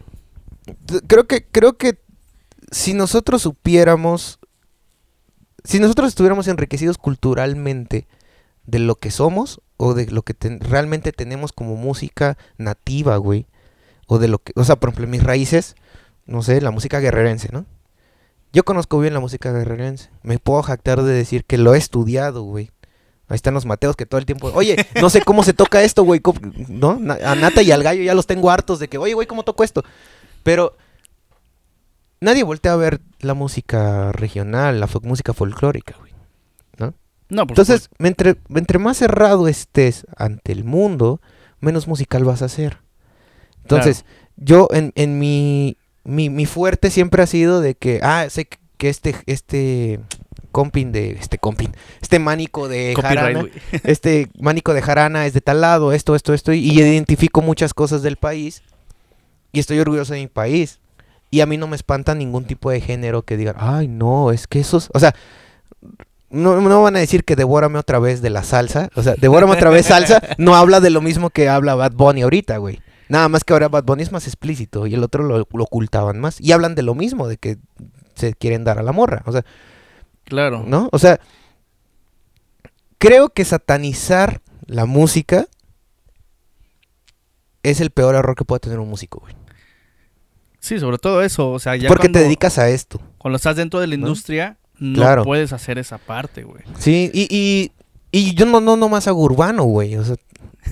creo 1.06 1.26
que, 1.26 1.44
creo 1.50 1.76
que 1.78 1.98
si 2.70 2.94
nosotros 2.94 3.42
supiéramos, 3.42 4.38
si 5.64 5.78
nosotros 5.80 6.08
estuviéramos 6.08 6.48
enriquecidos 6.48 6.98
culturalmente 6.98 8.06
de 8.66 8.78
lo 8.78 8.94
que 8.96 9.10
somos 9.10 9.60
o 9.76 9.94
de 9.94 10.06
lo 10.10 10.22
que 10.22 10.34
realmente 10.60 11.12
tenemos 11.12 11.52
como 11.52 11.76
música 11.76 12.36
nativa, 12.58 13.16
güey, 13.16 13.46
o 14.06 14.18
de 14.18 14.28
lo 14.28 14.38
que, 14.38 14.52
o 14.56 14.64
sea, 14.64 14.76
por 14.76 14.90
ejemplo, 14.90 15.08
mis 15.08 15.22
raíces, 15.22 15.74
no 16.26 16.42
sé, 16.42 16.60
la 16.60 16.70
música 16.70 17.00
guerrerense, 17.00 17.48
¿no? 17.52 17.66
Yo 18.52 18.64
conozco 18.64 18.98
bien 18.98 19.14
la 19.14 19.20
música 19.20 19.52
guerrerense. 19.52 20.10
Me 20.22 20.38
puedo 20.38 20.60
jactar 20.62 21.02
de 21.02 21.12
decir 21.12 21.44
que 21.44 21.56
lo 21.56 21.74
he 21.74 21.78
estudiado, 21.78 22.42
güey. 22.42 22.70
Ahí 23.28 23.36
están 23.36 23.54
los 23.54 23.64
Mateos 23.64 23.94
que 23.94 24.06
todo 24.06 24.18
el 24.18 24.26
tiempo, 24.26 24.50
oye, 24.54 24.76
no 25.00 25.08
sé 25.08 25.22
cómo 25.22 25.44
se 25.44 25.52
toca 25.52 25.82
esto, 25.84 26.02
güey, 26.02 26.18
¿cómo- 26.18 26.40
¿no? 26.68 26.98
A 27.24 27.34
Nata 27.36 27.62
y 27.62 27.70
al 27.70 27.84
gallo 27.84 28.02
ya 28.02 28.14
los 28.14 28.26
tengo 28.26 28.50
hartos 28.50 28.80
de 28.80 28.88
que, 28.88 28.98
oye, 28.98 29.14
güey, 29.14 29.28
¿cómo 29.28 29.44
toco 29.44 29.62
esto? 29.62 29.84
Pero 30.42 30.76
nadie 32.20 32.42
voltea 32.42 32.72
a 32.72 32.76
ver 32.76 33.00
la 33.20 33.34
música 33.34 34.12
regional, 34.12 34.80
la 34.80 34.86
fo- 34.88 35.02
música 35.02 35.32
folclórica, 35.32 35.94
güey. 35.98 36.10
no, 37.28 37.46
por 37.46 37.52
Entonces, 37.52 37.88
entre, 38.00 38.36
entre 38.54 38.78
más 38.80 38.96
cerrado 38.96 39.46
estés 39.46 40.04
ante 40.16 40.50
el 40.52 40.64
mundo, 40.64 41.20
menos 41.60 41.86
musical 41.86 42.24
vas 42.24 42.42
a 42.42 42.46
hacer. 42.46 42.78
Entonces, 43.62 44.04
yo 44.36 44.66
en, 44.72 44.92
en 44.96 45.18
mi, 45.20 45.76
mi, 46.02 46.28
mi 46.28 46.44
fuerte 46.46 46.90
siempre 46.90 47.22
ha 47.22 47.26
sido 47.28 47.60
de 47.60 47.74
que, 47.76 48.00
ah, 48.02 48.26
sé 48.28 48.46
que- 48.46 48.88
este, 48.88 49.14
este 49.26 50.00
compin 50.50 50.90
de, 50.90 51.12
este 51.12 51.38
compin, 51.38 51.70
este 52.00 52.18
mánico 52.18 52.66
de. 52.66 52.94
Copyright, 52.96 53.36
jarana, 53.36 53.48
este 53.84 54.28
mánico 54.40 54.74
de 54.74 54.82
jarana 54.82 55.26
es 55.26 55.32
de 55.32 55.40
tal 55.40 55.60
lado, 55.60 55.92
esto, 55.92 56.16
esto, 56.16 56.34
esto, 56.34 56.52
y 56.52 56.68
identifico 56.80 57.42
muchas 57.42 57.74
cosas 57.74 58.02
del 58.02 58.16
país 58.16 58.62
y 59.52 59.60
estoy 59.60 59.78
orgulloso 59.78 60.14
de 60.14 60.20
mi 60.20 60.26
país. 60.26 60.79
Y 61.30 61.40
a 61.40 61.46
mí 61.46 61.56
no 61.56 61.66
me 61.66 61.76
espanta 61.76 62.14
ningún 62.14 62.44
tipo 62.44 62.70
de 62.70 62.80
género 62.80 63.22
que 63.22 63.36
digan, 63.36 63.56
ay, 63.58 63.86
no, 63.88 64.32
es 64.32 64.46
que 64.46 64.60
esos, 64.60 64.90
o 64.92 64.98
sea, 64.98 65.14
no, 66.28 66.60
no 66.60 66.82
van 66.82 66.96
a 66.96 67.00
decir 67.00 67.24
que 67.24 67.36
devórame 67.36 67.78
otra 67.78 67.98
vez 67.98 68.20
de 68.22 68.30
la 68.30 68.42
salsa, 68.42 68.88
o 68.96 69.02
sea, 69.02 69.14
devórame 69.20 69.52
otra 69.52 69.70
vez 69.70 69.86
salsa, 69.86 70.20
no 70.38 70.54
habla 70.56 70.80
de 70.80 70.90
lo 70.90 71.00
mismo 71.00 71.30
que 71.30 71.48
habla 71.48 71.74
Bad 71.74 71.92
Bunny 71.92 72.22
ahorita, 72.22 72.56
güey. 72.56 72.80
Nada 73.08 73.28
más 73.28 73.44
que 73.44 73.52
ahora 73.52 73.68
Bad 73.68 73.84
Bunny 73.84 74.02
es 74.04 74.12
más 74.12 74.26
explícito 74.26 74.86
y 74.86 74.94
el 74.94 75.02
otro 75.02 75.24
lo, 75.24 75.38
lo 75.38 75.64
ocultaban 75.64 76.20
más. 76.20 76.40
Y 76.40 76.52
hablan 76.52 76.76
de 76.76 76.82
lo 76.82 76.94
mismo, 76.94 77.26
de 77.26 77.38
que 77.38 77.58
se 78.14 78.34
quieren 78.34 78.62
dar 78.62 78.78
a 78.78 78.82
la 78.82 78.92
morra, 78.92 79.22
o 79.26 79.32
sea, 79.32 79.44
Claro. 80.30 80.62
¿no? 80.64 80.88
O 80.92 80.98
sea, 80.98 81.20
creo 82.98 83.30
que 83.30 83.44
satanizar 83.44 84.40
la 84.66 84.86
música 84.86 85.46
es 87.64 87.80
el 87.80 87.90
peor 87.90 88.14
error 88.14 88.36
que 88.36 88.44
puede 88.44 88.60
tener 88.60 88.78
un 88.78 88.88
músico, 88.88 89.20
güey. 89.20 89.34
Sí, 90.60 90.78
sobre 90.78 90.98
todo 90.98 91.22
eso. 91.22 91.50
O 91.50 91.58
sea, 91.58 91.74
ya 91.76 91.88
Porque 91.88 92.02
cuando, 92.08 92.18
te 92.20 92.24
dedicas 92.24 92.58
a 92.58 92.68
esto. 92.68 93.00
cuando 93.18 93.36
estás 93.36 93.56
dentro 93.56 93.80
de 93.80 93.86
la 93.86 93.96
¿No? 93.96 94.06
industria, 94.06 94.58
no 94.78 94.96
Claro. 94.98 95.24
puedes 95.24 95.52
hacer 95.52 95.78
esa 95.78 95.98
parte, 95.98 96.44
güey. 96.44 96.62
Sí, 96.78 97.10
y, 97.12 97.26
y, 97.34 97.72
y 98.12 98.34
yo 98.34 98.46
no, 98.46 98.60
no 98.60 98.76
nomás 98.76 99.08
hago 99.08 99.22
urbano, 99.22 99.64
güey. 99.64 99.96
O 99.96 100.04
sea, 100.04 100.16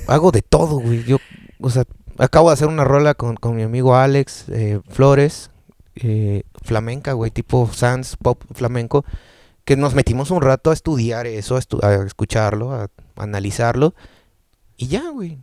hago 0.07 0.31
de 0.31 0.43
todo, 0.43 0.79
güey. 0.79 1.05
Yo, 1.05 1.17
o 1.61 1.71
sea, 1.71 1.85
acabo 2.19 2.49
de 2.51 2.55
hacer 2.55 2.69
una 2.69 2.85
rola 2.85 3.15
con, 3.15 3.37
con 3.37 3.57
mi 3.57 3.63
amigo 3.63 3.97
Alex 3.97 4.45
eh, 4.49 4.81
Flores, 4.89 5.51
eh, 5.97 6.43
flamenca, 6.63 7.13
güey, 7.15 7.31
tipo 7.31 7.69
sans, 7.73 8.17
pop 8.17 8.43
flamenco, 8.55 9.05
que 9.65 9.77
nos 9.77 9.95
metimos 9.95 10.31
un 10.31 10.41
rato 10.43 10.71
a 10.71 10.75
estudiar 10.75 11.27
eso, 11.27 11.57
a, 11.57 11.61
estu- 11.61 11.83
a 11.83 12.05
escucharlo, 12.07 12.73
a, 12.73 12.89
analizarlo, 13.17 13.95
y 14.77 14.87
ya, 14.89 15.09
güey. 15.11 15.39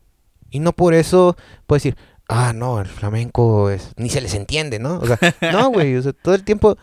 Y 0.50 0.60
no 0.60 0.72
por 0.72 0.94
eso 0.94 1.36
puedes 1.68 1.84
decir, 1.84 1.98
ah, 2.28 2.54
no, 2.54 2.80
el 2.80 2.88
flamenco 2.88 3.70
es, 3.70 3.92
ni 3.98 4.10
se 4.10 4.22
les 4.22 4.34
entiende, 4.34 4.80
¿no? 4.80 5.00
O 5.00 5.06
sea, 5.06 5.20
no, 5.52 5.70
güey, 5.70 5.96
o 5.96 6.02
sea, 6.02 6.14
todo 6.14 6.36
el 6.36 6.44
tiempo... 6.44 6.78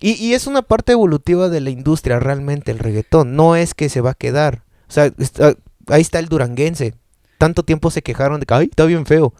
Y, 0.00 0.12
y 0.22 0.34
es 0.34 0.46
una 0.46 0.60
parte 0.62 0.92
evolutiva 0.92 1.48
de 1.48 1.60
la 1.60 1.70
industria 1.70 2.18
realmente 2.20 2.70
el 2.72 2.78
reggaetón, 2.78 3.36
no 3.36 3.56
es 3.56 3.74
que 3.74 3.88
se 3.88 4.00
va 4.00 4.10
a 4.10 4.14
quedar. 4.14 4.62
O 4.88 4.92
sea, 4.92 5.06
está- 5.18 5.54
ahí 5.88 6.02
está 6.02 6.18
el 6.18 6.26
duranguense. 6.28 6.94
Tanto 7.38 7.62
tiempo 7.62 7.90
se 7.90 8.02
quejaron 8.02 8.38
de 8.40 8.46
que, 8.46 8.54
ay, 8.54 8.66
está 8.70 8.84
bien 8.84 9.06
feo. 9.06 9.32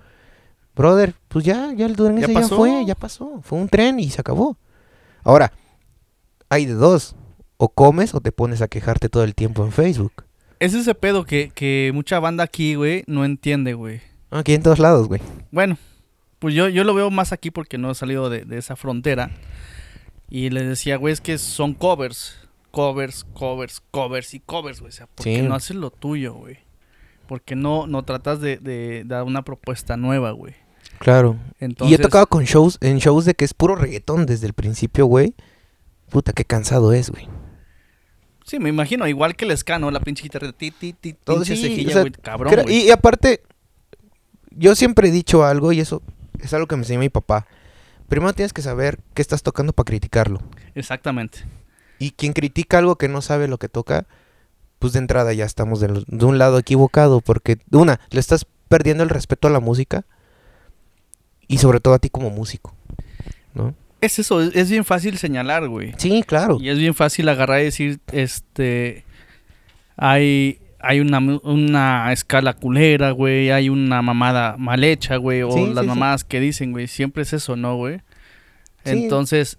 Brother, 0.75 1.15
pues 1.29 1.45
ya, 1.45 1.73
ya 1.75 1.87
el 1.87 1.97
duranguense 1.97 2.33
ya, 2.33 2.41
pasó. 2.41 2.57
fue, 2.57 2.85
ya 2.87 2.95
pasó. 2.95 3.41
Fue 3.43 3.59
un 3.59 3.69
tren 3.69 4.01
y 4.01 4.11
se 4.11 4.21
acabó. 4.21 4.57
Ahora, 5.23 5.53
hay 6.49 6.67
de 6.67 6.75
dos. 6.75 7.15
O 7.57 7.69
comes 7.69 8.15
o 8.15 8.21
te 8.21 8.33
pones 8.33 8.63
a 8.63 8.69
quejarte 8.69 9.09
todo 9.09 9.23
el 9.25 9.35
tiempo 9.35 9.65
en 9.65 9.73
Facebook. 9.73 10.25
Es 10.61 10.73
ese 10.75 10.95
pedo 10.95 11.25
que, 11.25 11.51
que 11.55 11.91
mucha 11.95 12.19
banda 12.21 12.43
aquí, 12.45 12.75
güey, 12.75 13.05
no 13.07 13.25
entiende, 13.25 13.75
güey. 13.75 14.01
Aquí 14.31 14.55
en 14.55 14.63
todos 14.63 14.79
lados, 14.79 15.09
güey. 15.09 15.21
Bueno, 15.51 15.79
pues 16.39 16.55
yo, 16.55 16.69
yo 16.69 16.85
lo 16.85 16.95
veo 16.95 17.11
más 17.11 17.33
aquí 17.33 17.51
porque 17.51 17.79
no 17.79 17.91
he 17.91 17.95
salido 17.95 18.31
de, 18.31 18.45
de 18.45 18.59
esa 18.59 18.77
frontera. 18.77 19.31
Y 20.29 20.51
les 20.51 20.67
decía, 20.67 20.97
güey, 20.97 21.13
es 21.13 21.21
que 21.21 21.39
son 21.39 21.75
covers. 21.75 22.37
Covers, 22.71 23.25
covers, 23.35 23.81
covers 23.93 24.35
y 24.35 24.41
covers, 24.41 24.81
güey. 24.81 24.89
O 24.89 24.93
sea, 24.93 25.07
porque 25.07 25.37
Sí. 25.37 25.43
no 25.43 25.55
haces 25.55 25.77
lo 25.77 25.91
tuyo, 25.91 26.35
güey. 26.35 26.59
Porque 27.29 27.55
no, 27.55 27.87
no 27.87 28.03
tratas 28.03 28.41
de, 28.41 28.57
de 28.57 29.05
dar 29.07 29.23
una 29.23 29.43
propuesta 29.43 29.97
nueva, 29.97 30.33
güey. 30.33 30.55
Claro. 30.99 31.37
Entonces, 31.61 31.93
Y 31.93 32.01
he 32.01 32.03
tocado 32.03 32.27
con 32.27 32.45
shows, 32.45 32.79
en 32.81 32.99
shows 32.99 33.25
de 33.25 33.35
que 33.35 33.45
es 33.45 33.55
puro 33.55 33.77
reggaetón 33.77 34.27
desde 34.27 34.47
el 34.49 34.55
principio, 34.55 35.07
güey. 35.07 35.35
Puta, 36.11 36.33
qué 36.33 36.45
cansado 36.45 36.93
es, 36.93 37.11
güey. 37.11 37.29
Sí, 38.45 38.59
me 38.59 38.69
imagino, 38.69 39.07
igual 39.09 39.37
que 39.37 39.45
el 39.47 39.53
escano, 39.53 39.91
la 39.91 40.01
pinche 40.01 40.25
guitarra. 40.25 40.53
Ti, 40.53 40.71
ti, 40.71 40.93
ti, 40.93 41.15
Todo 41.15 41.37
pinche 41.37 41.57
sí, 41.57 41.63
cejilla, 41.63 41.89
o 41.89 41.93
sea, 41.93 42.01
güey. 42.03 42.13
Cabrón, 42.13 42.53
Cra- 42.53 42.63
güey. 42.65 42.77
y, 42.77 42.87
y 42.89 42.91
aparte, 42.91 43.41
yo 44.57 44.75
siempre 44.75 45.09
he 45.09 45.13
dicho 45.13 45.45
algo 45.45 45.73
y 45.73 45.81
eso 45.81 46.03
es 46.41 46.53
algo 46.55 46.67
que 46.67 46.77
me 46.77 46.83
enseñó 46.83 47.01
mi 47.01 47.09
papá. 47.09 47.47
Primero 48.09 48.33
tienes 48.33 48.53
que 48.53 48.63
saber 48.63 48.99
qué 49.15 49.23
estás 49.23 49.43
tocando 49.43 49.73
para 49.73 49.87
criticarlo. 49.87 50.41
Exactamente. 50.75 51.41
Y 51.99 52.13
quien 52.13 52.33
critica 52.33 52.79
algo 52.79 52.97
que 52.97 53.09
no 53.09 53.23
sabe 53.23 53.49
lo 53.49 53.59
que 53.59 53.69
toca, 53.69 54.07
pues 54.79 54.93
de 54.93 54.99
entrada 54.99 55.33
ya 55.33 55.45
estamos 55.45 55.81
de, 55.81 56.05
un 56.25 56.39
lado 56.39 56.59
equivocado. 56.59 57.21
Porque, 57.21 57.59
una, 57.71 58.01
le 58.11 58.21
estás 58.21 58.47
perdiendo 58.69 59.03
el 59.03 59.11
respeto 59.11 59.49
a 59.49 59.51
la 59.51 59.61
música 59.61 60.05
y 61.49 61.59
sobre 61.59 61.81
todo 61.81 61.95
a 61.95 61.99
ti 61.99 62.11
como 62.11 62.31
músico. 62.31 62.75
¿No? 63.55 63.75
Es 64.01 64.19
eso, 64.19 64.43
es, 64.43 64.55
es 64.55 64.69
bien 64.69 64.85
fácil 64.85 65.17
señalar, 65.17 65.69
güey. 65.69 65.95
Sí, 65.97 66.23
claro. 66.27 66.59
Y 66.61 66.69
es 66.69 66.79
bien 66.79 66.95
fácil 66.95 67.29
agarrar 67.29 67.61
y 67.61 67.65
decir, 67.65 68.01
este, 68.13 69.05
hay, 69.97 70.59
hay 70.87 71.01
una, 71.01 71.19
una 71.19 72.13
escala 72.13 72.53
culera, 72.55 73.11
güey, 73.11 73.51
hay 73.51 73.69
una 73.69 74.03
mamada 74.03 74.57
mal 74.59 74.85
hecha, 74.85 75.17
güey, 75.17 75.43
o 75.43 75.51
Sí, 75.53 75.67
las 75.67 75.75
sí, 75.77 75.81
sí. 75.83 75.87
mamadas 75.87 76.25
que 76.25 76.41
dicen, 76.41 76.73
güey, 76.73 76.87
siempre 76.87 77.23
es 77.23 77.33
eso, 77.33 77.57
¿no, 77.57 77.77
güey? 77.77 78.01
Entonces, 78.85 79.59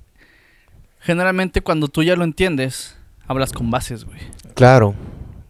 generalmente 1.00 1.62
cuando 1.62 1.88
tú 1.88 2.04
ya 2.04 2.16
lo 2.16 2.24
entiendes, 2.24 2.98
hablas 3.28 3.52
con 3.52 3.72
bases, 3.72 4.06
güey. 4.06 4.20
Claro. 4.54 4.96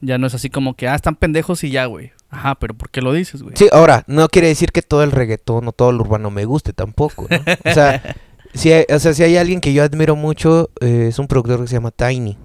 Ya 0.02 0.18
no 0.18 0.28
es 0.28 0.34
así 0.34 0.50
como 0.50 0.76
que, 0.76 0.88
ah, 0.88 0.96
están 0.96 1.16
pendejos 1.16 1.64
y 1.64 1.72
ya, 1.72 1.86
güey. 1.86 2.12
Ajá, 2.30 2.56
pero 2.56 2.74
¿por 2.74 2.90
qué 2.90 3.02
lo 3.02 3.14
dices, 3.14 3.42
güey? 3.42 3.56
Sí, 3.56 3.68
ahora, 3.72 4.04
no 4.08 4.28
quiere 4.28 4.48
decir 4.50 4.72
que 4.72 4.82
todo 4.82 5.04
el 5.04 5.12
reggaetón 5.12 5.68
o 5.68 5.72
todo 5.72 5.90
el 5.90 5.96
urbano 6.00 6.32
me 6.32 6.46
guste 6.46 6.74
tampoco, 6.74 7.28
¿no? 7.30 7.38
O 7.70 7.74
sea, 7.74 8.02
si 8.54 8.72
hay, 8.72 8.86
o 8.94 9.00
sea, 9.00 9.14
si 9.14 9.24
hay 9.24 9.38
alguien 9.38 9.62
que 9.62 9.74
yo 9.74 9.84
admiro 9.84 10.16
mucho, 10.16 10.70
eh, 10.82 11.08
es 11.10 11.20
un 11.20 11.28
productor 11.28 11.62
que 11.62 11.68
se 11.68 11.76
llama 11.76 11.92
Tiny. 11.92 12.38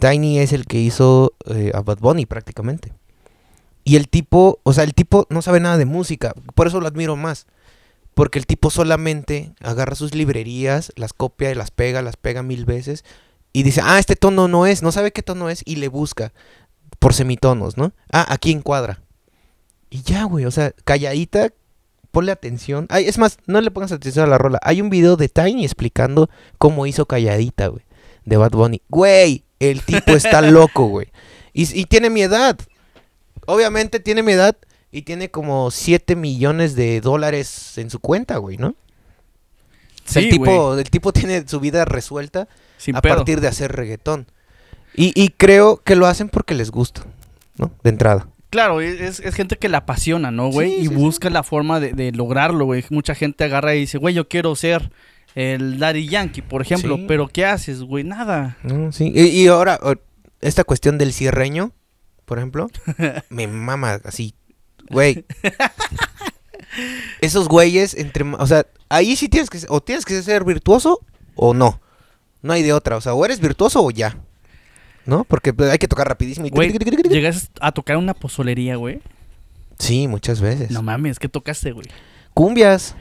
Tiny 0.00 0.38
es 0.38 0.52
el 0.52 0.66
que 0.66 0.78
hizo 0.78 1.34
eh, 1.46 1.72
a 1.74 1.80
Bad 1.80 1.98
Bunny 1.98 2.26
prácticamente. 2.26 2.92
Y 3.84 3.96
el 3.96 4.08
tipo, 4.08 4.60
o 4.62 4.72
sea, 4.72 4.84
el 4.84 4.94
tipo 4.94 5.26
no 5.30 5.42
sabe 5.42 5.60
nada 5.60 5.76
de 5.76 5.84
música, 5.84 6.34
por 6.54 6.66
eso 6.66 6.80
lo 6.80 6.86
admiro 6.86 7.16
más. 7.16 7.46
Porque 8.14 8.38
el 8.38 8.46
tipo 8.46 8.70
solamente 8.70 9.52
agarra 9.60 9.96
sus 9.96 10.14
librerías, 10.14 10.92
las 10.96 11.12
copia 11.12 11.50
y 11.50 11.54
las 11.54 11.70
pega, 11.70 12.00
las 12.00 12.16
pega 12.16 12.42
mil 12.42 12.64
veces. 12.64 13.04
Y 13.52 13.64
dice, 13.64 13.80
ah, 13.84 13.98
este 13.98 14.16
tono 14.16 14.48
no 14.48 14.66
es, 14.66 14.82
no 14.82 14.92
sabe 14.92 15.12
qué 15.12 15.22
tono 15.22 15.50
es 15.50 15.62
y 15.64 15.76
le 15.76 15.88
busca 15.88 16.32
por 16.98 17.12
semitonos, 17.12 17.76
¿no? 17.76 17.92
Ah, 18.12 18.26
aquí 18.28 18.52
encuadra. 18.52 19.00
Y 19.90 20.02
ya, 20.02 20.24
güey, 20.24 20.44
o 20.44 20.50
sea, 20.50 20.72
calladita, 20.84 21.52
ponle 22.10 22.32
atención. 22.32 22.86
Ay, 22.88 23.06
es 23.06 23.18
más, 23.18 23.38
no 23.46 23.60
le 23.60 23.70
pongas 23.70 23.92
atención 23.92 24.24
a 24.24 24.28
la 24.28 24.38
rola. 24.38 24.58
Hay 24.62 24.80
un 24.80 24.90
video 24.90 25.16
de 25.16 25.28
Tiny 25.28 25.64
explicando 25.64 26.30
cómo 26.58 26.86
hizo 26.86 27.06
calladita, 27.06 27.66
güey, 27.66 27.84
de 28.24 28.36
Bad 28.36 28.52
Bunny. 28.52 28.82
Güey, 28.88 29.43
el 29.60 29.82
tipo 29.82 30.12
está 30.12 30.42
loco, 30.50 30.86
güey. 30.86 31.08
Y, 31.52 31.80
y 31.80 31.86
tiene 31.86 32.10
mi 32.10 32.22
edad. 32.22 32.58
Obviamente 33.46 34.00
tiene 34.00 34.22
mi 34.22 34.32
edad 34.32 34.56
y 34.90 35.02
tiene 35.02 35.30
como 35.30 35.70
7 35.70 36.16
millones 36.16 36.76
de 36.76 37.00
dólares 37.00 37.78
en 37.78 37.90
su 37.90 37.98
cuenta, 37.98 38.36
güey, 38.38 38.56
¿no? 38.56 38.74
Sí, 40.04 40.20
el, 40.20 40.30
tipo, 40.30 40.68
güey, 40.68 40.80
el 40.80 40.90
tipo 40.90 41.12
tiene 41.12 41.46
su 41.48 41.60
vida 41.60 41.84
resuelta 41.84 42.48
sin 42.76 42.96
a 42.96 43.02
pedo. 43.02 43.16
partir 43.16 43.40
de 43.40 43.48
hacer 43.48 43.72
reggaetón. 43.72 44.26
Y, 44.94 45.12
y 45.20 45.30
creo 45.30 45.78
que 45.82 45.96
lo 45.96 46.06
hacen 46.06 46.28
porque 46.28 46.54
les 46.54 46.70
gusta, 46.70 47.02
¿no? 47.56 47.72
De 47.82 47.90
entrada. 47.90 48.28
Claro, 48.50 48.80
es, 48.80 49.18
es 49.18 49.34
gente 49.34 49.56
que 49.56 49.68
la 49.68 49.78
apasiona, 49.78 50.30
¿no, 50.30 50.48
güey? 50.48 50.70
Sí, 50.70 50.80
y 50.82 50.86
sí. 50.86 50.94
busca 50.94 51.28
la 51.28 51.42
forma 51.42 51.80
de, 51.80 51.92
de 51.92 52.12
lograrlo, 52.12 52.64
güey. 52.66 52.84
Mucha 52.90 53.16
gente 53.16 53.42
agarra 53.42 53.74
y 53.74 53.80
dice, 53.80 53.98
güey, 53.98 54.14
yo 54.14 54.28
quiero 54.28 54.54
ser 54.54 54.92
el 55.34 55.78
Daddy 55.78 56.08
Yankee, 56.08 56.42
por 56.42 56.62
ejemplo. 56.62 56.96
Sí. 56.96 57.04
Pero 57.08 57.28
¿qué 57.28 57.44
haces, 57.46 57.82
güey? 57.82 58.04
Nada. 58.04 58.56
No, 58.62 58.92
sí. 58.92 59.12
Y, 59.14 59.22
y 59.28 59.46
ahora, 59.48 59.78
esta 60.40 60.64
cuestión 60.64 60.98
del 60.98 61.12
cierreño, 61.12 61.72
por 62.24 62.38
ejemplo, 62.38 62.68
me 63.30 63.46
mama 63.46 64.00
así. 64.04 64.34
Güey. 64.90 65.24
Esos 67.20 67.48
güeyes, 67.48 67.94
entre. 67.94 68.24
O 68.24 68.46
sea, 68.46 68.66
ahí 68.88 69.16
sí 69.16 69.28
tienes 69.28 69.48
que 69.50 69.58
ser. 69.58 69.68
O 69.70 69.80
tienes 69.82 70.04
que 70.04 70.20
ser 70.22 70.44
virtuoso 70.44 71.00
o 71.36 71.54
no. 71.54 71.80
No 72.42 72.52
hay 72.52 72.62
de 72.62 72.72
otra. 72.72 72.96
O 72.96 73.00
sea, 73.00 73.14
o 73.14 73.24
eres 73.24 73.40
virtuoso 73.40 73.82
o 73.82 73.90
ya. 73.90 74.16
¿No? 75.06 75.24
Porque 75.24 75.52
pues, 75.52 75.70
hay 75.70 75.78
que 75.78 75.88
tocar 75.88 76.08
rapidísimo. 76.08 76.46
y- 76.46 76.50
Güey, 76.50 76.72
llegas 77.10 77.50
a 77.60 77.72
tocar 77.72 77.96
una 77.96 78.14
pozolería, 78.14 78.76
güey. 78.76 79.00
Sí, 79.78 80.08
muchas 80.08 80.40
veces. 80.40 80.70
No 80.70 80.82
mames, 80.82 81.18
¿qué 81.18 81.28
tocaste, 81.28 81.72
güey? 81.72 81.86
Cumbias. 82.32 82.96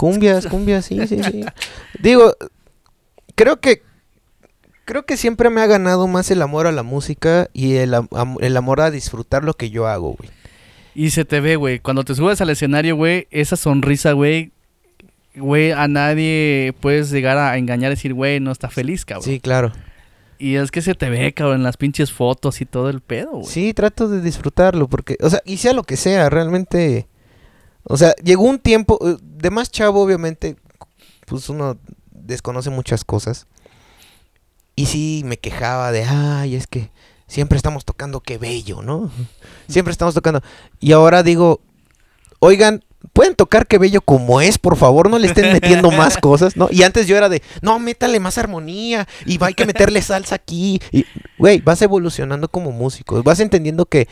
Cumbias, 0.00 0.46
cumbias, 0.46 0.86
sí, 0.86 1.06
sí, 1.06 1.22
sí. 1.22 1.44
Digo, 2.02 2.34
creo 3.34 3.60
que 3.60 3.82
creo 4.86 5.04
que 5.04 5.18
siempre 5.18 5.50
me 5.50 5.60
ha 5.60 5.66
ganado 5.66 6.06
más 6.08 6.30
el 6.30 6.40
amor 6.40 6.66
a 6.66 6.72
la 6.72 6.82
música 6.82 7.48
y 7.52 7.74
el, 7.74 7.92
am- 7.92 8.08
am- 8.12 8.38
el 8.40 8.56
amor 8.56 8.80
a 8.80 8.90
disfrutar 8.90 9.44
lo 9.44 9.52
que 9.54 9.68
yo 9.68 9.86
hago, 9.86 10.14
güey. 10.18 10.30
Y 10.94 11.10
se 11.10 11.26
te 11.26 11.40
ve, 11.40 11.56
güey. 11.56 11.80
Cuando 11.80 12.02
te 12.02 12.14
subes 12.14 12.40
al 12.40 12.48
escenario, 12.48 12.96
güey, 12.96 13.28
esa 13.30 13.56
sonrisa, 13.56 14.12
güey. 14.12 14.52
Güey, 15.36 15.72
a 15.72 15.86
nadie 15.86 16.74
puedes 16.80 17.10
llegar 17.10 17.36
a 17.36 17.56
engañar 17.58 17.92
y 17.92 17.94
decir, 17.94 18.14
güey, 18.14 18.40
no 18.40 18.50
está 18.50 18.70
feliz, 18.70 19.04
cabrón. 19.04 19.24
Sí, 19.24 19.38
claro. 19.38 19.70
Y 20.38 20.56
es 20.56 20.70
que 20.70 20.80
se 20.80 20.94
te 20.94 21.10
ve, 21.10 21.32
cabrón, 21.34 21.56
en 21.58 21.62
las 21.62 21.76
pinches 21.76 22.10
fotos 22.10 22.62
y 22.62 22.64
todo 22.64 22.88
el 22.88 23.02
pedo, 23.02 23.32
güey. 23.32 23.44
Sí, 23.46 23.74
trato 23.74 24.08
de 24.08 24.22
disfrutarlo 24.22 24.88
porque, 24.88 25.18
o 25.20 25.28
sea, 25.28 25.42
y 25.44 25.58
sea 25.58 25.74
lo 25.74 25.82
que 25.84 25.96
sea, 25.98 26.30
realmente 26.30 27.06
o 27.84 27.96
sea, 27.96 28.14
llegó 28.22 28.42
un 28.44 28.58
tiempo 28.58 28.98
de 29.40 29.50
más 29.50 29.70
chavo, 29.70 30.02
obviamente, 30.02 30.56
pues 31.26 31.48
uno 31.48 31.78
desconoce 32.10 32.70
muchas 32.70 33.04
cosas. 33.04 33.46
Y 34.76 34.86
sí 34.86 35.22
me 35.24 35.38
quejaba 35.38 35.92
de, 35.92 36.04
"Ay, 36.04 36.54
es 36.54 36.66
que 36.66 36.90
siempre 37.26 37.56
estamos 37.56 37.84
tocando 37.84 38.20
qué 38.20 38.38
bello, 38.38 38.82
¿no? 38.82 39.10
Siempre 39.68 39.92
estamos 39.92 40.14
tocando." 40.14 40.42
Y 40.78 40.92
ahora 40.92 41.22
digo, 41.22 41.60
"Oigan, 42.38 42.84
¿Pueden 43.14 43.34
tocar 43.34 43.66
qué 43.66 43.78
bello 43.78 44.02
como 44.02 44.42
es, 44.42 44.58
por 44.58 44.76
favor? 44.76 45.08
No 45.08 45.18
le 45.18 45.26
estén 45.26 45.52
metiendo 45.52 45.90
más 45.90 46.18
cosas, 46.18 46.56
¿no? 46.56 46.68
Y 46.70 46.82
antes 46.82 47.06
yo 47.06 47.16
era 47.16 47.30
de, 47.30 47.42
no, 47.62 47.78
métale 47.78 48.20
más 48.20 48.36
armonía 48.36 49.08
y 49.24 49.38
va, 49.38 49.46
hay 49.48 49.54
que 49.54 49.64
meterle 49.64 50.02
salsa 50.02 50.34
aquí. 50.34 50.80
Y, 50.92 51.06
güey, 51.38 51.60
vas 51.60 51.80
evolucionando 51.80 52.48
como 52.48 52.72
músico. 52.72 53.22
Vas 53.22 53.40
entendiendo 53.40 53.86
que 53.86 54.06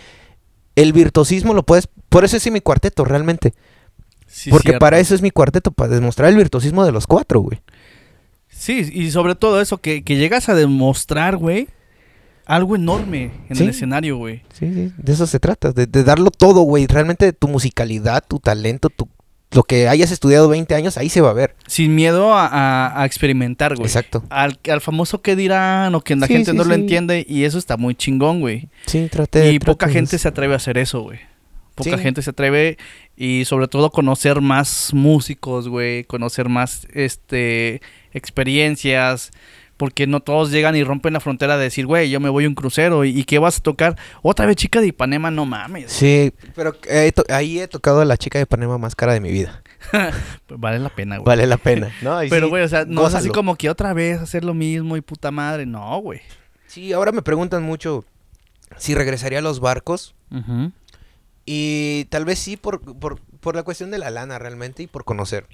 el 0.74 0.94
virtuosismo 0.94 1.52
lo 1.52 1.64
puedes... 1.64 1.86
Por 2.08 2.24
eso 2.24 2.38
es 2.38 2.50
mi 2.50 2.62
cuarteto, 2.62 3.04
realmente. 3.04 3.52
Sí, 4.38 4.50
Porque 4.50 4.68
cierto. 4.68 4.78
para 4.78 5.00
eso 5.00 5.14
es 5.14 5.22
mi 5.22 5.30
cuarteto, 5.30 5.72
para 5.72 5.94
demostrar 5.94 6.28
el 6.30 6.36
virtuosismo 6.36 6.84
de 6.84 6.92
los 6.92 7.06
cuatro, 7.08 7.40
güey. 7.40 7.60
Sí, 8.48 8.88
y 8.92 9.10
sobre 9.10 9.34
todo 9.34 9.60
eso, 9.60 9.78
que, 9.78 10.02
que 10.02 10.16
llegas 10.16 10.48
a 10.48 10.54
demostrar, 10.54 11.36
güey, 11.36 11.68
algo 12.46 12.76
enorme 12.76 13.30
en 13.48 13.56
Sí. 13.56 13.62
el 13.64 13.70
escenario, 13.70 14.16
güey. 14.16 14.42
Sí, 14.52 14.72
sí, 14.72 14.92
de 14.96 15.12
eso 15.12 15.26
se 15.26 15.38
trata, 15.40 15.72
de, 15.72 15.86
de 15.86 16.04
darlo 16.04 16.30
todo, 16.30 16.62
güey. 16.62 16.86
Realmente 16.86 17.32
tu 17.32 17.48
musicalidad, 17.48 18.24
tu 18.26 18.38
talento, 18.38 18.88
tu, 18.90 19.08
lo 19.50 19.62
que 19.64 19.88
hayas 19.88 20.10
estudiado 20.12 20.48
20 20.48 20.74
años, 20.74 20.96
ahí 20.98 21.08
se 21.08 21.20
va 21.20 21.30
a 21.30 21.34
ver. 21.34 21.54
Sin 21.66 21.94
miedo 21.94 22.32
a, 22.34 22.46
a- 22.46 23.02
a 23.02 23.06
experimentar, 23.06 23.74
güey. 23.74 23.86
Exacto. 23.86 24.22
Al, 24.30 24.58
al 24.70 24.80
famoso 24.80 25.20
que 25.20 25.36
dirán 25.36 25.94
o 25.94 26.00
que 26.00 26.16
la 26.16 26.26
Sí, 26.26 26.34
gente 26.34 26.52
sí, 26.52 26.56
no 26.56 26.64
lo 26.64 26.74
entiende 26.74 27.26
y 27.28 27.44
eso 27.44 27.58
está 27.58 27.76
muy 27.76 27.94
chingón, 27.94 28.40
güey. 28.40 28.68
Sí, 28.86 29.08
traté 29.10 29.52
Y 29.52 29.58
poca 29.58 29.86
de- 29.86 29.92
gente 29.92 30.16
se 30.18 30.28
atreve 30.28 30.54
a 30.54 30.56
hacer 30.56 30.78
eso, 30.78 31.00
güey. 31.02 31.18
Poca 31.74 31.96
gente 31.98 32.22
se 32.22 32.30
atreve 32.30 32.76
y 33.20 33.46
sobre 33.46 33.66
todo 33.66 33.90
conocer 33.90 34.40
más 34.40 34.94
músicos, 34.94 35.68
güey, 35.68 36.04
conocer 36.04 36.48
más 36.48 36.86
este 36.94 37.82
experiencias, 38.12 39.32
porque 39.76 40.06
no 40.06 40.20
todos 40.20 40.52
llegan 40.52 40.76
y 40.76 40.84
rompen 40.84 41.14
la 41.14 41.20
frontera 41.20 41.56
de 41.56 41.64
decir, 41.64 41.84
güey, 41.84 42.10
yo 42.10 42.20
me 42.20 42.28
voy 42.28 42.44
a 42.44 42.48
un 42.48 42.54
crucero 42.54 43.04
y, 43.04 43.24
qué 43.24 43.40
vas 43.40 43.58
a 43.58 43.60
tocar? 43.60 43.96
Otra 44.22 44.46
vez 44.46 44.54
chica 44.54 44.80
de 44.80 44.86
Ipanema, 44.86 45.32
no 45.32 45.46
mames. 45.46 45.90
Sí, 45.90 46.32
pero 46.54 46.76
ahí 47.28 47.58
he 47.58 47.66
tocado 47.66 48.02
a 48.02 48.04
la 48.04 48.16
chica 48.16 48.38
de 48.38 48.46
Panema 48.46 48.78
más 48.78 48.94
cara 48.94 49.14
de 49.14 49.20
mi 49.20 49.32
vida. 49.32 49.64
Pues 50.46 50.60
vale 50.60 50.78
la 50.78 50.90
pena, 50.90 51.16
güey. 51.16 51.26
Vale 51.26 51.48
la 51.48 51.56
pena, 51.56 51.90
¿no? 52.02 52.20
Pero 52.30 52.46
sí, 52.46 52.50
güey, 52.50 52.62
o 52.62 52.68
sea, 52.68 52.84
no 52.84 53.04
es 53.04 53.16
así 53.16 53.30
como 53.30 53.56
que 53.56 53.68
otra 53.68 53.94
vez 53.94 54.20
hacer 54.20 54.44
lo 54.44 54.54
mismo 54.54 54.96
y 54.96 55.00
puta 55.00 55.32
madre, 55.32 55.66
no, 55.66 55.98
güey. 55.98 56.20
Sí, 56.68 56.92
ahora 56.92 57.10
me 57.10 57.22
preguntan 57.22 57.64
mucho 57.64 58.04
si 58.76 58.94
regresaría 58.94 59.40
a 59.40 59.42
los 59.42 59.58
barcos. 59.58 60.14
Ujú. 60.30 60.70
Y 61.50 62.04
tal 62.10 62.26
vez 62.26 62.38
sí 62.38 62.58
por, 62.58 62.82
por, 62.98 63.22
por 63.40 63.56
la 63.56 63.62
cuestión 63.62 63.90
de 63.90 63.96
la 63.96 64.10
lana 64.10 64.38
realmente 64.38 64.82
y 64.82 64.86
por 64.86 65.06
conocer. 65.06 65.46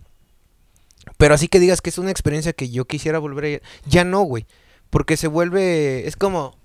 Pero 1.18 1.34
así 1.34 1.46
que 1.46 1.60
digas 1.60 1.80
que 1.80 1.90
es 1.90 1.98
una 1.98 2.10
experiencia 2.10 2.52
que 2.52 2.68
yo 2.68 2.84
quisiera 2.86 3.20
volver 3.20 3.44
a 3.44 3.48
ir. 3.48 3.62
Ya 3.86 4.02
no, 4.02 4.22
güey. 4.22 4.44
Porque 4.90 5.16
se 5.16 5.28
vuelve... 5.28 6.08
Es 6.08 6.16
como... 6.16 6.56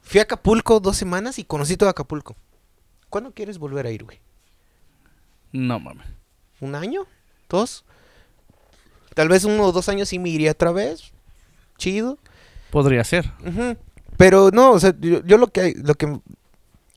Fui 0.00 0.18
a 0.18 0.24
Acapulco 0.24 0.80
dos 0.80 0.96
semanas 0.96 1.38
y 1.38 1.44
conocí 1.44 1.76
todo 1.76 1.88
Acapulco. 1.88 2.34
¿Cuándo 3.08 3.32
quieres 3.32 3.58
volver 3.58 3.86
a 3.86 3.92
ir, 3.92 4.02
güey? 4.02 4.20
No 5.52 5.78
mames. 5.78 6.08
¿Un 6.60 6.74
año? 6.74 7.06
¿Dos? 7.48 7.84
Tal 9.14 9.28
vez 9.28 9.44
uno 9.44 9.62
o 9.62 9.72
dos 9.72 9.88
años 9.88 10.08
sí 10.08 10.18
me 10.18 10.28
iría 10.30 10.50
otra 10.50 10.72
vez. 10.72 11.12
Chido. 11.78 12.18
Podría 12.70 13.04
ser. 13.04 13.30
Pero 14.16 14.50
no, 14.52 14.72
o 14.72 14.80
sea, 14.80 14.92
yo, 14.98 15.22
yo 15.24 15.38
lo 15.38 15.46
que 15.46 15.74
lo 15.76 15.94
que 15.94 16.18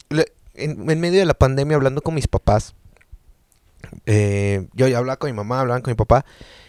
le- 0.09 0.31
en, 0.59 0.89
en 0.89 0.99
medio 0.99 1.19
de 1.19 1.25
la 1.25 1.33
pandemia 1.33 1.75
hablando 1.75 2.01
con 2.01 2.13
mis 2.15 2.27
papás, 2.27 2.75
eh, 4.05 4.67
yo 4.73 4.87
ya 4.87 4.97
hablaba 4.97 5.17
con 5.17 5.29
mi 5.29 5.35
mamá, 5.35 5.61
hablaba 5.61 5.81
con 5.81 5.91
mi 5.91 5.95
papá 5.95 6.25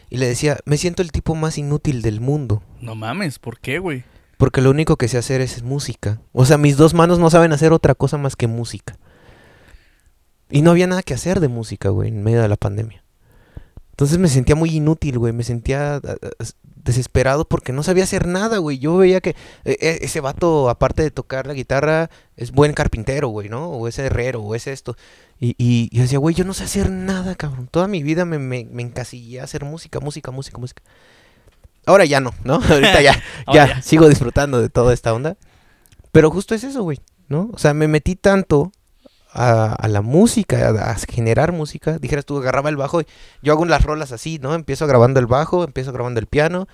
y 0.08 0.16
le 0.16 0.26
decía, 0.26 0.58
me 0.64 0.76
siento 0.76 1.02
el 1.02 1.12
tipo 1.12 1.34
más 1.34 1.58
inútil 1.58 2.02
del 2.02 2.20
mundo, 2.20 2.62
No 2.80 2.94
mames, 2.94 3.38
¿por 3.38 3.58
qué, 3.60 3.78
güey? 3.78 4.04
porque 4.36 4.62
lo 4.62 4.70
único 4.70 4.96
que 4.96 5.06
sé 5.06 5.18
hacer 5.18 5.42
es 5.42 5.62
música. 5.62 6.18
O 6.32 6.46
sea, 6.46 6.56
mis 6.56 6.78
dos 6.78 6.94
manos 6.94 7.18
no 7.18 7.28
saben 7.28 7.52
hacer 7.52 7.74
otra 7.74 7.94
cosa 7.94 8.16
más 8.16 8.36
que 8.36 8.46
música. 8.46 8.96
Y 10.48 10.62
no 10.62 10.70
había 10.70 10.86
nada 10.86 11.02
que 11.02 11.12
hacer 11.12 11.40
de 11.40 11.48
música, 11.48 11.90
güey, 11.90 12.08
en 12.08 12.22
medio 12.22 12.40
de 12.40 12.48
la 12.48 12.56
pandemia. 12.56 13.04
Entonces 13.90 14.16
me 14.16 14.28
sentía 14.28 14.54
muy 14.56 14.70
inútil, 14.70 15.18
güey. 15.18 15.34
Me 15.34 15.42
sentía 15.44 16.00
desesperado 16.90 17.46
porque 17.46 17.72
no 17.72 17.82
sabía 17.82 18.04
hacer 18.04 18.26
nada, 18.26 18.58
güey. 18.58 18.78
Yo 18.78 18.96
veía 18.96 19.20
que 19.20 19.30
eh, 19.64 19.76
eh, 19.80 19.98
ese 20.02 20.20
vato, 20.20 20.68
aparte 20.68 21.02
de 21.02 21.10
tocar 21.10 21.46
la 21.46 21.54
guitarra, 21.54 22.10
es 22.36 22.52
buen 22.52 22.72
carpintero, 22.72 23.28
güey, 23.28 23.48
¿no? 23.48 23.70
O 23.70 23.88
es 23.88 23.98
herrero, 23.98 24.42
o 24.42 24.54
es 24.54 24.66
esto. 24.66 24.96
Y, 25.38 25.50
y, 25.58 25.88
y 25.90 25.96
yo 25.96 26.02
decía, 26.02 26.18
güey, 26.18 26.34
yo 26.34 26.44
no 26.44 26.54
sé 26.54 26.64
hacer 26.64 26.90
nada, 26.90 27.34
cabrón. 27.34 27.68
Toda 27.70 27.88
mi 27.88 28.02
vida 28.02 28.24
me, 28.24 28.38
me, 28.38 28.66
me 28.70 28.82
encasillé 28.82 29.40
a 29.40 29.44
hacer 29.44 29.64
música, 29.64 30.00
música, 30.00 30.30
música, 30.30 30.58
música. 30.58 30.82
Ahora 31.86 32.04
ya 32.04 32.20
no, 32.20 32.34
¿no? 32.44 32.54
Ahorita 32.68 33.00
ya, 33.02 33.22
ya. 33.52 33.82
sigo 33.82 34.08
disfrutando 34.08 34.60
de 34.60 34.68
toda 34.68 34.92
esta 34.92 35.14
onda. 35.14 35.36
Pero 36.12 36.30
justo 36.30 36.54
es 36.54 36.64
eso, 36.64 36.82
güey, 36.82 36.98
¿no? 37.28 37.50
O 37.52 37.58
sea, 37.58 37.74
me 37.74 37.88
metí 37.88 38.16
tanto 38.16 38.72
a, 39.32 39.72
a 39.74 39.88
la 39.88 40.00
música, 40.02 40.68
a, 40.68 40.90
a 40.90 40.94
generar 40.96 41.52
música. 41.52 41.98
Dijeras 41.98 42.24
tú, 42.24 42.38
agarraba 42.38 42.68
el 42.68 42.76
bajo 42.76 43.00
y 43.00 43.06
yo 43.42 43.52
hago 43.52 43.64
las 43.64 43.82
rolas 43.82 44.12
así, 44.12 44.38
¿no? 44.40 44.54
Empiezo 44.54 44.86
grabando 44.86 45.20
el 45.20 45.26
bajo, 45.26 45.64
empiezo 45.64 45.92
grabando 45.92 46.20
el 46.20 46.26
piano, 46.26 46.66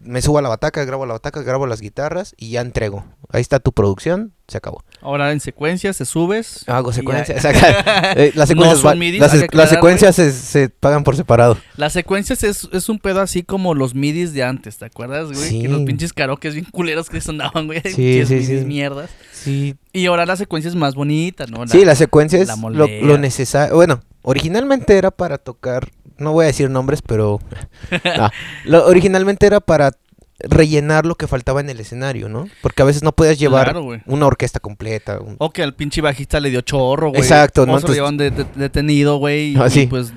me 0.00 0.22
subo 0.22 0.38
a 0.38 0.42
la 0.42 0.48
bataca, 0.48 0.84
grabo 0.84 1.06
la 1.06 1.14
bataca, 1.14 1.42
grabo 1.42 1.66
las 1.66 1.80
guitarras 1.80 2.34
y 2.36 2.50
ya 2.50 2.60
entrego. 2.60 3.04
Ahí 3.32 3.40
está 3.40 3.60
tu 3.60 3.72
producción, 3.72 4.32
se 4.48 4.58
acabó. 4.58 4.82
Ahora 5.02 5.30
en 5.32 5.40
secuencias 5.40 5.98
te 5.98 6.04
subes. 6.04 6.64
Hago 6.68 6.92
secuencias. 6.92 7.42
ya- 7.42 8.12
eh, 8.16 8.32
las 8.34 8.48
secuencias, 8.48 8.96
midis, 8.96 9.20
las, 9.20 9.32
las 9.54 10.16
se, 10.16 10.32
se 10.32 10.68
pagan 10.68 11.04
por 11.04 11.16
separado. 11.16 11.56
Las 11.76 11.92
secuencias 11.92 12.42
es, 12.42 12.68
es 12.72 12.88
un 12.88 12.98
pedo 12.98 13.20
así 13.20 13.42
como 13.44 13.74
los 13.74 13.94
midis 13.94 14.32
de 14.32 14.42
antes, 14.42 14.78
¿te 14.78 14.84
acuerdas, 14.86 15.28
güey? 15.32 15.48
Sí. 15.48 15.62
Que 15.62 15.68
los 15.68 15.82
pinches 15.82 16.12
karaokes 16.12 16.54
bien 16.54 16.66
culeros 16.72 17.08
que 17.08 17.20
sonaban, 17.20 17.66
güey. 17.66 17.80
Sí, 17.94 18.24
sí, 18.26 18.44
sí. 18.44 18.52
mierdas. 18.64 19.10
Sí, 19.40 19.76
Y 19.92 20.06
ahora 20.06 20.26
la 20.26 20.36
secuencia 20.36 20.68
es 20.68 20.74
más 20.76 20.94
bonita, 20.94 21.46
¿no? 21.46 21.64
La- 21.64 21.66
sí, 21.70 21.84
la 21.84 21.94
secuencia 21.94 22.38
es 22.40 22.48
la 22.48 22.56
lo, 22.56 22.86
lo 22.86 23.18
necesario. 23.18 23.74
Bueno, 23.74 24.00
originalmente 24.22 24.96
era 24.96 25.10
para 25.10 25.38
tocar, 25.38 25.90
no 26.18 26.32
voy 26.32 26.44
a 26.44 26.46
decir 26.48 26.68
nombres, 26.70 27.02
pero 27.02 27.40
no, 28.18 28.30
lo- 28.64 28.86
originalmente 28.86 29.46
era 29.46 29.60
para 29.60 29.92
rellenar 30.42 31.04
lo 31.04 31.16
que 31.16 31.26
faltaba 31.26 31.60
en 31.60 31.68
el 31.68 31.80
escenario, 31.80 32.28
¿no? 32.30 32.48
Porque 32.62 32.80
a 32.82 32.86
veces 32.86 33.02
no 33.02 33.12
podías 33.12 33.38
llevar 33.38 33.64
Claro, 33.72 33.86
una 34.06 34.26
orquesta 34.26 34.58
completa. 34.58 35.20
un- 35.20 35.36
O 35.38 35.50
que 35.50 35.62
al 35.62 35.74
pinche 35.74 36.00
bajista 36.00 36.40
le 36.40 36.48
dio 36.50 36.62
chorro, 36.62 37.10
güey. 37.10 37.20
Exacto, 37.20 37.66
¿no? 37.66 37.78
se 37.80 37.88
lo 37.88 37.94
llevan 37.94 38.16
de- 38.16 38.30
de- 38.30 38.46
detenido, 38.56 39.16
güey. 39.18 39.52
Y, 39.52 39.56
Ah, 39.56 39.68
sí. 39.68 39.86
pues 39.86 40.12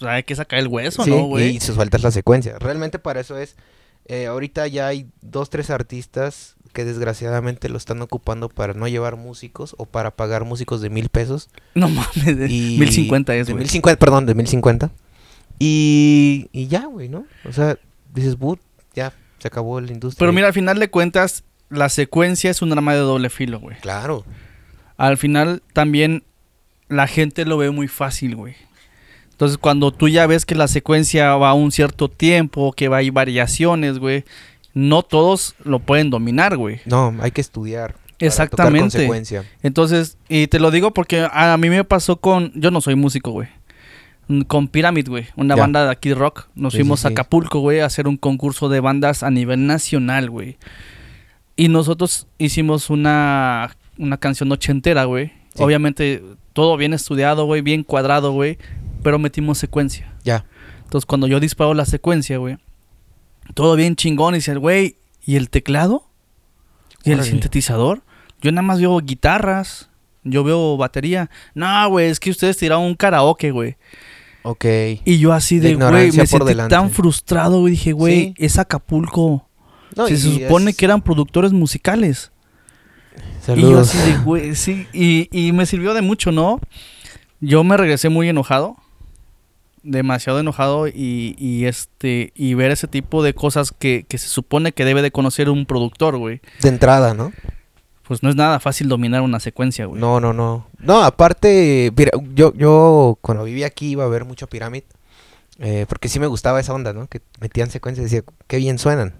hay 0.00 0.22
que 0.24 0.34
sacar 0.34 0.58
el 0.58 0.66
hueso, 0.68 1.04
Sí, 1.04 1.10
¿no, 1.10 1.22
güey? 1.24 1.56
y 1.56 1.60
sus 1.60 1.76
faltas 1.76 2.02
la 2.02 2.10
secuencia. 2.10 2.56
Realmente 2.58 2.98
para 2.98 3.20
eso 3.20 3.36
es. 3.38 3.56
eh, 4.10 4.26
ahorita 4.26 4.66
ya 4.68 4.86
hay 4.86 5.06
dos, 5.20 5.50
tres 5.50 5.68
artistas 5.70 6.56
que 6.78 6.84
desgraciadamente 6.84 7.68
lo 7.68 7.76
están 7.76 8.00
ocupando 8.02 8.48
para 8.48 8.72
no 8.72 8.86
llevar 8.86 9.16
músicos 9.16 9.74
o 9.78 9.86
para 9.86 10.12
pagar 10.12 10.44
músicos 10.44 10.80
de 10.80 10.90
mil 10.90 11.08
pesos. 11.08 11.50
No 11.74 11.88
mames, 11.88 12.38
de 12.38 12.46
Y 12.48 12.78
1050 12.78 13.34
es, 13.34 13.48
de 13.48 13.52
güey. 13.52 13.64
1050, 13.64 13.98
perdón, 13.98 14.26
de 14.26 14.36
1050. 14.36 14.88
Y, 15.58 16.48
y 16.52 16.68
ya, 16.68 16.86
güey, 16.86 17.08
¿no? 17.08 17.26
O 17.44 17.52
sea, 17.52 17.76
dices, 18.14 18.38
"But, 18.38 18.60
ya 18.94 19.12
se 19.40 19.48
acabó 19.48 19.80
la 19.80 19.90
industria. 19.90 20.20
Pero 20.20 20.32
mira, 20.32 20.46
al 20.46 20.52
final 20.52 20.78
de 20.78 20.88
cuentas, 20.88 21.42
la 21.68 21.88
secuencia 21.88 22.48
es 22.48 22.62
un 22.62 22.70
arma 22.70 22.94
de 22.94 23.00
doble 23.00 23.28
filo, 23.28 23.58
güey. 23.58 23.76
Claro. 23.80 24.24
Al 24.96 25.16
final 25.16 25.64
también 25.72 26.22
la 26.86 27.08
gente 27.08 27.44
lo 27.44 27.56
ve 27.56 27.72
muy 27.72 27.88
fácil, 27.88 28.36
güey. 28.36 28.54
Entonces, 29.32 29.58
cuando 29.58 29.90
tú 29.90 30.06
ya 30.06 30.28
ves 30.28 30.46
que 30.46 30.54
la 30.54 30.68
secuencia 30.68 31.34
va 31.34 31.50
a 31.50 31.54
un 31.54 31.72
cierto 31.72 32.08
tiempo, 32.08 32.72
que 32.72 32.86
va 32.86 32.98
a 32.98 33.00
hay 33.00 33.10
variaciones, 33.10 33.98
güey, 33.98 34.24
no 34.78 35.02
todos 35.02 35.56
lo 35.64 35.80
pueden 35.80 36.08
dominar, 36.08 36.56
güey. 36.56 36.80
No, 36.86 37.12
hay 37.20 37.32
que 37.32 37.40
estudiar. 37.40 37.96
Exactamente. 38.20 38.80
consecuencia. 38.80 39.44
Entonces, 39.64 40.18
y 40.28 40.46
te 40.46 40.60
lo 40.60 40.70
digo 40.70 40.92
porque 40.92 41.26
a, 41.32 41.56
mí 41.56 41.68
me 41.68 41.82
pasó 41.82 42.18
con. 42.18 42.52
Yo 42.54 42.70
no 42.70 42.80
soy 42.80 42.94
músico, 42.94 43.32
güey. 43.32 43.48
Mm, 44.28 44.42
Con 44.42 44.68
Pyramid, 44.68 45.08
güey. 45.08 45.26
Una 45.34 45.56
Ya. 45.56 45.62
banda 45.62 45.84
de 45.84 45.90
aquí 45.90 46.14
rock. 46.14 46.46
Nos 46.54 46.74
Sí, 46.74 46.78
fuimos 46.78 47.00
sí, 47.00 47.08
a. 47.08 47.10
Acapulco, 47.10 47.58
güey, 47.58 47.80
a 47.80 47.86
hacer 47.86 48.06
un 48.06 48.16
concurso 48.16 48.68
de 48.68 48.78
bandas 48.78 49.24
a 49.24 49.30
nivel 49.32 49.66
nacional, 49.66 50.30
güey. 50.30 50.58
Y 51.56 51.68
nosotros 51.68 52.28
hicimos 52.38 52.88
una, 52.88 53.76
una 53.98 54.16
canción 54.18 54.50
ochentera, 54.52 55.04
güey. 55.04 55.32
Sí. 55.54 55.62
Obviamente, 55.64 56.22
todo 56.52 56.76
bien 56.76 56.94
estudiado, 56.94 57.46
güey, 57.46 57.62
bien 57.62 57.82
cuadrado, 57.82 58.30
güey. 58.30 58.58
Pero 59.02 59.18
metimos 59.18 59.58
secuencia. 59.58 60.12
Ya. 60.22 60.44
Entonces, 60.84 61.04
cuando 61.04 61.26
yo 61.26 61.40
disparo 61.40 61.74
la 61.74 61.84
secuencia, 61.84 62.38
güey, 62.38 62.58
todo 63.54 63.76
bien 63.76 63.96
chingón. 63.96 64.34
Y 64.34 64.38
dice, 64.38 64.54
güey, 64.56 64.96
¿y 65.24 65.36
el 65.36 65.50
teclado? 65.50 66.04
¿Y 67.04 67.10
el 67.10 67.16
Órale. 67.20 67.30
sintetizador? 67.30 68.02
Yo 68.42 68.52
nada 68.52 68.62
más 68.62 68.80
veo 68.80 68.98
guitarras. 69.00 69.88
Yo 70.24 70.44
veo 70.44 70.76
batería. 70.76 71.30
No, 71.54 71.88
güey, 71.88 72.08
es 72.10 72.20
que 72.20 72.30
ustedes 72.30 72.56
tiraron 72.56 72.84
un 72.84 72.94
karaoke, 72.94 73.50
güey. 73.50 73.76
Ok. 74.42 74.64
Y 75.04 75.18
yo 75.18 75.32
así 75.32 75.56
La 75.56 75.62
de, 75.62 75.68
güey, 75.74 75.74
ignorancia 75.74 76.22
me 76.22 76.28
por 76.28 76.38
sentí 76.40 76.48
delante. 76.48 76.74
tan 76.74 76.90
frustrado, 76.90 77.60
güey. 77.60 77.72
Dije, 77.72 77.92
güey, 77.92 78.14
Sí. 78.20 78.34
es 78.38 78.58
Acapulco. 78.58 79.48
No, 79.96 80.06
Se 80.06 80.14
y 80.14 80.16
supone 80.18 80.70
es- 80.70 80.76
que 80.76 80.84
eran 80.84 81.00
productores 81.02 81.52
musicales. 81.52 82.30
Y 83.16 83.20
yo 83.20 83.54
Saludos. 83.54 83.88
así 83.94 84.10
de, 84.12 84.18
güey, 84.18 84.54
sí. 84.54 84.86
Y, 84.92 85.28
y 85.32 85.52
me 85.52 85.64
sirvió 85.66 85.94
de 85.94 86.02
mucho, 86.02 86.30
¿no? 86.30 86.60
Yo 87.40 87.64
me 87.64 87.76
regresé 87.76 88.08
muy 88.10 88.28
enojado. 88.28 88.76
Demasiado 89.90 90.38
enojado 90.38 90.86
y, 90.86 91.34
y 91.38 91.64
este 91.64 92.32
y 92.34 92.52
ver 92.54 92.70
ese 92.70 92.88
tipo 92.88 93.22
de 93.22 93.32
cosas 93.34 93.72
que, 93.72 94.04
que 94.06 94.18
se 94.18 94.28
supone 94.28 94.72
que 94.72 94.84
debe 94.84 95.00
de 95.00 95.10
conocer 95.10 95.48
un 95.48 95.64
productor, 95.64 96.18
güey. 96.18 96.40
De 96.60 96.68
entrada, 96.68 97.14
¿no? 97.14 97.32
Pues 98.06 98.22
no 98.22 98.28
es 98.28 98.36
nada 98.36 98.60
fácil 98.60 98.88
dominar 98.88 99.22
una 99.22 99.40
secuencia, 99.40 99.86
güey. 99.86 100.00
No, 100.00 100.20
no, 100.20 100.32
no. 100.34 100.66
No, 100.78 101.02
aparte, 101.02 101.90
mira, 101.96 102.10
yo, 102.34 102.52
yo 102.54 103.18
cuando 103.22 103.44
vivía 103.44 103.66
aquí 103.66 103.90
iba 103.90 104.04
a 104.04 104.08
ver 104.08 104.24
mucho 104.26 104.46
Pyramid. 104.46 104.82
eh, 105.58 105.86
porque 105.88 106.08
sí 106.08 106.20
me 106.20 106.26
gustaba 106.26 106.60
esa 106.60 106.74
onda, 106.74 106.92
¿no? 106.92 107.06
Que 107.06 107.20
metían 107.40 107.70
secuencias 107.70 108.02
y 108.02 108.14
decía, 108.14 108.22
qué 108.46 108.58
bien 108.58 108.78
suenan. 108.78 109.14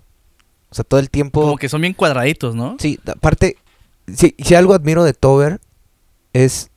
O 0.71 0.75
sea, 0.75 0.85
todo 0.85 1.01
el 1.01 1.09
tiempo. 1.09 1.41
Como 1.41 1.57
que 1.57 1.69
son 1.71 1.81
bien 1.81 1.95
cuadraditos, 1.95 2.55
¿no? 2.55 2.77
Sí, 2.79 3.01
aparte, 3.07 3.57
sí, 4.15 4.35
si 4.39 4.55
algo 4.55 4.75
admiro 4.75 5.03
de 5.05 5.15
Tover 5.15 5.61
es 6.35 6.71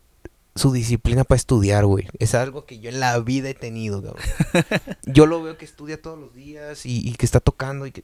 su 0.56 0.72
disciplina 0.74 1.24
para 1.24 1.38
estudiar, 1.38 1.86
güey. 1.86 2.08
Es 2.20 2.36
algo 2.36 2.66
que 2.66 2.80
yo 2.80 2.90
en 2.90 3.00
la 3.00 3.18
vida 3.20 3.50
he 3.50 3.54
tenido, 3.54 4.02
cabrón. 4.04 4.24
yo 5.06 5.26
lo 5.26 5.42
veo 5.42 5.58
que 5.58 5.66
estudia 5.66 6.02
todos 6.02 6.20
los 6.20 6.34
días 6.34 6.86
y, 6.86 7.08
y 7.08 7.14
que 7.16 7.26
está 7.26 7.40
tocando 7.40 7.86
y 7.86 7.92
que... 7.92 8.04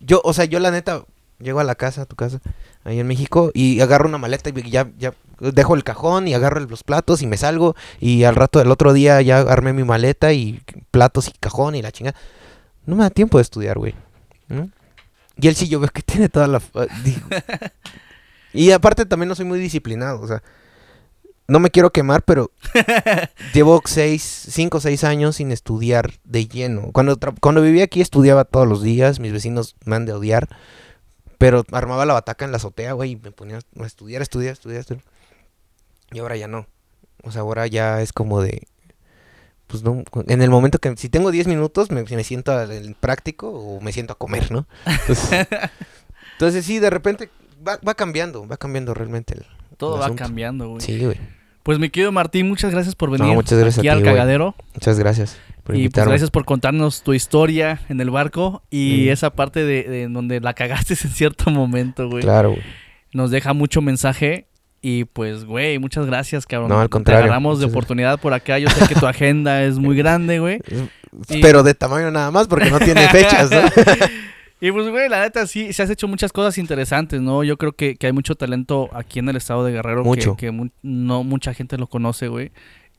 Yo, 0.00 0.20
o 0.24 0.32
sea, 0.34 0.44
yo 0.44 0.60
la 0.60 0.70
neta, 0.70 1.04
llego 1.38 1.60
a 1.60 1.64
la 1.64 1.74
casa, 1.74 2.02
a 2.02 2.06
tu 2.06 2.16
casa, 2.16 2.40
ahí 2.84 3.00
en 3.00 3.06
México, 3.06 3.50
y 3.54 3.80
agarro 3.80 4.08
una 4.08 4.18
maleta 4.18 4.50
y 4.50 4.70
ya, 4.70 4.90
ya 4.98 5.14
dejo 5.40 5.74
el 5.74 5.84
cajón 5.84 6.28
y 6.28 6.34
agarro 6.34 6.60
los 6.60 6.82
platos 6.84 7.22
y 7.22 7.26
me 7.26 7.36
salgo 7.38 7.74
y 8.00 8.24
al 8.24 8.36
rato 8.36 8.58
del 8.58 8.70
otro 8.70 8.92
día 8.92 9.20
ya 9.22 9.40
armé 9.40 9.72
mi 9.72 9.82
maleta 9.84 10.32
y 10.34 10.62
platos 10.90 11.28
y 11.28 11.32
cajón 11.40 11.74
y 11.74 11.82
la 11.82 11.90
chingada. 11.92 12.18
No 12.84 12.96
me 12.96 13.02
da 13.04 13.10
tiempo 13.10 13.38
de 13.38 13.42
estudiar, 13.42 13.78
güey. 13.78 13.94
¿no? 14.48 14.68
Y 15.40 15.48
él 15.48 15.54
sí 15.56 15.68
yo 15.68 15.80
veo 15.80 15.88
que 15.88 16.02
tiene 16.06 16.28
toda 16.28 16.46
la... 16.46 16.60
digo- 17.02 17.28
y 18.52 18.70
aparte 18.72 19.06
también 19.06 19.28
no 19.28 19.34
soy 19.34 19.46
muy 19.46 19.58
disciplinado, 19.58 20.20
o 20.20 20.26
sea, 20.28 20.42
no 21.46 21.60
me 21.60 21.70
quiero 21.70 21.90
quemar, 21.90 22.22
pero 22.22 22.50
llevo 23.52 23.82
seis, 23.84 24.22
cinco 24.50 24.78
o 24.78 24.80
seis 24.80 25.04
años 25.04 25.36
sin 25.36 25.52
estudiar 25.52 26.12
de 26.24 26.46
lleno. 26.46 26.90
Cuando, 26.92 27.18
cuando 27.40 27.60
vivía 27.62 27.84
aquí 27.84 28.00
estudiaba 28.00 28.44
todos 28.44 28.66
los 28.66 28.82
días, 28.82 29.20
mis 29.20 29.32
vecinos 29.32 29.76
me 29.84 29.96
han 29.96 30.06
de 30.06 30.12
odiar, 30.12 30.48
pero 31.38 31.64
armaba 31.72 32.06
la 32.06 32.14
bataca 32.14 32.44
en 32.44 32.50
la 32.52 32.56
azotea, 32.56 32.92
güey, 32.92 33.12
y 33.12 33.16
me 33.16 33.30
ponía 33.30 33.58
a 33.58 33.84
estudiar, 33.86 34.22
estudiar, 34.22 34.52
estudiar, 34.54 34.80
estudiar. 34.80 35.04
Y 36.12 36.18
ahora 36.20 36.36
ya 36.36 36.48
no. 36.48 36.66
O 37.22 37.30
sea, 37.32 37.42
ahora 37.42 37.66
ya 37.66 38.00
es 38.00 38.12
como 38.12 38.40
de... 38.42 38.66
Pues 39.66 39.82
no, 39.82 40.04
en 40.28 40.42
el 40.42 40.50
momento 40.50 40.78
que... 40.78 40.94
Si 40.96 41.08
tengo 41.08 41.30
10 41.30 41.46
minutos, 41.46 41.90
me, 41.90 42.04
me 42.04 42.24
siento 42.24 42.52
al- 42.52 42.70
en 42.70 42.94
práctico 42.94 43.48
o 43.50 43.80
me 43.80 43.92
siento 43.92 44.12
a 44.12 44.18
comer, 44.18 44.52
¿no? 44.52 44.66
Entonces, 44.86 45.46
entonces 46.32 46.64
sí, 46.64 46.78
de 46.78 46.90
repente 46.90 47.30
va, 47.66 47.78
va 47.86 47.94
cambiando, 47.94 48.46
va 48.46 48.56
cambiando 48.58 48.94
realmente 48.94 49.34
el, 49.34 49.46
Todo 49.76 49.98
va 49.98 50.06
asunto. 50.06 50.22
cambiando, 50.22 50.68
güey. 50.68 50.80
Sí, 50.80 50.98
güey. 51.04 51.16
Pues 51.62 51.78
mi 51.78 51.88
querido 51.88 52.12
Martín, 52.12 52.46
muchas 52.48 52.70
gracias 52.72 52.94
por 52.94 53.10
venir 53.10 53.32
muchas 53.34 53.58
gracias 53.58 53.78
aquí 53.78 53.88
a 53.88 53.92
ti, 53.92 53.96
al 53.96 54.02
güey. 54.02 54.12
cagadero. 54.14 54.54
Muchas 54.74 54.98
gracias 54.98 55.38
por 55.62 55.74
Y 55.76 55.88
pues 55.88 56.06
gracias 56.06 56.30
por 56.30 56.44
contarnos 56.44 57.02
tu 57.02 57.14
historia 57.14 57.80
en 57.88 58.00
el 58.02 58.10
barco 58.10 58.62
y 58.70 59.06
Mm. 59.06 59.12
esa 59.12 59.30
parte 59.30 59.64
de, 59.64 59.84
de 59.84 60.02
en 60.02 60.12
donde 60.12 60.40
la 60.40 60.52
cagaste 60.52 60.92
en 61.04 61.10
cierto 61.10 61.50
momento, 61.50 62.08
güey. 62.10 62.22
Claro, 62.22 62.50
güey. 62.50 62.62
Nos 63.14 63.30
deja 63.30 63.54
mucho 63.54 63.80
mensaje 63.80 64.46
y 64.82 65.04
pues, 65.04 65.46
güey, 65.46 65.78
muchas 65.78 66.04
gracias, 66.04 66.44
cabrón. 66.44 66.68
No, 66.68 66.80
al 66.80 66.90
contrario, 66.90 67.20
Te 67.20 67.24
agarramos 67.24 67.60
de 67.60 67.64
oportunidad 67.64 68.18
por 68.20 68.34
acá. 68.34 68.58
Yo 68.58 68.68
sé 68.68 68.86
que 68.86 68.94
tu 68.94 69.06
agenda 69.06 69.62
es 69.62 69.78
muy 69.78 69.96
grande, 69.96 70.40
güey. 70.40 70.60
Y- 71.30 71.40
Pero 71.40 71.62
de 71.62 71.72
tamaño 71.72 72.10
nada 72.10 72.30
más 72.30 72.46
porque 72.46 72.68
no 72.70 72.78
tiene 72.78 73.08
fechas, 73.08 73.50
¿no? 73.50 73.60
Y 74.66 74.72
pues, 74.72 74.88
güey, 74.88 75.08
la 75.10 75.20
neta 75.20 75.46
sí, 75.46 75.72
se 75.72 75.82
has 75.82 75.90
hecho 75.90 76.08
muchas 76.08 76.32
cosas 76.32 76.56
interesantes, 76.58 77.20
¿no? 77.20 77.44
Yo 77.44 77.56
creo 77.58 77.72
que, 77.72 77.96
que 77.96 78.06
hay 78.06 78.12
mucho 78.12 78.34
talento 78.34 78.88
aquí 78.94 79.18
en 79.18 79.28
el 79.28 79.36
estado 79.36 79.64
de 79.64 79.72
Guerrero 79.72 80.02
que- 80.02 80.08
Mucho. 80.08 80.36
que, 80.36 80.50
mu- 80.50 80.70
no 80.82 81.22
mucha 81.22 81.52
gente 81.52 81.76
lo 81.76 81.86
conoce, 81.86 82.28
güey. 82.28 82.50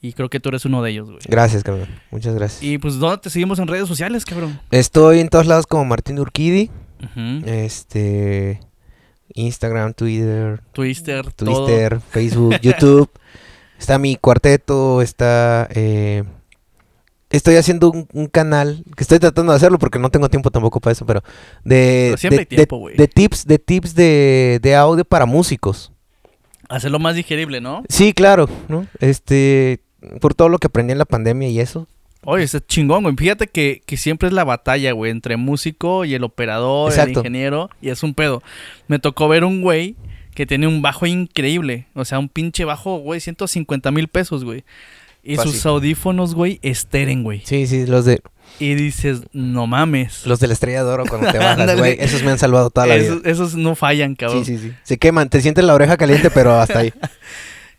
Y 0.02 0.14
creo 0.14 0.30
que 0.30 0.40
tú 0.40 0.50
eres 0.50 0.66
uno 0.66 0.84
de 0.84 0.92
ellos, 0.92 1.08
güey. 1.08 1.20
Gracias, 1.28 1.64
cabrón. 1.64 1.88
Muchas 2.12 2.36
gracias. 2.36 2.62
Y 2.62 2.78
pues, 2.78 3.00
¿dónde 3.00 3.18
te 3.18 3.30
seguimos 3.32 3.58
en 3.58 3.68
redes 3.68 3.88
sociales, 3.88 4.26
cabrón? 4.26 4.60
Estoy 4.70 5.20
en 5.22 5.30
todos 5.30 5.48
lados 5.48 5.66
como 5.66 5.86
Martín 5.86 6.20
Urquidi. 6.20 6.70
Este. 7.46 8.60
Instagram, 9.34 9.94
Twitter, 9.94 10.62
Twister, 10.72 11.32
todo. 11.34 11.66
Twitter, 11.66 12.00
Facebook, 12.00 12.56
YouTube. 12.62 13.10
Está 13.80 13.98
mi 14.00 14.16
cuarteto, 14.16 15.02
está... 15.02 15.68
eh, 15.72 16.24
estoy 17.30 17.56
haciendo 17.56 17.92
un, 17.92 18.08
un 18.14 18.28
canal, 18.28 18.84
que 18.96 19.04
estoy 19.04 19.20
tratando 19.20 19.52
de 19.52 19.58
hacerlo 19.58 19.78
porque 19.80 20.00
no 20.00 20.10
tengo 20.10 20.30
tiempo 20.30 20.52
tampoco 20.52 20.80
para 20.80 20.94
eso, 20.94 21.06
pero... 21.06 21.22
De, 21.64 22.08
Pero 22.10 22.18
siempre 22.18 22.38
de, 22.38 22.42
hay 22.42 22.46
tiempo, 22.68 22.90
de- 22.90 22.96
de 22.96 23.08
tips, 23.08 23.46
de 23.46 23.60
tips 23.60 23.96
de, 23.96 24.60
de 24.62 24.76
audio 24.76 25.04
para 25.06 25.26
músicos. 25.26 25.92
Hacerlo 26.70 27.00
más 27.00 27.16
digerible, 27.16 27.62
¿no? 27.62 27.84
Sí, 27.90 28.14
claro, 28.14 28.50
¿no? 28.68 28.88
Este... 29.00 29.82
Por 30.22 30.36
todo 30.36 30.50
lo 30.50 30.60
que 30.60 30.68
aprendí 30.68 30.92
en 30.92 31.00
la 31.00 31.06
pandemia 31.06 31.50
y 31.50 31.60
eso. 31.60 31.88
Oye, 32.26 32.44
es 32.44 32.56
chingón, 32.68 33.02
güey. 33.04 33.16
Fíjate 33.16 33.48
que, 33.48 33.82
que 33.88 33.98
siempre 33.98 34.28
es 34.28 34.34
la 34.36 34.44
batalla, 34.44 34.92
güey, 34.92 35.10
entre 35.12 35.36
músico 35.36 36.06
y 36.06 36.14
el 36.14 36.24
operador, 36.24 36.92
el 36.92 37.00
Exacto. 37.00 37.20
ingeniero, 37.22 37.70
y 37.82 37.90
es 37.90 38.04
un 38.04 38.14
pedo. 38.14 38.44
Me 38.88 39.00
tocó 39.00 39.28
ver 39.28 39.44
un 39.44 39.62
güey 39.62 39.96
que 40.36 40.46
tiene 40.46 40.68
un 40.68 40.84
bajo 40.84 41.08
increíble. 41.08 41.88
O 41.96 42.06
sea, 42.06 42.20
un 42.20 42.30
pinche 42.30 42.66
bajo, 42.66 42.98
güey, 43.00 43.20
150 43.20 43.90
mil 43.90 44.08
pesos, 44.08 44.44
güey. 44.44 44.64
Y 45.28 45.38
Fácil. 45.38 45.52
sus 45.54 45.66
audífonos, 45.66 46.36
güey, 46.36 46.60
esteren, 46.62 47.24
güey. 47.24 47.42
Sí, 47.46 47.66
sí, 47.66 47.88
los 47.88 48.06
de 48.06 48.22
Y 48.60 48.76
dices, 48.76 49.22
no 49.34 49.66
mames. 49.66 50.26
los 50.28 50.40
de 50.40 50.46
la 50.48 50.54
estrella 50.54 50.84
de 50.84 50.90
oro 50.92 51.04
cuando 51.10 51.32
te 51.32 51.38
bajas, 51.40 51.78
güey. 51.78 51.98
Esos 52.00 52.22
me 52.24 52.30
han 52.32 52.38
salvado 52.38 52.70
toda 52.70 52.86
la 52.88 52.96
esos, 52.96 53.22
vida. 53.24 53.32
esos 53.32 53.56
no 53.56 53.74
fallan, 53.76 54.14
cabrón. 54.16 54.46
Sí, 54.46 54.58
sí, 54.58 54.70
sí. 54.70 54.74
Se 54.84 54.98
queman, 55.00 55.30
te 55.30 55.42
sientes 55.42 55.64
la 55.66 55.74
oreja 55.74 55.98
caliente, 55.98 56.30
pero 56.30 56.54
hasta 56.60 56.80
ahí. 56.80 56.94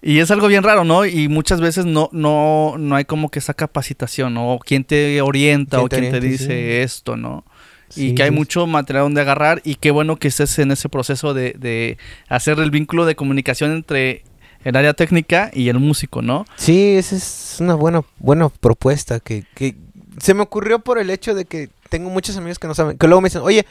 Y 0.03 0.19
es 0.19 0.31
algo 0.31 0.47
bien 0.47 0.62
raro, 0.62 0.85
¿no? 0.85 1.05
Y 1.07 1.27
muchas 1.29 1.61
veces 1.61 1.85
no, 1.87 2.11
no, 2.12 2.75
no 2.79 2.95
hay 2.97 3.07
como 3.07 3.31
que 3.31 3.39
esa 3.41 3.55
capacitación, 3.55 4.35
¿no? 4.35 4.53
O 4.53 4.59
quién 4.61 4.85
te 4.85 5.20
orienta 5.23 5.79
¿Quién 5.79 5.85
o 5.85 5.89
te 5.89 5.99
quién 5.99 6.12
te 6.12 6.20
dice 6.20 6.47
Sí. 6.47 6.83
esto, 6.85 7.16
¿no? 7.16 7.45
Sí, 7.89 8.09
y 8.11 8.15
que 8.15 8.23
hay 8.25 8.31
mucho 8.31 8.66
material 8.66 9.05
donde 9.07 9.23
agarrar 9.23 9.62
y 9.65 9.77
qué 9.77 9.91
bueno 9.91 10.16
que 10.16 10.29
estés 10.29 10.59
en 10.59 10.70
ese 10.70 10.89
proceso 10.89 11.35
de, 11.35 11.55
de 11.59 11.97
hacer 12.29 12.59
el 12.61 12.70
vínculo 12.70 13.05
de 13.07 13.16
comunicación 13.16 13.73
entre 13.73 14.23
el 14.69 14.77
área 14.77 14.95
técnica 14.95 15.51
y 15.53 15.69
el 15.69 15.79
músico, 15.79 16.23
¿no? 16.23 16.45
Sí, 16.57 16.97
esa 16.97 17.15
es 17.17 17.57
una 17.61 17.75
buena, 17.75 18.03
buena 18.19 18.49
propuesta 18.49 19.21
que, 19.21 19.45
que 19.55 19.77
se 20.21 20.35
me 20.35 20.43
ocurrió 20.43 20.81
por 20.81 20.99
el 20.99 21.11
hecho 21.11 21.35
de 21.35 21.45
que 21.45 21.69
tengo 21.89 22.11
muchos 22.11 22.37
amigos 22.37 22.59
que 22.59 22.67
no 22.67 22.75
saben, 22.75 22.99
que 22.99 23.07
luego 23.07 23.21
me 23.21 23.29
dicen, 23.29 23.43
oye, 23.43 23.65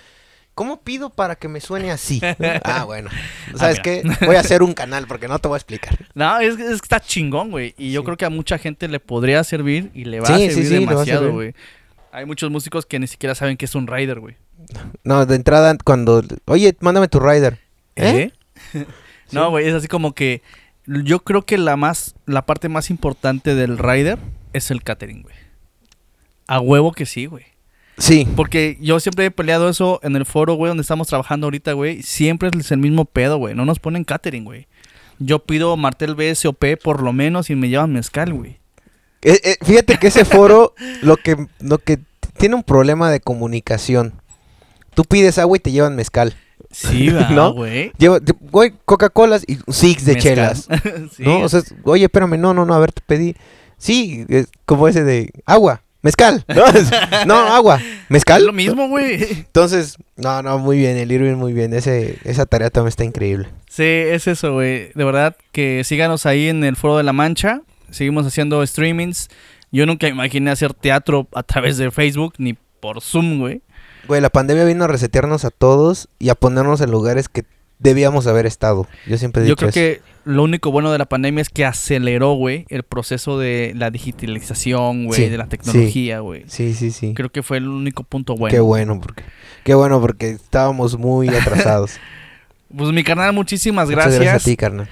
¿cómo 0.53 0.79
pido 0.81 1.09
para 1.09 1.35
que 1.35 1.49
me 1.49 1.59
suene 1.59 1.91
así? 1.91 2.21
ah, 2.63 2.85
bueno, 2.85 3.09
¿sabes 3.55 3.79
Ah, 3.79 3.81
qué? 3.81 4.03
Voy 4.25 4.37
a 4.37 4.39
hacer 4.39 4.63
un 4.63 4.73
canal 4.73 5.05
porque 5.05 5.27
no 5.27 5.37
te 5.39 5.49
voy 5.49 5.55
a 5.55 5.57
explicar. 5.57 5.97
No, 6.15 6.39
es, 6.39 6.53
es 6.57 6.79
que 6.81 6.85
está 6.85 7.01
chingón, 7.01 7.51
güey. 7.51 7.75
Y 7.77 7.91
yo 7.91 7.99
Sí. 8.01 8.05
creo 8.05 8.15
que 8.17 8.23
a 8.25 8.29
mucha 8.29 8.57
gente 8.57 8.87
le 8.87 9.01
podría 9.01 9.43
servir 9.43 9.91
y 9.93 10.05
le 10.05 10.21
va 10.21 10.27
Sí, 10.27 10.33
a 10.33 10.37
servir 10.49 10.65
sí, 10.65 10.73
demasiado, 10.85 11.33
güey. 11.33 11.53
Hay 12.13 12.25
muchos 12.25 12.49
músicos 12.49 12.85
que 12.85 12.99
ni 12.99 13.07
siquiera 13.07 13.35
saben 13.35 13.57
que 13.57 13.65
es 13.65 13.75
un 13.75 13.85
rider, 13.87 14.21
güey. 14.21 14.37
No, 15.03 15.25
de 15.25 15.35
entrada, 15.35 15.75
cuando, 15.83 16.23
oye, 16.45 16.73
mándame 16.79 17.09
tu 17.09 17.19
rider. 17.19 17.59
¿Eh? 17.97 18.31
no, 19.33 19.49
güey, 19.49 19.67
es 19.67 19.73
así 19.73 19.89
como 19.89 20.13
que 20.13 20.41
yo 20.87 21.19
creo 21.19 21.43
que 21.43 21.57
la 21.57 21.75
más 21.75 22.15
la 22.25 22.45
parte 22.45 22.69
más 22.69 22.89
importante 22.89 23.55
del 23.55 23.77
rider 23.77 24.19
es 24.53 24.71
el 24.71 24.83
catering, 24.83 25.23
güey. 25.23 25.35
A 26.47 26.59
huevo 26.59 26.91
que 26.91 27.05
sí, 27.05 27.25
güey. 27.25 27.45
Sí, 27.97 28.27
Porque 28.35 28.77
yo 28.81 28.99
siempre 28.99 29.25
he 29.25 29.31
peleado 29.31 29.69
eso 29.69 30.01
en 30.03 30.17
el 30.17 30.25
foro, 30.25 30.55
güey, 30.55 30.67
donde 30.67 30.81
estamos 30.81 31.07
trabajando 31.07 31.47
ahorita, 31.47 31.71
güey. 31.73 32.03
Siempre 32.03 32.49
es 32.57 32.71
el 32.71 32.77
mismo 32.77 33.05
pedo, 33.05 33.37
güey. 33.37 33.55
No 33.55 33.63
nos 33.65 33.79
ponen 33.79 34.03
catering, 34.03 34.43
güey. 34.43 34.67
Yo 35.17 35.39
pido 35.39 35.77
martel 35.77 36.13
BSOP 36.13 36.63
por 36.83 37.01
lo 37.01 37.13
menos 37.13 37.49
y 37.49 37.55
me 37.55 37.69
llevan 37.69 37.93
mezcal, 37.93 38.33
güey. 38.33 38.59
Eh, 39.21 39.39
eh, 39.43 39.57
fíjate 39.63 39.97
que 39.97 40.07
ese 40.07 40.25
foro 40.25 40.75
lo 41.01 41.15
que, 41.15 41.47
lo 41.59 41.77
que 41.77 41.99
tiene 42.37 42.55
un 42.55 42.63
problema 42.63 43.09
de 43.09 43.21
comunicación. 43.21 44.13
Tú 44.93 45.03
pides 45.03 45.37
agua 45.37 45.57
y 45.57 45.61
te 45.61 45.71
llevan 45.71 45.95
mezcal. 45.95 46.35
Sí, 46.71 47.09
va, 47.11 47.29
¿No? 47.29 47.53
güey. 47.53 47.91
Lleva, 47.97 48.19
güey, 48.51 48.73
Coca-Colas 48.85 49.43
y 49.47 49.57
six 49.71 50.05
de 50.05 50.13
Mezcal. 50.15 50.33
chelas. 50.35 50.67
Sí. 51.15 51.23
¿No? 51.23 51.39
O 51.41 51.49
sea, 51.49 51.59
es, 51.59 51.73
oye, 51.83 52.05
espérame, 52.05 52.37
no, 52.39 52.53
no, 52.53 52.65
no, 52.65 52.73
a 52.73 52.79
ver, 52.79 52.91
te 52.91 53.01
pedí. 53.05 53.35
Sí, 53.77 54.25
es 54.29 54.47
como 54.65 54.87
ese 54.87 55.03
de 55.03 55.31
agua, 55.45 55.81
mezcal. 56.01 56.43
No, 56.53 56.65
Es- 56.67 56.91
no, 57.27 57.35
agua, 57.35 57.77
es 57.77 57.83
mezcal. 58.09 58.45
lo 58.45 58.53
mismo, 58.53 58.87
güey. 58.89 59.21
Entonces, 59.31 59.97
no, 60.15 60.41
no, 60.41 60.57
muy 60.59 60.77
bien, 60.77 60.97
el 60.97 61.11
Irving 61.11 61.35
muy 61.35 61.53
bien. 61.53 61.73
Ese, 61.73 62.17
esa 62.23 62.45
tarea 62.45 62.69
también 62.69 62.89
está 62.89 63.03
increíble. 63.03 63.47
Sí, 63.69 63.83
es 63.83 64.27
eso, 64.27 64.53
güey. 64.53 64.91
De 64.95 65.03
verdad 65.03 65.35
que 65.51 65.83
síganos 65.83 66.25
ahí 66.25 66.47
en 66.47 66.63
el 66.63 66.75
Foro 66.75 66.97
de 66.97 67.03
la 67.03 67.13
Mancha. 67.13 67.61
Seguimos 67.91 68.25
haciendo 68.25 68.65
streamings. 68.65 69.29
Yo 69.71 69.85
nunca 69.85 70.07
imaginé 70.07 70.51
hacer 70.51 70.73
teatro 70.73 71.27
a 71.33 71.43
través 71.43 71.77
de 71.77 71.91
Facebook 71.91 72.33
ni 72.37 72.55
por 72.79 73.01
Zoom, 73.01 73.39
güey. 73.39 73.61
Güey, 74.07 74.21
la 74.21 74.29
pandemia 74.29 74.63
vino 74.65 74.83
a 74.83 74.87
resetearnos 74.87 75.45
a 75.45 75.49
todos 75.51 76.07
y 76.19 76.29
a 76.29 76.35
ponernos 76.35 76.81
en 76.81 76.91
lugares 76.91 77.29
que 77.29 77.43
debíamos 77.79 78.27
haber 78.27 78.45
estado. 78.45 78.87
Yo 79.07 79.17
siempre 79.17 79.43
he 79.43 79.45
Yo 79.47 79.55
dicho 79.55 79.67
creo 79.67 79.69
eso. 79.69 79.73
que 79.73 80.01
lo 80.23 80.43
único 80.43 80.71
bueno 80.71 80.91
de 80.91 80.97
la 80.97 81.05
pandemia 81.05 81.41
es 81.41 81.49
que 81.49 81.65
aceleró, 81.65 82.33
güey, 82.33 82.65
el 82.69 82.83
proceso 82.83 83.37
de 83.37 83.73
la 83.75 83.91
digitalización, 83.91 85.05
güey, 85.05 85.23
Sí, 85.23 85.29
de 85.29 85.37
la 85.37 85.47
tecnología, 85.47 86.19
güey. 86.19 86.43
Sí, 86.47 86.73
sí, 86.73 86.91
sí. 86.91 87.13
Creo 87.15 87.29
que 87.29 87.43
fue 87.43 87.57
el 87.57 87.67
único 87.67 88.03
punto 88.03 88.35
bueno. 88.35 88.51
Qué 88.53 88.59
bueno, 88.59 88.99
porque 89.01 89.23
qué 89.63 89.73
bueno 89.75 89.99
porque 90.01 90.29
estábamos 90.31 90.97
muy 90.97 91.29
atrasados. 91.29 91.93
Pues 92.75 92.91
mi 92.91 93.03
carnal, 93.03 93.31
muchísimas 93.31 93.85
Muchas 93.87 94.05
gracias. 94.05 94.21
gracias 94.21 94.41
a 94.41 94.43
ti, 94.43 94.57
carnal. 94.57 94.89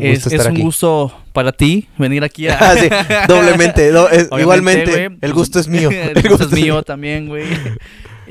Es, 0.00 0.26
es 0.26 0.32
estar 0.34 0.48
un 0.50 0.52
aquí. 0.54 0.62
gusto 0.62 1.16
para 1.32 1.52
ti 1.52 1.88
venir 1.96 2.24
aquí 2.24 2.48
a... 2.48 2.58
Ah, 2.60 2.74
sí, 2.76 2.88
doblemente, 3.26 3.90
do- 3.92 4.10
es- 4.10 4.28
igualmente. 4.38 4.90
güey, 4.90 5.18
el 5.20 5.32
gusto 5.32 5.58
es 5.60 5.68
mío. 5.68 5.88
el 5.90 6.28
gusto 6.28 6.44
es 6.46 6.50
mío 6.52 6.82
también, 6.82 7.28
güey. 7.28 7.44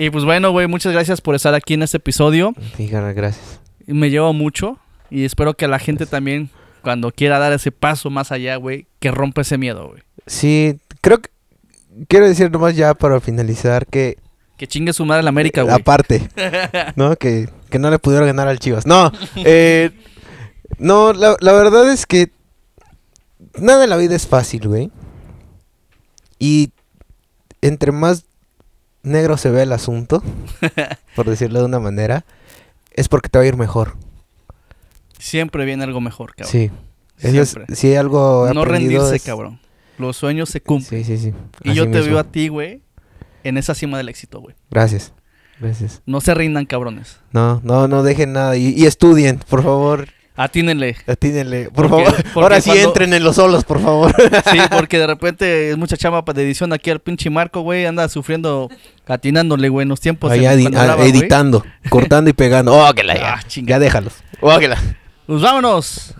Y 0.01 0.09
pues 0.09 0.25
bueno, 0.25 0.49
güey, 0.49 0.65
muchas 0.65 0.93
gracias 0.93 1.21
por 1.21 1.35
estar 1.35 1.53
aquí 1.53 1.75
en 1.75 1.83
este 1.83 1.97
episodio. 1.97 2.55
Sí, 2.75 2.87
gracias. 2.87 3.59
Me 3.85 4.09
llevo 4.09 4.33
mucho 4.33 4.79
y 5.11 5.25
espero 5.25 5.53
que 5.53 5.67
la 5.67 5.77
gente 5.77 6.07
también, 6.07 6.49
cuando 6.81 7.11
quiera 7.11 7.37
dar 7.37 7.53
ese 7.53 7.71
paso 7.71 8.09
más 8.09 8.31
allá, 8.31 8.55
güey, 8.55 8.87
que 8.99 9.11
rompa 9.11 9.41
ese 9.41 9.59
miedo, 9.59 9.89
güey. 9.89 10.01
Sí, 10.25 10.79
creo 11.01 11.21
que 11.21 11.29
quiero 12.07 12.27
decir 12.27 12.49
nomás 12.49 12.75
ya 12.75 12.95
para 12.95 13.19
finalizar 13.19 13.85
que 13.85 14.17
Que 14.57 14.65
chingue 14.65 14.91
su 14.91 15.05
madre 15.05 15.21
la 15.21 15.29
América, 15.29 15.61
güey. 15.61 15.75
aparte, 15.75 16.27
¿no? 16.95 17.15
Que, 17.15 17.47
que 17.69 17.77
no 17.77 17.91
le 17.91 17.99
pudieron 17.99 18.25
ganar 18.25 18.47
al 18.47 18.57
Chivas. 18.57 18.87
No, 18.87 19.11
eh, 19.35 19.91
no, 20.79 21.13
la, 21.13 21.37
la 21.41 21.53
verdad 21.53 21.87
es 21.93 22.07
que 22.07 22.31
nada 23.55 23.83
en 23.83 23.91
la 23.91 23.97
vida 23.97 24.15
es 24.15 24.25
fácil, 24.25 24.67
güey. 24.67 24.89
Y 26.39 26.71
entre 27.61 27.91
más 27.91 28.25
negro 29.03 29.37
se 29.37 29.49
ve 29.51 29.63
el 29.63 29.71
asunto, 29.73 30.23
por 31.15 31.29
decirlo 31.29 31.59
de 31.59 31.65
una 31.65 31.79
manera, 31.79 32.25
es 32.91 33.07
porque 33.09 33.29
te 33.29 33.37
va 33.39 33.43
a 33.43 33.47
ir 33.47 33.57
mejor. 33.57 33.95
Siempre 35.19 35.65
viene 35.65 35.83
algo 35.83 36.01
mejor, 36.01 36.35
cabrón. 36.35 36.51
Sí. 36.51 36.71
Es, 37.19 37.31
Siempre. 37.31 37.75
si 37.75 37.95
algo 37.95 38.47
he 38.47 38.53
no 38.53 38.65
rendirse, 38.65 39.15
es- 39.15 39.23
cabrón. 39.23 39.59
Los 39.97 40.17
sueños 40.17 40.49
se 40.49 40.61
cumplen. 40.61 41.03
Sí, 41.05 41.17
sí, 41.17 41.31
sí. 41.31 41.33
y 41.63 41.73
yo 41.75 41.89
te 41.91 42.01
veo 42.01 42.17
a 42.17 42.23
ti, 42.23 42.47
güey, 42.47 42.81
en 43.43 43.57
esa 43.57 43.75
cima 43.75 43.97
del 43.99 44.09
éxito, 44.09 44.39
güey. 44.39 44.55
Gracias. 44.71 45.13
Gracias. 45.59 46.01
No 46.07 46.21
se 46.21 46.33
rindan, 46.33 46.65
cabrones. 46.65 47.19
No, 47.31 47.61
no, 47.63 47.87
no 47.87 48.01
dejen 48.01 48.33
nada. 48.33 48.57
Y, 48.57 48.69
y 48.69 48.87
estudien, 48.87 49.37
por 49.47 49.61
favor. 49.61 50.07
Atínenle. 50.43 50.95
Atínenle, 51.07 51.69
por 51.69 51.87
Porque- 51.89 52.05
favor. 52.05 52.23
porque 52.33 52.39
Ahora 52.39 52.61
sí 52.61 52.69
cuando- 52.69 52.87
entren 52.87 53.13
en 53.13 53.23
los 53.23 53.35
solos, 53.35 53.63
por 53.63 53.81
favor. 53.81 54.13
Sí, 54.51 54.59
porque 54.71 54.97
de 54.99 55.07
repente 55.07 55.69
es 55.71 55.77
mucha 55.77 55.97
chamba 55.97 56.23
pa- 56.25 56.33
de 56.33 56.43
edición 56.43 56.73
aquí 56.73 56.89
al 56.89 56.99
pinche 56.99 57.29
Marco, 57.29 57.61
güey. 57.61 57.85
Anda 57.85 58.07
sufriendo, 58.09 58.69
atinándole, 59.07 59.69
güey, 59.69 59.83
en 59.83 59.89
los 59.89 59.99
tiempos. 59.99 60.31
Allá 60.31 60.53
en- 60.53 60.71
güey. 60.71 61.09
editando, 61.09 61.65
cortando 61.89 62.29
y 62.29 62.33
pegando. 62.33 62.73
Oh, 62.73 62.93
que 62.93 63.03
la 63.03 63.15
ya. 63.15 63.33
Ah, 63.35 63.43
chinga. 63.47 63.69
ya 63.71 63.79
déjalos. 63.79 64.13
Oh, 64.39 64.57
que 64.59 64.67
la. 64.67 64.77
Pues 65.27 65.41
vámonos. 65.41 66.13